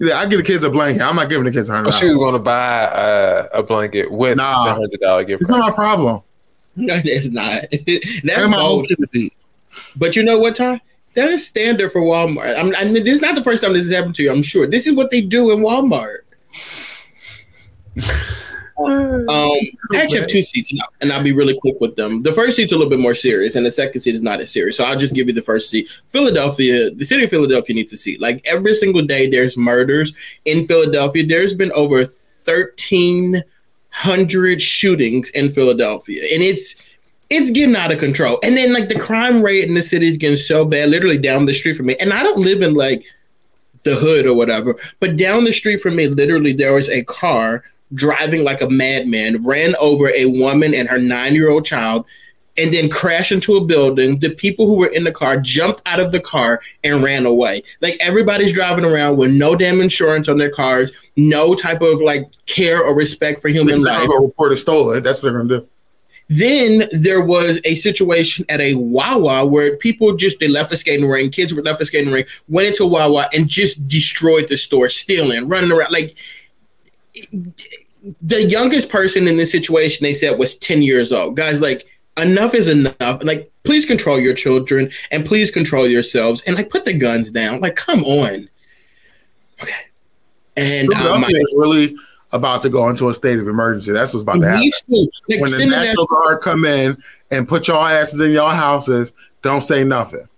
Yeah, 0.00 0.18
I 0.18 0.26
give 0.26 0.38
the 0.38 0.44
kids 0.44 0.62
a 0.64 0.70
blanket. 0.70 1.02
I'm 1.02 1.16
not 1.16 1.28
giving 1.28 1.44
the 1.44 1.50
kids 1.50 1.68
a 1.68 1.72
hundred. 1.72 1.88
Oh, 1.88 1.98
she 1.98 2.06
was 2.08 2.16
going 2.16 2.34
to 2.34 2.38
buy 2.38 2.84
uh, 2.84 3.48
a 3.52 3.62
blanket 3.62 4.10
with 4.12 4.36
Nah. 4.36 4.66
the 4.66 4.72
hundred 4.74 5.00
dollar 5.00 5.24
gift. 5.24 5.42
It's 5.42 5.50
not 5.50 5.58
my 5.60 5.70
problem. 5.72 6.22
No, 6.76 7.00
it's 7.04 7.28
not. 7.30 7.62
That's 7.70 8.48
my 8.48 8.56
own 8.56 8.60
bold. 8.60 8.86
kid 8.88 8.98
to 8.98 9.06
feed. 9.08 9.32
But 9.96 10.14
you 10.14 10.22
know 10.22 10.38
what, 10.38 10.54
Ty? 10.56 10.80
That 11.14 11.30
is 11.30 11.44
standard 11.44 11.90
for 11.90 12.00
Walmart. 12.00 12.56
I'm, 12.56 12.72
I 12.76 12.84
mean, 12.84 13.02
this 13.02 13.14
is 13.14 13.22
not 13.22 13.34
the 13.34 13.42
first 13.42 13.62
time 13.62 13.72
this 13.72 13.88
has 13.88 13.96
happened 13.96 14.14
to 14.16 14.22
you. 14.22 14.30
I'm 14.30 14.42
sure 14.42 14.66
this 14.68 14.86
is 14.86 14.92
what 14.92 15.10
they 15.10 15.20
do 15.20 15.50
in 15.50 15.58
Walmart. 15.60 16.18
Um, 18.78 19.26
I 19.28 20.02
actually 20.02 20.20
have 20.20 20.28
two 20.28 20.42
seats, 20.42 20.70
and 20.70 20.80
I'll, 20.80 20.92
and 21.00 21.12
I'll 21.12 21.22
be 21.22 21.32
really 21.32 21.58
quick 21.58 21.80
with 21.80 21.96
them. 21.96 22.22
The 22.22 22.32
first 22.32 22.56
seat's 22.56 22.72
a 22.72 22.76
little 22.76 22.90
bit 22.90 23.00
more 23.00 23.14
serious, 23.14 23.56
and 23.56 23.66
the 23.66 23.70
second 23.70 24.00
seat 24.00 24.14
is 24.14 24.22
not 24.22 24.40
as 24.40 24.52
serious. 24.52 24.76
So 24.76 24.84
I'll 24.84 24.98
just 24.98 25.14
give 25.14 25.26
you 25.26 25.32
the 25.32 25.42
first 25.42 25.68
seat. 25.68 25.88
Philadelphia, 26.08 26.90
the 26.90 27.04
city 27.04 27.24
of 27.24 27.30
Philadelphia 27.30 27.74
needs 27.74 27.92
a 27.92 27.96
seat. 27.96 28.20
Like 28.20 28.40
every 28.46 28.74
single 28.74 29.02
day, 29.02 29.28
there's 29.28 29.56
murders 29.56 30.14
in 30.44 30.66
Philadelphia. 30.66 31.26
There's 31.26 31.54
been 31.54 31.72
over 31.72 32.04
thirteen 32.04 33.42
hundred 33.90 34.62
shootings 34.62 35.30
in 35.30 35.50
Philadelphia, 35.50 36.22
and 36.32 36.42
it's 36.42 36.84
it's 37.30 37.50
getting 37.50 37.74
out 37.74 37.90
of 37.90 37.98
control. 37.98 38.38
And 38.42 38.56
then 38.56 38.72
like 38.72 38.88
the 38.88 38.98
crime 38.98 39.42
rate 39.42 39.66
in 39.66 39.74
the 39.74 39.82
city 39.82 40.06
is 40.06 40.16
getting 40.16 40.36
so 40.36 40.64
bad, 40.64 40.88
literally 40.88 41.18
down 41.18 41.46
the 41.46 41.54
street 41.54 41.76
from 41.76 41.86
me. 41.86 41.96
And 41.98 42.12
I 42.12 42.22
don't 42.22 42.42
live 42.42 42.62
in 42.62 42.74
like 42.74 43.04
the 43.82 43.96
hood 43.96 44.26
or 44.26 44.34
whatever, 44.34 44.76
but 45.00 45.16
down 45.16 45.44
the 45.44 45.52
street 45.52 45.80
from 45.80 45.96
me, 45.96 46.08
literally 46.08 46.52
there 46.52 46.74
was 46.74 46.88
a 46.88 47.04
car 47.04 47.64
driving 47.94 48.44
like 48.44 48.60
a 48.60 48.68
madman, 48.68 49.42
ran 49.42 49.74
over 49.76 50.08
a 50.08 50.26
woman 50.26 50.74
and 50.74 50.88
her 50.88 50.98
nine 50.98 51.34
year 51.34 51.50
old 51.50 51.64
child. 51.64 52.04
And 52.56 52.74
then 52.74 52.90
crashed 52.90 53.30
into 53.30 53.54
a 53.56 53.64
building. 53.64 54.18
The 54.18 54.30
people 54.30 54.66
who 54.66 54.74
were 54.74 54.88
in 54.88 55.04
the 55.04 55.12
car 55.12 55.38
jumped 55.38 55.80
out 55.86 56.00
of 56.00 56.10
the 56.10 56.18
car 56.18 56.60
and 56.82 57.04
ran 57.04 57.24
away. 57.24 57.62
Like 57.80 57.96
everybody's 58.00 58.52
driving 58.52 58.84
around 58.84 59.16
with 59.16 59.30
no 59.30 59.54
damn 59.54 59.80
insurance 59.80 60.28
on 60.28 60.38
their 60.38 60.50
cars, 60.50 60.90
no 61.16 61.54
type 61.54 61.82
of 61.82 62.00
like 62.00 62.28
care 62.46 62.82
or 62.82 62.96
respect 62.96 63.40
for 63.40 63.46
human 63.46 63.80
life. 63.80 64.08
gonna 64.08 64.26
report 64.26 64.50
it 64.50 64.56
stolen. 64.56 65.04
That's 65.04 65.22
what 65.22 65.30
they're 65.30 65.40
gonna 65.40 65.60
do. 65.60 65.68
Then 66.28 66.82
there 66.92 67.24
was 67.24 67.60
a 67.64 67.74
situation 67.74 68.44
at 68.48 68.60
a 68.60 68.74
Wawa 68.74 69.46
where 69.46 69.76
people 69.76 70.14
just 70.14 70.38
they 70.40 70.48
left 70.48 70.72
a 70.72 70.76
skating 70.76 71.08
ring, 71.08 71.30
kids 71.30 71.54
were 71.54 71.62
left 71.62 71.80
a 71.80 71.86
skating 71.86 72.12
ring, 72.12 72.24
went 72.48 72.68
into 72.68 72.86
Wawa 72.86 73.30
and 73.32 73.48
just 73.48 73.88
destroyed 73.88 74.48
the 74.48 74.56
store, 74.56 74.90
stealing, 74.90 75.48
running 75.48 75.72
around. 75.72 75.90
Like 75.90 76.18
the 78.22 78.44
youngest 78.44 78.90
person 78.90 79.26
in 79.26 79.36
this 79.36 79.52
situation, 79.52 80.04
they 80.04 80.12
said 80.12 80.38
was 80.38 80.56
10 80.58 80.82
years 80.82 81.12
old. 81.12 81.36
Guys, 81.36 81.60
like 81.60 81.86
enough 82.16 82.54
is 82.54 82.68
enough. 82.68 83.22
Like, 83.22 83.50
please 83.64 83.84
control 83.84 84.18
your 84.18 84.34
children 84.34 84.90
and 85.10 85.26
please 85.26 85.50
control 85.50 85.86
yourselves 85.86 86.42
and 86.42 86.56
like 86.56 86.70
put 86.70 86.84
the 86.84 86.94
guns 86.94 87.30
down. 87.30 87.60
Like, 87.60 87.76
come 87.76 88.04
on. 88.04 88.48
Okay. 89.62 89.74
And 90.56 90.92
um, 90.94 91.24
is 91.24 91.54
really 91.56 91.96
about 92.32 92.62
to 92.62 92.68
go 92.68 92.88
into 92.88 93.08
a 93.08 93.14
state 93.14 93.38
of 93.38 93.48
emergency. 93.48 93.92
That's 93.92 94.12
what's 94.12 94.22
about 94.22 94.40
to 94.40 94.48
happen. 94.48 94.70
Like, 94.88 95.40
when 95.40 95.50
the 95.50 95.58
National 95.58 95.80
National- 95.80 96.06
Guard 96.06 96.42
come 96.42 96.64
in 96.64 96.96
and 97.30 97.48
put 97.48 97.68
your 97.68 97.78
asses 97.78 98.20
in 98.20 98.32
your 98.32 98.50
houses, 98.50 99.12
don't 99.42 99.62
say 99.62 99.84
nothing. 99.84 100.28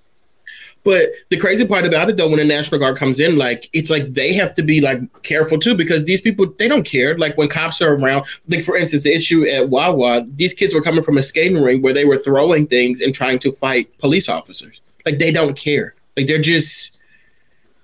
But 0.82 1.10
the 1.28 1.36
crazy 1.36 1.66
part 1.66 1.84
about 1.84 2.08
it, 2.08 2.16
though, 2.16 2.28
when 2.28 2.38
the 2.38 2.44
National 2.44 2.80
Guard 2.80 2.96
comes 2.96 3.20
in, 3.20 3.36
like 3.36 3.68
it's 3.74 3.90
like 3.90 4.08
they 4.10 4.32
have 4.32 4.54
to 4.54 4.62
be 4.62 4.80
like 4.80 5.00
careful 5.22 5.58
too 5.58 5.74
because 5.74 6.06
these 6.06 6.22
people 6.22 6.46
they 6.58 6.68
don't 6.68 6.86
care. 6.86 7.18
Like 7.18 7.36
when 7.36 7.48
cops 7.48 7.82
are 7.82 7.94
around, 7.94 8.24
like 8.48 8.64
for 8.64 8.76
instance, 8.76 9.02
the 9.02 9.14
issue 9.14 9.44
at 9.46 9.68
Wawa, 9.68 10.26
these 10.36 10.54
kids 10.54 10.74
were 10.74 10.80
coming 10.80 11.02
from 11.02 11.18
a 11.18 11.22
skating 11.22 11.62
ring 11.62 11.82
where 11.82 11.92
they 11.92 12.06
were 12.06 12.16
throwing 12.16 12.66
things 12.66 13.02
and 13.02 13.14
trying 13.14 13.38
to 13.40 13.52
fight 13.52 13.96
police 13.98 14.28
officers. 14.28 14.80
Like 15.04 15.18
they 15.18 15.30
don't 15.30 15.54
care. 15.54 15.94
Like 16.16 16.26
they're 16.26 16.40
just. 16.40 16.96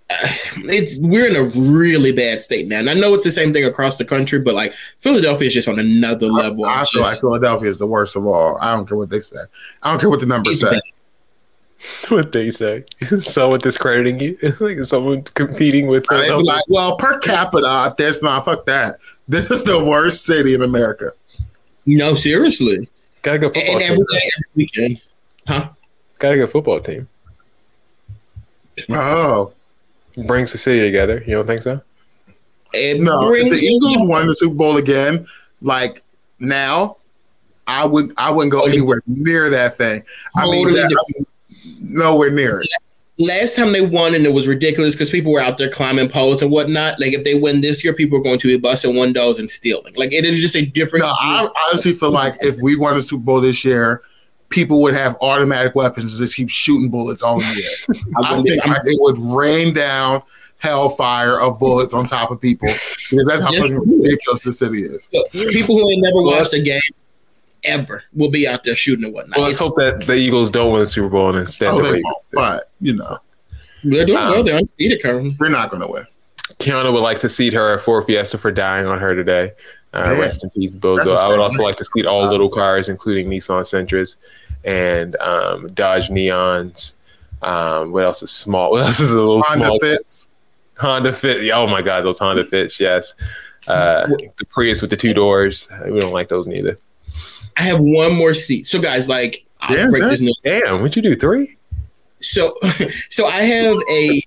uh, 0.09 0.29
it's 0.69 0.97
we're 0.99 1.29
in 1.29 1.37
a 1.37 1.43
really 1.79 2.13
bad 2.13 2.41
state 2.41 2.67
now, 2.67 2.79
and 2.79 2.89
I 2.89 2.95
know 2.95 3.13
it's 3.13 3.25
the 3.25 3.31
same 3.31 3.53
thing 3.53 3.65
across 3.65 3.97
the 3.97 4.05
country, 4.05 4.41
but 4.41 4.55
like 4.55 4.73
Philadelphia 5.01 5.49
is 5.49 5.55
just 5.55 5.69
on 5.69 5.79
another 5.79 6.29
level. 6.29 6.65
I 6.65 6.83
of 6.83 6.89
feel 6.89 7.03
like 7.03 7.19
Philadelphia 7.19 7.69
is 7.69 7.79
the 7.79 7.89
worst 7.89 8.17
of 8.17 8.25
all. 8.25 8.57
I 8.61 8.73
don't 8.73 8.87
care 8.87 8.97
what 8.97 9.11
they 9.11 9.21
say. 9.21 9.37
I 9.83 9.91
don't 9.91 10.01
care 10.01 10.09
what 10.09 10.21
the 10.21 10.27
numbers 10.27 10.61
say. 10.61 10.81
what 12.09 12.33
they 12.33 12.51
say. 12.51 12.85
someone 13.21 13.61
discrediting 13.61 14.21
you, 14.21 14.39
like 14.61 14.79
someone 14.85 15.23
competing 15.23 15.87
with. 15.87 16.07
They 16.09 16.29
be 16.29 16.43
like, 16.43 16.65
well, 16.69 16.97
per 16.97 17.19
capita, 17.19 17.95
that's 17.97 18.23
not 18.23 18.45
fuck 18.45 18.67
that. 18.67 18.97
This 19.29 19.51
is 19.51 19.65
the 19.65 19.85
worst 19.85 20.25
city 20.25 20.55
in 20.55 20.63
America. 20.63 21.13
No, 21.85 22.15
seriously. 22.15 22.89
Gotta 23.23 23.39
go 23.39 23.49
football 23.49 23.75
and 23.75 23.81
team. 23.81 23.93
every 23.93 24.05
day, 24.05 24.31
every 24.37 24.51
weekend, 24.55 25.01
huh? 25.47 25.69
Gotta 26.19 26.37
go 26.37 26.47
football 26.47 26.81
team. 26.81 27.09
Oh, 28.91 29.53
brings 30.27 30.53
the 30.53 30.59
city 30.59 30.81
together. 30.81 31.23
You 31.27 31.35
don't 31.35 31.47
think 31.47 31.63
so? 31.63 31.81
It 32.73 33.01
no, 33.01 33.33
if 33.33 33.51
the 33.51 33.65
Eagles 33.67 34.09
won 34.09 34.27
the 34.27 34.35
Super 34.35 34.55
Bowl 34.55 34.77
again, 34.77 35.27
like 35.61 36.03
now, 36.39 36.97
I 37.67 37.85
would 37.85 38.13
I 38.17 38.31
wouldn't 38.31 38.53
go 38.53 38.65
anywhere 38.65 39.03
near 39.07 39.51
that 39.51 39.77
thing. 39.77 40.03
I 40.35 40.45
mean, 40.51 40.73
that, 40.75 40.85
I 40.85 41.19
mean, 41.19 41.27
nowhere 41.89 42.31
near 42.31 42.61
it. 42.61 42.69
last 43.19 43.57
time 43.57 43.73
they 43.73 43.81
won 43.81 44.15
and 44.15 44.27
it 44.27 44.33
was 44.33 44.47
ridiculous 44.47 44.95
because 44.95 45.11
people 45.11 45.33
were 45.33 45.41
out 45.41 45.57
there 45.59 45.71
climbing 45.71 46.09
poles 46.09 46.43
and 46.43 46.51
whatnot. 46.51 47.01
Like 47.01 47.13
if 47.13 47.25
they 47.25 47.35
win 47.35 47.61
this 47.61 47.83
year, 47.83 47.95
people 47.95 48.19
are 48.19 48.23
going 48.23 48.39
to 48.39 48.49
be 48.49 48.59
busting 48.59 48.97
windows 48.97 49.39
and 49.39 49.49
stealing. 49.51 49.95
Like 49.97 50.13
it 50.13 50.25
is 50.25 50.41
just 50.41 50.55
a 50.57 50.65
different. 50.67 51.05
No, 51.05 51.13
I 51.13 51.49
honestly 51.69 51.93
feel 51.93 52.11
like 52.11 52.35
if 52.41 52.57
we 52.59 52.77
won 52.77 52.95
the 52.95 53.01
Super 53.01 53.23
Bowl 53.25 53.41
this 53.41 53.65
year, 53.65 54.03
people 54.51 54.83
would 54.83 54.95
have 54.95 55.17
automatic 55.21 55.75
weapons 55.75 56.13
and 56.13 56.21
just 56.25 56.37
keep 56.37 56.51
shooting 56.51 56.91
bullets 56.91 57.23
all 57.23 57.43
year. 57.43 57.71
I 58.23 58.43
think 58.43 58.65
like, 58.67 58.79
it 58.85 58.99
would 59.01 59.19
rain 59.19 59.73
down 59.75 60.23
hellfire 60.59 61.39
of 61.39 61.59
bullets 61.59 61.93
on 61.93 62.07
top 62.07 62.31
of 62.31 62.41
people 62.41 62.69
because 63.11 63.27
that's 63.27 63.43
how 63.43 63.51
Yes, 63.53 63.63
fucking 63.63 63.77
it 63.77 63.81
would. 63.81 64.03
ridiculous 64.05 64.43
the 64.45 64.53
city 64.53 64.83
is. 64.83 65.09
People 65.53 65.77
who 65.77 65.91
ain't 65.91 66.03
never 66.03 66.23
watched 66.23 66.55
a 66.55 66.61
game 66.61 66.81
ever 67.67 68.03
will 68.15 68.31
be 68.31 68.47
out 68.49 68.65
there 68.65 68.75
shooting 68.75 69.05
and 69.05 69.15
whatnot. 69.15 69.37
Well, 69.39 69.47
let's 69.47 69.57
It's- 69.61 69.69
hope 69.69 69.77
that 69.79 70.07
the 70.07 70.15
Eagles 70.15 70.51
don't 70.51 70.73
win 70.73 70.81
the 70.83 70.87
Super 70.87 71.09
Bowl 71.09 71.29
and 71.31 71.39
instead 71.39 71.69
Oh, 71.69 71.77
the 71.79 71.83
they 71.83 71.89
Ravens. 71.95 72.05
won't, 72.05 72.27
but 72.33 72.63
you 72.81 72.95
know, 72.95 73.19
they're 73.85 74.07
doing 74.07 74.19
Um, 74.19 74.31
well. 74.31 74.43
They're 74.43 74.57
undefeated 74.57 75.03
currently. 75.03 75.37
They're 75.39 75.49
not 75.51 75.71
going 75.71 75.83
to 75.83 75.89
win. 75.89 76.07
Kiana 76.59 76.93
would 76.93 77.03
like 77.03 77.19
to 77.21 77.29
seat 77.29 77.53
her 77.53 77.79
Ford 77.79 78.05
Fiesta 78.07 78.39
for 78.39 78.51
dying 78.51 78.87
on 78.87 78.99
her 78.99 79.15
today. 79.15 79.53
Uh, 79.93 80.17
rest 80.19 80.43
in 80.45 80.51
peace, 80.51 80.77
Bozo. 80.77 81.17
I 81.17 81.29
would 81.29 81.39
also 81.39 81.63
like 81.63 81.77
to 81.77 81.85
seat 81.85 82.07
all 82.07 82.29
little 82.29 82.49
cars, 82.49 82.89
including 82.89 83.29
Nissan 83.31 83.65
Sentras 83.67 84.17
and 84.65 85.17
um, 85.17 85.69
Dodge 85.75 86.09
Neons. 86.09 86.95
Um, 87.43 87.93
what 87.93 88.05
else 88.05 88.23
is 88.23 88.31
small? 88.31 88.71
What 88.73 88.83
else 88.83 89.01
is 89.01 89.11
a 89.11 89.15
little 89.15 89.43
Honda 89.43 89.65
small? 89.67 89.79
Fits. 89.81 90.29
Honda 90.79 91.13
Fit. 91.13 91.51
Oh 91.55 91.67
my 91.67 91.81
God, 91.83 92.05
those 92.05 92.19
Honda 92.19 92.45
Fits. 92.45 92.79
Yes. 92.79 93.15
Uh, 93.69 94.07
the 94.07 94.45
Prius 94.51 94.81
with 94.83 94.91
the 94.91 94.97
two 94.97 95.13
doors. 95.15 95.67
We 95.91 96.01
don't 96.01 96.13
like 96.13 96.29
those 96.29 96.47
neither. 96.47 96.79
I 97.57 97.63
have 97.63 97.81
one 97.81 98.15
more 98.15 98.35
seat. 98.35 98.67
So 98.67 98.81
guys, 98.81 99.09
like 99.09 99.47
I'll 99.61 99.75
Damn, 99.75 99.91
break 99.91 100.03
man. 100.03 100.11
this 100.11 100.21
news. 100.21 100.43
Damn, 100.45 100.81
what'd 100.81 100.97
you 100.97 101.03
do? 101.03 101.17
Three? 101.17 101.57
So, 102.21 102.57
so 103.11 103.27
I 103.27 103.43
have 103.43 103.77
a. 103.91 104.23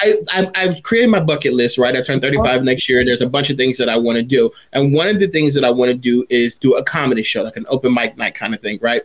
I, 0.00 0.14
I 0.30 0.50
I've 0.54 0.82
created 0.82 1.10
my 1.10 1.20
bucket 1.20 1.52
list. 1.52 1.78
Right, 1.78 1.94
I 1.94 2.00
turn 2.00 2.20
35 2.20 2.64
next 2.64 2.88
year. 2.88 3.04
There's 3.04 3.20
a 3.20 3.28
bunch 3.28 3.50
of 3.50 3.56
things 3.56 3.76
that 3.78 3.88
I 3.88 3.96
want 3.96 4.16
to 4.16 4.24
do, 4.24 4.50
and 4.72 4.94
one 4.94 5.08
of 5.08 5.20
the 5.20 5.26
things 5.28 5.54
that 5.54 5.64
I 5.64 5.70
want 5.70 5.90
to 5.90 5.96
do 5.96 6.24
is 6.30 6.56
do 6.56 6.74
a 6.76 6.82
comedy 6.82 7.22
show, 7.22 7.42
like 7.42 7.56
an 7.56 7.66
open 7.68 7.92
mic 7.92 8.16
night 8.16 8.34
kind 8.34 8.54
of 8.54 8.60
thing. 8.60 8.78
Right. 8.80 9.02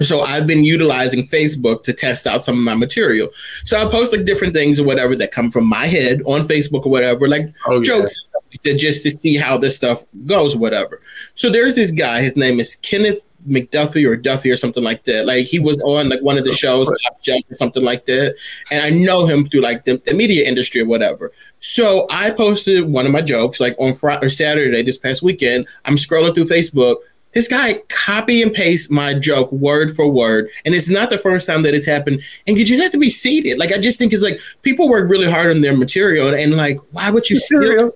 So 0.00 0.20
I've 0.20 0.46
been 0.46 0.64
utilizing 0.64 1.24
Facebook 1.26 1.82
to 1.84 1.92
test 1.92 2.26
out 2.26 2.42
some 2.42 2.58
of 2.58 2.64
my 2.64 2.74
material. 2.74 3.28
So 3.64 3.80
I 3.80 3.90
post 3.90 4.12
like 4.12 4.24
different 4.24 4.52
things 4.52 4.78
or 4.78 4.84
whatever 4.84 5.16
that 5.16 5.30
come 5.32 5.50
from 5.50 5.66
my 5.68 5.86
head 5.86 6.22
on 6.26 6.42
Facebook 6.42 6.84
or 6.86 6.90
whatever, 6.90 7.28
like 7.28 7.52
Oh, 7.66 7.78
yeah. 7.78 7.82
jokes 7.82 8.24
stuff 8.24 8.42
like 8.64 8.76
just 8.76 9.02
to 9.04 9.10
see 9.10 9.36
how 9.36 9.56
this 9.58 9.76
stuff 9.76 10.04
goes 10.26 10.56
whatever. 10.56 11.00
So 11.34 11.50
there's 11.50 11.74
this 11.76 11.92
guy, 11.92 12.22
his 12.22 12.36
name 12.36 12.60
is 12.60 12.76
Kenneth 12.76 13.24
McDuffie 13.48 14.06
or 14.08 14.16
Duffy 14.16 14.50
or 14.50 14.56
something 14.56 14.82
like 14.82 15.04
that. 15.04 15.26
Like 15.26 15.46
he 15.46 15.58
was 15.58 15.80
on 15.82 16.08
like 16.08 16.20
one 16.20 16.36
of 16.36 16.44
the 16.44 16.52
shows, 16.52 16.88
Top 16.88 17.22
Shelf 17.22 17.42
or 17.50 17.54
something 17.54 17.82
like 17.82 18.06
that. 18.06 18.34
And 18.70 18.84
I 18.84 18.90
know 18.90 19.26
him 19.26 19.46
through 19.48 19.60
like 19.60 19.84
the, 19.84 20.02
the 20.04 20.14
media 20.14 20.46
industry 20.46 20.80
or 20.80 20.86
whatever. 20.86 21.32
So 21.60 22.06
I 22.10 22.30
posted 22.32 22.84
one 22.84 23.06
of 23.06 23.12
my 23.12 23.22
jokes 23.22 23.60
like 23.60 23.76
on 23.78 23.94
Friday 23.94 24.26
or 24.26 24.28
Saturday 24.30 24.82
this 24.82 24.98
past 24.98 25.22
weekend. 25.22 25.66
I'm 25.84 25.96
scrolling 25.96 26.34
through 26.34 26.44
Facebook. 26.44 26.96
This 27.36 27.48
guy 27.48 27.74
copy 27.90 28.42
and 28.42 28.50
paste 28.50 28.90
my 28.90 29.12
joke 29.12 29.52
word 29.52 29.94
for 29.94 30.08
word, 30.08 30.48
and 30.64 30.74
it's 30.74 30.88
not 30.88 31.10
the 31.10 31.18
first 31.18 31.46
time 31.46 31.60
that 31.64 31.74
it's 31.74 31.84
happened. 31.84 32.22
And 32.46 32.56
you 32.56 32.64
just 32.64 32.82
have 32.82 32.92
to 32.92 32.98
be 32.98 33.10
seated. 33.10 33.58
Like 33.58 33.72
I 33.72 33.78
just 33.78 33.98
think 33.98 34.14
it's 34.14 34.22
like 34.22 34.40
people 34.62 34.88
work 34.88 35.10
really 35.10 35.30
hard 35.30 35.50
on 35.50 35.60
their 35.60 35.76
material, 35.76 36.28
and, 36.28 36.36
and 36.38 36.56
like 36.56 36.78
why 36.92 37.10
would 37.10 37.28
you 37.28 37.36
steal? 37.36 37.92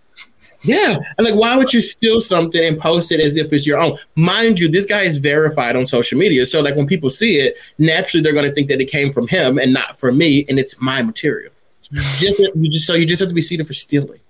Yeah, 0.60 0.98
and 1.16 1.26
like 1.26 1.36
why 1.36 1.56
would 1.56 1.72
you 1.72 1.80
steal 1.80 2.20
something 2.20 2.62
and 2.62 2.78
post 2.78 3.12
it 3.12 3.20
as 3.20 3.38
if 3.38 3.50
it's 3.54 3.66
your 3.66 3.80
own? 3.80 3.96
Mind 4.14 4.58
you, 4.58 4.68
this 4.68 4.84
guy 4.84 5.04
is 5.04 5.16
verified 5.16 5.74
on 5.74 5.86
social 5.86 6.18
media, 6.18 6.44
so 6.44 6.60
like 6.60 6.76
when 6.76 6.86
people 6.86 7.08
see 7.08 7.38
it, 7.38 7.56
naturally 7.78 8.22
they're 8.22 8.34
going 8.34 8.44
to 8.44 8.54
think 8.54 8.68
that 8.68 8.82
it 8.82 8.90
came 8.90 9.10
from 9.10 9.26
him 9.26 9.58
and 9.58 9.72
not 9.72 9.98
from 9.98 10.18
me, 10.18 10.44
and 10.50 10.58
it's 10.58 10.78
my 10.82 11.00
material. 11.00 11.50
Just 12.18 12.38
you 12.38 12.68
just 12.68 12.86
so 12.86 12.92
you 12.92 13.06
just 13.06 13.20
have 13.20 13.30
to 13.30 13.34
be 13.34 13.40
seated 13.40 13.66
for 13.66 13.72
stealing. 13.72 14.20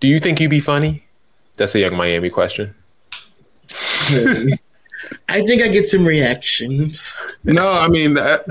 Do 0.00 0.08
you 0.08 0.18
think 0.20 0.40
you'd 0.40 0.48
be 0.48 0.58
funny? 0.58 1.04
That's 1.58 1.74
a 1.74 1.80
Yung 1.80 1.98
Miami 1.98 2.30
question. 2.30 2.74
I 5.28 5.42
think 5.42 5.62
I 5.62 5.68
get 5.68 5.86
some 5.86 6.04
reactions. 6.04 7.38
No, 7.44 7.70
I 7.70 7.88
mean, 7.88 8.14
that, 8.14 8.44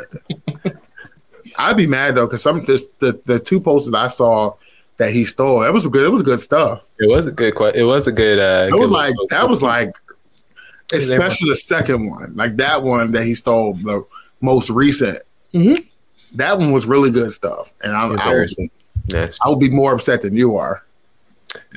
I'd 1.57 1.77
be 1.77 1.87
mad 1.87 2.15
though 2.15 2.25
because 2.27 2.41
some 2.41 2.63
this 2.65 2.87
the 2.99 3.19
the 3.25 3.39
two 3.39 3.59
posts 3.59 3.89
that 3.89 3.97
I 3.97 4.07
saw 4.07 4.55
that 4.97 5.11
he 5.11 5.25
stole, 5.25 5.63
it 5.63 5.73
was 5.73 5.85
good. 5.87 6.05
It 6.05 6.09
was 6.11 6.23
good 6.23 6.39
stuff. 6.39 6.89
It 6.99 7.09
was 7.09 7.27
a 7.27 7.31
good. 7.31 7.53
It 7.75 7.83
was 7.83 8.07
a 8.07 8.11
good. 8.11 8.39
Uh, 8.39 8.67
It 8.67 8.79
was 8.79 8.89
good 8.89 8.95
like 8.95 9.09
little- 9.11 9.27
that 9.27 9.49
was 9.49 9.61
like, 9.61 9.95
especially 10.93 11.49
the 11.49 11.55
second 11.55 12.09
one, 12.09 12.35
like 12.35 12.57
that 12.57 12.81
one 12.83 13.11
that 13.11 13.25
he 13.25 13.35
stole 13.35 13.73
the 13.75 14.05
most 14.41 14.69
recent. 14.69 15.19
Mm-hmm. 15.53 15.83
That 16.35 16.57
one 16.57 16.71
was 16.71 16.85
really 16.85 17.09
good 17.11 17.31
stuff, 17.31 17.73
and 17.83 17.93
I, 17.93 18.03
I 18.03 18.05
would, 18.05 18.19
Embarrassing. 18.19 18.69
I 19.13 19.49
would 19.49 19.59
be 19.59 19.69
more 19.69 19.93
upset 19.93 20.21
than 20.21 20.35
you 20.35 20.57
are. 20.57 20.83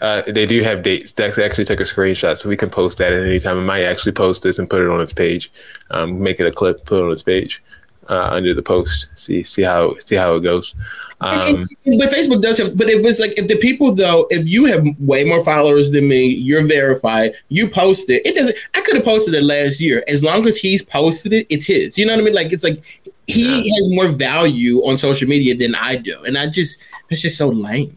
Uh, 0.03 0.23
they 0.27 0.47
do 0.47 0.63
have 0.63 0.83
dates. 0.83 1.13
Dex 1.13 1.39
actually 1.39 1.65
took 1.65 1.81
a 1.81 1.85
screenshot, 1.85 2.37
so 2.37 2.49
we 2.49 2.57
can 2.57 2.71
post 2.71 2.99
that 2.99 3.13
at 3.13 3.23
any 3.23 3.39
time. 3.39 3.59
I 3.59 3.63
might 3.63 3.83
actually 3.85 4.13
post 4.13 4.43
this 4.43 4.59
and 4.59 4.69
put 4.69 4.83
it 4.83 4.89
on 4.89 5.01
its 5.01 5.13
page. 5.13 5.51
Um, 5.91 6.23
make 6.23 6.41
it 6.41 6.47
a 6.47 6.53
clip, 6.53 6.85
put 6.85 6.99
it 7.01 7.05
on 7.05 7.11
its 7.13 7.23
page 7.23 7.63
uh, 8.09 8.29
under 8.31 8.53
the 8.53 8.63
post. 8.63 9.09
See 9.15 9.43
see 9.45 9.63
how 9.63 9.97
see 10.01 10.17
how 10.17 10.35
it 10.37 10.41
goes. 10.41 10.75
Um, 11.23 11.39
And- 11.39 11.67
and- 11.87 11.99
but 11.99 12.11
Facebook 12.11 12.41
does 12.43 12.59
have, 12.59 12.77
but 12.77 12.89
it 12.89 13.03
was 13.03 13.21
like 13.21 13.39
if 13.39 13.47
the 13.49 13.57
people 13.59 13.95
though, 13.95 14.27
if 14.31 14.49
you 14.49 14.65
have 14.67 14.85
way 14.99 15.23
more 15.25 15.43
followers 15.45 15.91
than 15.91 16.09
me, 16.09 16.25
you're 16.27 16.65
verified, 16.67 17.33
you 17.49 17.69
post 17.69 18.11
it. 18.11 18.27
It 18.27 18.35
doesn't. 18.35 18.57
I 18.75 18.81
could 18.81 18.97
have 18.97 19.05
posted 19.05 19.35
it 19.35 19.45
last 19.45 19.81
year. 19.81 20.03
As 20.09 20.23
long 20.23 20.47
as 20.47 20.57
he's 20.57 20.83
posted 20.83 21.33
it, 21.33 21.47
it's 21.49 21.65
his. 21.67 21.97
You 21.97 22.07
know 22.07 22.15
what 22.15 22.23
I 22.23 22.25
mean? 22.25 22.35
Like 22.35 22.53
it's 22.53 22.65
like 22.65 22.83
he 23.27 23.71
has 23.77 23.89
more 23.91 24.09
value 24.09 24.81
on 24.85 24.99
social 24.99 25.29
media 25.29 25.55
than 25.55 25.75
I 25.77 25.97
do, 25.97 26.21
and 26.25 26.37
I 26.37 26.49
just 26.49 26.85
that's 27.09 27.23
just 27.23 27.37
so 27.39 27.49
lame. 27.49 27.97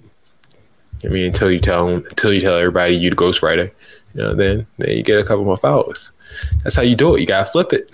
I 1.04 1.08
mean, 1.08 1.26
until 1.26 1.51
you 1.51 1.60
tell 1.60 1.89
until 1.89 2.34
you 2.34 2.41
tell 2.41 2.58
everybody 2.58 2.95
you 2.95 3.10
the 3.10 3.16
ghostwriter, 3.16 3.72
you 4.14 4.22
know, 4.22 4.34
then 4.34 4.68
then 4.78 4.97
you 4.97 5.04
get 5.04 5.20
a 5.20 5.24
couple 5.24 5.43
more 5.43 5.58
followers. 5.58 6.12
That's 6.64 6.76
how 6.76 6.82
you 6.82 6.95
do 6.95 7.16
it. 7.16 7.22
You 7.22 7.28
gotta 7.28 7.49
flip 7.49 7.74
it. 7.74 7.91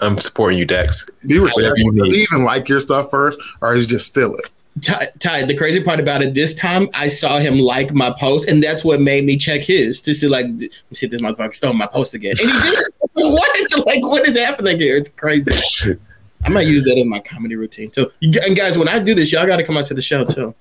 I'm 0.00 0.18
supporting 0.18 0.58
you, 0.58 0.66
Dex. 0.66 1.08
Be 1.26 1.38
respectful. 1.38 1.78
you 1.78 1.92
Does 1.92 2.10
he 2.10 2.18
need. 2.18 2.28
even 2.30 2.44
like 2.44 2.68
your 2.68 2.80
stuff 2.80 3.10
first, 3.10 3.40
or 3.60 3.74
is 3.74 3.86
he 3.86 3.90
just 3.90 4.06
steal 4.06 4.34
it? 4.34 4.50
Ty, 4.82 5.06
Ty, 5.20 5.44
the 5.44 5.56
crazy 5.56 5.82
part 5.82 6.00
about 6.00 6.20
it, 6.20 6.34
this 6.34 6.54
time 6.54 6.88
I 6.92 7.08
saw 7.08 7.38
him 7.38 7.58
like 7.58 7.94
my 7.94 8.14
post, 8.20 8.46
and 8.46 8.62
that's 8.62 8.84
what 8.84 9.00
made 9.00 9.24
me 9.24 9.38
check 9.38 9.62
his 9.62 10.02
to 10.02 10.14
see 10.14 10.28
like, 10.28 10.44
let 10.44 10.58
me 10.60 10.68
see 10.92 11.06
if 11.06 11.12
this 11.12 11.22
motherfucker 11.22 11.54
stole 11.54 11.72
my 11.72 11.86
post 11.86 12.12
again. 12.12 12.34
And 12.38 12.50
he 12.50 12.70
did. 12.70 12.84
what? 13.12 13.86
Like, 13.86 14.02
what 14.02 14.28
is 14.28 14.36
happening 14.36 14.78
here? 14.78 14.96
It's 14.96 15.08
crazy. 15.08 15.52
I 16.44 16.50
might 16.50 16.66
use 16.66 16.84
that 16.84 16.96
in 16.98 17.08
my 17.08 17.20
comedy 17.20 17.56
routine 17.56 17.90
too. 17.90 18.10
You, 18.20 18.38
and 18.44 18.54
guys, 18.54 18.76
when 18.76 18.88
I 18.88 18.98
do 18.98 19.14
this, 19.14 19.32
y'all 19.32 19.46
got 19.46 19.56
to 19.56 19.64
come 19.64 19.76
out 19.76 19.86
to 19.86 19.94
the 19.94 20.02
show 20.02 20.24
too. 20.24 20.54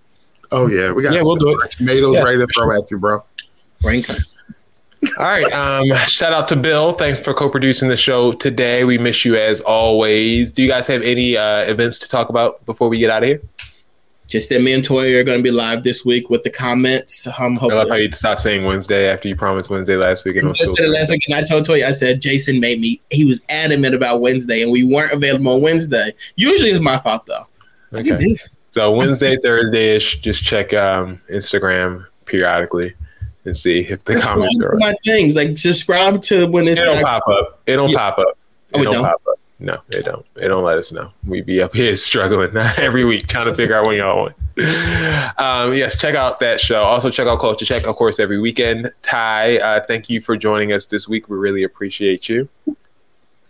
Oh 0.52 0.68
yeah, 0.68 0.92
we 0.92 1.04
got 1.04 1.14
Yeah, 1.14 1.22
we'll 1.22 1.36
do 1.36 1.60
it. 1.62 1.72
tomatoes 1.72 2.16
Yeah. 2.16 2.24
ready 2.24 2.38
to 2.40 2.48
throw 2.48 2.72
at 2.78 2.90
you, 2.92 2.98
bro. 2.98 3.24
Rain 3.84 4.04
All 5.20 5.26
right. 5.26 5.52
Um, 5.54 5.86
shout 6.08 6.34
out 6.34 6.48
to 6.48 6.56
Bill. 6.56 6.94
Thanks 6.94 7.20
for 7.20 7.34
co-producing 7.34 7.90
the 7.90 7.96
show 7.98 8.32
today. 8.34 8.84
We 8.86 8.98
miss 8.98 9.24
you 9.24 9.36
as 9.36 9.62
always. 9.62 10.52
Do 10.52 10.64
you 10.64 10.68
guys 10.68 10.88
have 10.88 11.04
any 11.04 11.38
uh, 11.38 11.60
events 11.70 12.00
to 12.00 12.10
talk 12.10 12.30
about 12.30 12.66
before 12.66 12.90
we 12.90 12.98
get 12.98 13.12
out 13.12 13.22
of 13.22 13.30
here? 13.30 13.42
Just 14.28 14.50
that 14.50 14.64
me 14.64 14.74
and 14.74 14.84
Toya 14.84 15.20
are 15.20 15.24
going 15.24 15.38
to 15.38 15.44
be 15.44 15.52
live 15.52 15.84
this 15.84 16.04
week 16.04 16.32
with 16.32 16.42
the 16.42 16.50
comments. 16.50 17.28
Um, 17.40 17.60
I 17.62 17.66
love 17.68 17.90
how 17.90 17.96
you 17.96 18.12
stopped 18.12 18.42
saying 18.42 18.66
Wednesday 18.66 19.08
after 19.08 19.28
you 19.28 19.36
promised 19.36 19.70
Wednesday 19.70 19.96
last 19.98 20.26
week. 20.26 20.38
And 20.38 20.48
I 20.50 20.52
just 20.54 20.76
said 20.76 20.90
last 20.90 21.12
week, 21.12 21.22
and 21.28 21.36
I 21.36 21.44
told 21.44 21.66
Toya, 21.68 21.86
I 21.86 21.92
said 21.92 22.20
Jason 22.22 22.60
made 22.60 22.80
me. 22.80 23.00
He 23.12 23.24
was 23.26 23.42
adamant 23.50 23.94
about 23.94 24.22
Wednesday, 24.22 24.64
and 24.64 24.72
we 24.72 24.84
weren't 24.84 25.12
available 25.14 25.54
on 25.54 25.62
Wednesday. 25.62 26.16
Usually, 26.36 26.72
it's 26.72 26.80
my 26.82 26.98
fault 26.98 27.28
though. 27.28 27.46
I 27.94 28.02
get 28.02 28.16
Okay. 28.16 28.26
busy. 28.26 28.50
So 28.76 28.92
Wednesday, 28.92 29.38
Thursday 29.42 29.96
ish, 29.96 30.20
just 30.20 30.44
check 30.44 30.74
um, 30.74 31.22
Instagram 31.32 32.06
periodically 32.26 32.94
and 33.46 33.56
see 33.56 33.80
if 33.80 34.04
the 34.04 34.14
Subscribe 34.16 34.36
comments 34.36 34.58
to 34.58 34.66
are. 34.66 34.76
my 34.76 34.94
things 35.02 35.34
like 35.34 35.58
subscribe 35.58 36.22
to 36.24 36.46
when 36.48 36.68
it's 36.68 36.78
It 36.78 36.84
don't 36.84 36.96
like- 37.02 37.06
pop 37.06 37.28
up. 37.30 37.62
It 37.66 37.78
don't 37.78 37.90
Yeah. 37.90 37.98
pop 37.98 38.20
up. 38.20 38.38
Oh, 38.74 38.80
It 38.80 38.82
it 38.82 38.84
don't 38.84 38.94
don't? 38.96 39.04
pop 39.06 39.22
up. 39.30 39.40
No, 39.60 39.78
it 39.92 40.04
don't. 40.04 40.26
It 40.36 40.50
don't 40.50 40.66
let 40.66 40.78
us 40.78 40.92
know. 40.92 41.14
We 41.26 41.40
be 41.42 41.62
up 41.62 41.74
here 41.74 41.96
struggling 42.10 42.52
every 42.78 43.06
week 43.06 43.28
trying 43.28 43.46
to 43.46 43.56
figure 43.56 43.76
out 43.76 43.86
when 43.86 43.96
y'all 43.96 44.18
want. 44.18 44.36
Um, 45.40 45.74
yes, 45.74 45.98
check 45.98 46.14
out 46.16 46.42
that 46.42 46.60
show. 46.60 46.84
Also 46.84 47.10
check 47.10 47.28
out 47.28 47.40
Culture 47.40 47.64
Check, 47.64 47.88
of 47.88 47.96
course, 47.96 48.20
every 48.20 48.42
weekend. 48.42 48.92
Ty, 49.04 49.58
uh, 49.60 49.80
thank 49.88 50.10
you 50.10 50.20
for 50.20 50.36
joining 50.36 50.74
us 50.74 50.86
this 50.86 51.08
week. 51.08 51.30
We 51.30 51.38
really 51.38 51.64
appreciate 51.64 52.28
you. 52.28 52.50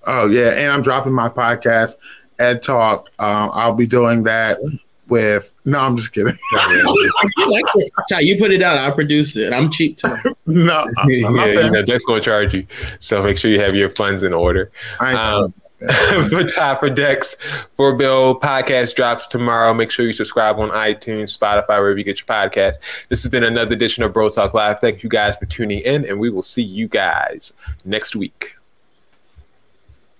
Oh 0.05 0.27
yeah, 0.29 0.49
and 0.51 0.71
I'm 0.71 0.83
dropping 0.83 1.13
my 1.13 1.29
podcast, 1.29 1.95
Ed 2.37 2.61
Talk. 2.61 3.09
Um, 3.17 3.49
I'll 3.53 3.73
be 3.73 3.87
doing 3.87 4.21
that 4.23 4.59
with. 5.07 5.53
No, 5.65 5.79
I'm 5.79 5.97
just 5.97 6.13
kidding. 6.13 6.33
I 6.53 7.45
like. 7.47 7.65
Ty, 8.09 8.19
you 8.21 8.37
put 8.37 8.51
it 8.51 8.61
out, 8.61 8.77
I'll 8.77 8.93
produce 8.93 9.35
it. 9.35 9.53
I'm 9.53 9.69
cheap 9.69 9.97
too. 9.97 10.09
no, 10.45 10.87
I'm 10.97 11.09
yeah, 11.09 11.45
you 11.45 11.71
know, 11.71 11.83
Dex 11.83 12.05
gonna 12.05 12.21
charge 12.21 12.53
you. 12.53 12.67
So 12.99 13.23
make 13.23 13.37
sure 13.37 13.51
you 13.51 13.59
have 13.59 13.75
your 13.75 13.89
funds 13.89 14.23
in 14.23 14.33
order. 14.33 14.71
I 14.99 15.09
ain't 15.09 15.19
Um, 15.19 15.53
for 16.29 16.43
Ty, 16.43 16.75
for 16.75 16.89
Dex, 16.89 17.35
for 17.73 17.95
Bill, 17.95 18.39
podcast 18.39 18.95
drops 18.95 19.27
tomorrow. 19.27 19.73
Make 19.73 19.91
sure 19.91 20.05
you 20.05 20.13
subscribe 20.13 20.57
on 20.57 20.69
iTunes, 20.69 21.37
Spotify, 21.37 21.79
wherever 21.79 21.97
you 21.97 22.03
get 22.03 22.19
your 22.19 22.27
podcast. 22.27 22.75
This 23.09 23.23
has 23.23 23.27
been 23.29 23.43
another 23.43 23.73
edition 23.73 24.03
of 24.03 24.13
Bro 24.13 24.29
Talk 24.29 24.53
Live. 24.53 24.79
Thank 24.79 25.03
you 25.03 25.09
guys 25.09 25.35
for 25.35 25.45
tuning 25.45 25.79
in, 25.79 26.05
and 26.05 26.19
we 26.19 26.29
will 26.29 26.41
see 26.41 26.63
you 26.63 26.87
guys 26.87 27.53
next 27.83 28.15
week. 28.15 28.54